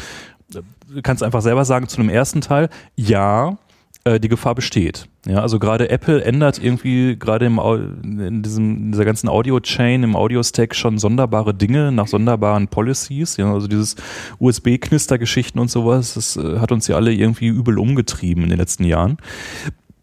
du 0.49 1.03
kannst 1.03 1.23
einfach 1.23 1.43
selber 1.43 1.65
sagen 1.65 1.89
zu 1.89 1.97
dem 1.97 2.09
ersten 2.09 2.41
Teil, 2.41 2.69
ja, 2.97 3.59
äh, 4.05 4.21
die 4.21 4.29
Gefahr 4.29 4.55
besteht. 4.55 5.09
Ja, 5.27 5.41
also 5.41 5.59
gerade 5.59 5.89
Apple 5.89 6.23
ändert 6.23 6.63
irgendwie 6.63 7.17
gerade 7.19 7.47
im 7.47 7.59
in 8.03 8.43
diesem 8.43 8.77
in 8.77 8.93
dieser 8.93 9.07
ganzen 9.07 9.29
Audio-Chain, 9.29 10.03
im 10.03 10.15
Audio-Stack 10.15 10.75
schon 10.75 10.99
sonderbare 10.99 11.55
Dinge 11.55 11.91
nach 11.91 12.07
sonderbaren 12.07 12.69
Policies. 12.69 13.39
Ja, 13.39 13.53
also 13.53 13.67
dieses 13.67 13.97
USB-Knister-Geschichten 14.39 15.59
und 15.59 15.71
sowas, 15.71 16.15
das 16.15 16.37
äh, 16.37 16.59
hat 16.59 16.71
uns 16.71 16.87
ja 16.87 16.97
alle 16.97 17.13
irgendwie 17.13 17.47
übel 17.47 17.79
umgetrieben 17.79 18.45
in 18.45 18.51
den 18.51 18.59
letzten 18.59 18.85
Jahren. 18.85 19.17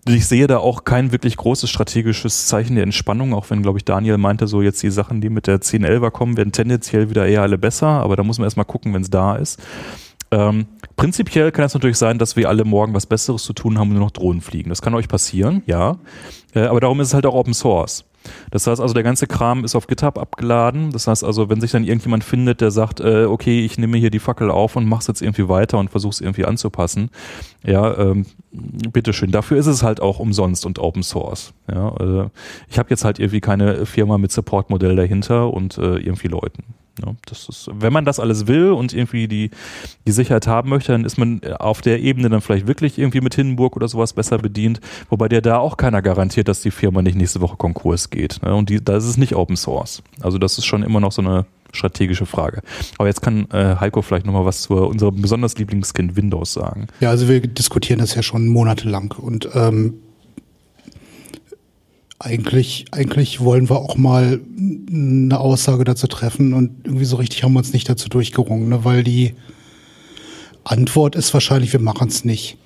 Ich 0.08 0.26
sehe 0.26 0.48
da 0.48 0.58
auch 0.58 0.84
kein 0.84 1.12
wirklich 1.12 1.38
großes 1.38 1.70
strategisches 1.70 2.48
Zeichen 2.48 2.74
der 2.74 2.86
Entspannung, 2.86 3.36
auch 3.36 3.52
wenn, 3.52 3.62
glaube 3.62 3.78
ich, 3.78 3.86
Daniel 3.86 4.18
meinte, 4.18 4.48
so 4.48 4.64
jetzt 4.64 4.82
die 4.82 4.90
Sachen, 4.90 5.22
die 5.22 5.30
mit 5.30 5.46
der 5.46 5.62
1011er 5.62 6.10
kommen, 6.10 6.38
werden 6.38 6.52
tendenziell 6.52 7.12
wieder 7.12 7.28
eher 7.28 7.44
alle 7.44 7.60
besser, 7.60 7.88
aber 7.88 8.16
da 8.16 8.24
muss 8.24 8.40
man 8.40 8.46
erstmal 8.46 8.66
gucken, 8.66 8.96
wenn 8.96 9.04
es 9.04 9.12
da 9.12 9.36
ist. 9.36 9.62
Ähm, 10.32 10.66
prinzipiell 10.96 11.52
kann 11.52 11.66
es 11.66 11.74
natürlich 11.74 11.98
sein, 11.98 12.18
dass 12.18 12.36
wir 12.36 12.48
alle 12.48 12.64
morgen 12.64 12.94
was 12.94 13.06
Besseres 13.06 13.44
zu 13.44 13.54
tun 13.54 13.78
haben 13.78 13.90
und 13.90 13.96
nur 13.96 14.06
noch 14.06 14.12
Drohnen 14.12 14.42
fliegen. 14.42 14.70
Das 14.70 14.82
kann 14.82 14.96
euch 14.96 15.10
passieren, 15.10 15.62
ja. 15.66 15.98
Äh, 16.54 16.62
aber 16.62 16.80
darum 16.80 17.00
ist 17.02 17.10
es 17.10 17.14
halt 17.14 17.26
auch 17.26 17.34
Open 17.34 17.54
Source. 17.54 18.06
Das 18.52 18.68
heißt 18.68 18.80
also, 18.80 18.94
der 18.94 19.04
ganze 19.04 19.28
Kram 19.28 19.64
ist 19.66 19.76
auf 19.76 19.88
GitHub 19.88 20.18
abgeladen. 20.18 20.92
Das 20.92 21.08
heißt 21.08 21.24
also, 21.24 21.50
wenn 21.50 21.60
sich 21.60 21.72
dann 21.72 21.84
irgendjemand 21.84 22.24
findet, 22.24 22.62
der 22.62 22.72
sagt, 22.72 23.00
äh, 23.00 23.26
okay, 23.26 23.66
ich 23.66 23.78
nehme 23.78 23.98
hier 23.98 24.12
die 24.12 24.20
Fackel 24.20 24.52
auf 24.52 24.76
und 24.76 24.86
mach's 24.86 25.08
jetzt 25.08 25.22
irgendwie 25.22 25.50
weiter 25.50 25.80
und 25.80 25.90
versuch's 25.90 26.22
irgendwie 26.22 26.46
anzupassen, 26.46 27.10
ja, 27.66 27.98
ähm, 27.98 28.26
bitteschön. 28.52 29.32
Dafür 29.32 29.58
ist 29.58 29.68
es 29.68 29.84
halt 29.84 30.02
auch 30.02 30.20
umsonst 30.20 30.66
und 30.66 30.80
Open 30.80 31.04
Source. 31.04 31.54
Ja, 31.70 31.96
äh, 32.00 32.30
ich 32.70 32.78
habe 32.78 32.90
jetzt 32.90 33.04
halt 33.04 33.20
irgendwie 33.20 33.42
keine 33.42 33.86
Firma 33.86 34.18
mit 34.18 34.32
Support-Modell 34.32 34.96
dahinter 34.96 35.52
und 35.52 35.78
äh, 35.78 35.98
irgendwie 35.98 36.28
Leuten. 36.28 36.64
Ja, 37.04 37.14
das 37.26 37.50
ist, 37.50 37.70
wenn 37.74 37.94
man 37.94 38.06
das 38.06 38.20
alles 38.20 38.48
will 38.48 38.72
und 38.72 38.94
irgendwie 38.94 39.28
die, 39.28 39.52
die 40.06 40.12
Sicherheit 40.12 40.48
haben 40.48 40.70
möchte, 40.70 40.92
dann 40.92 41.06
ist 41.06 41.18
man 41.18 41.42
auf 41.60 41.82
der 41.82 42.00
Ebene 42.02 42.30
dann 42.30 42.42
vielleicht 42.42 42.68
wirklich 42.68 42.98
irgendwie 42.98 43.22
mit 43.22 43.36
Hindenburg 43.36 43.76
oder 43.76 43.88
sowas 43.88 44.14
besser 44.14 44.38
bedient, 44.38 44.80
wobei 45.10 45.30
dir 45.30 45.42
da 45.42 45.58
auch 45.58 45.78
keiner 45.78 46.02
garantiert, 46.02 46.48
dass 46.48 46.62
die 46.62 46.72
Firma 46.72 47.02
nicht 47.02 47.16
nächste 47.16 47.42
Woche 47.42 47.58
Konkurs 47.58 48.10
geht. 48.10 48.42
Ne? 48.44 48.54
Und 48.56 48.72
da 48.88 48.98
ist 48.98 49.06
es 49.06 49.18
nicht 49.18 49.36
Open 49.36 49.56
Source. 49.56 50.04
Also 50.22 50.38
das 50.38 50.58
ist 50.58 50.66
schon 50.66 50.84
immer 50.84 51.00
noch 51.00 51.12
so 51.12 51.22
eine 51.22 51.46
strategische 51.74 52.26
Frage. 52.26 52.62
Aber 52.98 53.08
jetzt 53.08 53.22
kann 53.22 53.50
äh, 53.52 53.76
Heiko 53.80 54.02
vielleicht 54.02 54.26
nochmal 54.26 54.46
was 54.46 54.64
zu 54.64 54.76
unserem 54.76 55.22
besonders 55.22 55.58
Lieblingskind 55.58 56.16
Windows 56.16 56.54
sagen. 56.54 56.88
Ja, 57.00 57.10
also 57.10 57.28
wir 57.28 57.42
diskutieren 57.42 58.00
das 58.00 58.16
ja 58.16 58.24
schon 58.24 58.48
monatelang 58.48 59.14
und 59.18 59.50
ähm, 59.54 59.96
eigentlich, 62.24 62.86
eigentlich 62.92 63.40
wollen 63.40 63.70
wir 63.70 63.78
auch 63.78 63.98
mal 63.98 64.40
eine 64.58 65.40
Aussage 65.40 65.84
dazu 65.84 66.08
treffen 66.08 66.54
und 66.54 66.86
irgendwie 66.86 67.06
so 67.06 67.16
richtig 67.16 67.44
haben 67.44 67.54
wir 67.54 67.60
uns 67.60 67.74
nicht 67.74 67.90
dazu 67.90 68.10
durchgerungen, 68.10 68.70
ne? 68.70 68.86
weil 68.86 69.04
die 69.04 69.34
Antwort 70.64 71.16
ist 71.16 71.34
wahrscheinlich, 71.34 71.74
wir 71.74 71.80
machen 71.80 72.08
es 72.08 72.24
nicht, 72.24 72.58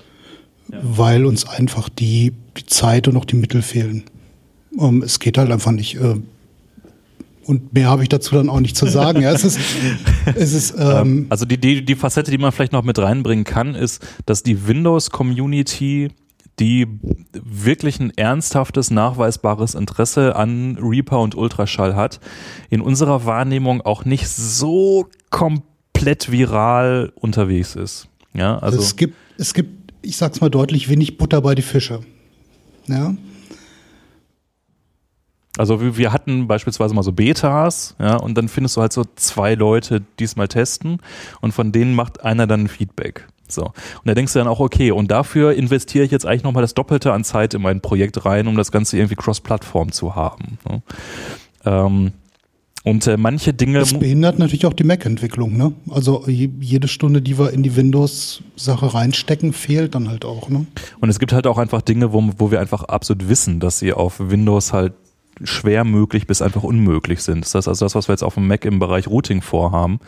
ja. 0.71 0.79
weil 0.83 1.25
uns 1.25 1.47
einfach 1.47 1.87
die, 1.87 2.33
die 2.57 2.65
Zeit 2.65 3.07
und 3.07 3.15
auch 3.15 3.25
die 3.25 3.37
Mittel 3.37 3.61
fehlen. 3.61 4.03
Ähm, 4.77 5.01
es 5.01 5.19
geht 5.19 5.37
halt 5.37 5.51
einfach 5.51 5.71
nicht. 5.71 5.95
Äh, 5.95 6.15
und 7.45 7.73
mehr 7.73 7.89
habe 7.89 8.03
ich 8.03 8.09
dazu 8.09 8.35
dann 8.35 8.49
auch 8.49 8.59
nicht 8.59 8.75
zu 8.75 8.87
sagen. 8.87 9.21
Ja, 9.21 9.31
es 9.31 9.45
ist, 9.45 9.59
es 10.35 10.51
ist, 10.51 10.75
ähm 10.77 11.27
also 11.29 11.45
die, 11.45 11.57
die, 11.57 11.85
die 11.85 11.95
Facette, 11.95 12.29
die 12.29 12.37
man 12.37 12.51
vielleicht 12.51 12.73
noch 12.73 12.83
mit 12.83 12.99
reinbringen 12.99 13.45
kann, 13.45 13.75
ist, 13.75 14.05
dass 14.25 14.43
die 14.43 14.67
Windows-Community 14.67 16.09
die 16.59 16.87
wirklich 17.33 17.99
ein 17.99 18.11
ernsthaftes, 18.15 18.91
nachweisbares 18.91 19.75
Interesse 19.75 20.35
an 20.35 20.77
Reaper 20.81 21.19
und 21.19 21.35
Ultraschall 21.35 21.95
hat, 21.95 22.19
in 22.69 22.81
unserer 22.81 23.25
Wahrnehmung 23.25 23.81
auch 23.81 24.05
nicht 24.05 24.27
so 24.27 25.07
komplett 25.29 26.31
viral 26.31 27.11
unterwegs 27.15 27.75
ist. 27.75 28.07
Ja, 28.33 28.55
also, 28.55 28.77
also 28.77 28.79
es 28.79 28.95
gibt, 28.95 29.15
es 29.37 29.53
gibt, 29.53 29.93
ich 30.01 30.17
sag's 30.17 30.41
mal 30.41 30.49
deutlich, 30.49 30.89
wenig 30.89 31.17
Butter 31.17 31.41
bei 31.41 31.55
die 31.55 31.61
Fische. 31.61 32.01
Ja. 32.87 33.15
Also 35.57 35.97
wir 35.97 36.11
hatten 36.11 36.47
beispielsweise 36.47 36.93
mal 36.93 37.03
so 37.03 37.13
Betas, 37.13 37.95
ja, 37.97 38.17
und 38.17 38.37
dann 38.37 38.49
findest 38.49 38.75
du 38.75 38.81
halt 38.81 38.91
so 38.91 39.05
zwei 39.15 39.55
Leute, 39.55 40.01
die 40.19 40.25
es 40.25 40.35
mal 40.35 40.49
testen 40.49 40.99
und 41.39 41.53
von 41.53 41.71
denen 41.71 41.95
macht 41.95 42.23
einer 42.25 42.45
dann 42.45 42.63
ein 42.63 42.67
Feedback. 42.67 43.27
So. 43.47 43.63
Und 43.63 43.73
da 44.05 44.13
denkst 44.13 44.33
du 44.33 44.39
dann 44.39 44.47
auch, 44.47 44.59
okay, 44.59 44.91
und 44.91 45.11
dafür 45.11 45.53
investiere 45.53 46.05
ich 46.05 46.11
jetzt 46.11 46.25
eigentlich 46.25 46.43
nochmal 46.43 46.61
das 46.61 46.73
Doppelte 46.73 47.13
an 47.13 47.23
Zeit 47.23 47.53
in 47.53 47.61
mein 47.61 47.81
Projekt 47.81 48.25
rein, 48.25 48.47
um 48.47 48.57
das 48.57 48.71
Ganze 48.71 48.97
irgendwie 48.97 49.15
cross-Plattform 49.15 49.91
zu 49.91 50.15
haben. 50.15 50.57
Ne? 50.67 50.81
Ähm, 51.65 52.11
und 52.85 53.07
äh, 53.07 53.17
manche 53.17 53.51
Dinge. 53.51 53.79
Das 53.79 53.97
behindert 53.97 54.37
natürlich 54.37 54.67
auch 54.67 54.73
die 54.73 54.83
Mac-Entwicklung, 54.83 55.57
ne? 55.57 55.73
Also 55.89 56.23
jede 56.27 56.87
Stunde, 56.87 57.19
die 57.19 57.39
wir 57.39 57.51
in 57.51 57.63
die 57.63 57.75
Windows-Sache 57.75 58.93
reinstecken, 58.93 59.53
fehlt 59.53 59.95
dann 59.95 60.07
halt 60.07 60.23
auch, 60.23 60.49
ne? 60.49 60.67
Und 60.99 61.09
es 61.09 61.17
gibt 61.17 61.33
halt 61.33 61.47
auch 61.47 61.57
einfach 61.57 61.81
Dinge, 61.81 62.13
wo, 62.13 62.23
wo 62.37 62.51
wir 62.51 62.61
einfach 62.61 62.83
absolut 62.83 63.27
wissen, 63.27 63.59
dass 63.59 63.79
sie 63.79 63.91
auf 63.91 64.19
Windows 64.19 64.71
halt 64.71 64.93
schwer 65.43 65.83
möglich 65.83 66.27
bis 66.27 66.41
einfach 66.41 66.63
unmöglich 66.63 67.23
sind. 67.23 67.45
Das 67.45 67.55
heißt 67.55 67.67
also 67.67 67.85
das, 67.85 67.95
was 67.95 68.07
wir 68.07 68.13
jetzt 68.13 68.23
auf 68.23 68.35
dem 68.35 68.47
Mac 68.47 68.65
im 68.65 68.79
Bereich 68.79 69.07
Routing 69.07 69.41
vorhaben, 69.41 69.99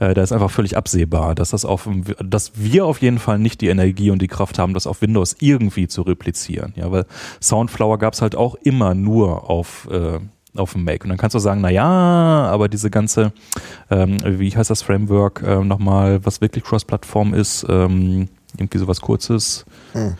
äh, 0.00 0.14
da 0.14 0.22
ist 0.22 0.32
einfach 0.32 0.50
völlig 0.50 0.76
absehbar, 0.76 1.34
dass 1.34 1.50
das 1.50 1.64
auf, 1.64 1.88
dass 2.24 2.52
wir 2.54 2.86
auf 2.86 3.00
jeden 3.00 3.18
Fall 3.18 3.38
nicht 3.38 3.60
die 3.60 3.68
Energie 3.68 4.10
und 4.10 4.22
die 4.22 4.28
Kraft 4.28 4.58
haben, 4.58 4.74
das 4.74 4.86
auf 4.86 5.02
Windows 5.02 5.36
irgendwie 5.40 5.88
zu 5.88 6.02
replizieren. 6.02 6.72
Ja, 6.76 6.90
weil 6.90 7.06
Soundflower 7.40 7.98
gab 7.98 8.14
es 8.14 8.22
halt 8.22 8.36
auch 8.36 8.54
immer 8.56 8.94
nur 8.94 9.50
auf 9.50 9.88
äh, 9.90 10.18
auf 10.56 10.72
dem 10.72 10.84
Mac. 10.84 11.04
Und 11.04 11.10
dann 11.10 11.18
kannst 11.18 11.34
du 11.34 11.38
sagen, 11.38 11.60
na 11.60 11.70
ja, 11.70 11.84
aber 11.84 12.68
diese 12.68 12.90
ganze, 12.90 13.32
ähm, 13.90 14.16
wie 14.24 14.54
heißt 14.54 14.70
das 14.70 14.82
Framework 14.82 15.42
äh, 15.42 15.62
nochmal, 15.62 16.24
was 16.24 16.40
wirklich 16.40 16.64
Cross-Plattform 16.64 17.34
ist, 17.34 17.66
ähm, 17.68 18.28
irgendwie 18.56 18.78
sowas 18.78 19.00
Kurzes. 19.00 19.64
Hm. 19.92 20.16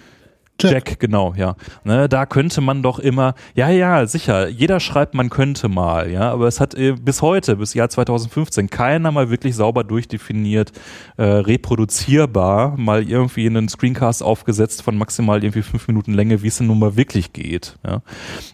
Jack. 0.61 0.73
Jack, 0.73 0.99
genau, 0.99 1.35
ja. 1.37 1.55
Ne, 1.85 2.09
da 2.09 2.27
könnte 2.27 2.61
man 2.61 2.83
doch 2.83 2.99
immer, 2.99 3.35
ja, 3.55 3.69
ja, 3.69 4.05
sicher, 4.07 4.49
jeder 4.49 4.81
schreibt, 4.81 5.15
man 5.15 5.31
könnte 5.31 5.69
mal, 5.69 6.11
ja, 6.11 6.33
aber 6.33 6.49
es 6.49 6.59
hat 6.59 6.75
äh, 6.75 6.95
bis 6.95 7.23
heute, 7.23 7.55
bis 7.55 7.75
Jahr 7.75 7.89
2015, 7.89 8.69
keiner 8.69 9.13
mal 9.13 9.31
wirklich 9.31 9.55
sauber 9.55 9.85
durchdefiniert, 9.85 10.73
äh, 11.17 11.23
reproduzierbar, 11.23 12.77
mal 12.77 13.09
irgendwie 13.09 13.47
einen 13.47 13.69
Screencast 13.69 14.21
aufgesetzt 14.21 14.83
von 14.83 14.99
maximal 14.99 15.45
irgendwie 15.45 15.63
fünf 15.63 15.87
Minuten 15.87 16.13
Länge, 16.13 16.43
wie 16.43 16.49
es 16.49 16.59
denn 16.59 16.67
nun 16.67 16.81
mal 16.81 16.97
wirklich 16.97 17.33
geht, 17.33 17.79
ja. 17.87 18.03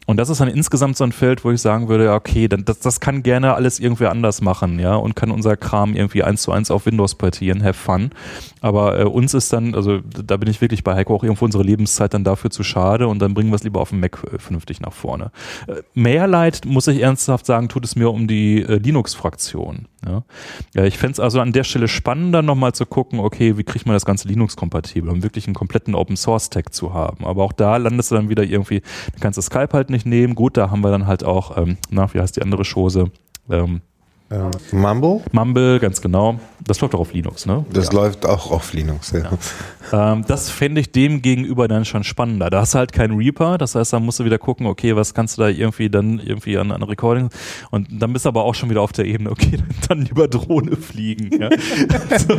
Und 0.04 0.18
das 0.18 0.28
ist 0.28 0.42
dann 0.42 0.48
insgesamt 0.48 0.98
so 0.98 1.04
ein 1.04 1.12
Feld, 1.12 1.42
wo 1.42 1.52
ich 1.52 1.62
sagen 1.62 1.88
würde, 1.88 2.12
okay, 2.12 2.48
dann, 2.48 2.66
das, 2.66 2.80
das 2.80 3.00
kann 3.00 3.22
gerne 3.22 3.54
alles 3.54 3.80
irgendwie 3.80 4.08
anders 4.08 4.42
machen, 4.42 4.78
ja, 4.78 4.94
und 4.94 5.16
kann 5.16 5.30
unser 5.30 5.56
Kram 5.56 5.96
irgendwie 5.96 6.22
eins 6.22 6.42
zu 6.42 6.52
eins 6.52 6.70
auf 6.70 6.84
Windows 6.84 7.14
portieren, 7.14 7.64
have 7.64 7.72
fun. 7.72 8.10
Aber 8.60 9.00
äh, 9.00 9.04
uns 9.04 9.32
ist 9.32 9.54
dann, 9.54 9.74
also 9.74 10.00
da 10.02 10.36
bin 10.36 10.50
ich 10.50 10.60
wirklich 10.60 10.84
bei 10.84 10.94
Heiko 10.94 11.14
auch 11.14 11.22
irgendwo 11.22 11.46
unsere 11.46 11.64
Lebens 11.64 11.93
Lebenszeit 11.94 12.14
dann 12.14 12.24
dafür 12.24 12.50
zu 12.50 12.62
schade 12.62 13.08
und 13.08 13.20
dann 13.20 13.34
bringen 13.34 13.50
wir 13.50 13.56
es 13.56 13.64
lieber 13.64 13.80
auf 13.80 13.90
dem 13.90 14.00
Mac 14.00 14.22
äh, 14.24 14.38
vernünftig 14.38 14.80
nach 14.80 14.92
vorne. 14.92 15.30
Äh, 15.66 15.82
mehr 15.94 16.26
Leid, 16.26 16.62
muss 16.64 16.86
ich 16.88 17.00
ernsthaft 17.00 17.46
sagen, 17.46 17.68
tut 17.68 17.84
es 17.84 17.96
mir 17.96 18.10
um 18.10 18.26
die 18.26 18.62
äh, 18.62 18.76
Linux-Fraktion. 18.76 19.86
Ja. 20.06 20.22
ich 20.84 20.98
fände 20.98 21.12
es 21.12 21.20
also 21.20 21.40
an 21.40 21.54
der 21.54 21.64
Stelle 21.64 21.88
spannender, 21.88 22.42
nochmal 22.42 22.72
zu 22.74 22.84
gucken, 22.84 23.20
okay, 23.20 23.56
wie 23.56 23.64
kriegt 23.64 23.86
man 23.86 23.94
das 23.94 24.04
Ganze 24.04 24.28
Linux-kompatibel, 24.28 25.08
um 25.08 25.22
wirklich 25.22 25.46
einen 25.46 25.54
kompletten 25.54 25.94
Open-Source-Tag 25.94 26.74
zu 26.74 26.92
haben. 26.92 27.24
Aber 27.24 27.42
auch 27.42 27.52
da 27.52 27.78
landest 27.78 28.10
du 28.10 28.16
dann 28.16 28.28
wieder 28.28 28.42
irgendwie, 28.42 28.80
du 28.80 29.20
kannst 29.20 29.38
das 29.38 29.46
Skype 29.46 29.70
halt 29.72 29.88
nicht 29.88 30.04
nehmen. 30.04 30.34
Gut, 30.34 30.58
da 30.58 30.70
haben 30.70 30.82
wir 30.82 30.90
dann 30.90 31.06
halt 31.06 31.24
auch, 31.24 31.56
ähm, 31.56 31.78
na, 31.88 32.12
wie 32.12 32.20
heißt 32.20 32.36
die 32.36 32.42
andere 32.42 32.64
Chose? 32.64 33.10
Ähm, 33.48 33.80
ähm, 34.34 34.50
Mumble? 34.72 35.22
Mumble, 35.32 35.78
ganz 35.80 36.00
genau. 36.00 36.38
Das 36.66 36.80
läuft 36.80 36.94
auch 36.94 37.00
auf 37.00 37.12
Linux, 37.12 37.46
ne? 37.46 37.64
Das 37.72 37.86
ja. 37.86 37.92
läuft 37.92 38.26
auch 38.26 38.50
auf 38.50 38.72
Linux, 38.72 39.12
ja. 39.12 39.30
ja. 39.92 40.12
Ähm, 40.12 40.24
das 40.26 40.50
fände 40.50 40.80
ich 40.80 40.92
dem 40.92 41.22
gegenüber 41.22 41.68
dann 41.68 41.84
schon 41.84 42.04
spannender. 42.04 42.50
Da 42.50 42.60
hast 42.60 42.74
du 42.74 42.78
halt 42.78 42.92
keinen 42.92 43.16
Reaper, 43.16 43.58
das 43.58 43.74
heißt, 43.74 43.92
da 43.92 44.00
musst 44.00 44.20
du 44.20 44.24
wieder 44.24 44.38
gucken, 44.38 44.66
okay, 44.66 44.96
was 44.96 45.14
kannst 45.14 45.38
du 45.38 45.42
da 45.42 45.48
irgendwie 45.48 45.90
dann 45.90 46.18
irgendwie 46.18 46.56
an, 46.58 46.72
an 46.72 46.82
Recording 46.82 47.28
und 47.70 47.88
dann 47.90 48.12
bist 48.12 48.24
du 48.24 48.28
aber 48.30 48.44
auch 48.44 48.54
schon 48.54 48.70
wieder 48.70 48.80
auf 48.80 48.92
der 48.92 49.04
Ebene, 49.04 49.30
okay, 49.30 49.58
dann 49.88 50.02
lieber 50.02 50.28
Drohne 50.28 50.76
fliegen. 50.76 51.38
Ja? 51.40 51.48
also, 52.10 52.38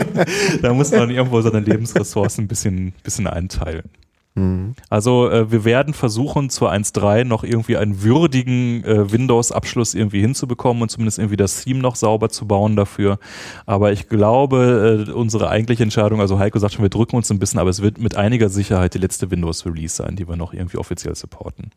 da 0.61 0.73
muss 0.73 0.91
man 0.91 1.09
irgendwo 1.09 1.41
seine 1.41 1.59
Lebensressourcen 1.59 2.45
ein 2.45 2.47
bisschen, 2.47 2.93
bisschen 3.03 3.27
einteilen. 3.27 3.89
Mhm. 4.35 4.75
Also 4.89 5.29
äh, 5.29 5.49
wir 5.49 5.63
werden 5.63 5.93
versuchen, 5.93 6.49
zur 6.49 6.71
1.3 6.71 7.23
noch 7.23 7.43
irgendwie 7.43 7.77
einen 7.77 8.03
würdigen 8.03 8.83
äh, 8.83 9.11
Windows-Abschluss 9.11 9.93
irgendwie 9.93 10.19
hinzubekommen 10.19 10.83
und 10.83 10.89
zumindest 10.89 11.19
irgendwie 11.19 11.37
das 11.37 11.63
Theme 11.63 11.79
noch 11.79 11.95
sauber 11.95 12.29
zu 12.29 12.45
bauen 12.45 12.75
dafür. 12.75 13.17
Aber 13.65 13.93
ich 13.93 14.09
glaube, 14.09 15.07
äh, 15.07 15.11
unsere 15.11 15.49
eigentliche 15.49 15.83
Entscheidung, 15.83 16.19
also 16.19 16.37
Heiko 16.37 16.59
sagt 16.59 16.73
schon, 16.73 16.83
wir 16.83 16.89
drücken 16.89 17.15
uns 17.15 17.31
ein 17.31 17.39
bisschen, 17.39 17.59
aber 17.59 17.69
es 17.69 17.81
wird 17.81 17.97
mit 17.97 18.15
einiger 18.15 18.49
Sicherheit 18.49 18.93
die 18.93 18.99
letzte 18.99 19.31
Windows-Release 19.31 19.95
sein, 19.95 20.17
die 20.17 20.27
wir 20.27 20.35
noch 20.35 20.53
irgendwie 20.53 20.77
offiziell 20.77 21.15
supporten. 21.15 21.71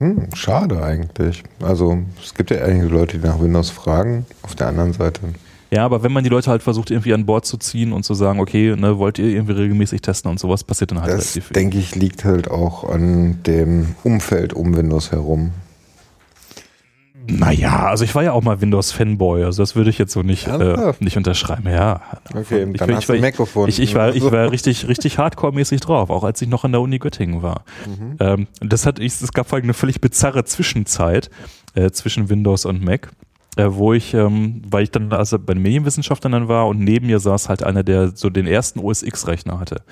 Hm, 0.00 0.34
schade 0.34 0.82
eigentlich. 0.82 1.44
Also 1.62 1.98
es 2.20 2.34
gibt 2.34 2.50
ja 2.50 2.64
einige 2.64 2.86
Leute, 2.86 3.18
die 3.18 3.26
nach 3.26 3.38
Windows 3.38 3.70
fragen. 3.70 4.26
Auf 4.42 4.56
der 4.56 4.66
anderen 4.66 4.92
Seite 4.92 5.20
ja, 5.72 5.86
aber 5.86 6.02
wenn 6.02 6.12
man 6.12 6.22
die 6.22 6.28
Leute 6.28 6.50
halt 6.50 6.62
versucht, 6.62 6.90
irgendwie 6.90 7.14
an 7.14 7.24
Bord 7.24 7.46
zu 7.46 7.56
ziehen 7.56 7.94
und 7.94 8.02
zu 8.02 8.12
sagen, 8.12 8.40
okay, 8.40 8.76
ne, 8.76 8.98
wollt 8.98 9.18
ihr 9.18 9.26
irgendwie 9.26 9.54
regelmäßig 9.54 10.02
testen 10.02 10.30
und 10.30 10.38
sowas, 10.38 10.64
passiert 10.64 10.90
dann 10.90 11.00
halt 11.00 11.10
das 11.10 11.20
relativ 11.20 11.46
viel. 11.46 11.54
denke 11.54 11.78
ich, 11.78 11.94
liegt 11.94 12.26
halt 12.26 12.50
auch 12.50 12.84
an 12.84 13.42
dem 13.46 13.94
Umfeld 14.04 14.52
um 14.52 14.76
Windows 14.76 15.12
herum. 15.12 15.52
Naja, 17.26 17.86
also 17.86 18.04
ich 18.04 18.14
war 18.14 18.22
ja 18.22 18.32
auch 18.32 18.42
mal 18.42 18.60
Windows-Fanboy, 18.60 19.44
also 19.44 19.62
das 19.62 19.74
würde 19.74 19.88
ich 19.88 19.96
jetzt 19.96 20.12
so 20.12 20.22
nicht, 20.22 20.46
äh, 20.46 20.92
nicht 21.00 21.16
unterschreiben. 21.16 21.70
Ja. 21.70 22.02
Okay, 22.34 22.68
ich, 22.70 22.78
dann 22.78 22.90
ich, 22.90 22.96
hast 22.96 23.08
du 23.08 23.18
Mac 23.18 23.36
gefunden. 23.36 23.70
Ich, 23.70 23.80
ich, 23.80 23.94
war, 23.94 24.14
ich 24.14 24.22
war 24.24 24.50
richtig, 24.50 24.88
richtig 24.88 25.18
hardcore-mäßig 25.18 25.80
drauf, 25.80 26.10
auch 26.10 26.24
als 26.24 26.42
ich 26.42 26.48
noch 26.48 26.64
an 26.64 26.72
der 26.72 26.82
Uni 26.82 26.98
Göttingen 26.98 27.42
war. 27.42 27.64
Mhm. 27.86 28.16
Ähm, 28.20 28.46
das 28.60 28.84
hat, 28.84 28.98
ich, 28.98 29.22
es 29.22 29.32
gab 29.32 29.50
eine 29.54 29.72
völlig 29.72 30.00
bizarre 30.02 30.44
Zwischenzeit 30.44 31.30
äh, 31.74 31.90
zwischen 31.90 32.28
Windows 32.28 32.66
und 32.66 32.84
Mac. 32.84 33.08
Äh, 33.56 33.66
wo 33.68 33.92
ich, 33.92 34.14
ähm, 34.14 34.62
weil 34.66 34.84
ich 34.84 34.90
dann 34.90 35.12
also 35.12 35.38
bei 35.38 35.52
den 35.52 35.62
Medienwissenschaftlern 35.62 36.32
dann 36.32 36.48
war 36.48 36.68
und 36.68 36.80
neben 36.80 37.06
mir 37.06 37.18
saß 37.18 37.50
halt 37.50 37.62
einer, 37.62 37.82
der 37.82 38.12
so 38.14 38.30
den 38.30 38.46
ersten 38.46 38.80
OS 38.80 39.02
X-Rechner 39.02 39.60
hatte. 39.60 39.82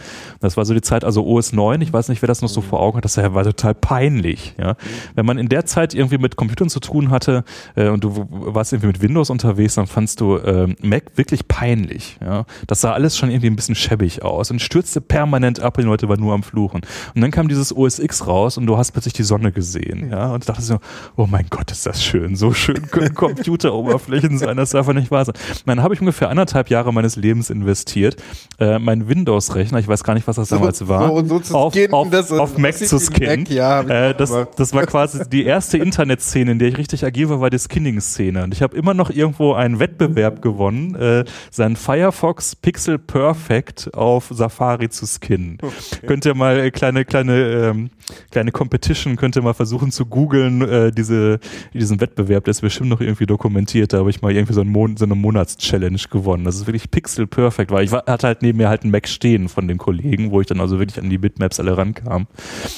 Das 0.41 0.57
war 0.57 0.65
so 0.65 0.73
die 0.73 0.81
Zeit, 0.81 1.05
also 1.05 1.27
OS 1.27 1.53
9, 1.53 1.83
ich 1.83 1.93
weiß 1.93 2.09
nicht, 2.09 2.23
wer 2.23 2.27
das 2.27 2.41
noch 2.41 2.49
so 2.49 2.63
vor 2.63 2.81
Augen 2.81 2.97
hat, 2.97 3.05
das 3.05 3.19
war 3.19 3.45
total 3.45 3.75
peinlich. 3.75 4.55
Ja? 4.59 4.77
Wenn 5.15 5.27
man 5.27 5.37
in 5.37 5.51
der 5.51 5.67
Zeit 5.67 5.93
irgendwie 5.93 6.17
mit 6.17 6.37
Computern 6.37 6.71
zu 6.71 6.81
tun 6.81 7.11
hatte 7.11 7.45
äh, 7.75 7.89
und 7.89 8.03
du 8.03 8.27
warst 8.31 8.73
irgendwie 8.73 8.89
mit 8.89 9.03
Windows 9.03 9.29
unterwegs, 9.29 9.75
dann 9.75 9.87
fandst 9.87 10.23
du 10.23 10.37
äh, 10.37 10.75
Mac 10.83 11.17
wirklich 11.17 11.47
peinlich. 11.47 12.17
Ja? 12.23 12.47
Das 12.67 12.81
sah 12.81 12.93
alles 12.93 13.19
schon 13.19 13.31
irgendwie 13.31 13.49
ein 13.49 13.57
bisschen 13.57 13.75
schäbig 13.75 14.23
aus 14.23 14.51
und 14.51 14.63
stürzte 14.63 15.03
permanent 15.03 15.61
ab 15.61 15.77
und 15.77 15.85
die 15.85 15.89
Leute 15.89 16.09
waren 16.09 16.21
nur 16.21 16.33
am 16.33 16.43
Fluchen. 16.43 16.81
Und 17.15 17.21
dann 17.21 17.31
kam 17.31 17.49
dieses 17.49 17.77
OS 17.77 17.99
X 17.99 18.27
raus 18.27 18.57
und 18.57 18.65
du 18.65 18.79
hast 18.79 18.93
plötzlich 18.93 19.13
die 19.13 19.23
Sonne 19.23 19.53
gesehen. 19.53 20.09
Ja? 20.11 20.33
Und 20.33 20.49
dachte 20.49 20.63
so, 20.63 20.79
oh 21.17 21.27
mein 21.27 21.45
Gott, 21.51 21.71
ist 21.71 21.85
das 21.85 22.03
schön, 22.03 22.37
so 22.37 22.55
schön 22.55 22.87
können 22.91 23.15
Computeroberflächen 23.51 24.39
sein, 24.39 24.57
das 24.57 24.71
darf 24.71 24.87
nicht 24.93 25.11
wahr 25.11 25.25
sein. 25.25 25.35
Dann 25.67 25.83
habe 25.83 25.95
ich 25.95 26.01
ungefähr 26.01 26.31
anderthalb 26.31 26.71
Jahre 26.71 26.93
meines 26.93 27.17
Lebens 27.17 27.51
investiert, 27.51 28.17
äh, 28.59 28.79
mein 28.79 29.09
Windows-Rechner, 29.09 29.79
ich 29.79 29.89
weiß 29.89 30.05
gar 30.05 30.15
nicht, 30.15 30.27
was 30.29 30.37
das 30.37 30.49
damals 30.49 30.87
war, 30.89 31.09
so, 31.09 31.25
so 31.27 31.41
zu 31.41 31.55
auf, 31.57 31.75
auf, 31.93 32.11
das- 32.11 32.31
auf 32.33 32.59
Mac 32.59 32.79
das 32.79 32.89
zu. 32.89 32.97
Mac, 33.21 33.51
ja, 33.51 33.81
äh, 33.83 34.15
das, 34.15 34.33
das 34.57 34.73
war 34.73 34.87
quasi 34.87 35.29
die 35.29 35.45
erste 35.45 35.79
Internetszene, 35.79 36.53
in 36.53 36.59
der 36.59 36.69
ich 36.69 36.79
richtig 36.79 37.05
agil 37.05 37.29
war, 37.29 37.41
war 37.41 37.51
die 37.51 37.59
Skinning-Szene. 37.59 38.45
Und 38.45 38.55
ich 38.55 38.63
habe 38.63 38.77
immer 38.77 38.95
noch 38.95 39.11
irgendwo 39.11 39.53
einen 39.55 39.79
Wettbewerb 39.81 40.43
gewonnen, 40.43 40.95
äh, 40.95 41.25
seinen 41.51 41.77
Firefox 41.77 42.57
Pixel 42.57 42.99
Perfect 42.99 43.93
auf 43.95 44.29
Safari 44.31 44.89
zu 44.89 45.07
skinnen. 45.07 45.59
Könnt 46.07 46.25
ihr 46.25 46.35
mal 46.35 46.59
äh, 46.59 46.71
kleine, 46.71 47.05
kleine, 47.05 47.71
ähm, 47.73 47.91
kleine 48.31 48.53
Competition, 48.53 49.17
könnt 49.17 49.37
ihr 49.37 49.43
mal 49.43 49.55
versuchen 49.55 49.91
zu 49.91 50.07
googeln, 50.07 50.63
äh, 50.63 50.91
diese, 50.93 51.39
diesen 51.75 52.01
Wettbewerb, 52.01 52.45
der 52.45 52.53
ist 52.53 52.61
bestimmt 52.61 52.89
noch 52.91 53.01
irgendwie 53.01 53.27
dokumentiert. 53.41 53.93
Da 53.93 53.99
habe 53.99 54.11
ich 54.11 54.21
mal 54.21 54.33
irgendwie 54.33 54.53
so, 54.53 54.61
einen 54.61 54.71
Mon 54.71 54.97
so 54.99 55.07
eine 55.07 55.15
Monatschallenge 55.15 55.99
gewonnen. 56.11 56.45
Das 56.45 56.57
ist 56.57 56.67
wirklich 56.67 56.91
Pixel 56.91 57.27
Perfect, 57.27 57.71
weil 57.71 57.85
ich 57.85 57.91
war, 57.91 58.05
hatte 58.07 58.27
halt 58.27 58.43
neben 58.43 58.59
mir 58.59 58.69
halt 58.69 58.83
einen 58.83 58.93
Mac 58.93 59.09
stehen 59.09 59.49
von 59.49 59.67
den 59.67 59.79
Kollegen, 59.79 60.31
wo 60.31 60.41
ich 60.41 60.47
dann 60.47 60.61
also 60.61 60.79
wirklich 60.79 61.03
an 61.03 61.09
die 61.09 61.19
Bitmaps 61.19 61.59
alle 61.59 61.77
rankam. 61.77 62.27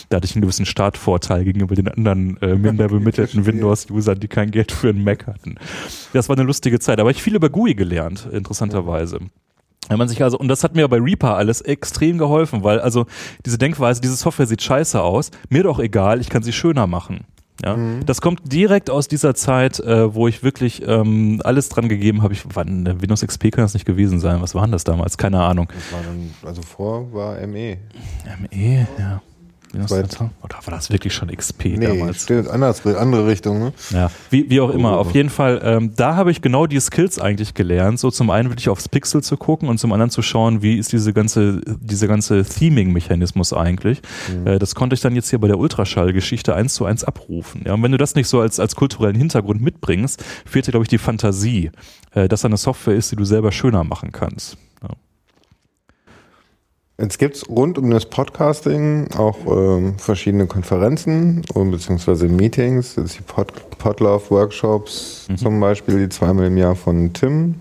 Da 0.09 0.17
hatte 0.17 0.27
ich 0.27 0.37
einen 0.37 0.43
gewissen 0.43 0.65
Startvorteil 0.65 1.45
gegenüber 1.45 1.75
den 1.75 1.89
anderen 1.89 2.41
äh, 2.41 2.55
minder 2.57 2.89
bemittelten 2.89 3.45
Windows-Usern, 3.45 4.21
die 4.21 4.29
kein 4.29 4.53
Geld 4.53 4.71
für 4.71 4.91
einen 4.91 5.03
Mac 5.03 5.27
hatten. 5.27 5.57
Das 6.13 6.29
war 6.29 6.37
eine 6.37 6.47
lustige 6.47 6.79
Zeit. 6.79 7.01
Aber 7.01 7.11
ich 7.11 7.23
viel 7.23 7.35
über 7.35 7.51
GUI 7.51 7.75
gelernt, 7.75 8.29
interessanterweise. 8.31 9.19
Wenn 9.89 9.99
man 9.99 10.09
sich 10.09 10.23
also, 10.23 10.39
und 10.39 10.47
das 10.47 10.63
hat 10.63 10.77
mir 10.77 10.87
bei 10.87 10.99
Reaper 10.99 11.37
alles 11.37 11.61
extrem 11.61 12.17
geholfen, 12.17 12.63
weil 12.63 12.79
also 12.79 13.07
diese 13.45 13.59
Denkweise, 13.59 14.01
diese 14.01 14.15
Software 14.15 14.47
sieht 14.47 14.63
scheiße 14.63 15.03
aus, 15.03 15.33
mir 15.49 15.65
doch 15.65 15.81
egal, 15.81 16.21
ich 16.21 16.29
kann 16.29 16.45
sie 16.45 16.53
schöner 16.53 16.87
machen. 16.87 17.25
Ja, 17.65 17.77
das 18.05 18.21
kommt 18.21 18.41
direkt 18.53 18.91
aus 18.91 19.07
dieser 19.07 19.35
Zeit, 19.35 19.79
äh, 19.79 20.13
wo 20.15 20.27
ich 20.27 20.43
wirklich 20.43 20.83
ähm, 20.87 21.41
alles 21.45 21.69
dran 21.69 21.89
gegeben 21.89 22.23
habe. 22.23 22.33
Ich, 22.33 22.43
wann, 22.55 23.01
Windows 23.01 23.25
XP 23.25 23.53
kann 23.53 23.65
das 23.65 23.75
nicht 23.75 23.87
gewesen 23.87 24.19
sein. 24.19 24.43
Was 24.43 24.55
war 24.55 24.63
denn 24.63 24.73
das 24.73 24.83
damals? 24.83 25.17
Keine 25.17 25.41
Ahnung. 25.41 25.69
Das 25.73 25.93
war 25.93 26.01
dann, 26.03 26.31
also 26.43 26.63
vor 26.63 27.13
war 27.13 27.35
ME. 27.47 27.79
ME, 28.51 28.87
ja. 28.99 29.23
2000? 29.73 30.31
Oder 30.43 30.57
war 30.65 30.74
das 30.74 30.90
wirklich 30.90 31.15
schon 31.15 31.28
XP 31.35 31.65
Nee, 31.78 31.86
damals? 31.86 32.23
stimmt, 32.23 32.49
anders, 32.49 32.85
andere 32.86 33.27
Richtung, 33.27 33.59
ne? 33.59 33.73
Ja, 33.90 34.11
wie, 34.31 34.49
wie 34.51 34.61
auch 34.61 34.70
immer. 34.70 34.97
Oh. 34.97 35.01
Auf 35.01 35.15
jeden 35.15 35.31
Fall, 35.31 35.61
ähm, 35.65 35.93
da 35.97 36.16
habe 36.16 36.31
ich 36.31 36.43
genau 36.43 36.66
die 36.66 36.81
Skills 36.81 37.19
eigentlich 37.19 37.55
gelernt. 37.55 37.99
So 37.99 38.11
zum 38.11 38.31
einen 38.31 38.51
wirklich 38.51 38.69
aufs 38.69 38.89
Pixel 38.89 39.23
zu 39.23 39.36
gucken 39.36 39.69
und 39.69 39.78
zum 39.78 39.93
anderen 39.93 40.11
zu 40.11 40.23
schauen, 40.23 40.62
wie 40.62 40.77
ist 40.77 40.93
diese 40.93 41.12
ganze, 41.12 41.61
diese 41.81 42.09
ganze 42.09 42.44
Theming-Mechanismus 42.44 43.53
eigentlich. 43.53 44.03
Äh, 44.44 44.59
das 44.59 44.74
konnte 44.74 44.94
ich 44.94 45.01
dann 45.01 45.15
jetzt 45.15 45.31
hier 45.31 45.39
bei 45.40 45.49
der 45.49 45.59
Ultraschall-Geschichte 45.59 46.55
eins 46.55 46.74
zu 46.74 46.85
eins 46.85 47.05
abrufen. 47.05 47.62
Ja, 47.66 47.74
und 47.74 47.82
wenn 47.82 47.93
du 47.93 47.99
das 47.99 48.15
nicht 48.15 48.28
so 48.28 48.40
als, 48.40 48.61
als 48.61 48.74
kulturellen 48.77 49.16
Hintergrund 49.16 49.61
mitbringst, 49.61 50.23
fehlt 50.44 50.66
dir, 50.66 50.73
glaube 50.73 50.85
ich, 50.85 50.89
die 50.89 50.99
Fantasie, 50.99 51.70
äh, 52.12 52.28
dass 52.28 52.43
da 52.43 52.47
eine 52.49 52.57
Software 52.57 52.94
ist, 52.94 53.12
die 53.12 53.16
du 53.16 53.24
selber 53.24 53.53
schöner 53.53 53.85
machen 53.85 54.12
kannst. 54.12 54.57
Ja. 54.82 54.89
Jetzt 57.03 57.19
gibt 57.19 57.35
es 57.35 57.49
rund 57.49 57.79
um 57.79 57.91
das 57.91 58.07
Podcasting 58.07 59.09
auch 59.19 59.37
ähm, 59.49 59.99
verschiedene 59.99 60.47
Konferenzen 60.47 61.43
und 61.53 61.73
beziehungsweise 61.73 62.29
Meetings. 62.29 62.95
Jetzt 62.95 63.19
die 63.19 63.23
Pod 63.23 63.53
Podlove-Workshops 63.79 65.27
zum 65.35 65.59
Beispiel, 65.59 65.99
die 65.99 66.09
zweimal 66.11 66.47
im 66.47 66.57
Jahr 66.57 66.77
von 66.77 67.12
Tim 67.12 67.57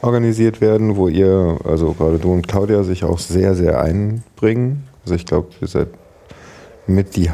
organisiert 0.00 0.62
werden, 0.62 0.96
wo 0.96 1.08
ihr, 1.08 1.58
also 1.64 1.92
gerade 1.92 2.18
du 2.18 2.32
und 2.32 2.48
Claudia, 2.48 2.82
sich 2.82 3.04
auch 3.04 3.18
sehr, 3.18 3.54
sehr 3.54 3.78
einbringen. 3.78 4.84
Also 5.04 5.16
ich 5.16 5.26
glaube, 5.26 5.48
ihr 5.60 5.68
seid 5.68 5.88
mit 6.86 7.14
die 7.14 7.30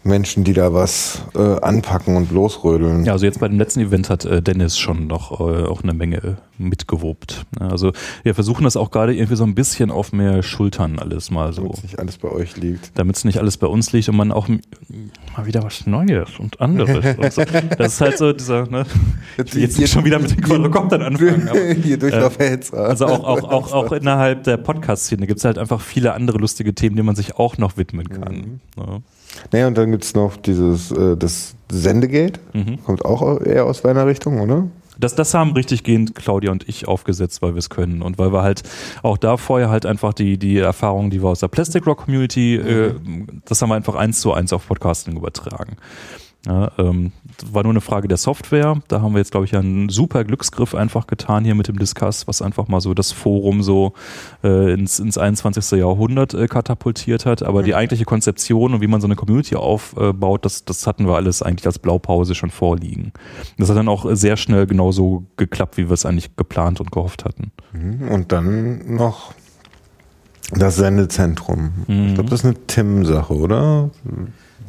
Hauptmenschen, 0.00 0.44
die 0.44 0.54
da 0.54 0.72
was 0.72 1.22
äh, 1.34 1.60
anpacken 1.60 2.16
und 2.16 2.32
losrödeln. 2.32 3.04
Ja, 3.04 3.12
also 3.12 3.26
jetzt 3.26 3.38
bei 3.38 3.48
dem 3.48 3.58
letzten 3.58 3.80
Event 3.80 4.08
hat 4.08 4.24
äh, 4.24 4.40
Dennis 4.40 4.78
schon 4.78 5.06
noch 5.06 5.40
äh, 5.40 5.66
auch 5.66 5.82
eine 5.82 5.92
Menge 5.92 6.16
äh, 6.16 6.34
mitgewobt. 6.56 7.44
Also 7.58 7.92
wir 8.22 8.34
versuchen 8.34 8.64
das 8.64 8.78
auch 8.78 8.90
gerade 8.90 9.14
irgendwie 9.14 9.36
so 9.36 9.44
ein 9.44 9.54
bisschen 9.54 9.90
auf 9.90 10.12
mehr 10.12 10.42
Schultern 10.42 10.98
alles 10.98 11.30
mal 11.30 11.52
so. 11.52 11.64
Damit 11.64 11.82
nicht 11.82 11.98
alles 11.98 12.16
bei 12.16 12.30
euch 12.30 12.56
liegt. 12.56 12.98
Damit 12.98 13.16
es 13.16 13.24
nicht 13.24 13.38
alles 13.40 13.58
bei 13.58 13.66
uns 13.66 13.92
liegt 13.92 14.08
und 14.08 14.16
man 14.16 14.32
auch 14.32 14.48
mal 14.48 15.44
wieder 15.44 15.62
was 15.62 15.86
Neues 15.86 16.30
und 16.38 16.62
anderes. 16.62 17.16
und 17.18 17.32
so. 17.34 17.42
Das 17.76 17.92
ist 17.92 18.00
halt 18.00 18.16
so 18.16 18.32
dieser, 18.32 18.66
ne? 18.70 18.86
Ich 19.44 19.54
will 19.54 19.62
jetzt 19.62 19.78
nicht 19.78 19.92
schon 19.92 20.06
wieder 20.06 20.18
mit 20.18 20.30
den 20.30 20.40
Quadrocoptern 20.40 21.02
anfangen. 21.02 21.46
Aber, 21.46 21.60
Hier 21.74 21.98
durch 21.98 22.14
äh, 22.14 22.58
also 22.72 23.04
auch, 23.04 23.24
auch, 23.24 23.42
auch, 23.42 23.72
auch 23.72 23.92
innerhalb 23.92 24.44
der 24.44 24.56
Podcast-Szene 24.56 25.26
gibt 25.26 25.40
es 25.40 25.44
halt 25.44 25.58
einfach 25.58 25.82
viele 25.82 26.14
andere 26.14 26.38
lustige 26.38 26.74
Themen, 26.74 26.96
denen 26.96 27.06
man 27.06 27.16
sich 27.16 27.36
auch 27.36 27.58
noch 27.58 27.76
widmen 27.76 28.08
kann. 28.08 28.60
Ja. 28.78 29.00
Naja, 29.52 29.66
und 29.66 29.76
dann 29.76 29.90
gibt 29.90 30.04
es 30.04 30.14
noch 30.14 30.36
dieses, 30.36 30.90
äh, 30.90 31.16
das 31.16 31.54
Sendegate. 31.70 32.40
Mhm. 32.52 32.82
Kommt 32.84 33.04
auch 33.04 33.40
eher 33.40 33.66
aus 33.66 33.82
deiner 33.82 34.06
Richtung, 34.06 34.40
oder? 34.40 34.66
Das, 34.98 35.14
das 35.14 35.32
haben 35.32 35.52
richtig 35.52 35.82
gehend 35.82 36.14
Claudia 36.14 36.50
und 36.50 36.68
ich 36.68 36.86
aufgesetzt, 36.86 37.40
weil 37.40 37.54
wir 37.54 37.58
es 37.58 37.70
können 37.70 38.02
und 38.02 38.18
weil 38.18 38.32
wir 38.32 38.42
halt 38.42 38.62
auch 39.02 39.16
da 39.16 39.38
vorher 39.38 39.70
halt 39.70 39.86
einfach 39.86 40.12
die, 40.12 40.36
die 40.36 40.58
Erfahrungen, 40.58 41.08
die 41.08 41.22
wir 41.22 41.28
aus 41.28 41.40
der 41.40 41.48
Plastic 41.48 41.86
Rock 41.86 42.04
Community, 42.04 42.56
äh, 42.56 42.94
das 43.46 43.62
haben 43.62 43.70
wir 43.70 43.76
einfach 43.76 43.94
eins 43.94 44.20
zu 44.20 44.32
eins 44.32 44.52
auf 44.52 44.68
Podcasting 44.68 45.16
übertragen. 45.16 45.76
Ja, 46.46 46.72
ähm, 46.78 47.12
war 47.50 47.64
nur 47.64 47.72
eine 47.72 47.82
Frage 47.82 48.08
der 48.08 48.16
Software. 48.16 48.80
Da 48.88 49.02
haben 49.02 49.12
wir 49.12 49.18
jetzt, 49.18 49.30
glaube 49.30 49.44
ich, 49.44 49.54
einen 49.54 49.90
super 49.90 50.24
Glücksgriff 50.24 50.74
einfach 50.74 51.06
getan 51.06 51.44
hier 51.44 51.54
mit 51.54 51.68
dem 51.68 51.78
Discuss, 51.78 52.26
was 52.26 52.40
einfach 52.40 52.66
mal 52.68 52.80
so 52.80 52.94
das 52.94 53.12
Forum 53.12 53.62
so 53.62 53.92
äh, 54.42 54.72
ins, 54.72 54.98
ins 55.00 55.18
21. 55.18 55.78
Jahrhundert 55.78 56.32
äh, 56.32 56.46
katapultiert 56.48 57.26
hat. 57.26 57.42
Aber 57.42 57.62
die 57.62 57.74
eigentliche 57.74 58.06
Konzeption 58.06 58.72
und 58.72 58.80
wie 58.80 58.86
man 58.86 59.02
so 59.02 59.06
eine 59.06 59.16
Community 59.16 59.54
aufbaut, 59.56 60.44
das, 60.46 60.64
das 60.64 60.86
hatten 60.86 61.06
wir 61.06 61.16
alles 61.16 61.42
eigentlich 61.42 61.66
als 61.66 61.78
Blaupause 61.78 62.34
schon 62.34 62.50
vorliegen. 62.50 63.12
Das 63.58 63.68
hat 63.68 63.76
dann 63.76 63.88
auch 63.88 64.06
sehr 64.10 64.38
schnell 64.38 64.66
genauso 64.66 65.24
geklappt, 65.36 65.76
wie 65.76 65.88
wir 65.88 65.94
es 65.94 66.06
eigentlich 66.06 66.36
geplant 66.36 66.80
und 66.80 66.90
gehofft 66.90 67.26
hatten. 67.26 67.52
Mhm. 67.72 68.08
Und 68.08 68.32
dann 68.32 68.94
noch 68.94 69.34
das 70.52 70.76
Sendezentrum. 70.76 71.72
Mhm. 71.86 72.06
Ich 72.08 72.14
glaube, 72.14 72.30
das 72.30 72.40
ist 72.40 72.46
eine 72.46 72.66
Tim-Sache, 72.66 73.34
oder? 73.34 73.90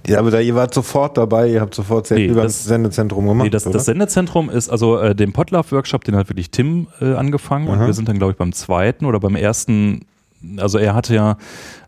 Ja, 0.07 0.19
aber 0.19 0.31
da, 0.31 0.39
ihr 0.39 0.55
wart 0.55 0.73
sofort 0.73 1.17
dabei, 1.17 1.49
ihr 1.49 1.61
habt 1.61 1.75
sofort 1.75 2.07
sehr 2.07 2.17
Nee, 2.17 2.27
viel 2.27 2.35
das- 2.35 2.63
Sendezentrum 2.65 3.27
gemacht. 3.27 3.43
Nee, 3.45 3.49
das, 3.51 3.63
das 3.63 3.85
Sendezentrum 3.85 4.49
ist, 4.49 4.69
also 4.69 4.97
äh, 4.99 5.15
den 5.15 5.31
Potlove-Workshop, 5.31 6.03
den 6.03 6.15
hat 6.15 6.29
wirklich 6.29 6.49
Tim 6.51 6.87
äh, 6.99 7.13
angefangen 7.13 7.67
und 7.67 7.77
Aha. 7.79 7.85
wir 7.85 7.93
sind 7.93 8.07
dann, 8.09 8.17
glaube 8.17 8.31
ich, 8.31 8.37
beim 8.37 8.51
zweiten 8.53 9.05
oder 9.05 9.19
beim 9.19 9.35
ersten, 9.35 10.05
also 10.57 10.79
er 10.79 10.95
hatte 10.95 11.13
ja 11.13 11.37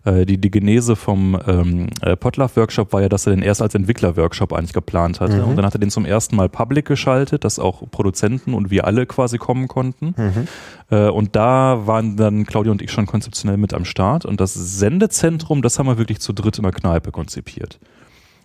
äh, 0.06 0.26
die, 0.28 0.38
die 0.38 0.52
Genese 0.52 0.96
vom 0.96 1.40
ähm, 1.48 1.88
äh, 2.02 2.16
Potlove-Workshop 2.16 2.94
war 2.94 3.02
ja, 3.02 3.10
dass 3.10 3.26
er 3.26 3.32
den 3.34 3.42
erst 3.42 3.64
als 3.64 3.74
Entwickler-Workshop 3.74 4.54
eigentlich 4.54 4.74
geplant 4.74 5.20
hatte 5.20 5.38
Mhm. 5.38 5.44
und 5.50 5.56
dann 5.56 5.66
hat 5.66 5.74
er 5.74 5.80
den 5.80 5.90
zum 5.90 6.06
ersten 6.06 6.36
Mal 6.36 6.50
public 6.50 6.86
geschaltet, 6.86 7.44
dass 7.44 7.58
auch 7.58 7.82
Produzenten 7.90 8.54
und 8.54 8.70
wir 8.70 8.86
alle 8.86 9.06
quasi 9.08 9.40
kommen 9.40 9.68
konnten. 9.68 10.14
Mhm. 10.18 10.48
Äh, 10.92 11.08
und 11.10 11.36
da 11.36 11.88
waren 11.88 12.16
dann 12.16 12.46
Claudia 12.46 12.72
und 12.72 12.82
ich 12.84 12.92
schon 12.92 13.08
konzeptionell 13.08 13.58
mit 13.58 13.74
am 13.74 13.86
Start 13.86 14.24
und 14.26 14.40
das 14.40 14.54
Sendezentrum, 14.54 15.64
das 15.64 15.80
haben 15.80 15.88
wir 15.88 15.98
wirklich 15.98 16.20
zu 16.20 16.32
dritt 16.32 16.58
in 16.58 16.64
der 16.64 16.74
Kneipe 16.74 17.12
konzipiert. 17.12 17.80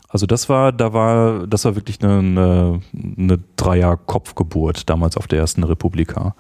Also 0.09 0.27
das 0.27 0.49
war, 0.49 0.73
da 0.73 0.93
war, 0.93 1.47
das 1.47 1.65
war 1.65 1.77
wirklich 1.77 2.03
eine, 2.03 2.19
eine, 2.19 2.81
eine 3.17 3.39
Dreier-Kopfgeburt 3.57 4.89
damals 4.89 5.17
auf 5.17 5.27
der 5.27 5.39
ersten 5.39 5.65
Republika. 5.65 6.35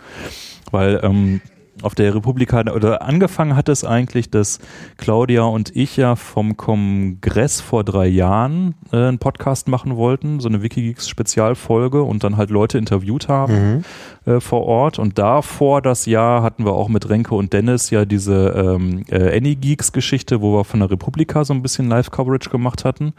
Weil 0.71 1.01
ähm, 1.03 1.41
auf 1.83 1.95
der 1.95 2.15
Republika, 2.15 2.61
oder 2.73 3.03
angefangen 3.03 3.57
hat 3.57 3.69
es 3.69 3.85
eigentlich, 3.85 4.31
dass 4.31 4.59
Claudia 4.97 5.43
und 5.43 5.75
ich 5.75 5.97
ja 5.97 6.17
vom 6.17 6.57
Kongress 6.57 7.61
vor 7.61 7.85
drei 7.85 8.07
Jahren 8.07 8.75
äh, 8.93 8.97
einen 8.97 9.19
Podcast 9.19 9.69
machen 9.69 9.97
wollten, 9.97 10.41
so 10.41 10.49
eine 10.49 10.63
Wikigeeks-Spezialfolge 10.63 12.03
und 12.03 12.25
dann 12.25 12.37
halt 12.37 12.51
Leute 12.51 12.79
interviewt 12.79 13.29
haben 13.29 13.85
äh, 14.27 14.41
vor 14.41 14.65
Ort. 14.65 14.99
Und 14.99 15.19
davor 15.19 15.83
das 15.83 16.07
Jahr 16.07 16.43
hatten 16.43 16.65
wir 16.65 16.73
auch 16.73 16.89
mit 16.89 17.09
Renke 17.09 17.35
und 17.35 17.53
Dennis 17.53 17.91
ja 17.91 18.05
diese 18.05 18.49
ähm, 18.57 19.05
äh, 19.09 19.37
Anygeeks-Geschichte, 19.37 20.41
wo 20.41 20.55
wir 20.55 20.65
von 20.65 20.81
der 20.81 20.91
Republika 20.91 21.45
so 21.45 21.55
ein 21.55 21.63
bisschen 21.63 21.89
Live-Coverage 21.89 22.51
gemacht 22.51 22.85
hatten. 22.85 23.15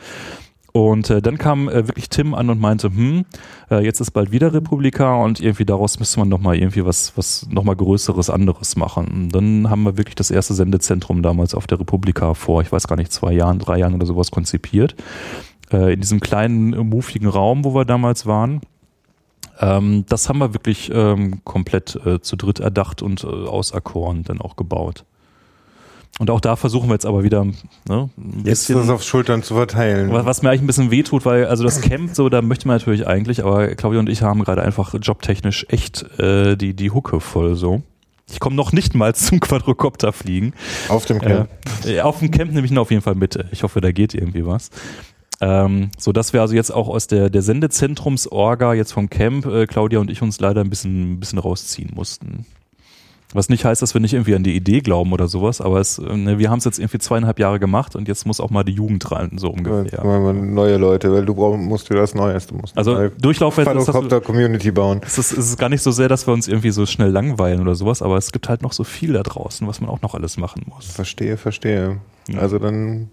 Und 0.72 1.10
äh, 1.10 1.22
dann 1.22 1.38
kam 1.38 1.68
äh, 1.68 1.88
wirklich 1.88 2.10
Tim 2.10 2.34
an 2.36 2.50
und 2.50 2.60
meinte, 2.60 2.90
hm, 2.90 3.26
äh, 3.72 3.84
jetzt 3.84 4.00
ist 4.00 4.12
bald 4.12 4.32
wieder 4.32 4.54
Republika 4.54 5.16
und 5.16 5.40
irgendwie 5.40 5.66
daraus 5.66 6.00
müsste 6.00 6.20
man 6.20 6.30
noch 6.30 6.40
mal 6.40 6.56
irgendwie 6.56 6.86
was, 6.86 7.18
was 7.18 7.48
noch 7.50 7.64
mal 7.64 7.76
Größeres, 7.76 8.30
anderes 8.30 8.76
machen. 8.76 9.08
Und 9.08 9.36
dann 9.36 9.70
haben 9.70 9.84
wir 9.84 9.98
wirklich 9.98 10.16
das 10.16 10.32
erste 10.32 10.54
Sendezentrum 10.54 11.24
damals 11.24 11.56
auf 11.56 11.66
der 11.68 11.80
Republika 11.80 12.34
vor, 12.36 12.62
ich 12.62 12.72
weiß 12.72 12.88
gar 12.88 12.96
nicht, 12.98 13.12
zwei 13.12 13.34
Jahren, 13.34 13.60
drei 13.60 13.80
Jahren 13.80 13.96
oder 13.96 14.06
sowas 14.06 14.32
konzipiert. 14.32 14.96
äh, 15.72 15.94
in 15.94 16.02
diesem 16.02 16.20
kleinen, 16.20 16.74
äh, 16.74 16.84
muffigen 16.84 17.28
Raum, 17.28 17.64
wo 17.64 17.74
wir 17.74 17.86
damals 17.86 18.26
waren. 18.26 18.62
Ähm, 19.60 20.06
das 20.08 20.30
haben 20.30 20.40
wir 20.40 20.54
wirklich 20.54 20.92
ähm, 20.94 21.42
komplett 21.44 21.96
äh, 22.06 22.22
zu 22.22 22.36
dritt 22.36 22.60
erdacht 22.60 23.02
und 23.02 23.24
äh, 23.24 23.28
auserkoren 23.28 24.24
dann 24.24 24.42
auch 24.42 24.56
gebaut. 24.56 25.06
Und 26.20 26.30
auch 26.30 26.42
da 26.42 26.56
versuchen 26.56 26.90
wir 26.90 26.94
jetzt 26.94 27.06
aber 27.06 27.24
wieder 27.24 27.46
ne, 27.46 27.54
ein 27.88 28.10
Jetzt 28.46 28.68
bisschen- 28.68 28.76
das 28.76 28.90
auf 28.90 29.02
Schultern 29.04 29.42
zu 29.42 29.56
verteilen. 29.56 30.12
was, 30.12 30.26
was 30.26 30.42
mir 30.44 30.50
eigentlich 30.50 30.62
ein 30.62 30.68
bisschen 30.68 30.92
wehtut, 30.92 31.26
weil 31.26 31.46
also 31.48 31.64
das 31.64 31.82
Camp 31.82 32.14
so, 32.14 32.30
da 32.30 32.42
möchte 32.42 32.68
man 32.68 32.78
natürlich 32.78 33.08
eigentlich, 33.08 33.44
aber 33.44 33.74
Claudia 33.76 34.00
und 34.02 34.10
ich 34.10 34.22
haben 34.22 34.44
gerade 34.44 34.62
einfach 34.62 34.94
jobtechnisch 35.02 35.66
echt 35.70 36.04
äh, 36.20 36.56
die, 36.58 36.74
die 36.76 36.92
Hucke 36.92 37.20
voll 37.22 37.56
so. 37.56 37.82
Ich 38.32 38.40
komme 38.40 38.56
noch 38.56 38.74
nicht 38.74 38.94
mal 38.94 39.16
zum 39.16 39.40
Quadrocopter 39.40 40.12
fliegen. 40.14 40.54
Auf 40.90 41.06
dem 41.06 41.20
Camp. 41.20 41.50
Äh, 41.86 42.02
auf 42.02 42.20
dem 42.20 42.30
Camp 42.32 42.52
nehme 42.54 42.66
ich 42.66 42.72
ihn 42.72 42.78
auf 42.78 42.92
jeden 42.92 43.02
Fall 43.02 43.16
mit. 43.16 43.40
Ich 43.52 43.64
hoffe, 43.64 43.80
da 43.82 43.92
geht 43.92 44.14
irgendwie 44.14 44.46
was. 44.46 44.70
Ähm, 45.42 45.90
so 45.98 46.12
dass 46.12 46.34
wir 46.34 46.42
also 46.42 46.54
jetzt 46.54 46.70
auch 46.70 46.90
aus 46.90 47.08
der, 47.08 47.30
der 47.30 47.42
Sendezentrums-Orga 47.42 48.74
jetzt 48.74 48.92
vom 48.92 49.10
Camp, 49.10 49.46
äh, 49.46 49.66
Claudia 49.68 50.00
und 50.00 50.12
ich 50.12 50.22
uns 50.22 50.40
leider 50.42 50.60
ein 50.62 50.70
bisschen, 50.70 51.14
ein 51.14 51.20
bisschen 51.22 51.40
rausziehen 51.40 51.92
mussten. 51.96 52.46
Was 53.34 53.48
nicht 53.48 53.64
heißt, 53.64 53.82
dass 53.82 53.94
wir 53.94 54.02
nicht 54.02 54.14
irgendwie 54.14 54.34
an 54.34 54.44
die 54.44 54.56
Idee 54.56 54.82
glauben 54.82 55.14
oder 55.14 55.28
sowas, 55.28 55.62
aber 55.62 55.80
es, 55.80 56.00
äh, 56.00 56.18
ne, 56.18 56.40
wir 56.40 56.50
haben 56.50 56.58
es 56.58 56.66
jetzt 56.66 56.80
irgendwie 56.80 56.98
zweieinhalb 56.98 57.38
Jahre 57.38 57.60
gemacht 57.60 57.96
und 57.96 58.08
jetzt 58.08 58.26
muss 58.26 58.40
auch 58.40 58.50
mal 58.50 58.64
die 58.64 58.72
Jugend 58.72 59.12
rein, 59.12 59.34
so 59.38 59.50
ungefähr. 59.50 60.04
wir 60.04 60.34
neue 60.34 60.78
Leute, 60.78 61.12
weil 61.12 61.26
du 61.26 61.36
brauch, 61.36 61.56
musst 61.56 61.90
dir 61.92 61.96
das 61.96 62.16
Neues. 62.16 62.48
Du 62.48 62.56
musst 62.56 62.76
Also 62.78 63.10
Durchlauf 63.22 63.58
ist 63.58 63.68
das, 63.68 64.24
Community 64.24 64.72
bauen. 64.72 65.02
es 65.06 65.18
ist, 65.18 65.32
es 65.32 65.50
ist 65.50 65.58
gar 65.58 65.70
nicht 65.70 65.84
so 65.84 65.92
sehr, 65.92 66.08
dass 66.10 66.28
wir 66.28 66.34
uns 66.34 66.48
irgendwie 66.48 66.72
so 66.72 66.86
schnell 66.86 67.10
langweilen 67.10 67.62
oder 67.62 67.76
sowas, 67.76 68.02
aber 68.02 68.18
es 68.18 68.32
gibt 68.32 68.50
halt 68.50 68.64
noch 68.64 68.74
so 68.74 68.84
viel 68.84 69.14
da 69.14 69.22
draußen, 69.22 69.68
was 69.68 69.80
man 69.80 69.90
auch 69.90 70.02
noch 70.02 70.16
alles 70.16 70.38
machen 70.38 70.64
muss. 70.68 70.88
Verstehe, 70.88 71.38
verstehe. 71.38 71.98
Ja. 72.28 72.40
Also 72.40 72.60
dann 72.60 73.10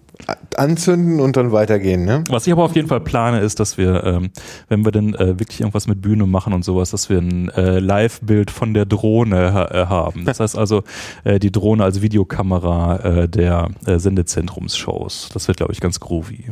anzünden 0.57 1.21
und 1.21 1.37
dann 1.37 1.53
weitergehen, 1.53 2.05
ne? 2.05 2.25
Was 2.29 2.47
ich 2.47 2.53
aber 2.53 2.65
auf 2.65 2.75
jeden 2.75 2.89
Fall 2.89 3.01
plane, 3.01 3.41
ist, 3.41 3.61
dass 3.61 3.79
wir, 3.79 4.05
ähm, 4.05 4.31
wenn 4.69 4.85
wir 4.85 4.93
denn 4.93 5.15
äh, 5.15 5.39
wirklich 5.39 5.61
irgendwas 5.61 5.87
mit 5.87 6.01
Bühne 6.01 6.27
machen 6.27 6.53
und 6.53 6.65
sowas, 6.65 6.91
dass 6.91 7.11
wir 7.11 7.19
ein 7.19 7.49
äh, 7.51 7.79
Live-Bild 7.79 8.51
von 8.51 8.75
der 8.75 8.87
Drohne 8.87 9.53
ha 9.53 9.65
äh, 9.67 9.87
haben. 9.87 10.25
Das 10.25 10.41
heißt 10.41 10.57
also, 10.57 10.83
äh, 11.25 11.39
die 11.39 11.53
Drohne 11.53 11.85
als 11.85 12.01
Videokamera 12.01 12.97
äh, 12.97 13.29
der 13.29 13.69
äh, 13.87 13.99
Sendezentrumsshows. 13.99 15.29
Das 15.33 15.49
wird, 15.49 15.59
glaube 15.59 15.73
ich, 15.73 15.81
ganz 15.81 16.01
groovy. 16.01 16.51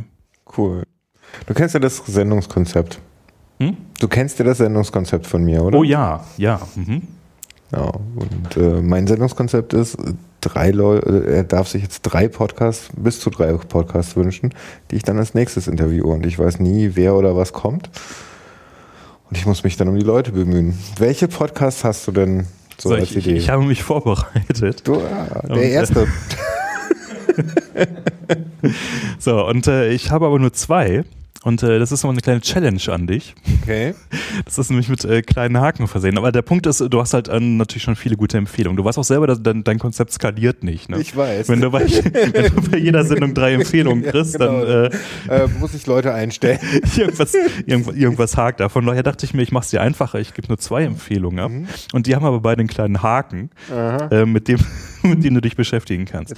Cool. 0.57 0.83
Du 1.47 1.53
kennst 1.53 1.73
ja 1.73 1.79
das 1.79 1.97
Sendungskonzept. 1.97 2.99
Hm? 3.59 3.77
Du 3.99 4.07
kennst 4.07 4.37
ja 4.39 4.45
das 4.45 4.59
Sendungskonzept 4.59 5.25
von 5.25 5.43
mir, 5.43 5.63
oder? 5.63 5.77
Oh 5.79 5.83
ja, 5.83 6.23
ja. 6.37 6.59
Mhm. 6.75 7.01
Ja, 7.71 7.91
und 8.15 8.57
äh, 8.57 8.81
mein 8.81 9.07
Sendungskonzept 9.07 9.73
ist, 9.73 9.95
äh, 9.95 10.13
drei 10.41 10.71
Leute, 10.71 11.25
er 11.27 11.43
darf 11.43 11.67
sich 11.67 11.81
jetzt 11.83 12.01
drei 12.03 12.27
Podcasts, 12.27 12.89
bis 12.95 13.19
zu 13.19 13.29
drei 13.29 13.51
Podcasts 13.53 14.15
wünschen, 14.15 14.53
die 14.91 14.97
ich 14.97 15.03
dann 15.03 15.17
als 15.17 15.33
nächstes 15.33 15.67
interviewe. 15.67 16.07
Und 16.07 16.25
ich 16.25 16.37
weiß 16.37 16.59
nie, 16.59 16.91
wer 16.93 17.15
oder 17.15 17.35
was 17.35 17.53
kommt. 17.53 17.89
Und 19.29 19.37
ich 19.37 19.45
muss 19.47 19.63
mich 19.63 19.75
dann 19.77 19.87
um 19.87 19.95
die 19.95 20.05
Leute 20.05 20.31
bemühen. 20.31 20.77
Welche 20.99 21.27
Podcasts 21.27 21.83
hast 21.83 22.07
du 22.07 22.11
denn 22.11 22.45
so, 22.77 22.89
So, 22.89 22.95
als 22.95 23.09
ich, 23.11 23.17
Idee? 23.27 23.37
ich 23.37 23.49
habe 23.49 23.63
mich 23.63 23.81
vorbereitet. 23.83 24.87
du, 24.87 24.95
ah, 25.01 25.39
Und, 25.43 25.55
der 25.55 25.63
äh, 25.63 25.71
erste. 25.71 26.07
So, 29.19 29.45
und 29.45 29.67
äh, 29.67 29.89
ich 29.89 30.11
habe 30.11 30.25
aber 30.25 30.39
nur 30.39 30.53
zwei. 30.53 31.03
Und 31.45 31.61
äh, 31.61 31.77
das 31.77 31.91
ist 31.91 32.01
noch 32.01 32.09
eine 32.09 32.21
kleine 32.21 32.41
Challenge 32.41 32.81
an 32.87 33.05
dich. 33.05 33.35
Okay. 33.61 33.93
Das 34.43 34.57
ist 34.57 34.69
nämlich 34.69 34.89
mit 34.89 35.03
äh, 35.05 35.21
kleinen 35.21 35.59
Haken 35.59 35.87
versehen. 35.87 36.17
Aber 36.17 36.31
der 36.31 36.41
Punkt 36.41 36.65
ist, 36.65 36.81
du 36.81 36.99
hast 36.99 37.13
halt 37.13 37.29
äh, 37.29 37.39
natürlich 37.39 37.83
schon 37.83 37.95
viele 37.95 38.17
gute 38.17 38.37
Empfehlungen. 38.37 38.75
Du 38.75 38.83
weißt 38.83 38.97
auch 38.97 39.03
selber, 39.03 39.27
dass 39.27 39.41
dein, 39.41 39.63
dein 39.63 39.79
Konzept 39.79 40.11
skaliert 40.11 40.63
nicht. 40.63 40.89
Ne? 40.89 40.99
Ich 40.99 41.15
weiß. 41.15 41.47
Wenn 41.47 41.61
du, 41.61 41.71
bei, 41.71 41.81
wenn 41.87 42.53
du 42.53 42.69
bei 42.69 42.77
jeder 42.77 43.05
Sendung 43.05 43.33
drei 43.33 43.53
Empfehlungen 43.53 44.03
Ja, 44.03 44.11
kriegst, 44.11 44.37
genau. 44.37 44.65
dann 44.65 44.91
äh, 45.29 45.43
äh, 45.43 45.47
muss 45.59 45.73
ich 45.73 45.85
Leute 45.87 46.13
einstellen. 46.13 46.59
irgendwas, 46.97 47.33
irgendwas, 47.65 47.95
irgendwas 47.95 48.37
hakt 48.37 48.59
da. 48.59 48.67
Von 48.67 48.85
daher 48.85 49.03
dachte 49.03 49.25
ich 49.25 49.33
mir, 49.33 49.41
ich 49.41 49.51
mache 49.51 49.63
es 49.63 49.69
dir 49.69 49.81
einfacher. 49.81 50.19
Ich 50.19 50.33
gebe 50.33 50.47
nur 50.49 50.57
zwei 50.57 50.83
Empfehlungen 50.83 51.39
ab. 51.39 51.51
Mhm. 51.51 51.67
Und 51.93 52.07
die 52.07 52.15
haben 52.15 52.25
aber 52.25 52.41
beide 52.41 52.59
einen 52.59 52.69
kleinen 52.69 53.01
Haken, 53.03 53.51
äh, 53.71 54.25
mit, 54.25 54.47
dem, 54.47 54.59
mit 55.03 55.23
dem 55.23 55.35
du 55.35 55.41
dich 55.41 55.55
beschäftigen 55.55 56.05
kannst. 56.05 56.35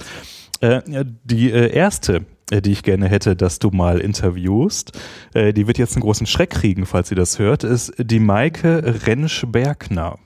Ja, 0.62 0.82
die 1.24 1.50
äh, 1.50 1.72
erste, 1.72 2.24
die 2.50 2.72
ich 2.72 2.82
gerne 2.82 3.08
hätte, 3.08 3.36
dass 3.36 3.58
du 3.58 3.70
mal 3.70 3.98
interviewst, 3.98 4.98
äh, 5.34 5.52
die 5.52 5.66
wird 5.66 5.78
jetzt 5.78 5.94
einen 5.96 6.02
großen 6.02 6.26
Schreck 6.26 6.50
kriegen, 6.50 6.86
falls 6.86 7.08
sie 7.08 7.14
das 7.14 7.38
hört, 7.38 7.64
ist 7.64 7.92
die 7.98 8.20
Maike 8.20 8.94
Rentsch-Bergner. 9.06 10.18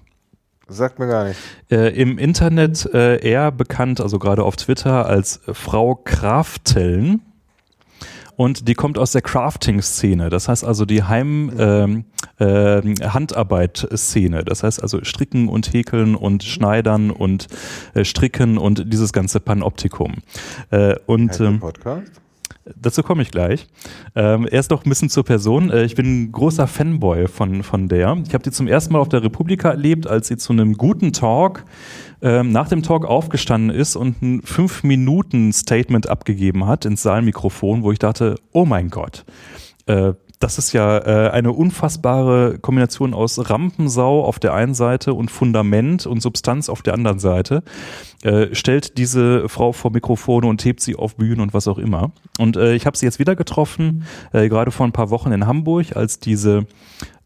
Sagt 0.68 0.98
mir 0.98 1.08
gar 1.08 1.24
nicht. 1.28 1.38
Äh, 1.70 1.88
Im 2.00 2.18
Internet 2.18 2.88
äh, 2.94 3.18
eher 3.18 3.50
bekannt, 3.50 4.00
also 4.00 4.18
gerade 4.18 4.44
auf 4.44 4.56
Twitter, 4.56 5.06
als 5.06 5.40
Frau 5.52 5.96
Kraftellen. 5.96 7.22
Und 8.36 8.68
die 8.68 8.74
kommt 8.74 8.98
aus 8.98 9.12
der 9.12 9.20
Crafting-Szene, 9.20 10.30
das 10.30 10.48
heißt 10.48 10.64
also 10.64 10.86
die 10.86 11.02
Heim 11.02 11.52
ähm, 11.58 12.04
ähm, 12.40 12.94
Handarbeit-Szene, 13.02 14.44
das 14.44 14.62
heißt 14.62 14.82
also 14.82 15.02
Stricken 15.04 15.48
und 15.48 15.72
Häkeln 15.72 16.14
und 16.14 16.42
Schneidern 16.42 17.10
und 17.10 17.46
äh, 17.94 18.04
Stricken 18.04 18.58
und 18.58 18.92
dieses 18.92 19.12
ganze 19.12 19.40
Panoptikum. 19.40 20.16
Äh, 20.70 20.96
und 21.06 21.40
ähm, 21.40 21.60
Podcast? 21.60 22.22
Dazu 22.80 23.02
komme 23.02 23.22
ich 23.22 23.32
gleich. 23.32 23.66
Ähm, 24.14 24.46
erst 24.48 24.70
noch 24.70 24.84
ein 24.84 24.88
bisschen 24.88 25.08
zur 25.08 25.24
Person. 25.24 25.70
Äh, 25.70 25.84
ich 25.84 25.96
bin 25.96 26.06
ein 26.06 26.32
großer 26.32 26.68
Fanboy 26.68 27.26
von, 27.26 27.64
von 27.64 27.88
der. 27.88 28.16
Ich 28.26 28.34
habe 28.34 28.44
die 28.44 28.52
zum 28.52 28.68
ersten 28.68 28.92
Mal 28.92 29.00
auf 29.00 29.08
der 29.08 29.24
Republika 29.24 29.70
erlebt, 29.70 30.06
als 30.06 30.28
sie 30.28 30.36
zu 30.36 30.52
einem 30.52 30.74
guten 30.74 31.12
Talk 31.12 31.64
ähm, 32.20 32.52
nach 32.52 32.68
dem 32.68 32.84
Talk 32.84 33.04
aufgestanden 33.04 33.76
ist 33.76 33.96
und 33.96 34.22
ein 34.22 34.42
Fünf-Minuten-Statement 34.42 36.08
abgegeben 36.08 36.66
hat 36.66 36.84
ins 36.84 37.02
Saalmikrofon, 37.02 37.82
wo 37.82 37.90
ich 37.90 37.98
dachte, 37.98 38.36
oh 38.52 38.64
mein 38.64 38.90
Gott, 38.90 39.24
äh, 39.86 40.12
das 40.42 40.58
ist 40.58 40.72
ja 40.72 40.98
äh, 40.98 41.30
eine 41.30 41.52
unfassbare 41.52 42.58
Kombination 42.58 43.14
aus 43.14 43.48
Rampensau 43.48 44.24
auf 44.24 44.40
der 44.40 44.54
einen 44.54 44.74
Seite 44.74 45.14
und 45.14 45.30
Fundament 45.30 46.04
und 46.06 46.20
Substanz 46.20 46.68
auf 46.68 46.82
der 46.82 46.94
anderen 46.94 47.20
Seite. 47.20 47.62
Äh, 48.22 48.54
stellt 48.54 48.98
diese 48.98 49.48
Frau 49.48 49.72
vor 49.72 49.92
Mikrofone 49.92 50.46
und 50.46 50.64
hebt 50.64 50.80
sie 50.80 50.96
auf 50.96 51.16
Bühnen 51.16 51.40
und 51.40 51.54
was 51.54 51.68
auch 51.68 51.78
immer. 51.78 52.10
Und 52.38 52.56
äh, 52.56 52.74
ich 52.74 52.86
habe 52.86 52.96
sie 52.96 53.06
jetzt 53.06 53.18
wieder 53.20 53.36
getroffen, 53.36 54.04
äh, 54.32 54.48
gerade 54.48 54.72
vor 54.72 54.84
ein 54.86 54.92
paar 54.92 55.10
Wochen 55.10 55.30
in 55.30 55.46
Hamburg, 55.46 55.96
als 55.96 56.18
diese 56.18 56.66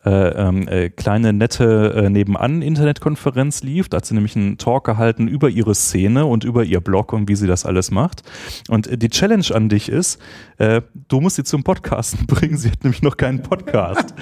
äh, 0.06 0.28
ähm, 0.28 0.68
äh, 0.68 0.88
kleine 0.88 1.32
nette 1.32 1.92
äh, 1.96 2.08
nebenan 2.08 2.62
Internetkonferenz 2.62 3.64
lief. 3.64 3.88
Da 3.88 3.96
hat 3.96 4.06
sie 4.06 4.14
nämlich 4.14 4.36
einen 4.36 4.56
Talk 4.56 4.84
gehalten 4.84 5.26
über 5.26 5.48
ihre 5.48 5.74
Szene 5.74 6.26
und 6.26 6.44
über 6.44 6.62
ihr 6.62 6.80
Blog 6.80 7.12
und 7.12 7.28
wie 7.28 7.34
sie 7.34 7.48
das 7.48 7.66
alles 7.66 7.90
macht. 7.90 8.22
Und 8.68 9.02
die 9.02 9.08
Challenge 9.08 9.46
an 9.52 9.68
dich 9.68 9.88
ist, 9.88 10.20
äh, 10.58 10.82
du 11.08 11.20
musst 11.20 11.34
sie 11.34 11.42
zum 11.42 11.64
Podcasten 11.64 12.24
bringen. 12.28 12.56
Sie 12.56 12.70
hat 12.70 12.84
nämlich 12.84 13.02
noch 13.02 13.16
keinen 13.16 13.42
Podcast. 13.42 14.14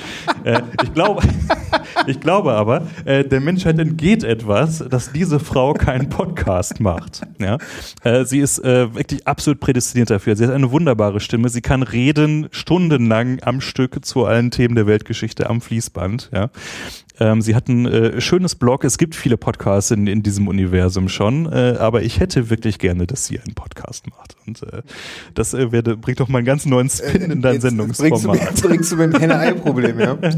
ich 0.82 0.94
glaube, 0.94 1.23
ich 2.06 2.19
glaube 2.19 2.52
aber, 2.52 2.86
der 3.05 3.40
Menschheit 3.40 3.78
entgeht 3.78 4.24
etwas, 4.24 4.78
dass 4.89 5.12
diese 5.12 5.39
Frau 5.39 5.74
keinen 5.74 6.09
Podcast 6.09 6.81
macht. 6.81 7.23
Ja? 7.39 7.59
Sie 8.24 8.39
ist 8.39 8.62
wirklich 8.62 9.27
absolut 9.27 9.61
prädestiniert 9.61 10.11
dafür. 10.11 10.36
Sie 10.36 10.44
hat 10.44 10.52
eine 10.52 10.70
wunderbare 10.70 11.20
Stimme. 11.20 11.48
Sie 11.48 11.61
kann 11.61 11.82
reden 11.82 12.48
stundenlang 12.51 13.43
am 13.43 13.61
Stück 13.61 14.05
zu 14.05 14.24
allen 14.24 14.51
Themen 14.51 14.74
der 14.74 14.86
Weltgeschichte 14.86 15.48
am 15.48 15.61
Fließband. 15.75 16.31
Ja? 16.33 16.51
Ähm, 17.19 17.43
sie 17.43 17.55
hat 17.55 17.69
ein 17.69 17.87
äh, 17.87 18.21
schönes 18.21 18.55
Blog. 18.55 18.85
Es 18.85 18.97
gibt 18.97 19.15
viele 19.15 19.37
Podcasts 19.37 19.91
in, 19.91 20.07
in 20.07 20.23
diesem 20.23 20.47
Universum 20.47 21.09
schon, 21.09 21.47
äh, 21.53 21.77
aber 21.79 22.03
ich 22.03 22.21
hätte 22.21 22.49
wirklich 22.51 22.79
gerne, 22.79 23.07
dass 23.07 23.27
sie 23.27 23.41
einen 23.41 23.55
Podcast 23.55 24.09
macht. 24.09 24.37
Und 24.47 24.63
äh, 24.63 24.83
das 25.35 25.53
äh, 25.53 25.73
werde, 25.73 25.97
bringt 25.97 26.21
doch 26.21 26.29
mal 26.29 26.39
einen 26.39 26.47
ganz 26.47 26.65
neuen 26.65 26.89
Spin 26.89 27.31
in 27.31 27.43
dein 27.43 27.55
Jetzt 27.55 27.63
Bringst 27.63 28.01
du, 28.01 28.03
Sendungsformat. 28.03 28.55
mir, 28.55 28.69
bringst 28.69 28.93
du 28.93 28.97
mir 28.97 29.05
ein 29.05 29.19
Henne-Ei-Problem, 29.19 30.01
ja? 30.01 30.19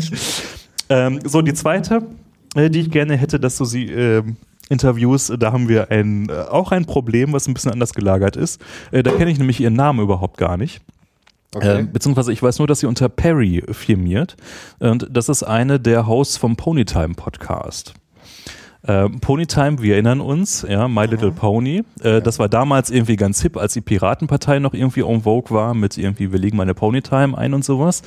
Ähm, 0.89 1.19
so, 1.25 1.43
die 1.43 1.53
zweite, 1.53 2.07
äh, 2.55 2.71
die 2.71 2.79
ich 2.79 2.93
gerne 2.93 3.17
hätte, 3.17 3.41
dass 3.41 3.57
du 3.57 3.65
sie 3.65 3.87
ähm, 3.87 4.37
Interviews, 4.69 5.31
äh, 5.31 5.37
da 5.37 5.53
haben 5.53 5.69
wir 5.69 5.91
ein, 5.91 6.29
äh, 6.29 6.33
auch 6.33 6.71
ein 6.71 6.85
Problem, 6.85 7.33
was 7.33 7.49
ein 7.49 7.55
bisschen 7.55 7.73
anders 7.73 7.93
gelagert 7.93 8.37
ist. 8.37 8.63
Äh, 8.93 9.03
da 9.03 9.11
kenne 9.11 9.33
ich 9.33 9.39
nämlich 9.41 9.59
ihren 9.59 9.75
Namen 9.75 9.99
überhaupt 9.99 10.39
gar 10.39 10.57
nicht. 10.57 10.81
Okay. 11.55 11.81
Äh, 11.81 11.83
beziehungsweise 11.85 12.33
ich 12.33 12.43
weiß 12.43 12.59
nur, 12.59 12.67
dass 12.67 12.81
sie 12.81 12.87
unter 12.87 13.09
Perry 13.09 13.63
firmiert. 13.71 14.37
Und 14.79 15.07
das 15.11 15.29
ist 15.29 15.43
eine 15.43 15.81
der 15.81 16.07
Hosts 16.07 16.37
vom 16.37 16.57
Ponytime 16.57 17.15
Podcast. 17.15 17.95
Äh, 18.87 19.09
Ponytime, 19.09 19.83
wir 19.83 19.95
erinnern 19.95 20.21
uns, 20.21 20.65
ja, 20.69 20.87
My 20.87 21.07
Little 21.07 21.33
Pony. 21.33 21.83
Äh, 22.03 22.21
Das 22.23 22.39
war 22.39 22.49
damals 22.49 22.89
irgendwie 22.91 23.17
ganz 23.17 23.43
hip, 23.43 23.57
als 23.57 23.73
die 23.73 23.81
Piratenpartei 23.81 24.61
noch 24.61 24.75
irgendwie 24.75 25.01
en 25.01 25.23
vogue 25.23 25.51
war, 25.55 25.75
mit 25.75 25.99
irgendwie, 25.99 26.31
wir 26.31 26.39
legen 26.39 26.57
mal 26.57 26.63
eine 26.63 26.75
Ponytime 26.75 27.37
ein 27.37 27.53
und 27.53 27.65
sowas. 27.65 28.03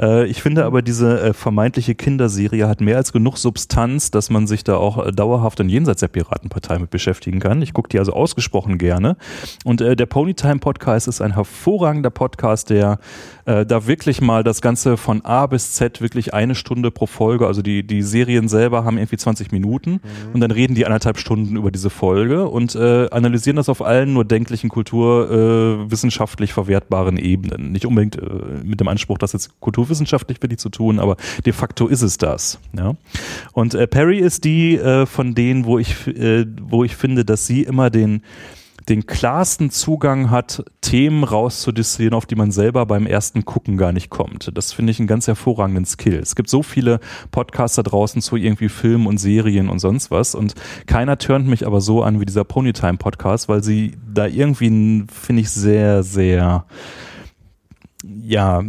Äh, 0.00 0.26
ich 0.26 0.42
finde 0.42 0.64
aber, 0.64 0.82
diese 0.82 1.20
äh, 1.20 1.32
vermeintliche 1.32 1.94
Kinderserie 1.94 2.66
hat 2.66 2.80
mehr 2.80 2.96
als 2.96 3.12
genug 3.12 3.38
Substanz, 3.38 4.10
dass 4.10 4.28
man 4.28 4.46
sich 4.48 4.64
da 4.64 4.76
auch 4.76 5.06
äh, 5.06 5.12
dauerhaft 5.12 5.60
und 5.60 5.68
jenseits 5.68 6.00
der 6.00 6.08
Piratenpartei 6.08 6.78
mit 6.80 6.90
beschäftigen 6.90 7.38
kann. 7.38 7.62
Ich 7.62 7.72
gucke 7.72 7.88
die 7.88 8.00
also 8.00 8.12
ausgesprochen 8.12 8.78
gerne. 8.78 9.16
Und 9.64 9.80
äh, 9.80 9.94
der 9.94 10.06
Ponytime 10.06 10.58
Podcast 10.58 11.06
ist 11.06 11.20
ein 11.20 11.34
hervorragender 11.34 12.10
Podcast, 12.10 12.70
der 12.70 12.98
da 13.46 13.86
wirklich 13.86 14.22
mal 14.22 14.42
das 14.42 14.62
Ganze 14.62 14.96
von 14.96 15.22
A 15.22 15.44
bis 15.46 15.72
Z 15.72 16.00
wirklich 16.00 16.32
eine 16.32 16.54
Stunde 16.54 16.90
pro 16.90 17.04
Folge, 17.04 17.46
also 17.46 17.60
die, 17.60 17.86
die 17.86 18.00
Serien 18.00 18.48
selber 18.48 18.84
haben 18.84 18.96
irgendwie 18.96 19.18
20 19.18 19.52
Minuten 19.52 20.00
und 20.32 20.40
dann 20.40 20.50
reden 20.50 20.74
die 20.74 20.86
anderthalb 20.86 21.18
Stunden 21.18 21.56
über 21.56 21.70
diese 21.70 21.90
Folge 21.90 22.48
und 22.48 22.74
äh, 22.74 23.08
analysieren 23.10 23.56
das 23.56 23.68
auf 23.68 23.82
allen 23.82 24.12
nur 24.12 24.24
denklichen 24.24 24.70
kulturwissenschaftlich 24.70 26.52
verwertbaren 26.52 27.16
Ebenen. 27.16 27.72
Nicht 27.72 27.86
unbedingt 27.86 28.16
äh, 28.16 28.24
mit 28.62 28.80
dem 28.80 28.88
Anspruch, 28.88 29.18
das 29.18 29.32
jetzt 29.32 29.60
kulturwissenschaftlich 29.60 30.42
wirklich 30.42 30.58
zu 30.58 30.68
tun, 30.68 30.98
aber 30.98 31.16
de 31.44 31.52
facto 31.52 31.86
ist 31.86 32.02
es 32.02 32.18
das. 32.18 32.58
Ja? 32.76 32.96
Und 33.52 33.74
äh, 33.74 33.86
Perry 33.86 34.18
ist 34.18 34.44
die 34.44 34.76
äh, 34.76 35.06
von 35.06 35.34
denen, 35.34 35.64
wo 35.64 35.78
ich, 35.78 36.06
äh, 36.06 36.46
wo 36.62 36.84
ich 36.84 36.96
finde, 36.96 37.24
dass 37.24 37.46
sie 37.46 37.62
immer 37.62 37.90
den 37.90 38.22
den 38.88 39.06
klarsten 39.06 39.70
Zugang 39.70 40.30
hat, 40.30 40.64
Themen 40.80 41.24
rauszudestillieren, 41.24 42.14
auf 42.14 42.26
die 42.26 42.34
man 42.34 42.50
selber 42.50 42.84
beim 42.86 43.06
ersten 43.06 43.44
Gucken 43.44 43.76
gar 43.76 43.92
nicht 43.92 44.10
kommt. 44.10 44.50
Das 44.54 44.72
finde 44.72 44.90
ich 44.90 44.98
einen 44.98 45.08
ganz 45.08 45.26
hervorragenden 45.26 45.86
Skill. 45.86 46.16
Es 46.16 46.34
gibt 46.34 46.50
so 46.50 46.62
viele 46.62 47.00
Podcaster 47.30 47.82
draußen 47.82 48.20
zu 48.20 48.36
irgendwie 48.36 48.68
Filmen 48.68 49.06
und 49.06 49.18
Serien 49.18 49.68
und 49.68 49.78
sonst 49.78 50.10
was 50.10 50.34
und 50.34 50.54
keiner 50.86 51.18
turnt 51.18 51.46
mich 51.46 51.66
aber 51.66 51.80
so 51.80 52.02
an 52.02 52.20
wie 52.20 52.26
dieser 52.26 52.44
Ponytime 52.44 52.98
Podcast, 52.98 53.48
weil 53.48 53.62
sie 53.62 53.96
da 54.12 54.26
irgendwie, 54.26 55.04
finde 55.10 55.42
ich, 55.42 55.50
sehr, 55.50 56.02
sehr 56.02 56.66
ja, 58.04 58.62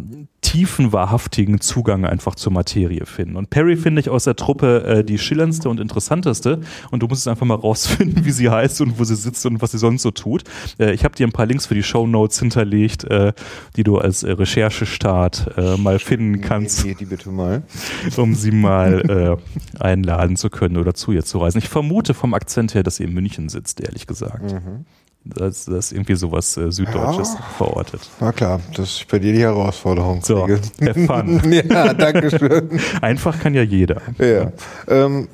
tiefen, 0.56 0.94
wahrhaftigen 0.94 1.60
Zugang 1.60 2.06
einfach 2.06 2.36
zur 2.36 2.54
Materie 2.54 3.06
finden. 3.06 3.36
Und 3.36 3.50
Perry 3.50 3.76
finde 3.76 4.00
ich 4.00 4.10
aus 4.10 4.24
der 4.24 4.38
Truppe 4.38 4.86
äh, 4.86 5.04
die 5.04 5.18
schillerndste 5.18 5.68
und 5.68 5.82
interessanteste. 5.82 6.62
Und 6.92 7.04
du 7.04 7.08
musst 7.08 7.22
es 7.22 7.28
einfach 7.28 7.46
mal 7.46 7.56
rausfinden, 7.56 8.24
wie 8.26 8.32
sie 8.32 8.50
heißt 8.50 8.80
und 8.80 8.98
wo 8.98 9.04
sie 9.04 9.18
sitzt 9.18 9.46
und 9.46 9.62
was 9.62 9.72
sie 9.72 9.78
sonst 9.78 10.04
so 10.04 10.12
tut. 10.12 10.44
Äh, 10.80 10.94
ich 10.94 11.04
habe 11.04 11.14
dir 11.14 11.28
ein 11.28 11.34
paar 11.34 11.46
Links 11.46 11.66
für 11.66 11.76
die 11.76 11.84
Show 11.84 12.08
Notes 12.08 12.40
hinterlegt, 12.40 13.04
äh, 13.04 13.34
die 13.76 13.84
du 13.84 13.98
als 13.98 14.24
äh, 14.24 14.32
Recherchestart 14.32 15.58
äh, 15.58 15.76
mal 15.76 16.00
finden 16.00 16.40
kannst. 16.40 16.86
Nee, 16.86 16.96
die 16.98 17.06
bitte 17.06 17.30
mal. 17.32 17.64
Um 18.16 18.34
sie 18.34 18.52
mal 18.52 19.38
äh, 19.78 19.84
einladen 19.84 20.38
zu 20.38 20.50
können 20.50 20.78
oder 20.78 20.94
zu 20.94 21.12
ihr 21.12 21.26
zu 21.26 21.40
reisen. 21.40 21.58
Ich 21.58 21.68
vermute 21.68 22.14
vom 22.14 22.34
Akzent 22.34 22.76
her, 22.76 22.84
dass 22.84 22.96
sie 22.96 23.04
in 23.04 23.14
München 23.14 23.50
sitzt, 23.50 23.82
ehrlich 23.82 24.08
gesagt. 24.08 24.54
Mhm. 24.54 24.86
Das, 25.28 25.66
das 25.66 25.92
irgendwie 25.92 26.14
sowas 26.16 26.56
äh, 26.56 26.72
Süddeutsches 26.72 27.34
Ja. 27.34 27.40
verortet. 27.58 28.02
Na 28.20 28.32
klar, 28.32 28.60
das 28.76 28.92
ist 28.92 29.08
bei 29.08 29.18
dir 29.18 29.34
die 29.34 29.42
Herausforderung. 29.42 30.22
So, 30.24 30.48
have 30.48 31.06
fun. 31.08 31.42
ja, 31.52 31.94
danke 31.96 32.30
schön. 32.30 32.80
Einfach 33.02 33.40
kann 33.40 33.56
ja 33.56 33.64
jeder. 33.64 34.02
Ja. 34.20 34.52
Ähm, 34.88 35.28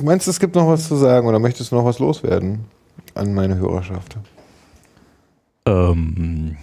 meinst 0.00 0.26
du, 0.28 0.30
es 0.30 0.38
gibt 0.38 0.54
noch 0.54 0.68
was 0.68 0.86
zu 0.86 0.94
sagen 0.94 1.26
oder 1.26 1.40
möchtest 1.40 1.72
du 1.72 1.76
noch 1.76 1.84
was 1.84 1.98
loswerden 1.98 2.60
an 3.14 3.34
meine 3.34 3.56
Hörerschaft? 3.56 4.16
Ähm, 5.66 6.56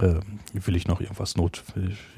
äh, 0.00 0.14
will 0.52 0.76
ich 0.76 0.86
noch 0.86 1.00
irgendwas 1.00 1.36
not? 1.36 1.62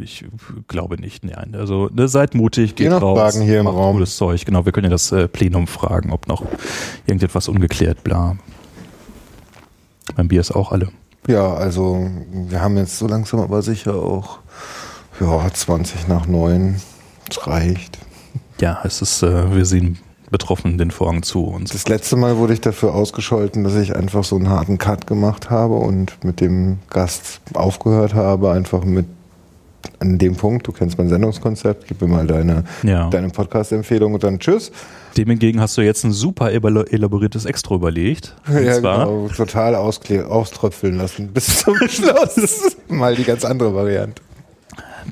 Ich 0.01 0.24
glaube 0.66 1.01
nicht. 1.01 1.24
Nein. 1.24 1.55
Also 1.55 1.89
ne, 1.93 2.09
seid 2.09 2.35
mutig, 2.35 2.74
geht 2.74 2.90
noch 2.90 3.02
raus, 3.02 3.18
Fragen 3.35 3.43
hier 3.44 3.60
im 3.60 3.68
Raum? 3.68 3.94
cooles 3.94 4.16
Zeug. 4.16 4.44
Genau, 4.44 4.64
wir 4.64 4.72
können 4.72 4.86
ja 4.86 4.90
das 4.90 5.12
äh, 5.12 5.28
Plenum 5.28 5.68
fragen, 5.68 6.10
ob 6.12 6.26
noch 6.26 6.43
irgendetwas 7.06 7.47
ungeklärt, 7.48 8.02
bla. 8.02 8.36
Mein 10.16 10.28
Bier 10.28 10.40
ist 10.40 10.55
auch 10.55 10.72
alle. 10.72 10.89
Ja, 11.26 11.55
also 11.55 12.09
wir 12.31 12.60
haben 12.60 12.76
jetzt 12.76 12.98
so 12.98 13.06
langsam 13.06 13.40
aber 13.40 13.62
sicher 13.62 13.94
auch 13.94 14.39
ja, 15.20 15.51
20 15.52 16.09
nach 16.09 16.26
9. 16.26 16.81
Das 17.28 17.47
reicht. 17.47 17.98
Ja, 18.60 18.81
es 18.85 19.01
ist, 19.01 19.22
äh, 19.22 19.55
wir 19.55 19.64
sehen 19.64 19.98
betroffen 20.31 20.78
den 20.78 20.90
Vorhang 20.90 21.22
zu. 21.22 21.44
Und 21.44 21.72
Das 21.72 21.89
letzte 21.89 22.16
Mal 22.16 22.36
wurde 22.39 22.55
ich 22.55 22.60
dafür 22.60 22.94
ausgescholten, 22.94 23.62
dass 23.62 23.76
ich 23.76 23.94
einfach 23.94 24.24
so 24.24 24.36
einen 24.36 24.48
harten 24.48 24.78
Cut 24.78 25.06
gemacht 25.06 25.48
habe 25.51 25.74
und 25.74 26.24
mit 26.24 26.40
dem 26.40 26.78
Gast 26.90 27.40
aufgehört 27.55 28.14
habe, 28.14 28.51
einfach 28.51 28.85
mit 28.85 29.06
an 30.01 30.19
dem 30.19 30.36
Punkt, 30.36 30.66
du 30.66 30.73
kennst 30.73 30.98
mein 30.98 31.09
Sendungskonzept, 31.09 31.86
gib 31.86 32.01
mir 32.02 32.09
mal 32.09 32.27
deine, 32.27 32.65
Ja. 32.82 33.09
deine 33.11 33.28
Podcast-Empfehlung 33.31 34.15
und 34.15 34.23
dann 34.24 34.39
tschüss. 34.39 34.70
Dem 35.16 35.28
hingegen 35.31 35.61
hast 35.61 35.77
du 35.77 35.82
jetzt 35.82 36.05
ein 36.05 36.12
super 36.12 36.51
elabor- 36.51 36.90
elaboriertes 36.93 37.44
Extra 37.44 37.74
überlegt. 37.77 38.35
Ja, 38.52 38.77
genau, 38.78 39.28
total 39.28 39.74
auströpfeln 39.74 40.97
lassen 40.97 41.28
bis 41.28 41.61
zum 41.61 41.74
Schluss. 41.89 42.77
mal 42.89 43.15
die 43.15 43.24
ganz 43.24 43.44
andere 43.44 43.74
Variante. 43.74 44.23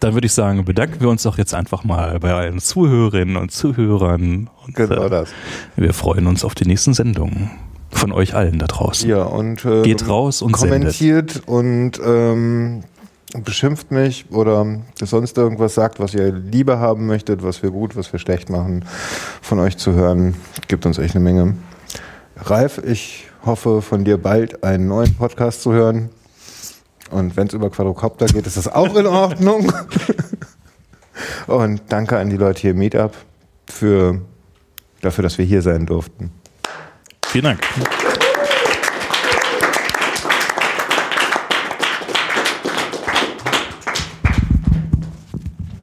dann 0.00 0.14
würde 0.14 0.26
ich 0.26 0.32
sagen, 0.32 0.64
bedanken 0.64 1.00
wir 1.00 1.08
uns 1.08 1.22
doch 1.22 1.38
jetzt 1.38 1.54
einfach 1.54 1.84
mal 1.84 2.18
bei 2.18 2.32
allen 2.32 2.58
Zuhörerinnen 2.58 3.36
und 3.36 3.52
Zuhörern. 3.52 4.48
Und, 4.66 4.74
Genau 4.74 5.04
äh, 5.04 5.10
das. 5.10 5.28
Wir 5.76 5.92
freuen 5.92 6.26
uns 6.26 6.44
auf 6.44 6.54
die 6.54 6.64
nächsten 6.66 6.94
Sendungen. 6.94 7.50
Von 7.94 8.10
euch 8.10 8.34
allen 8.34 8.58
da 8.58 8.66
draußen. 8.66 9.08
Ja, 9.08 9.22
und 9.24 9.66
äh, 9.66 9.82
Geht 9.82 10.08
raus 10.08 10.40
und 10.40 10.56
sendet. 10.56 10.80
kommentiert 10.80 11.42
und 11.46 12.00
ähm, 12.04 12.84
beschimpft 13.38 13.90
mich 13.90 14.26
oder 14.30 14.66
sonst 15.00 15.38
irgendwas 15.38 15.74
sagt, 15.74 16.00
was 16.00 16.14
ihr 16.14 16.32
lieber 16.32 16.78
haben 16.78 17.06
möchtet, 17.06 17.42
was 17.42 17.62
wir 17.62 17.70
gut, 17.70 17.96
was 17.96 18.12
wir 18.12 18.20
schlecht 18.20 18.50
machen, 18.50 18.84
von 19.40 19.58
euch 19.58 19.78
zu 19.78 19.92
hören. 19.92 20.34
Gibt 20.68 20.84
uns 20.86 20.98
echt 20.98 21.14
eine 21.14 21.24
Menge. 21.24 21.54
Ralf, 22.36 22.78
ich 22.84 23.28
hoffe 23.44 23.82
von 23.82 24.04
dir 24.04 24.18
bald 24.18 24.62
einen 24.64 24.88
neuen 24.88 25.14
Podcast 25.14 25.62
zu 25.62 25.72
hören. 25.72 26.10
Und 27.10 27.36
wenn 27.36 27.46
es 27.46 27.52
über 27.52 27.70
Quadrocopter 27.70 28.26
geht, 28.26 28.46
ist 28.46 28.56
das 28.56 28.68
auch 28.68 28.94
in 28.96 29.06
Ordnung. 29.06 29.72
Und 31.46 31.82
danke 31.88 32.18
an 32.18 32.30
die 32.30 32.36
Leute 32.36 32.60
hier 32.60 32.70
im 32.70 32.78
Meetup 32.78 33.14
für, 33.66 34.20
dafür, 35.00 35.22
dass 35.22 35.38
wir 35.38 35.44
hier 35.44 35.62
sein 35.62 35.86
durften. 35.86 36.30
Vielen 37.26 37.44
Dank. 37.44 37.60